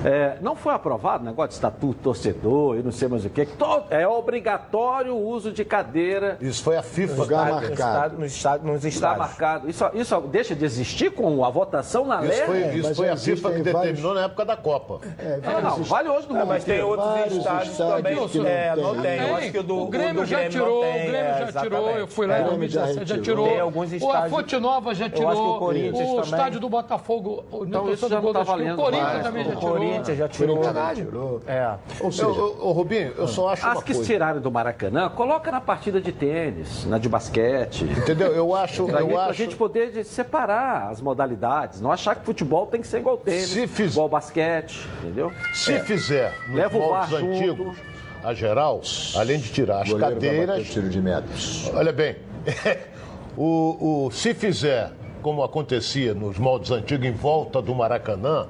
é, 0.05 0.37
não 0.41 0.55
foi 0.57 0.75
aprovado 0.75 1.23
o 1.23 1.27
negócio 1.27 1.49
de 1.51 1.55
estatuto 1.55 1.95
torcedor 2.03 2.77
e 2.79 2.83
não 2.83 2.93
sei 2.93 3.09
mais 3.09 3.25
o 3.25 3.31
quê, 3.31 3.47
que 3.47 3.53
é 3.91 4.07
obrigatório 4.07 5.15
o 5.15 5.29
uso 5.29 5.53
de 5.53 5.65
cadeira. 5.65 6.37
Isso 6.41 6.63
foi 6.63 6.77
a 6.77 6.83
FIFA. 6.83 7.23
Lugar 7.23 7.47
Estádio- 7.49 7.69
marcado. 7.69 8.19
nos 8.19 8.33
estádios. 8.37 8.67
Nos 8.67 8.85
Está 8.85 8.89
estádios. 8.89 9.19
marcado. 9.19 9.71
Isso, 9.71 9.85
isso 9.95 10.21
deixa 10.23 10.55
de 10.55 10.65
existir 10.65 11.11
com 11.13 11.45
a 11.45 11.51
votação 11.51 12.05
na 12.05 12.17
Isso 12.25 12.29
lei? 12.29 12.43
foi, 12.43 12.75
isso 12.79 12.89
mas 12.89 12.97
foi 12.97 13.09
a 13.09 13.17
FIFA 13.17 13.51
que 13.51 13.63
vários- 13.63 13.75
determinou 13.75 14.15
na 14.15 14.25
época 14.25 14.45
da 14.45 14.57
Copa. 14.57 15.01
É, 15.19 15.41
Não, 15.43 15.61
não, 15.63 15.83
vale 15.85 16.09
hoje 16.09 16.27
no 16.29 16.37
É, 16.37 16.39
mundo 16.41 16.49
mas 16.49 16.65
tem 16.65 16.83
outros 16.83 17.07
estádios 17.09 17.37
estádios 17.39 17.77
também 17.77 18.29
que 18.29 18.39
não 18.39 18.47
é, 18.47 18.77
não 18.77 19.01
tem. 19.03 19.19
Eu 19.29 19.37
acho 19.37 19.53
que 19.53 19.59
o 19.59 19.63
do 19.63 19.83
o 19.83 19.87
Grêmio 19.89 20.23
do 20.23 20.27
já 20.27 20.37
Grêmio 20.37 20.53
tirou, 20.53 20.75
não 20.75 20.81
tem, 20.83 20.91
o 20.91 21.11
Grêmio 21.11 21.17
é, 21.27 21.53
já 21.53 21.61
tirou, 21.61 21.91
eu 21.91 22.07
fui 22.07 22.27
lá 22.27 22.37
É, 22.37 22.41
em 22.41 22.43
o 22.45 22.47
Grêmio 22.49 22.69
já 22.69 22.81
2017, 22.83 23.09
já 23.19 23.23
tirou. 23.23 23.47
Tem 23.49 23.61
alguns 23.61 23.91
O- 23.91 23.95
A 23.95 23.97
estádios- 23.97 24.31
Fonte 24.31 24.57
Nova 24.59 24.95
já 24.95 25.07
Eu 25.07 25.11
tirou. 25.11 25.31
acho 25.31 25.41
que 25.43 25.49
o 25.49 25.59
Corinthians 25.59 25.95
o 26.09 26.15
também. 26.17 26.23
estádio 26.25 26.61
do 26.61 26.69
Botafogo, 26.69 27.45
o 27.51 27.65
Então 27.65 27.91
isso 27.91 28.09
já 28.09 28.21
não 28.21 28.33
tá 28.33 28.41
Esquina, 28.41 28.45
valendo 28.57 28.79
O 28.81 28.83
Corinthians 28.85 29.23
também 29.23 29.45
já 29.45 29.51
O 29.53 29.57
tirou. 29.57 29.77
Corinthians 29.91 30.19
já 30.19 30.29
tirou. 30.29 30.63
Verdade. 30.63 31.07
É. 31.47 31.75
Ou 32.01 32.11
seja, 32.13 32.27
Rubinho, 32.29 33.13
eu 33.17 33.29
só 33.29 33.49
acho 33.51 33.67
As 33.67 33.75
uma 33.77 33.83
que 33.83 33.93
coisa. 33.95 34.07
tirarem 34.13 34.41
do 34.41 34.51
Maracanã, 34.51 35.09
coloca 35.09 35.51
na 35.51 35.61
partida 35.61 36.01
de 36.01 36.13
tênis, 36.13 36.85
na 36.87 36.99
de 36.99 37.09
basquete. 37.09 37.85
Entendeu? 37.85 38.33
Eu 38.35 38.55
acho. 38.55 38.87
Pra, 38.87 39.01
Eu 39.01 39.19
a 39.19 39.25
acho... 39.27 39.35
gente 39.35 39.57
poder 39.57 39.91
de- 39.93 40.05
separar 40.05 40.91
as 40.91 41.01
modalidades. 41.01 41.81
Não 41.81 41.91
achar 41.93 42.15
que 42.17 42.25
futebol 42.25 42.67
tem 42.67 42.81
que 42.81 42.87
ser 42.87 42.99
igual 42.99 43.17
tênis, 43.17 43.49
Se 43.49 43.67
fiz- 43.67 43.93
igual 43.93 44.09
basquete, 44.09 44.87
entendeu? 45.03 45.33
Se 45.55 45.79
fizer 45.81 46.33
nos 46.49 46.57
Leva 46.57 46.79
moldes 46.79 47.11
junto. 47.11 47.33
antigos, 47.33 47.77
a 48.25 48.35
geral, 48.35 48.81
além 49.17 49.39
de 49.39 49.51
tirar 49.53 49.83
as 49.83 49.89
o 49.89 49.93
goleiro 49.93 50.15
cadeiras. 50.15 50.67
tiro 50.69 50.89
de 50.89 51.01
meta. 51.01 51.27
Olha 51.75 51.93
bem, 51.93 52.17
o, 53.37 54.07
o- 54.07 54.11
se 54.11 54.35
fizer 54.35 54.93
como 55.23 55.43
acontecia 55.43 56.15
nos 56.15 56.39
moldes 56.39 56.71
antigos 56.71 57.05
em 57.07 57.13
volta 57.13 57.61
do 57.61 57.75
Maracanã, 57.75 58.47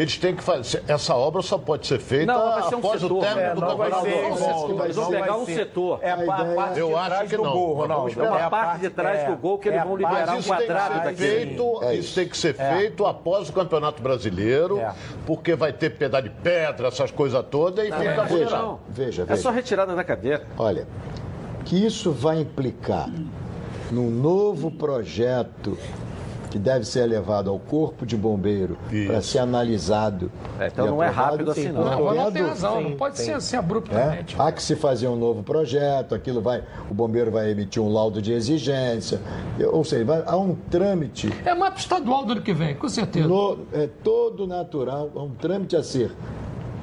eles 0.00 0.16
têm 0.16 0.34
que 0.36 0.42
fazer. 0.44 0.84
Essa 0.86 1.14
obra 1.16 1.42
só 1.42 1.58
pode 1.58 1.84
ser 1.86 1.98
feita 1.98 2.32
Não, 2.32 2.68
ser 2.68 2.76
um 2.76 2.78
após 2.78 3.00
setor. 3.00 3.16
o 3.16 3.20
término 3.20 3.46
É, 3.48 3.54
do 3.54 3.60
não 3.60 3.76
vai 3.76 3.90
campeonato. 3.90 4.82
Eles 4.84 4.96
vão 4.96 5.10
pegar 5.10 5.36
um 5.36 5.44
setor. 5.44 5.98
É 6.02 6.10
a, 6.12 6.16
parte 6.54 6.78
Eu 6.78 6.88
de 6.90 6.94
acho 6.94 7.06
trás 7.08 7.30
que 7.30 7.36
do 7.36 7.42
não. 7.42 7.52
gol, 7.52 7.74
Ronaldo. 7.74 8.22
É 8.22 8.28
a 8.28 8.46
a 8.46 8.50
parte 8.50 8.80
de 8.82 8.90
trás 8.90 9.28
do 9.28 9.36
gol 9.36 9.58
que 9.58 9.68
eles 9.68 9.80
é 9.80 9.84
vão 9.84 9.96
liberar 9.96 10.28
um 10.28 10.36
Mas 10.36 10.38
isso 10.46 10.48
tem 10.48 10.58
que 10.58 10.66
quadrado 10.66 10.94
ser 10.94 11.00
daquele. 11.04 11.46
feito, 11.46 11.78
É 11.82 11.92
isso. 11.94 12.00
isso. 12.00 12.14
tem 12.14 12.28
que 12.28 12.36
ser 12.38 12.54
É. 12.60 12.76
feito 12.76 13.06
após 13.06 13.48
o 13.48 13.52
Campeonato 13.52 14.00
Brasileiro, 14.00 14.78
É. 14.78 14.94
porque 15.26 15.56
vai 15.56 15.72
ter 15.72 15.90
pedaço 15.90 16.22
de 16.24 16.30
pedra, 16.30 16.86
essas 16.88 17.10
coisas 17.10 17.44
todas, 17.50 17.84
e 17.84 17.90
fica 17.90 17.98
veja, 17.98 18.22
vulnerável. 18.24 18.80
veja, 18.88 19.22
É 19.22 19.24
veja. 19.26 19.42
só 19.42 19.50
retirada 19.50 19.96
da 19.96 20.04
cadeira. 20.04 20.46
Olha, 20.56 20.86
que 21.64 21.84
isso 21.84 22.12
vai 22.12 22.38
implicar 22.40 23.10
num 23.90 24.10
novo 24.10 24.70
projeto 24.70 25.76
que 26.48 26.58
deve 26.58 26.84
ser 26.84 27.06
levado 27.06 27.50
ao 27.50 27.58
Corpo 27.58 28.04
de 28.06 28.16
Bombeiro 28.16 28.76
para 29.06 29.20
ser 29.22 29.38
analisado. 29.38 30.30
É, 30.58 30.68
então 30.68 30.86
e 30.86 30.90
não 30.90 31.02
é 31.02 31.08
rápido 31.08 31.50
assim, 31.50 31.70
não. 31.70 31.84
Não, 31.84 31.92
agora 31.92 32.24
não 32.24 32.32
tem 32.32 32.42
razão, 32.42 32.80
não 32.80 32.92
pode 32.92 33.18
ser 33.18 33.32
assim 33.32 33.56
abruptamente. 33.56 34.36
É, 34.38 34.42
há 34.42 34.50
que 34.52 34.62
se 34.62 34.74
fazer 34.76 35.08
um 35.08 35.16
novo 35.16 35.42
projeto, 35.42 36.14
aquilo 36.14 36.40
vai, 36.40 36.62
o 36.90 36.94
bombeiro 36.94 37.30
vai 37.30 37.50
emitir 37.50 37.82
um 37.82 37.92
laudo 37.92 38.20
de 38.22 38.32
exigência, 38.32 39.20
ou 39.72 39.84
seja, 39.84 40.04
vai- 40.04 40.22
há 40.26 40.36
um 40.36 40.54
trâmite 40.70 41.32
É 41.44 41.54
mapa 41.54 41.78
estadual 41.78 42.24
do 42.24 42.32
ano 42.32 42.42
que 42.42 42.52
vem, 42.52 42.74
com 42.74 42.88
certeza. 42.88 43.28
no- 43.28 43.58
é 43.72 43.86
todo 44.02 44.46
natural, 44.46 45.10
há 45.14 45.22
um 45.22 45.30
trâmite 45.30 45.76
a 45.76 45.82
ser 45.82 46.10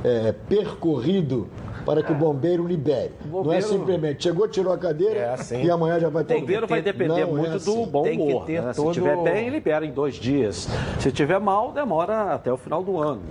é, 0.04 0.32
percorrido 0.48 1.48
para 1.86 2.02
que 2.02 2.12
o 2.12 2.16
bombeiro 2.16 2.66
libere. 2.68 3.12
Não 3.26 3.40
é 3.40 3.44
bombeiro- 3.44 3.68
simplesmente 3.68 4.24
chegou, 4.24 4.48
tirou 4.48 4.74
a 4.74 4.78
cadeira 4.78 5.20
É 5.20 5.34
assim. 5.34 5.64
e 5.64 5.70
amanhã 5.70 6.00
já 6.00 6.10
vai 6.10 6.24
O 6.24 6.26
ter 6.26 6.40
bombeiro 6.40 6.68
vai 6.68 6.82
depender 6.82 7.08
Não 7.10 7.18
é 7.20 7.26
muito 7.26 7.56
assim. 7.58 7.84
do 7.84 7.86
bom 7.86 8.04
Tem 8.04 8.18
que 8.18 8.24
humor. 8.24 8.46
ter 8.46 8.62
né? 8.62 8.74
Se 8.74 8.82
todo- 8.82 8.94
tiver 8.94 9.18
bem, 9.24 9.50
libera 9.50 9.86
em 9.86 9.92
dois 9.92 10.16
dias. 10.16 10.68
Se 11.00 11.12
tiver 11.12 11.40
mal, 11.40 11.72
demora 11.72 12.34
até 12.34 12.52
o 12.52 12.58
final 12.58 12.84
do 12.84 13.00
ano. 13.02 13.22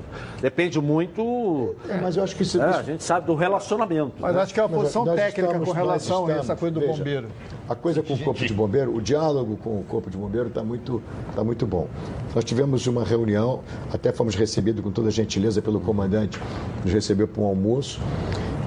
Depende 0.40 0.80
muito. 0.80 1.74
É, 1.88 1.96
mas 2.00 2.16
eu 2.16 2.22
acho 2.22 2.36
que 2.36 2.42
isso, 2.42 2.60
é, 2.60 2.64
a 2.64 2.82
gente 2.82 3.02
sabe 3.02 3.26
do 3.26 3.34
relacionamento. 3.34 4.12
Mas 4.20 4.36
acho 4.36 4.54
que 4.54 4.60
é 4.60 4.62
uma 4.64 4.78
posição 4.78 5.04
nós 5.04 5.16
técnica 5.16 5.42
estamos- 5.46 5.68
com 5.68 5.74
relação 5.74 6.20
nós 6.20 6.28
a 6.28 6.32
essa 6.32 6.40
estamos- 6.42 6.60
coisa 6.60 6.74
do 6.74 6.80
veja, 6.80 6.92
bombeiro. 6.92 7.28
A 7.68 7.74
coisa 7.74 8.02
com 8.02 8.12
o 8.14 8.18
Corpo 8.18 8.44
de 8.46 8.52
Bombeiro, 8.52 8.94
o 8.94 9.00
diálogo 9.00 9.56
com 9.56 9.70
o 9.80 9.84
Corpo 9.88 10.10
de 10.10 10.16
Bombeiro 10.18 10.48
está 10.48 10.62
muito, 10.62 11.02
tá 11.34 11.42
muito 11.42 11.66
bom. 11.66 11.88
Nós 12.34 12.44
tivemos 12.44 12.86
uma 12.86 13.02
reunião, 13.04 13.60
até 13.92 14.12
fomos 14.12 14.34
recebidos 14.34 14.84
com 14.84 14.90
toda 14.90 15.08
a 15.08 15.10
gentileza 15.10 15.62
pelo 15.62 15.80
comandante, 15.80 16.38
nos 16.84 16.92
recebeu 16.92 17.26
para 17.26 17.42
um 17.42 17.46
almoço. 17.46 18.00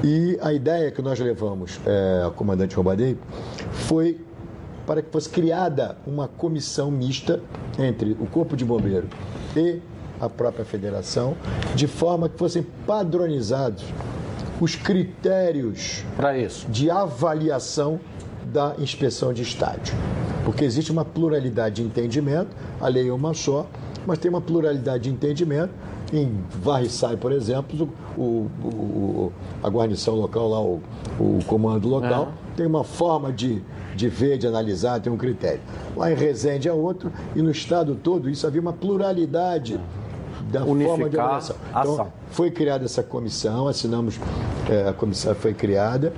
E 0.03 0.37
a 0.41 0.53
ideia 0.53 0.91
que 0.91 1.01
nós 1.01 1.19
levamos 1.19 1.79
é, 1.85 2.21
ao 2.23 2.31
comandante 2.31 2.75
Robadei 2.75 3.17
foi 3.71 4.19
para 4.85 5.01
que 5.01 5.11
fosse 5.11 5.29
criada 5.29 5.97
uma 6.05 6.27
comissão 6.27 6.89
mista 6.89 7.41
entre 7.77 8.11
o 8.19 8.25
Corpo 8.27 8.55
de 8.55 8.63
Bombeiro 8.63 9.07
e 9.55 9.81
a 10.19 10.29
própria 10.29 10.63
federação, 10.63 11.35
de 11.75 11.87
forma 11.87 12.29
que 12.29 12.37
fossem 12.37 12.65
padronizados 12.85 13.83
os 14.59 14.75
critérios 14.75 16.03
para 16.15 16.37
isso 16.37 16.67
de 16.69 16.89
avaliação 16.89 17.99
da 18.45 18.75
inspeção 18.79 19.33
de 19.33 19.43
estádio. 19.43 19.93
Porque 20.45 20.63
existe 20.63 20.91
uma 20.91 21.03
pluralidade 21.03 21.75
de 21.75 21.83
entendimento, 21.83 22.55
a 22.79 22.87
lei 22.87 23.09
é 23.09 23.13
uma 23.13 23.33
só, 23.33 23.67
mas 24.05 24.17
tem 24.17 24.29
uma 24.29 24.41
pluralidade 24.41 25.03
de 25.03 25.09
entendimento. 25.09 25.73
Em 26.13 26.39
Varriçai, 26.61 27.17
por 27.17 27.31
exemplo, 27.33 27.89
o, 28.17 28.47
o- 28.63 29.31
a 29.61 29.69
guarnição 29.69 30.15
local, 30.15 30.47
lá, 30.49 30.61
o, 30.61 30.81
o 31.19 31.39
comando 31.45 31.87
local, 31.89 32.29
tem 32.55 32.65
uma 32.65 32.83
forma 32.83 33.31
de, 33.31 33.61
de 33.95 34.07
ver, 34.07 34.37
de 34.37 34.47
analisar, 34.47 35.01
tem 35.01 35.11
um 35.11 35.17
critério. 35.17 35.59
Lá 35.95 36.09
em 36.11 36.15
Resende 36.15 36.67
é 36.69 36.73
outro, 36.73 37.11
e 37.35 37.41
no 37.41 37.51
estado 37.51 37.95
todo 37.95 38.29
isso 38.29 38.47
havia 38.47 38.61
uma 38.61 38.71
pluralidade 38.73 39.79
da 40.51 40.61
forma 40.61 40.77
de 40.77 40.87
Unificar 40.95 41.25
avaliação. 41.25 41.55
Então, 41.69 41.81
ação. 41.93 42.07
foi 42.31 42.51
criada 42.51 42.85
essa 42.85 43.03
comissão, 43.03 43.67
assinamos, 43.67 44.17
é, 44.69 44.87
a 44.87 44.93
comissão 44.93 45.35
foi 45.35 45.53
criada 45.53 46.13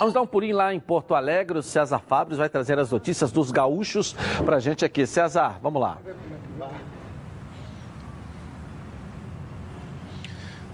Vamos 0.00 0.14
dar 0.14 0.22
um 0.22 0.26
pulinho 0.26 0.56
lá 0.56 0.74
em 0.74 0.80
Porto 0.80 1.14
Alegre. 1.14 1.58
O 1.58 1.62
César 1.62 2.00
Fabres 2.00 2.38
vai 2.38 2.48
trazer 2.48 2.78
as 2.78 2.90
notícias 2.90 3.30
dos 3.30 3.52
gaúchos 3.52 4.16
para 4.44 4.56
a 4.56 4.60
gente 4.60 4.84
aqui. 4.84 5.06
César, 5.06 5.58
vamos 5.62 5.80
lá. 5.80 5.98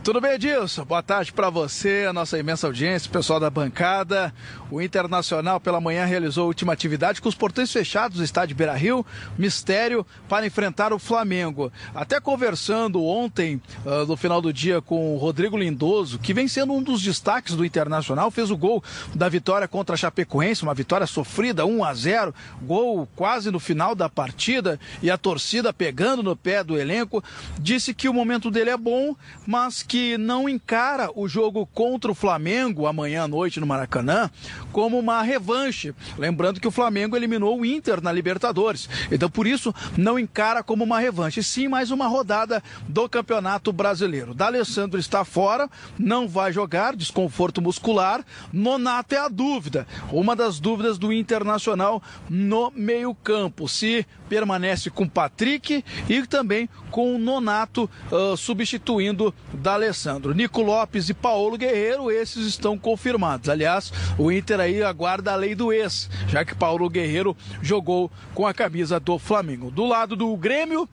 Tudo 0.06 0.20
bem, 0.20 0.34
Edilson? 0.34 0.84
Boa 0.84 1.02
tarde 1.02 1.32
para 1.32 1.50
você, 1.50 2.06
a 2.08 2.12
nossa 2.12 2.38
imensa 2.38 2.68
audiência, 2.68 3.08
o 3.08 3.12
pessoal 3.12 3.40
da 3.40 3.50
bancada. 3.50 4.32
O 4.70 4.80
Internacional 4.80 5.58
pela 5.58 5.80
manhã 5.80 6.04
realizou 6.04 6.44
a 6.44 6.46
última 6.46 6.72
atividade 6.72 7.20
com 7.20 7.28
os 7.28 7.34
portões 7.34 7.72
fechados 7.72 8.18
do 8.18 8.22
estádio 8.22 8.54
Beira 8.54 8.74
Rio, 8.74 9.04
mistério, 9.36 10.06
para 10.28 10.46
enfrentar 10.46 10.92
o 10.92 10.98
Flamengo. 11.00 11.72
Até 11.92 12.20
conversando 12.20 13.04
ontem, 13.04 13.60
uh, 13.84 14.06
no 14.06 14.16
final 14.16 14.40
do 14.40 14.52
dia, 14.52 14.80
com 14.80 15.12
o 15.12 15.18
Rodrigo 15.18 15.56
Lindoso, 15.56 16.20
que 16.20 16.32
vem 16.32 16.46
sendo 16.46 16.72
um 16.72 16.82
dos 16.84 17.02
destaques 17.02 17.56
do 17.56 17.64
Internacional, 17.64 18.30
fez 18.30 18.48
o 18.48 18.56
gol 18.56 18.84
da 19.12 19.28
vitória 19.28 19.66
contra 19.66 19.94
a 19.94 19.98
Chapecoense, 19.98 20.62
uma 20.62 20.74
vitória 20.74 21.08
sofrida, 21.08 21.66
1 21.66 21.82
a 21.82 21.94
0 21.94 22.34
gol 22.62 23.08
quase 23.16 23.50
no 23.50 23.58
final 23.58 23.92
da 23.92 24.08
partida 24.08 24.78
e 25.02 25.10
a 25.10 25.18
torcida 25.18 25.72
pegando 25.72 26.22
no 26.22 26.36
pé 26.36 26.62
do 26.62 26.78
elenco. 26.78 27.24
Disse 27.58 27.92
que 27.92 28.08
o 28.08 28.14
momento 28.14 28.52
dele 28.52 28.70
é 28.70 28.76
bom, 28.76 29.16
mas 29.44 29.82
que 29.82 29.95
que 29.96 30.18
não 30.18 30.46
encara 30.46 31.10
o 31.14 31.26
jogo 31.26 31.64
contra 31.64 32.12
o 32.12 32.14
Flamengo 32.14 32.86
amanhã 32.86 33.22
à 33.22 33.28
noite 33.28 33.58
no 33.58 33.66
Maracanã 33.66 34.30
como 34.70 34.98
uma 34.98 35.22
revanche. 35.22 35.94
Lembrando 36.18 36.60
que 36.60 36.68
o 36.68 36.70
Flamengo 36.70 37.16
eliminou 37.16 37.58
o 37.58 37.64
Inter 37.64 38.02
na 38.02 38.12
Libertadores. 38.12 38.90
Então, 39.10 39.30
por 39.30 39.46
isso, 39.46 39.74
não 39.96 40.18
encara 40.18 40.62
como 40.62 40.84
uma 40.84 41.00
revanche, 41.00 41.42
sim 41.42 41.66
mais 41.66 41.90
uma 41.90 42.06
rodada 42.08 42.62
do 42.86 43.08
Campeonato 43.08 43.72
Brasileiro. 43.72 44.34
D'Alessandro 44.34 45.00
está 45.00 45.24
fora, 45.24 45.66
não 45.98 46.28
vai 46.28 46.52
jogar, 46.52 46.94
desconforto 46.94 47.62
muscular. 47.62 48.22
Nonato 48.52 49.14
é 49.14 49.18
a 49.18 49.28
dúvida. 49.28 49.86
Uma 50.12 50.36
das 50.36 50.60
dúvidas 50.60 50.98
do 50.98 51.10
Internacional 51.10 52.02
no 52.28 52.70
meio-campo. 52.76 53.66
Se 53.66 54.06
permanece 54.28 54.90
com 54.90 55.08
Patrick 55.08 55.82
e 56.06 56.26
também 56.26 56.68
com 56.90 57.14
o 57.14 57.18
Nonato 57.18 57.88
uh, 58.12 58.36
substituindo 58.36 59.34
D'Alessandro. 59.54 59.85
Nico 60.34 60.62
Lopes 60.62 61.08
e 61.08 61.14
Paulo 61.14 61.56
Guerreiro, 61.56 62.10
esses 62.10 62.46
estão 62.46 62.78
confirmados. 62.78 63.48
Aliás, 63.48 63.92
o 64.18 64.30
Inter 64.30 64.60
aí 64.60 64.82
aguarda 64.82 65.32
a 65.32 65.36
lei 65.36 65.54
do 65.54 65.72
ex, 65.72 66.10
já 66.28 66.44
que 66.44 66.54
Paulo 66.54 66.88
Guerreiro 66.88 67.36
jogou 67.62 68.10
com 68.34 68.46
a 68.46 68.54
camisa 68.54 68.98
do 68.98 69.18
Flamengo. 69.18 69.70
Do 69.70 69.84
lado 69.84 70.16
do 70.16 70.36
Grêmio, 70.36 70.88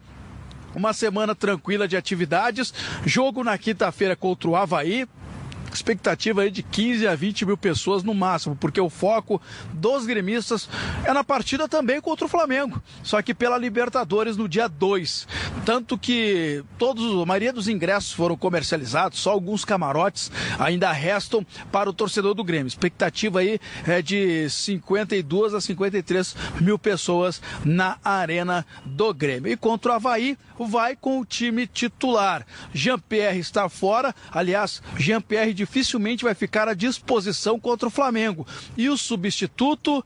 uma 0.76 0.94
semana 0.94 1.36
tranquila 1.36 1.88
de 1.88 1.98
atividades. 1.98 2.74
Jogo 3.06 3.44
na 3.44 3.58
quinta-feira 3.58 4.16
contra 4.16 4.50
o 4.50 4.56
Havaí 4.56 5.08
expectativa 5.76 6.42
aí 6.42 6.52
de 6.52 6.64
15 6.64 7.08
a 7.08 7.16
20 7.16 7.46
mil 7.46 7.58
pessoas 7.58 8.04
no 8.04 8.14
máximo, 8.14 8.56
porque 8.56 8.80
o 8.80 8.90
foco 8.90 9.42
dos 9.74 10.06
gremistas 10.06 10.70
é 11.04 11.14
na 11.14 11.24
partida 11.24 11.68
também 11.68 12.02
contra 12.02 12.26
o 12.26 12.30
Flamengo, 12.30 12.82
só 13.04 13.22
que 13.22 13.34
pela 13.34 13.58
Libertadores 13.58 14.38
no 14.38 14.48
dia 14.48 14.68
2. 14.68 15.28
Tanto 15.66 15.98
que 15.98 16.64
todos, 16.78 17.22
a 17.22 17.26
maioria 17.26 17.54
dos 17.54 17.68
ingressos 17.68 18.12
foram 18.12 18.36
comercializados, 18.36 19.20
só 19.20 19.32
alguns 19.32 19.66
camarotes 19.66 20.32
ainda 20.60 20.92
restam 20.92 21.46
para 21.72 21.90
o 21.90 21.94
torcedor 21.94 22.34
do 22.34 22.44
Grêmio. 22.44 22.68
Expectativa 22.68 23.40
aí 23.40 23.60
é 23.88 24.02
de 24.02 24.50
52 24.50 25.54
a 25.54 25.62
53 25.62 26.36
mil 26.62 26.78
pessoas 26.78 27.42
na 27.64 27.98
arena 28.04 28.66
do 28.86 29.14
Grêmio. 29.14 29.52
E 29.52 29.58
contra 29.58 29.94
o 29.94 29.96
Havaí, 29.96 30.38
vai 30.60 30.96
com 30.96 31.20
o 31.20 31.26
time 31.26 31.68
titular. 31.68 32.46
Jean-Pierre 32.74 33.40
está 33.40 33.68
fora, 33.70 34.14
aliás, 34.32 34.82
Jean-Pierre 34.98 35.54
dificilmente 35.64 36.26
vai 36.26 36.36
ficar 36.36 36.68
à 36.68 36.74
disposição 36.74 37.60
contra 37.60 37.88
o 37.88 37.92
Flamengo. 37.92 38.46
E 38.78 38.90
o 38.90 38.98
substituto, 38.98 40.04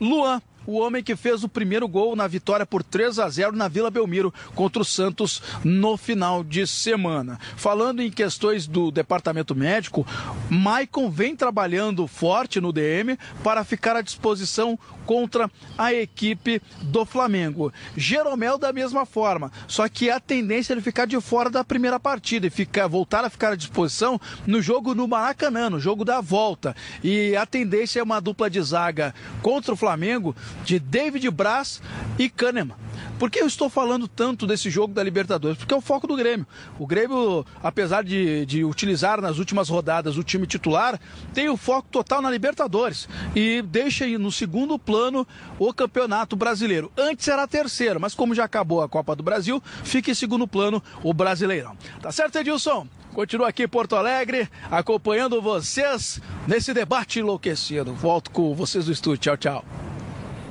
Luan 0.00 0.40
o 0.66 0.78
homem 0.78 1.02
que 1.02 1.16
fez 1.16 1.42
o 1.42 1.48
primeiro 1.48 1.88
gol 1.88 2.14
na 2.14 2.26
vitória 2.26 2.64
por 2.64 2.82
3 2.82 3.18
a 3.18 3.28
0 3.28 3.56
na 3.56 3.66
Vila 3.66 3.90
Belmiro 3.90 4.32
contra 4.54 4.82
o 4.82 4.84
Santos 4.84 5.42
no 5.64 5.96
final 5.96 6.44
de 6.44 6.66
semana. 6.66 7.40
Falando 7.56 8.00
em 8.00 8.10
questões 8.10 8.66
do 8.66 8.90
departamento 8.90 9.54
médico, 9.54 10.06
Maicon 10.48 11.10
vem 11.10 11.34
trabalhando 11.34 12.06
forte 12.06 12.60
no 12.60 12.72
DM 12.72 13.18
para 13.42 13.64
ficar 13.64 13.96
à 13.96 14.02
disposição 14.02 14.78
contra 15.10 15.50
a 15.76 15.92
equipe 15.92 16.62
do 16.82 17.04
Flamengo. 17.04 17.72
Jeromel 17.96 18.56
da 18.56 18.72
mesma 18.72 19.04
forma, 19.04 19.50
só 19.66 19.88
que 19.88 20.08
a 20.08 20.20
tendência 20.20 20.72
é 20.72 20.74
ele 20.74 20.80
ficar 20.80 21.04
de 21.04 21.20
fora 21.20 21.50
da 21.50 21.64
primeira 21.64 21.98
partida 21.98 22.46
e 22.46 22.50
ficar, 22.50 22.86
voltar 22.86 23.24
a 23.24 23.28
ficar 23.28 23.54
à 23.54 23.56
disposição 23.56 24.20
no 24.46 24.62
jogo 24.62 24.94
no 24.94 25.08
Maracanã, 25.08 25.68
no 25.68 25.80
jogo 25.80 26.04
da 26.04 26.20
volta. 26.20 26.76
E 27.02 27.34
a 27.34 27.44
tendência 27.44 27.98
é 27.98 28.04
uma 28.04 28.20
dupla 28.20 28.48
de 28.48 28.62
zaga 28.62 29.12
contra 29.42 29.72
o 29.74 29.76
Flamengo 29.76 30.32
de 30.64 30.78
David 30.78 31.28
Braz 31.32 31.82
e 32.16 32.30
Kahneman. 32.30 32.76
Por 33.18 33.30
que 33.30 33.40
eu 33.40 33.46
estou 33.46 33.68
falando 33.68 34.08
tanto 34.08 34.46
desse 34.46 34.70
jogo 34.70 34.94
da 34.94 35.02
Libertadores? 35.02 35.58
Porque 35.58 35.74
é 35.74 35.76
o 35.76 35.80
foco 35.80 36.06
do 36.06 36.16
Grêmio. 36.16 36.46
O 36.78 36.86
Grêmio, 36.86 37.44
apesar 37.62 38.02
de, 38.02 38.46
de 38.46 38.64
utilizar 38.64 39.20
nas 39.20 39.38
últimas 39.38 39.68
rodadas 39.68 40.16
o 40.16 40.24
time 40.24 40.46
titular, 40.46 40.98
tem 41.34 41.48
o 41.48 41.56
foco 41.56 41.88
total 41.90 42.22
na 42.22 42.30
Libertadores 42.30 43.08
e 43.34 43.62
deixa 43.62 44.06
no 44.18 44.32
segundo 44.32 44.78
plano 44.78 45.26
o 45.58 45.72
Campeonato 45.72 46.36
Brasileiro. 46.36 46.90
Antes 46.96 47.28
era 47.28 47.46
terceiro, 47.46 48.00
mas 48.00 48.14
como 48.14 48.34
já 48.34 48.44
acabou 48.44 48.82
a 48.82 48.88
Copa 48.88 49.14
do 49.14 49.22
Brasil, 49.22 49.62
fica 49.84 50.10
em 50.10 50.14
segundo 50.14 50.48
plano 50.48 50.82
o 51.02 51.12
Brasileirão. 51.12 51.76
Tá 52.00 52.10
certo, 52.10 52.36
Edilson? 52.36 52.86
Continua 53.12 53.48
aqui 53.48 53.64
em 53.64 53.68
Porto 53.68 53.96
Alegre, 53.96 54.48
acompanhando 54.70 55.42
vocês 55.42 56.20
nesse 56.46 56.72
debate 56.72 57.18
enlouquecido. 57.18 57.92
Volto 57.92 58.30
com 58.30 58.54
vocês 58.54 58.86
do 58.86 58.92
estúdio. 58.92 59.18
Tchau, 59.18 59.36
tchau. 59.36 59.64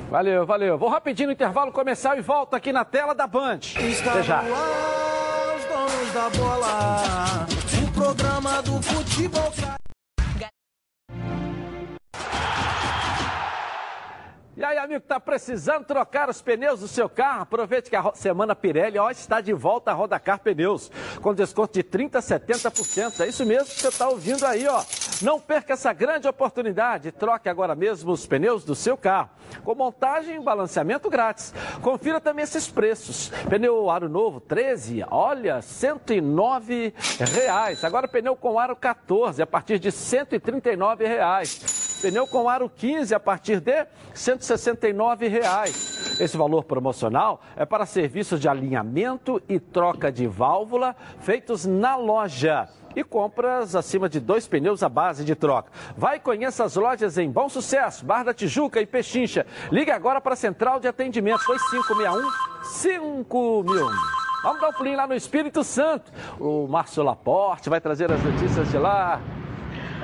Valeu, 0.09 0.43
valeu. 0.45 0.77
Vou 0.77 0.89
rapidinho 0.89 1.27
no 1.27 1.33
intervalo 1.33 1.71
comercial 1.71 2.17
e 2.17 2.21
volto 2.21 2.55
aqui 2.55 2.73
na 2.73 2.83
tela 2.83 3.13
da 3.13 3.27
Band. 3.27 3.59
Está 3.79 4.11
Até 4.13 4.23
já. 4.23 4.39
ar, 4.39 5.55
os 5.55 5.65
donos 5.65 6.13
da 6.13 6.29
bola. 6.31 7.47
O 7.87 7.91
programa 7.93 8.61
do 8.63 8.81
futebol. 8.81 9.53
E 14.59 14.63
aí, 14.65 14.77
amigo, 14.77 14.99
tá 14.99 15.21
precisando 15.21 15.85
trocar 15.85 16.29
os 16.29 16.41
pneus 16.41 16.81
do 16.81 16.87
seu 16.89 17.07
carro? 17.07 17.43
Aproveite 17.43 17.89
que 17.89 17.95
a 17.95 18.11
semana 18.13 18.53
Pirelli 18.53 18.99
ó, 18.99 19.09
está 19.09 19.39
de 19.39 19.53
volta 19.53 19.89
a 19.89 19.93
Rodacar 19.93 20.37
Pneus, 20.39 20.91
com 21.21 21.33
desconto 21.33 21.75
de 21.75 21.81
30% 21.81 22.15
a 22.17 22.21
70%. 22.21 23.21
É 23.21 23.29
isso 23.29 23.45
mesmo 23.45 23.73
que 23.73 23.79
você 23.79 23.87
está 23.87 24.09
ouvindo 24.09 24.45
aí, 24.45 24.67
ó. 24.67 24.83
Não 25.21 25.39
perca 25.39 25.71
essa 25.71 25.93
grande 25.93 26.27
oportunidade. 26.27 27.09
Troque 27.13 27.47
agora 27.47 27.73
mesmo 27.73 28.11
os 28.11 28.27
pneus 28.27 28.65
do 28.65 28.75
seu 28.75 28.97
carro, 28.97 29.29
com 29.63 29.73
montagem 29.75 30.35
e 30.35 30.43
balanceamento 30.43 31.09
grátis. 31.09 31.53
Confira 31.81 32.19
também 32.19 32.43
esses 32.43 32.67
preços. 32.67 33.29
Pneu 33.49 33.89
aro 33.89 34.09
novo, 34.09 34.41
13, 34.41 35.05
olha, 35.09 35.61
109 35.61 36.93
reais. 37.33 37.85
Agora 37.85 38.09
pneu 38.09 38.35
com 38.35 38.59
aro 38.59 38.75
14, 38.75 39.41
a 39.41 39.47
partir 39.47 39.79
de 39.79 39.89
139 39.89 41.07
reais. 41.07 41.79
Pneu 42.01 42.25
com 42.25 42.47
aro 42.47 42.69
15 42.69 43.13
a 43.13 43.19
partir 43.19 43.59
de 43.59 43.73
R$ 43.73 43.87
169. 44.57 45.27
Reais. 45.27 46.19
Esse 46.19 46.35
valor 46.37 46.63
promocional 46.63 47.41
é 47.55 47.65
para 47.65 47.85
serviços 47.85 48.39
de 48.39 48.47
alinhamento 48.47 49.41
e 49.47 49.59
troca 49.59 50.11
de 50.11 50.27
válvula 50.27 50.95
feitos 51.19 51.65
na 51.65 51.95
loja 51.95 52.67
e 52.95 53.03
compras 53.03 53.75
acima 53.75 54.09
de 54.09 54.19
dois 54.19 54.47
pneus 54.47 54.83
à 54.83 54.89
base 54.89 55.23
de 55.23 55.35
troca. 55.35 55.71
Vai 55.95 56.17
e 56.17 56.19
conheça 56.19 56.63
as 56.63 56.75
lojas 56.75 57.17
em 57.17 57.29
Bom 57.29 57.47
Sucesso, 57.47 58.05
Bar 58.05 58.23
da 58.23 58.33
Tijuca 58.33 58.81
e 58.81 58.85
Pechincha. 58.85 59.45
Ligue 59.71 59.91
agora 59.91 60.19
para 60.19 60.33
a 60.33 60.37
Central 60.37 60.79
de 60.79 60.87
Atendimento 60.87 61.45
2561 61.45 62.63
5000. 62.63 63.89
Vamos 64.41 64.61
dar 64.61 64.69
um 64.69 64.73
pulinho 64.73 64.97
lá 64.97 65.05
no 65.05 65.13
Espírito 65.13 65.63
Santo. 65.63 66.11
O 66.39 66.67
Márcio 66.67 67.03
Laporte 67.03 67.69
vai 67.69 67.81
trazer 67.81 68.11
as 68.11 68.23
notícias 68.23 68.69
de 68.69 68.77
lá. 68.77 69.21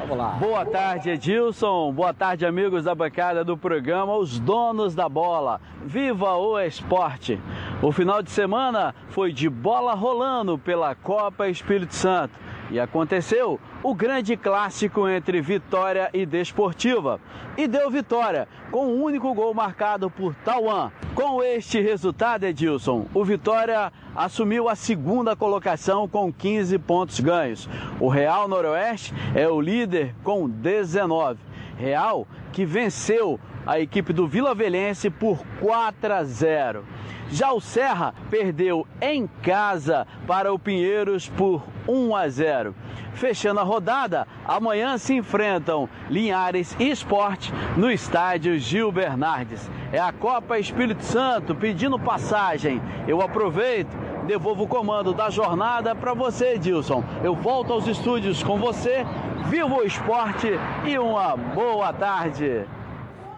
Vamos 0.06 0.20
lá. 0.20 0.30
Boa 0.40 0.64
tarde, 0.64 1.10
Edilson. 1.10 1.92
Boa 1.92 2.14
tarde, 2.14 2.46
amigos 2.46 2.84
da 2.84 2.94
bancada 2.94 3.44
do 3.44 3.58
programa 3.58 4.16
Os 4.16 4.40
Donos 4.40 4.94
da 4.94 5.10
Bola. 5.10 5.60
Viva 5.84 6.36
o 6.36 6.60
esporte! 6.60 7.42
O 7.82 7.92
final 7.92 8.22
de 8.22 8.30
semana 8.30 8.94
foi 9.10 9.34
de 9.34 9.50
bola 9.50 9.96
rolando 9.96 10.60
pela 10.60 10.94
Copa 10.94 11.50
Espírito 11.50 11.96
Santo. 11.96 12.45
E 12.72 12.80
aconteceu 12.80 13.60
o 13.84 13.94
grande 13.94 14.36
clássico 14.36 15.08
entre 15.08 15.40
Vitória 15.40 16.10
e 16.14 16.26
Desportiva. 16.26 17.20
E 17.56 17.68
deu 17.68 17.90
vitória, 17.92 18.48
com 18.72 18.88
um 18.88 19.04
único 19.04 19.34
gol 19.34 19.54
marcado 19.54 20.10
por 20.10 20.34
Tauan. 20.36 20.92
Com 21.14 21.44
este 21.44 21.80
resultado, 21.80 22.46
Edilson, 22.46 23.06
o 23.14 23.24
Vitória 23.24 23.94
assumiu 24.16 24.68
a 24.68 24.76
segunda 24.76 25.36
colocação 25.36 26.08
com 26.08 26.34
15 26.34 26.78
pontos 26.80 27.20
ganhos. 27.20 27.70
O 28.00 28.10
Real 28.10 28.48
Noroeste 28.48 29.14
é 29.36 29.48
o 29.48 29.62
líder 29.62 30.16
com 30.24 30.50
19. 30.50 31.40
Real 31.78 32.28
que 32.52 32.66
venceu 32.66 33.40
a 33.66 33.80
equipe 33.80 34.14
do 34.14 34.28
Vila 34.28 34.54
Velhense 34.54 35.10
por 35.10 35.44
4 35.60 36.14
a 36.14 36.24
0. 36.24 36.86
Já 37.32 37.52
o 37.52 37.60
Serra 37.60 38.14
perdeu 38.30 38.86
em 39.02 39.28
casa 39.42 40.06
para 40.28 40.54
o 40.54 40.60
Pinheiros 40.60 41.28
por 41.28 41.64
1 41.88 42.16
a 42.16 42.30
0. 42.30 42.76
Fechando 43.14 43.60
a 43.60 43.64
rodada, 43.64 44.28
amanhã 44.46 44.98
se 44.98 45.16
enfrentam 45.16 45.90
Linhares 46.10 46.76
e 46.80 46.90
Esporte 46.90 47.52
no 47.76 47.90
estádio 47.90 48.60
Gil 48.60 48.92
Bernardes. 48.92 49.70
É 49.92 50.00
a 50.00 50.12
Copa 50.12 50.60
Espírito 50.60 51.04
Santo 51.04 51.56
pedindo 51.56 51.98
passagem. 51.98 52.82
Eu 53.08 53.22
aproveito, 53.22 53.96
devolvo 54.28 54.64
o 54.64 54.68
comando 54.68 55.14
da 55.14 55.30
jornada 55.30 55.96
para 55.96 56.14
você, 56.14 56.56
Edilson. 56.56 57.04
Eu 57.24 57.34
volto 57.34 57.74
aos 57.74 57.88
estúdios 57.88 58.44
com 58.44 58.58
você. 58.58 59.06
Viva 59.50 59.74
o 59.74 59.84
esporte 59.84 60.52
e 60.86 61.00
uma 61.00 61.36
boa 61.36 61.94
tarde. 61.94 62.66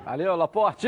Valeu, 0.07 0.37
Laporte! 0.37 0.87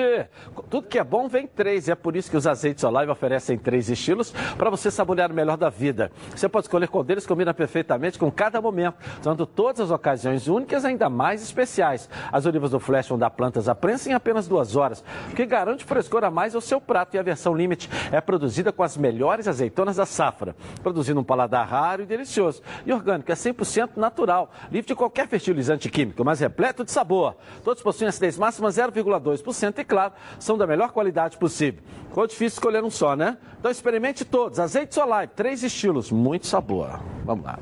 Tudo 0.70 0.88
que 0.88 0.98
é 0.98 1.04
bom 1.04 1.28
vem 1.28 1.46
três, 1.46 1.90
e 1.90 1.92
é 1.92 1.96
por 1.96 2.16
isso 2.16 2.32
que 2.32 2.38
os 2.38 2.48
azeites 2.48 2.86
Olive 2.86 3.12
oferecem 3.12 3.58
três 3.58 3.90
estilos 3.90 4.32
para 4.58 4.70
você 4.70 4.90
saborear 4.90 5.30
o 5.30 5.34
melhor 5.34 5.58
da 5.58 5.70
vida. 5.70 6.10
Você 6.34 6.48
pode 6.48 6.68
escolher 6.68 6.88
qual 6.88 7.04
deles 7.04 7.28
combina 7.28 7.54
perfeitamente 7.54 8.18
com 8.18 8.32
cada 8.32 8.62
momento, 8.62 8.96
dando 9.22 9.46
todas 9.46 9.82
as 9.82 9.92
ocasiões 9.92 10.48
únicas 10.48 10.86
ainda 10.86 11.10
mais 11.10 11.44
especiais. 11.44 12.10
As 12.32 12.46
olivas 12.46 12.72
do 12.72 12.80
Flash 12.80 13.10
vão 13.10 13.20
dar 13.20 13.30
plantas 13.32 13.68
à 13.68 13.76
prensa 13.76 14.10
em 14.10 14.14
apenas 14.14 14.48
duas 14.48 14.78
horas, 14.78 15.04
o 15.30 15.36
que 15.36 15.46
garante 15.46 15.84
frescor 15.84 16.24
a 16.24 16.32
mais 16.32 16.56
ao 16.56 16.62
seu 16.62 16.80
prato. 16.80 17.18
E 17.18 17.20
a 17.20 17.22
versão 17.22 17.54
Limite 17.54 17.90
é 18.14 18.22
produzida 18.22 18.72
com 18.72 18.84
as 18.84 18.96
melhores 18.96 19.50
azeitonas 19.50 19.98
da 19.98 20.06
safra, 20.06 20.56
produzindo 20.82 21.20
um 21.20 21.26
paladar 21.26 21.68
raro 21.68 22.04
e 22.04 22.06
delicioso. 22.06 22.62
E 22.86 22.94
orgânico, 22.94 23.30
é 23.30 23.36
100% 23.36 23.98
natural, 23.98 24.50
livre 24.72 24.88
de 24.88 24.96
qualquer 24.96 25.28
fertilizante 25.28 25.90
químico, 25.90 26.24
mas 26.24 26.40
repleto 26.40 26.86
de 26.86 26.92
sabor. 26.92 27.36
Todos 27.66 27.84
possuem 27.84 28.08
acidez 28.08 28.38
máxima 28.38 28.70
0,5%. 28.70 29.09
0,2% 29.10 29.80
e, 29.80 29.84
claro, 29.84 30.14
são 30.40 30.58
da 30.58 30.68
melhor 30.68 30.92
qualidade 30.92 31.38
possível. 31.38 31.82
Ficou 32.08 32.28
difícil 32.28 32.58
escolher 32.58 32.84
um 32.84 32.90
só, 32.90 33.16
né? 33.16 33.38
Então 33.60 33.72
experimente 33.72 34.26
todos. 34.26 34.60
Azeite 34.60 34.96
Solar, 34.96 35.28
três 35.28 35.64
estilos, 35.64 36.12
muito 36.12 36.48
sabor. 36.48 37.00
Vamos 37.26 37.46
lá. 37.46 37.60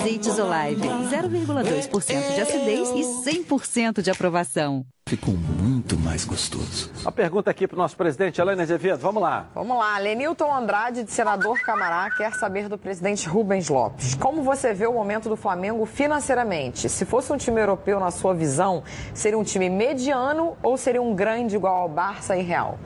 Azeites 0.00 0.38
Olive, 0.38 0.88
0,2% 1.10 2.34
de 2.34 2.40
acidez 2.40 2.88
e 2.88 3.02
100% 3.44 4.00
de 4.00 4.10
aprovação. 4.10 4.86
Ficou 5.06 5.34
muito 5.34 5.98
mais 5.98 6.24
gostoso. 6.24 6.90
A 7.04 7.12
pergunta 7.12 7.50
aqui 7.50 7.68
para 7.68 7.74
o 7.74 7.78
nosso 7.78 7.98
presidente, 7.98 8.40
Helena 8.40 8.62
Azevedo, 8.62 8.98
vamos 8.98 9.22
lá. 9.22 9.50
Vamos 9.54 9.76
lá, 9.76 9.98
Lenilton 9.98 10.50
Andrade, 10.54 11.04
de 11.04 11.10
senador 11.10 11.60
Camará, 11.60 12.10
quer 12.16 12.32
saber 12.32 12.66
do 12.66 12.78
presidente 12.78 13.28
Rubens 13.28 13.68
Lopes. 13.68 14.14
Como 14.14 14.42
você 14.42 14.72
vê 14.72 14.86
o 14.86 14.94
momento 14.94 15.28
do 15.28 15.36
Flamengo 15.36 15.84
financeiramente? 15.84 16.88
Se 16.88 17.04
fosse 17.04 17.30
um 17.30 17.36
time 17.36 17.60
europeu, 17.60 18.00
na 18.00 18.10
sua 18.10 18.32
visão, 18.32 18.82
seria 19.12 19.38
um 19.38 19.44
time 19.44 19.68
mediano 19.68 20.56
ou 20.62 20.78
seria 20.78 21.02
um 21.02 21.14
grande 21.14 21.56
igual 21.56 21.82
ao 21.82 21.88
Barça 21.90 22.34
e 22.38 22.42
Real? 22.42 22.78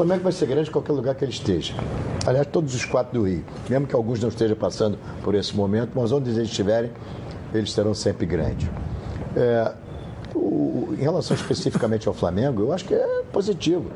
Flamengo 0.00 0.22
vai 0.22 0.32
ser 0.32 0.46
grande 0.46 0.70
em 0.70 0.72
qualquer 0.72 0.92
lugar 0.92 1.14
que 1.14 1.22
ele 1.22 1.30
esteja. 1.30 1.74
Aliás, 2.26 2.46
todos 2.46 2.74
os 2.74 2.86
quatro 2.86 3.20
do 3.20 3.28
Rio. 3.28 3.44
Mesmo 3.68 3.86
que 3.86 3.94
alguns 3.94 4.18
não 4.18 4.30
estejam 4.30 4.56
passando 4.56 4.98
por 5.22 5.34
esse 5.34 5.54
momento, 5.54 5.90
mas 5.94 6.10
onde 6.10 6.30
eles 6.30 6.48
estiverem, 6.48 6.90
eles 7.52 7.70
serão 7.70 7.92
sempre 7.92 8.24
grandes. 8.24 8.66
É, 9.36 9.74
o, 10.34 10.94
em 10.98 11.02
relação 11.02 11.36
especificamente 11.36 12.08
ao 12.08 12.14
Flamengo, 12.14 12.62
eu 12.62 12.72
acho 12.72 12.86
que 12.86 12.94
é 12.94 13.22
positivo. 13.30 13.90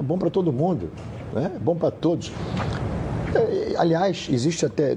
É 0.00 0.02
bom 0.02 0.16
para 0.16 0.30
todo 0.30 0.50
mundo. 0.50 0.90
Né? 1.34 1.52
É 1.54 1.58
bom 1.58 1.76
para 1.76 1.90
todos. 1.90 2.32
É, 3.34 3.74
aliás, 3.76 4.28
existe 4.30 4.64
até 4.64 4.96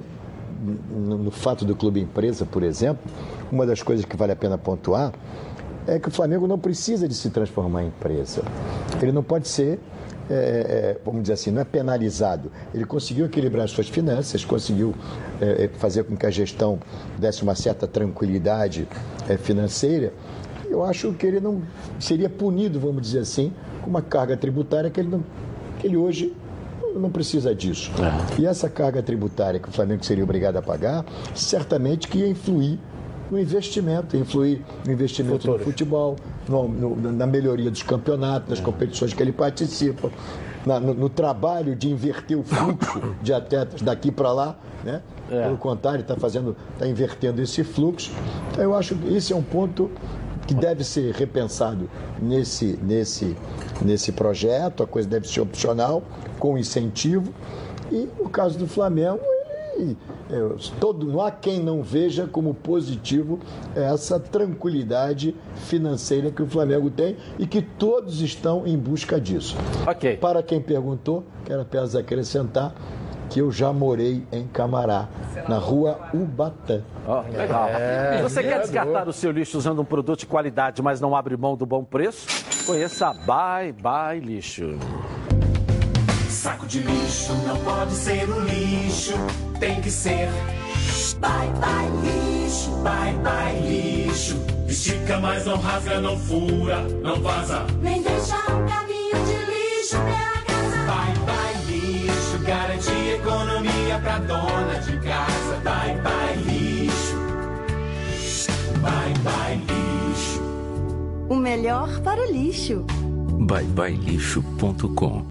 no, 0.89 1.17
no 1.17 1.31
fato 1.31 1.65
do 1.65 1.75
clube 1.75 1.99
empresa, 1.99 2.45
por 2.45 2.63
exemplo, 2.63 3.11
uma 3.51 3.65
das 3.65 3.83
coisas 3.83 4.05
que 4.05 4.15
vale 4.15 4.31
a 4.31 4.37
pena 4.37 4.57
pontuar 4.57 5.11
é 5.85 5.99
que 5.99 6.07
o 6.07 6.11
Flamengo 6.11 6.47
não 6.47 6.57
precisa 6.57 7.09
de 7.09 7.13
se 7.13 7.29
transformar 7.29 7.83
em 7.83 7.87
empresa. 7.87 8.41
Ele 9.01 9.11
não 9.11 9.23
pode 9.23 9.49
ser 9.49 9.79
é, 10.29 10.33
é, 10.33 10.97
vamos 11.03 11.23
dizer 11.23 11.33
assim, 11.33 11.51
não 11.51 11.61
é 11.61 11.65
penalizado. 11.65 12.51
Ele 12.73 12.85
conseguiu 12.85 13.25
equilibrar 13.25 13.65
as 13.65 13.71
suas 13.71 13.89
finanças, 13.89 14.45
conseguiu 14.45 14.93
é, 15.41 15.65
é 15.65 15.67
fazer 15.67 16.03
com 16.03 16.15
que 16.15 16.25
a 16.25 16.29
gestão 16.29 16.79
desse 17.17 17.43
uma 17.43 17.55
certa 17.55 17.87
tranquilidade 17.87 18.87
é, 19.27 19.37
financeira. 19.37 20.13
Eu 20.69 20.83
acho 20.83 21.13
que 21.13 21.25
ele 21.25 21.39
não 21.39 21.63
seria 21.99 22.29
punido, 22.29 22.79
vamos 22.79 23.01
dizer 23.01 23.19
assim, 23.19 23.51
com 23.81 23.89
uma 23.89 24.01
carga 24.01 24.37
tributária 24.37 24.89
que 24.89 24.99
ele, 24.99 25.09
não, 25.09 25.23
que 25.79 25.87
ele 25.87 25.97
hoje 25.97 26.35
não 26.95 27.09
precisa 27.09 27.53
disso. 27.55 27.91
E 28.37 28.45
essa 28.45 28.69
carga 28.69 29.01
tributária 29.01 29.59
que 29.59 29.69
o 29.69 29.71
Flamengo 29.71 30.05
seria 30.05 30.23
obrigado 30.23 30.57
a 30.57 30.61
pagar, 30.61 31.03
certamente 31.33 32.07
que 32.07 32.19
ia 32.19 32.27
influir 32.27 32.79
no 33.29 33.39
investimento, 33.39 34.17
influir 34.17 34.61
no 34.85 34.91
investimento 34.91 35.41
Futuros. 35.41 35.59
no 35.59 35.65
futebol, 35.65 36.15
no, 36.47 36.67
no, 36.67 37.11
na 37.11 37.27
melhoria 37.27 37.69
dos 37.69 37.83
campeonatos, 37.83 38.49
das 38.49 38.59
competições 38.59 39.13
que 39.13 39.21
ele 39.21 39.31
participa, 39.31 40.09
na, 40.65 40.79
no, 40.79 40.93
no, 40.93 41.09
trabalho 41.09 41.75
de 41.75 41.89
inverter 41.89 42.37
o 42.37 42.43
fluxo 42.43 43.15
de 43.21 43.33
atletas 43.33 43.81
daqui 43.81 44.11
para 44.11 44.31
lá, 44.31 44.57
né? 44.83 45.01
É. 45.29 45.43
Pelo 45.43 45.57
contrário, 45.57 46.01
está 46.01 46.15
fazendo, 46.15 46.55
está 46.73 46.87
invertendo 46.87 47.41
esse 47.41 47.63
fluxo. 47.63 48.11
Então 48.51 48.63
eu 48.63 48.75
acho 48.75 48.95
que 48.95 49.15
esse 49.15 49.31
é 49.31 49.35
um 49.35 49.43
ponto 49.43 49.89
que 50.47 50.53
deve 50.55 50.83
ser 50.83 51.13
repensado 51.13 51.87
nesse, 52.19 52.79
nesse, 52.81 53.37
nesse 53.83 54.11
projeto, 54.11 54.81
a 54.81 54.87
coisa 54.87 55.07
deve 55.07 55.27
ser 55.27 55.41
opcional, 55.41 56.01
com 56.39 56.57
incentivo. 56.57 57.31
E 57.91 58.09
no 58.19 58.27
caso 58.29 58.57
do 58.57 58.67
Flamengo, 58.67 59.19
é, 60.29 60.55
todo, 60.79 61.05
não 61.05 61.21
há 61.21 61.31
quem 61.31 61.59
não 61.59 61.81
veja 61.83 62.27
como 62.27 62.53
positivo 62.53 63.39
essa 63.75 64.19
tranquilidade 64.19 65.35
financeira 65.55 66.31
que 66.31 66.41
o 66.41 66.47
Flamengo 66.47 66.89
tem 66.89 67.17
e 67.37 67.45
que 67.45 67.61
todos 67.61 68.21
estão 68.21 68.65
em 68.65 68.77
busca 68.77 69.19
disso. 69.19 69.55
Ok. 69.87 70.17
Para 70.17 70.43
quem 70.43 70.61
perguntou, 70.61 71.23
quero 71.45 71.61
apenas 71.61 71.95
acrescentar 71.95 72.73
que 73.29 73.39
eu 73.39 73.51
já 73.51 73.71
morei 73.71 74.25
em 74.31 74.47
Camará, 74.47 75.07
na 75.47 75.57
rua 75.59 75.99
Ubatã. 76.13 76.81
Oh, 77.07 77.21
legal. 77.31 77.69
É, 77.69 78.21
Você 78.23 78.41
quer 78.41 78.59
descartar 78.61 79.07
o 79.07 79.13
seu 79.13 79.31
lixo 79.31 79.57
usando 79.57 79.81
um 79.81 79.85
produto 79.85 80.21
de 80.21 80.25
qualidade, 80.25 80.81
mas 80.81 80.99
não 80.99 81.15
abre 81.15 81.37
mão 81.37 81.55
do 81.55 81.65
bom 81.65 81.83
preço? 81.83 82.27
Conheça 82.65 83.07
a 83.07 83.13
Bye 83.13 83.71
Bye 83.71 84.19
Lixo. 84.19 84.77
Saco 86.29 86.65
de 86.67 86.79
lixo 86.79 87.33
não 87.45 87.57
pode 87.63 87.93
ser 87.93 88.29
um 88.29 88.41
lixo, 88.41 89.13
tem 89.59 89.81
que 89.81 89.89
ser. 89.89 90.29
Bye 91.19 91.49
bye 91.59 91.89
lixo, 92.03 92.69
bye 92.83 93.13
bye 93.23 93.59
lixo. 93.59 94.37
Estica, 94.67 95.19
mas 95.19 95.45
não 95.45 95.57
rasga, 95.57 95.99
não 95.99 96.15
fura, 96.17 96.81
não 97.03 97.19
vaza. 97.21 97.65
Nem 97.81 98.01
deixa 98.03 98.35
um 98.35 98.65
caminho 98.67 99.25
de 99.25 99.33
lixo 99.51 99.97
pela 99.97 100.41
casa. 100.45 100.77
Bye 100.85 101.15
bye 101.25 101.57
lixo, 101.67 102.37
garante 102.45 102.91
economia 102.91 103.99
pra 104.01 104.19
dona 104.19 104.79
de 104.79 104.97
casa. 104.99 105.57
Bye 105.63 105.99
bye 106.01 106.35
lixo, 106.45 107.15
bye 108.81 109.13
bye 109.23 109.57
lixo. 109.57 110.41
O 111.27 111.35
melhor 111.35 111.99
para 112.01 112.21
o 112.21 112.25
lixo. 112.31 112.85
byebyelixo.com 113.39 115.27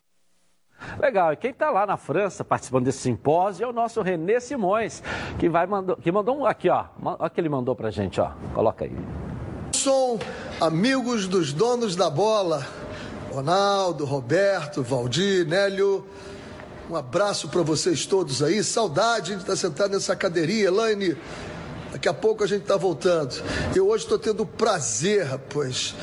Legal, 0.98 1.32
e 1.32 1.36
quem 1.36 1.50
está 1.50 1.70
lá 1.70 1.86
na 1.86 1.96
França 1.96 2.44
participando 2.44 2.84
desse 2.84 2.98
simpósio 2.98 3.64
é 3.64 3.66
o 3.66 3.72
nosso 3.72 4.00
Renê 4.02 4.40
Simões, 4.40 5.02
que, 5.38 5.48
vai 5.48 5.66
mandou, 5.66 5.96
que 5.96 6.10
mandou 6.10 6.38
um 6.38 6.46
aqui, 6.46 6.68
ó. 6.68 6.84
Olha 7.02 7.30
que 7.30 7.40
ele 7.40 7.48
mandou 7.48 7.74
pra 7.74 7.90
gente, 7.90 8.20
ó. 8.20 8.30
Coloca 8.54 8.84
aí. 8.84 8.96
Som, 9.72 10.18
amigos 10.60 11.28
dos 11.28 11.52
donos 11.52 11.94
da 11.94 12.10
bola, 12.10 12.66
Ronaldo, 13.30 14.04
Roberto, 14.04 14.82
Valdir, 14.82 15.46
Nélio. 15.46 16.04
Um 16.90 16.96
abraço 16.96 17.48
para 17.48 17.62
vocês 17.62 18.06
todos 18.06 18.42
aí. 18.42 18.64
Saudade 18.64 19.34
de 19.34 19.42
estar 19.42 19.56
sentado 19.56 19.92
nessa 19.92 20.16
cadeirinha, 20.16 20.68
Elaine. 20.68 21.16
Daqui 21.92 22.08
a 22.08 22.14
pouco 22.14 22.44
a 22.44 22.46
gente 22.46 22.62
está 22.62 22.76
voltando. 22.76 23.42
Eu 23.74 23.88
hoje 23.88 24.04
estou 24.04 24.18
tendo 24.18 24.42
o 24.42 24.46
prazer, 24.46 25.24
rapaz, 25.24 25.94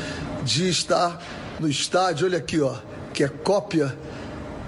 de 0.43 0.69
estar 0.69 1.21
no 1.59 1.67
estádio. 1.67 2.27
Olha 2.27 2.37
aqui, 2.37 2.61
ó, 2.61 2.75
que 3.13 3.23
é 3.23 3.27
cópia 3.27 3.97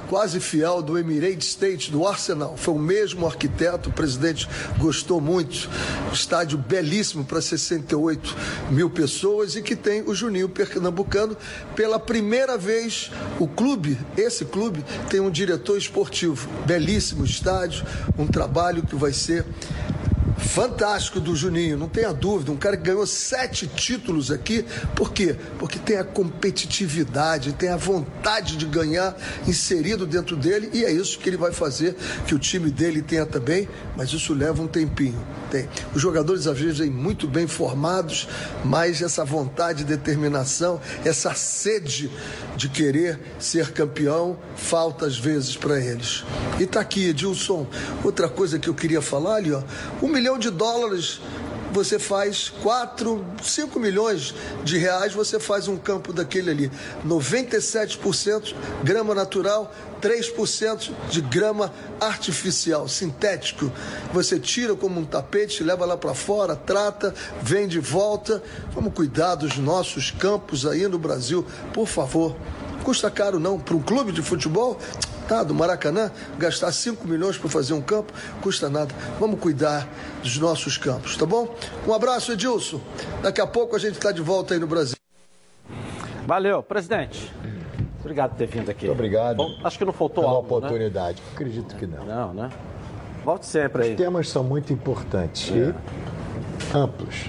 quase 0.08 0.40
fiel 0.40 0.82
do 0.82 0.98
Emirates 0.98 1.50
State, 1.50 1.92
do 1.92 2.06
Arsenal. 2.08 2.56
Foi 2.58 2.74
o 2.74 2.80
mesmo 2.80 3.26
arquiteto, 3.26 3.90
o 3.90 3.94
presidente 3.94 4.48
gostou 4.78 5.22
muito. 5.22 5.70
Estádio 6.12 6.58
belíssimo 6.58 7.24
para 7.24 7.42
68 7.42 8.36
mil 8.72 8.90
pessoas 8.90 9.56
e 9.56 9.62
que 9.62 9.76
tem 9.76 10.02
o 10.02 10.16
Juninho 10.16 10.50
Pernambucano. 10.50 11.36
Pela 11.76 12.00
primeira 12.00 12.58
vez, 12.58 13.12
o 13.40 13.48
clube, 13.48 13.98
esse 14.18 14.46
clube, 14.46 14.84
tem 15.10 15.20
um 15.20 15.30
diretor 15.30 15.78
esportivo. 15.78 16.50
Belíssimo 16.66 17.26
estádio, 17.26 17.86
um 18.18 18.26
trabalho 18.26 18.84
que 18.84 18.96
vai 18.96 19.14
ser 19.14 19.46
fantástico 20.38 21.20
do 21.20 21.36
Juninho, 21.36 21.78
não 21.78 21.88
tenha 21.88 22.14
dúvida. 22.14 22.52
Um 22.52 22.58
cara 22.58 22.78
que 22.78 22.84
ganhou 22.84 23.06
sete 23.06 23.68
títulos 23.68 24.32
aqui, 24.32 24.66
por 24.96 25.12
quê? 25.12 25.36
Porque 25.60 25.80
tem 25.80 25.98
a 25.98 26.04
competitividade, 26.04 27.54
tem 27.54 27.70
a 27.70 27.78
vontade 27.78 28.58
de 28.58 28.66
ganhar 28.66 29.16
inserido 29.48 30.06
dentro 30.06 30.36
dele 30.36 30.70
e 30.74 30.86
é 30.86 30.92
isso 30.92 31.20
que 31.20 31.30
ele 31.30 31.38
vai 31.38 31.52
fazer 31.52 31.96
que 32.26 32.36
o 32.36 32.40
time 32.40 32.70
dele 32.70 33.02
tenha 33.02 33.26
também, 33.26 33.68
mas 33.96 34.12
isso 34.12 34.34
leva 34.34 34.62
um 34.62 34.68
tempinho. 34.68 35.26
Tem. 35.50 35.68
Os 35.96 36.02
jogadores 36.02 36.46
às 36.46 36.60
vezes 36.60 36.80
vêm 36.80 36.90
muito 36.90 37.28
bem 37.28 37.48
formados, 37.48 38.28
mas 38.66 39.02
essa 39.02 39.24
vontade, 39.24 39.84
determinação, 39.86 40.82
essa 41.06 41.34
sede 41.34 42.12
de 42.58 42.68
querer 42.68 43.20
ser 43.40 43.72
campeão 43.72 44.38
falta 44.56 45.06
às 45.06 45.18
vezes 45.18 45.56
para 45.56 45.80
eles. 45.80 46.26
E 46.60 46.66
tá 46.66 46.82
aqui, 46.82 47.10
Edilson, 47.10 47.66
outra 48.04 48.28
coisa 48.28 48.60
que 48.60 48.68
eu 48.68 48.74
queria 48.74 49.02
falar 49.02 49.36
ali, 49.36 49.54
ó, 49.54 49.62
um 50.02 50.08
milhão 50.08 50.27
de 50.36 50.50
dólares 50.50 51.22
você 51.72 52.00
faz 52.00 52.50
4, 52.64 53.24
5 53.44 53.80
milhões 53.80 54.34
de 54.64 54.80
reais, 54.80 55.14
você 55.14 55.40
faz 55.40 55.68
um 55.68 55.78
campo 55.78 56.12
daquele 56.12 56.50
ali. 56.50 56.72
97% 57.06 58.56
grama 58.84 59.14
natural, 59.14 59.72
3% 60.02 60.92
de 61.10 61.22
grama 61.22 61.72
artificial, 62.00 62.88
sintético. 62.88 63.72
Você 64.12 64.40
tira 64.40 64.76
como 64.76 65.00
um 65.00 65.06
tapete, 65.06 65.64
leva 65.64 65.86
lá 65.86 65.96
para 65.96 66.16
fora, 66.16 66.56
trata, 66.56 67.14
vem 67.44 67.68
de 67.68 67.80
volta. 67.80 68.42
Vamos 68.72 68.94
cuidar 68.94 69.36
dos 69.36 69.58
nossos 69.58 70.10
campos 70.10 70.66
aí 70.66 70.88
no 70.88 70.98
Brasil, 70.98 71.46
por 71.74 71.88
favor. 71.88 72.36
Custa 72.84 73.12
caro 73.12 73.40
não, 73.40 73.60
para 73.60 73.76
um 73.76 73.82
clube 73.82 74.12
de 74.12 74.22
futebol, 74.22 74.80
tá, 75.28 75.44
do 75.44 75.54
Maracanã, 75.54 76.12
gastar 76.38 76.72
5 76.72 77.08
milhões 77.08 77.38
para 77.38 77.50
fazer 77.50 77.74
um 77.74 77.82
campo, 77.82 78.14
custa 78.42 78.70
nada. 78.70 78.94
Vamos 79.20 79.40
cuidar 79.40 79.88
dos 80.24 80.38
nossos 80.38 80.78
campos, 80.78 81.16
tá 81.18 81.26
bom? 81.26 81.54
Um 81.88 81.94
abraço, 81.94 82.32
Edilson. 82.32 82.80
Daqui 83.22 83.42
a 83.42 83.48
pouco 83.48 83.76
a 83.76 83.80
gente 83.80 83.94
está 83.94 84.12
de 84.12 84.22
volta 84.22 84.54
aí 84.54 84.60
no 84.60 84.68
Brasil. 84.68 84.96
Valeu, 86.26 86.62
presidente. 86.64 87.32
Obrigado 88.00 88.32
por 88.32 88.38
ter 88.38 88.48
vindo 88.48 88.70
aqui. 88.70 88.86
Muito 88.86 88.98
obrigado. 88.98 89.36
Bom, 89.38 89.50
acho 89.64 89.78
que 89.78 89.84
não 89.86 89.92
faltou 89.94 90.24
Pela 90.24 90.36
algo, 90.36 90.50
né? 90.50 90.58
oportunidade. 90.58 91.22
Acredito 91.34 91.76
que 91.76 91.86
não. 91.86 92.06
Não, 92.06 92.34
né? 92.34 92.50
Volte 93.26 93.46
sempre 93.46 93.84
aí. 93.84 93.92
Os 93.92 93.98
temas 93.98 94.30
são 94.30 94.44
muito 94.44 94.72
importantes 94.72 95.52
É. 95.52 95.74
e 96.74 96.78
amplos. 96.78 97.26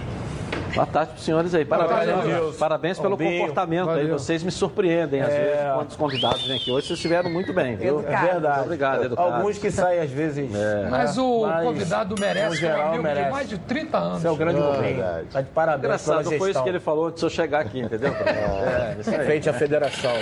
Boa 0.75 0.87
tarde 0.87 1.11
para 1.13 1.19
os 1.19 1.25
senhores 1.25 1.55
aí. 1.55 1.65
Parabéns, 1.65 2.25
Deus. 2.25 2.57
parabéns 2.57 2.99
pelo 2.99 3.17
Valeu. 3.17 3.33
comportamento 3.41 3.91
aí. 3.91 4.03
Valeu. 4.03 4.19
Vocês 4.19 4.43
me 4.43 4.51
surpreendem, 4.51 5.21
às 5.23 5.29
É. 5.33 5.39
vezes, 5.39 5.75
quando 5.75 5.91
os 5.91 5.97
convidados 5.97 6.47
vêm 6.47 6.57
aqui. 6.57 6.71
Hoje 6.71 6.87
vocês 6.89 6.99
estiveram 6.99 7.31
muito 7.31 7.53
bem, 7.53 7.75
viu? 7.77 8.01
É 8.07 8.17
verdade. 8.17 8.61
Obrigado, 8.61 9.05
educado. 9.05 9.35
Alguns 9.37 9.59
que 9.59 9.71
saem 9.71 10.01
às 10.01 10.11
vezes. 10.11 10.55
É. 10.55 10.87
Mas 10.91 11.19
o 11.19 11.47
Mas, 11.47 11.65
convidado 11.65 12.15
merece, 12.19 12.47
é 12.47 12.49
um 12.51 12.55
geral, 12.55 12.89
amigo 12.89 13.03
merece. 13.03 13.25
de 13.27 13.31
mais 13.33 13.49
de 13.49 13.59
30 13.59 13.99
anos. 13.99 14.19
Esse 14.19 14.27
é 14.27 14.31
o 14.31 14.37
grande 14.37 14.61
Ah, 14.61 14.65
Rubinho. 14.67 14.83
verdade. 14.97 15.27
Tá 15.33 15.41
de 15.41 15.51
parabéns 15.51 15.85
Engraçado, 15.85 16.19
gestão. 16.19 16.39
foi 16.39 16.51
isso 16.51 16.63
que 16.63 16.69
ele 16.69 16.81
falou 16.81 17.07
antes 17.07 17.21
de 17.21 17.27
eu 17.27 17.31
chegar 17.31 17.61
aqui, 17.61 17.81
entendeu? 17.81 18.13
É, 18.15 18.97
isso 19.01 19.11
aí. 19.11 19.25
Frente 19.27 19.49
à 19.51 19.53
federação. 19.55 20.13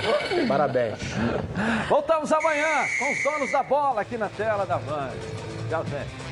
Parabéns. 0.49 0.99
Voltamos 1.89 2.33
amanhã 2.33 2.67
com 2.99 3.13
os 3.13 3.23
donos 3.23 3.53
da 3.53 3.63
bola 3.63 4.01
aqui 4.01 4.17
na 4.17 4.29
tela 4.29 4.65
da 4.65 4.79
Band. 4.79 5.11
Tchau, 5.69 5.85
gente. 5.85 6.26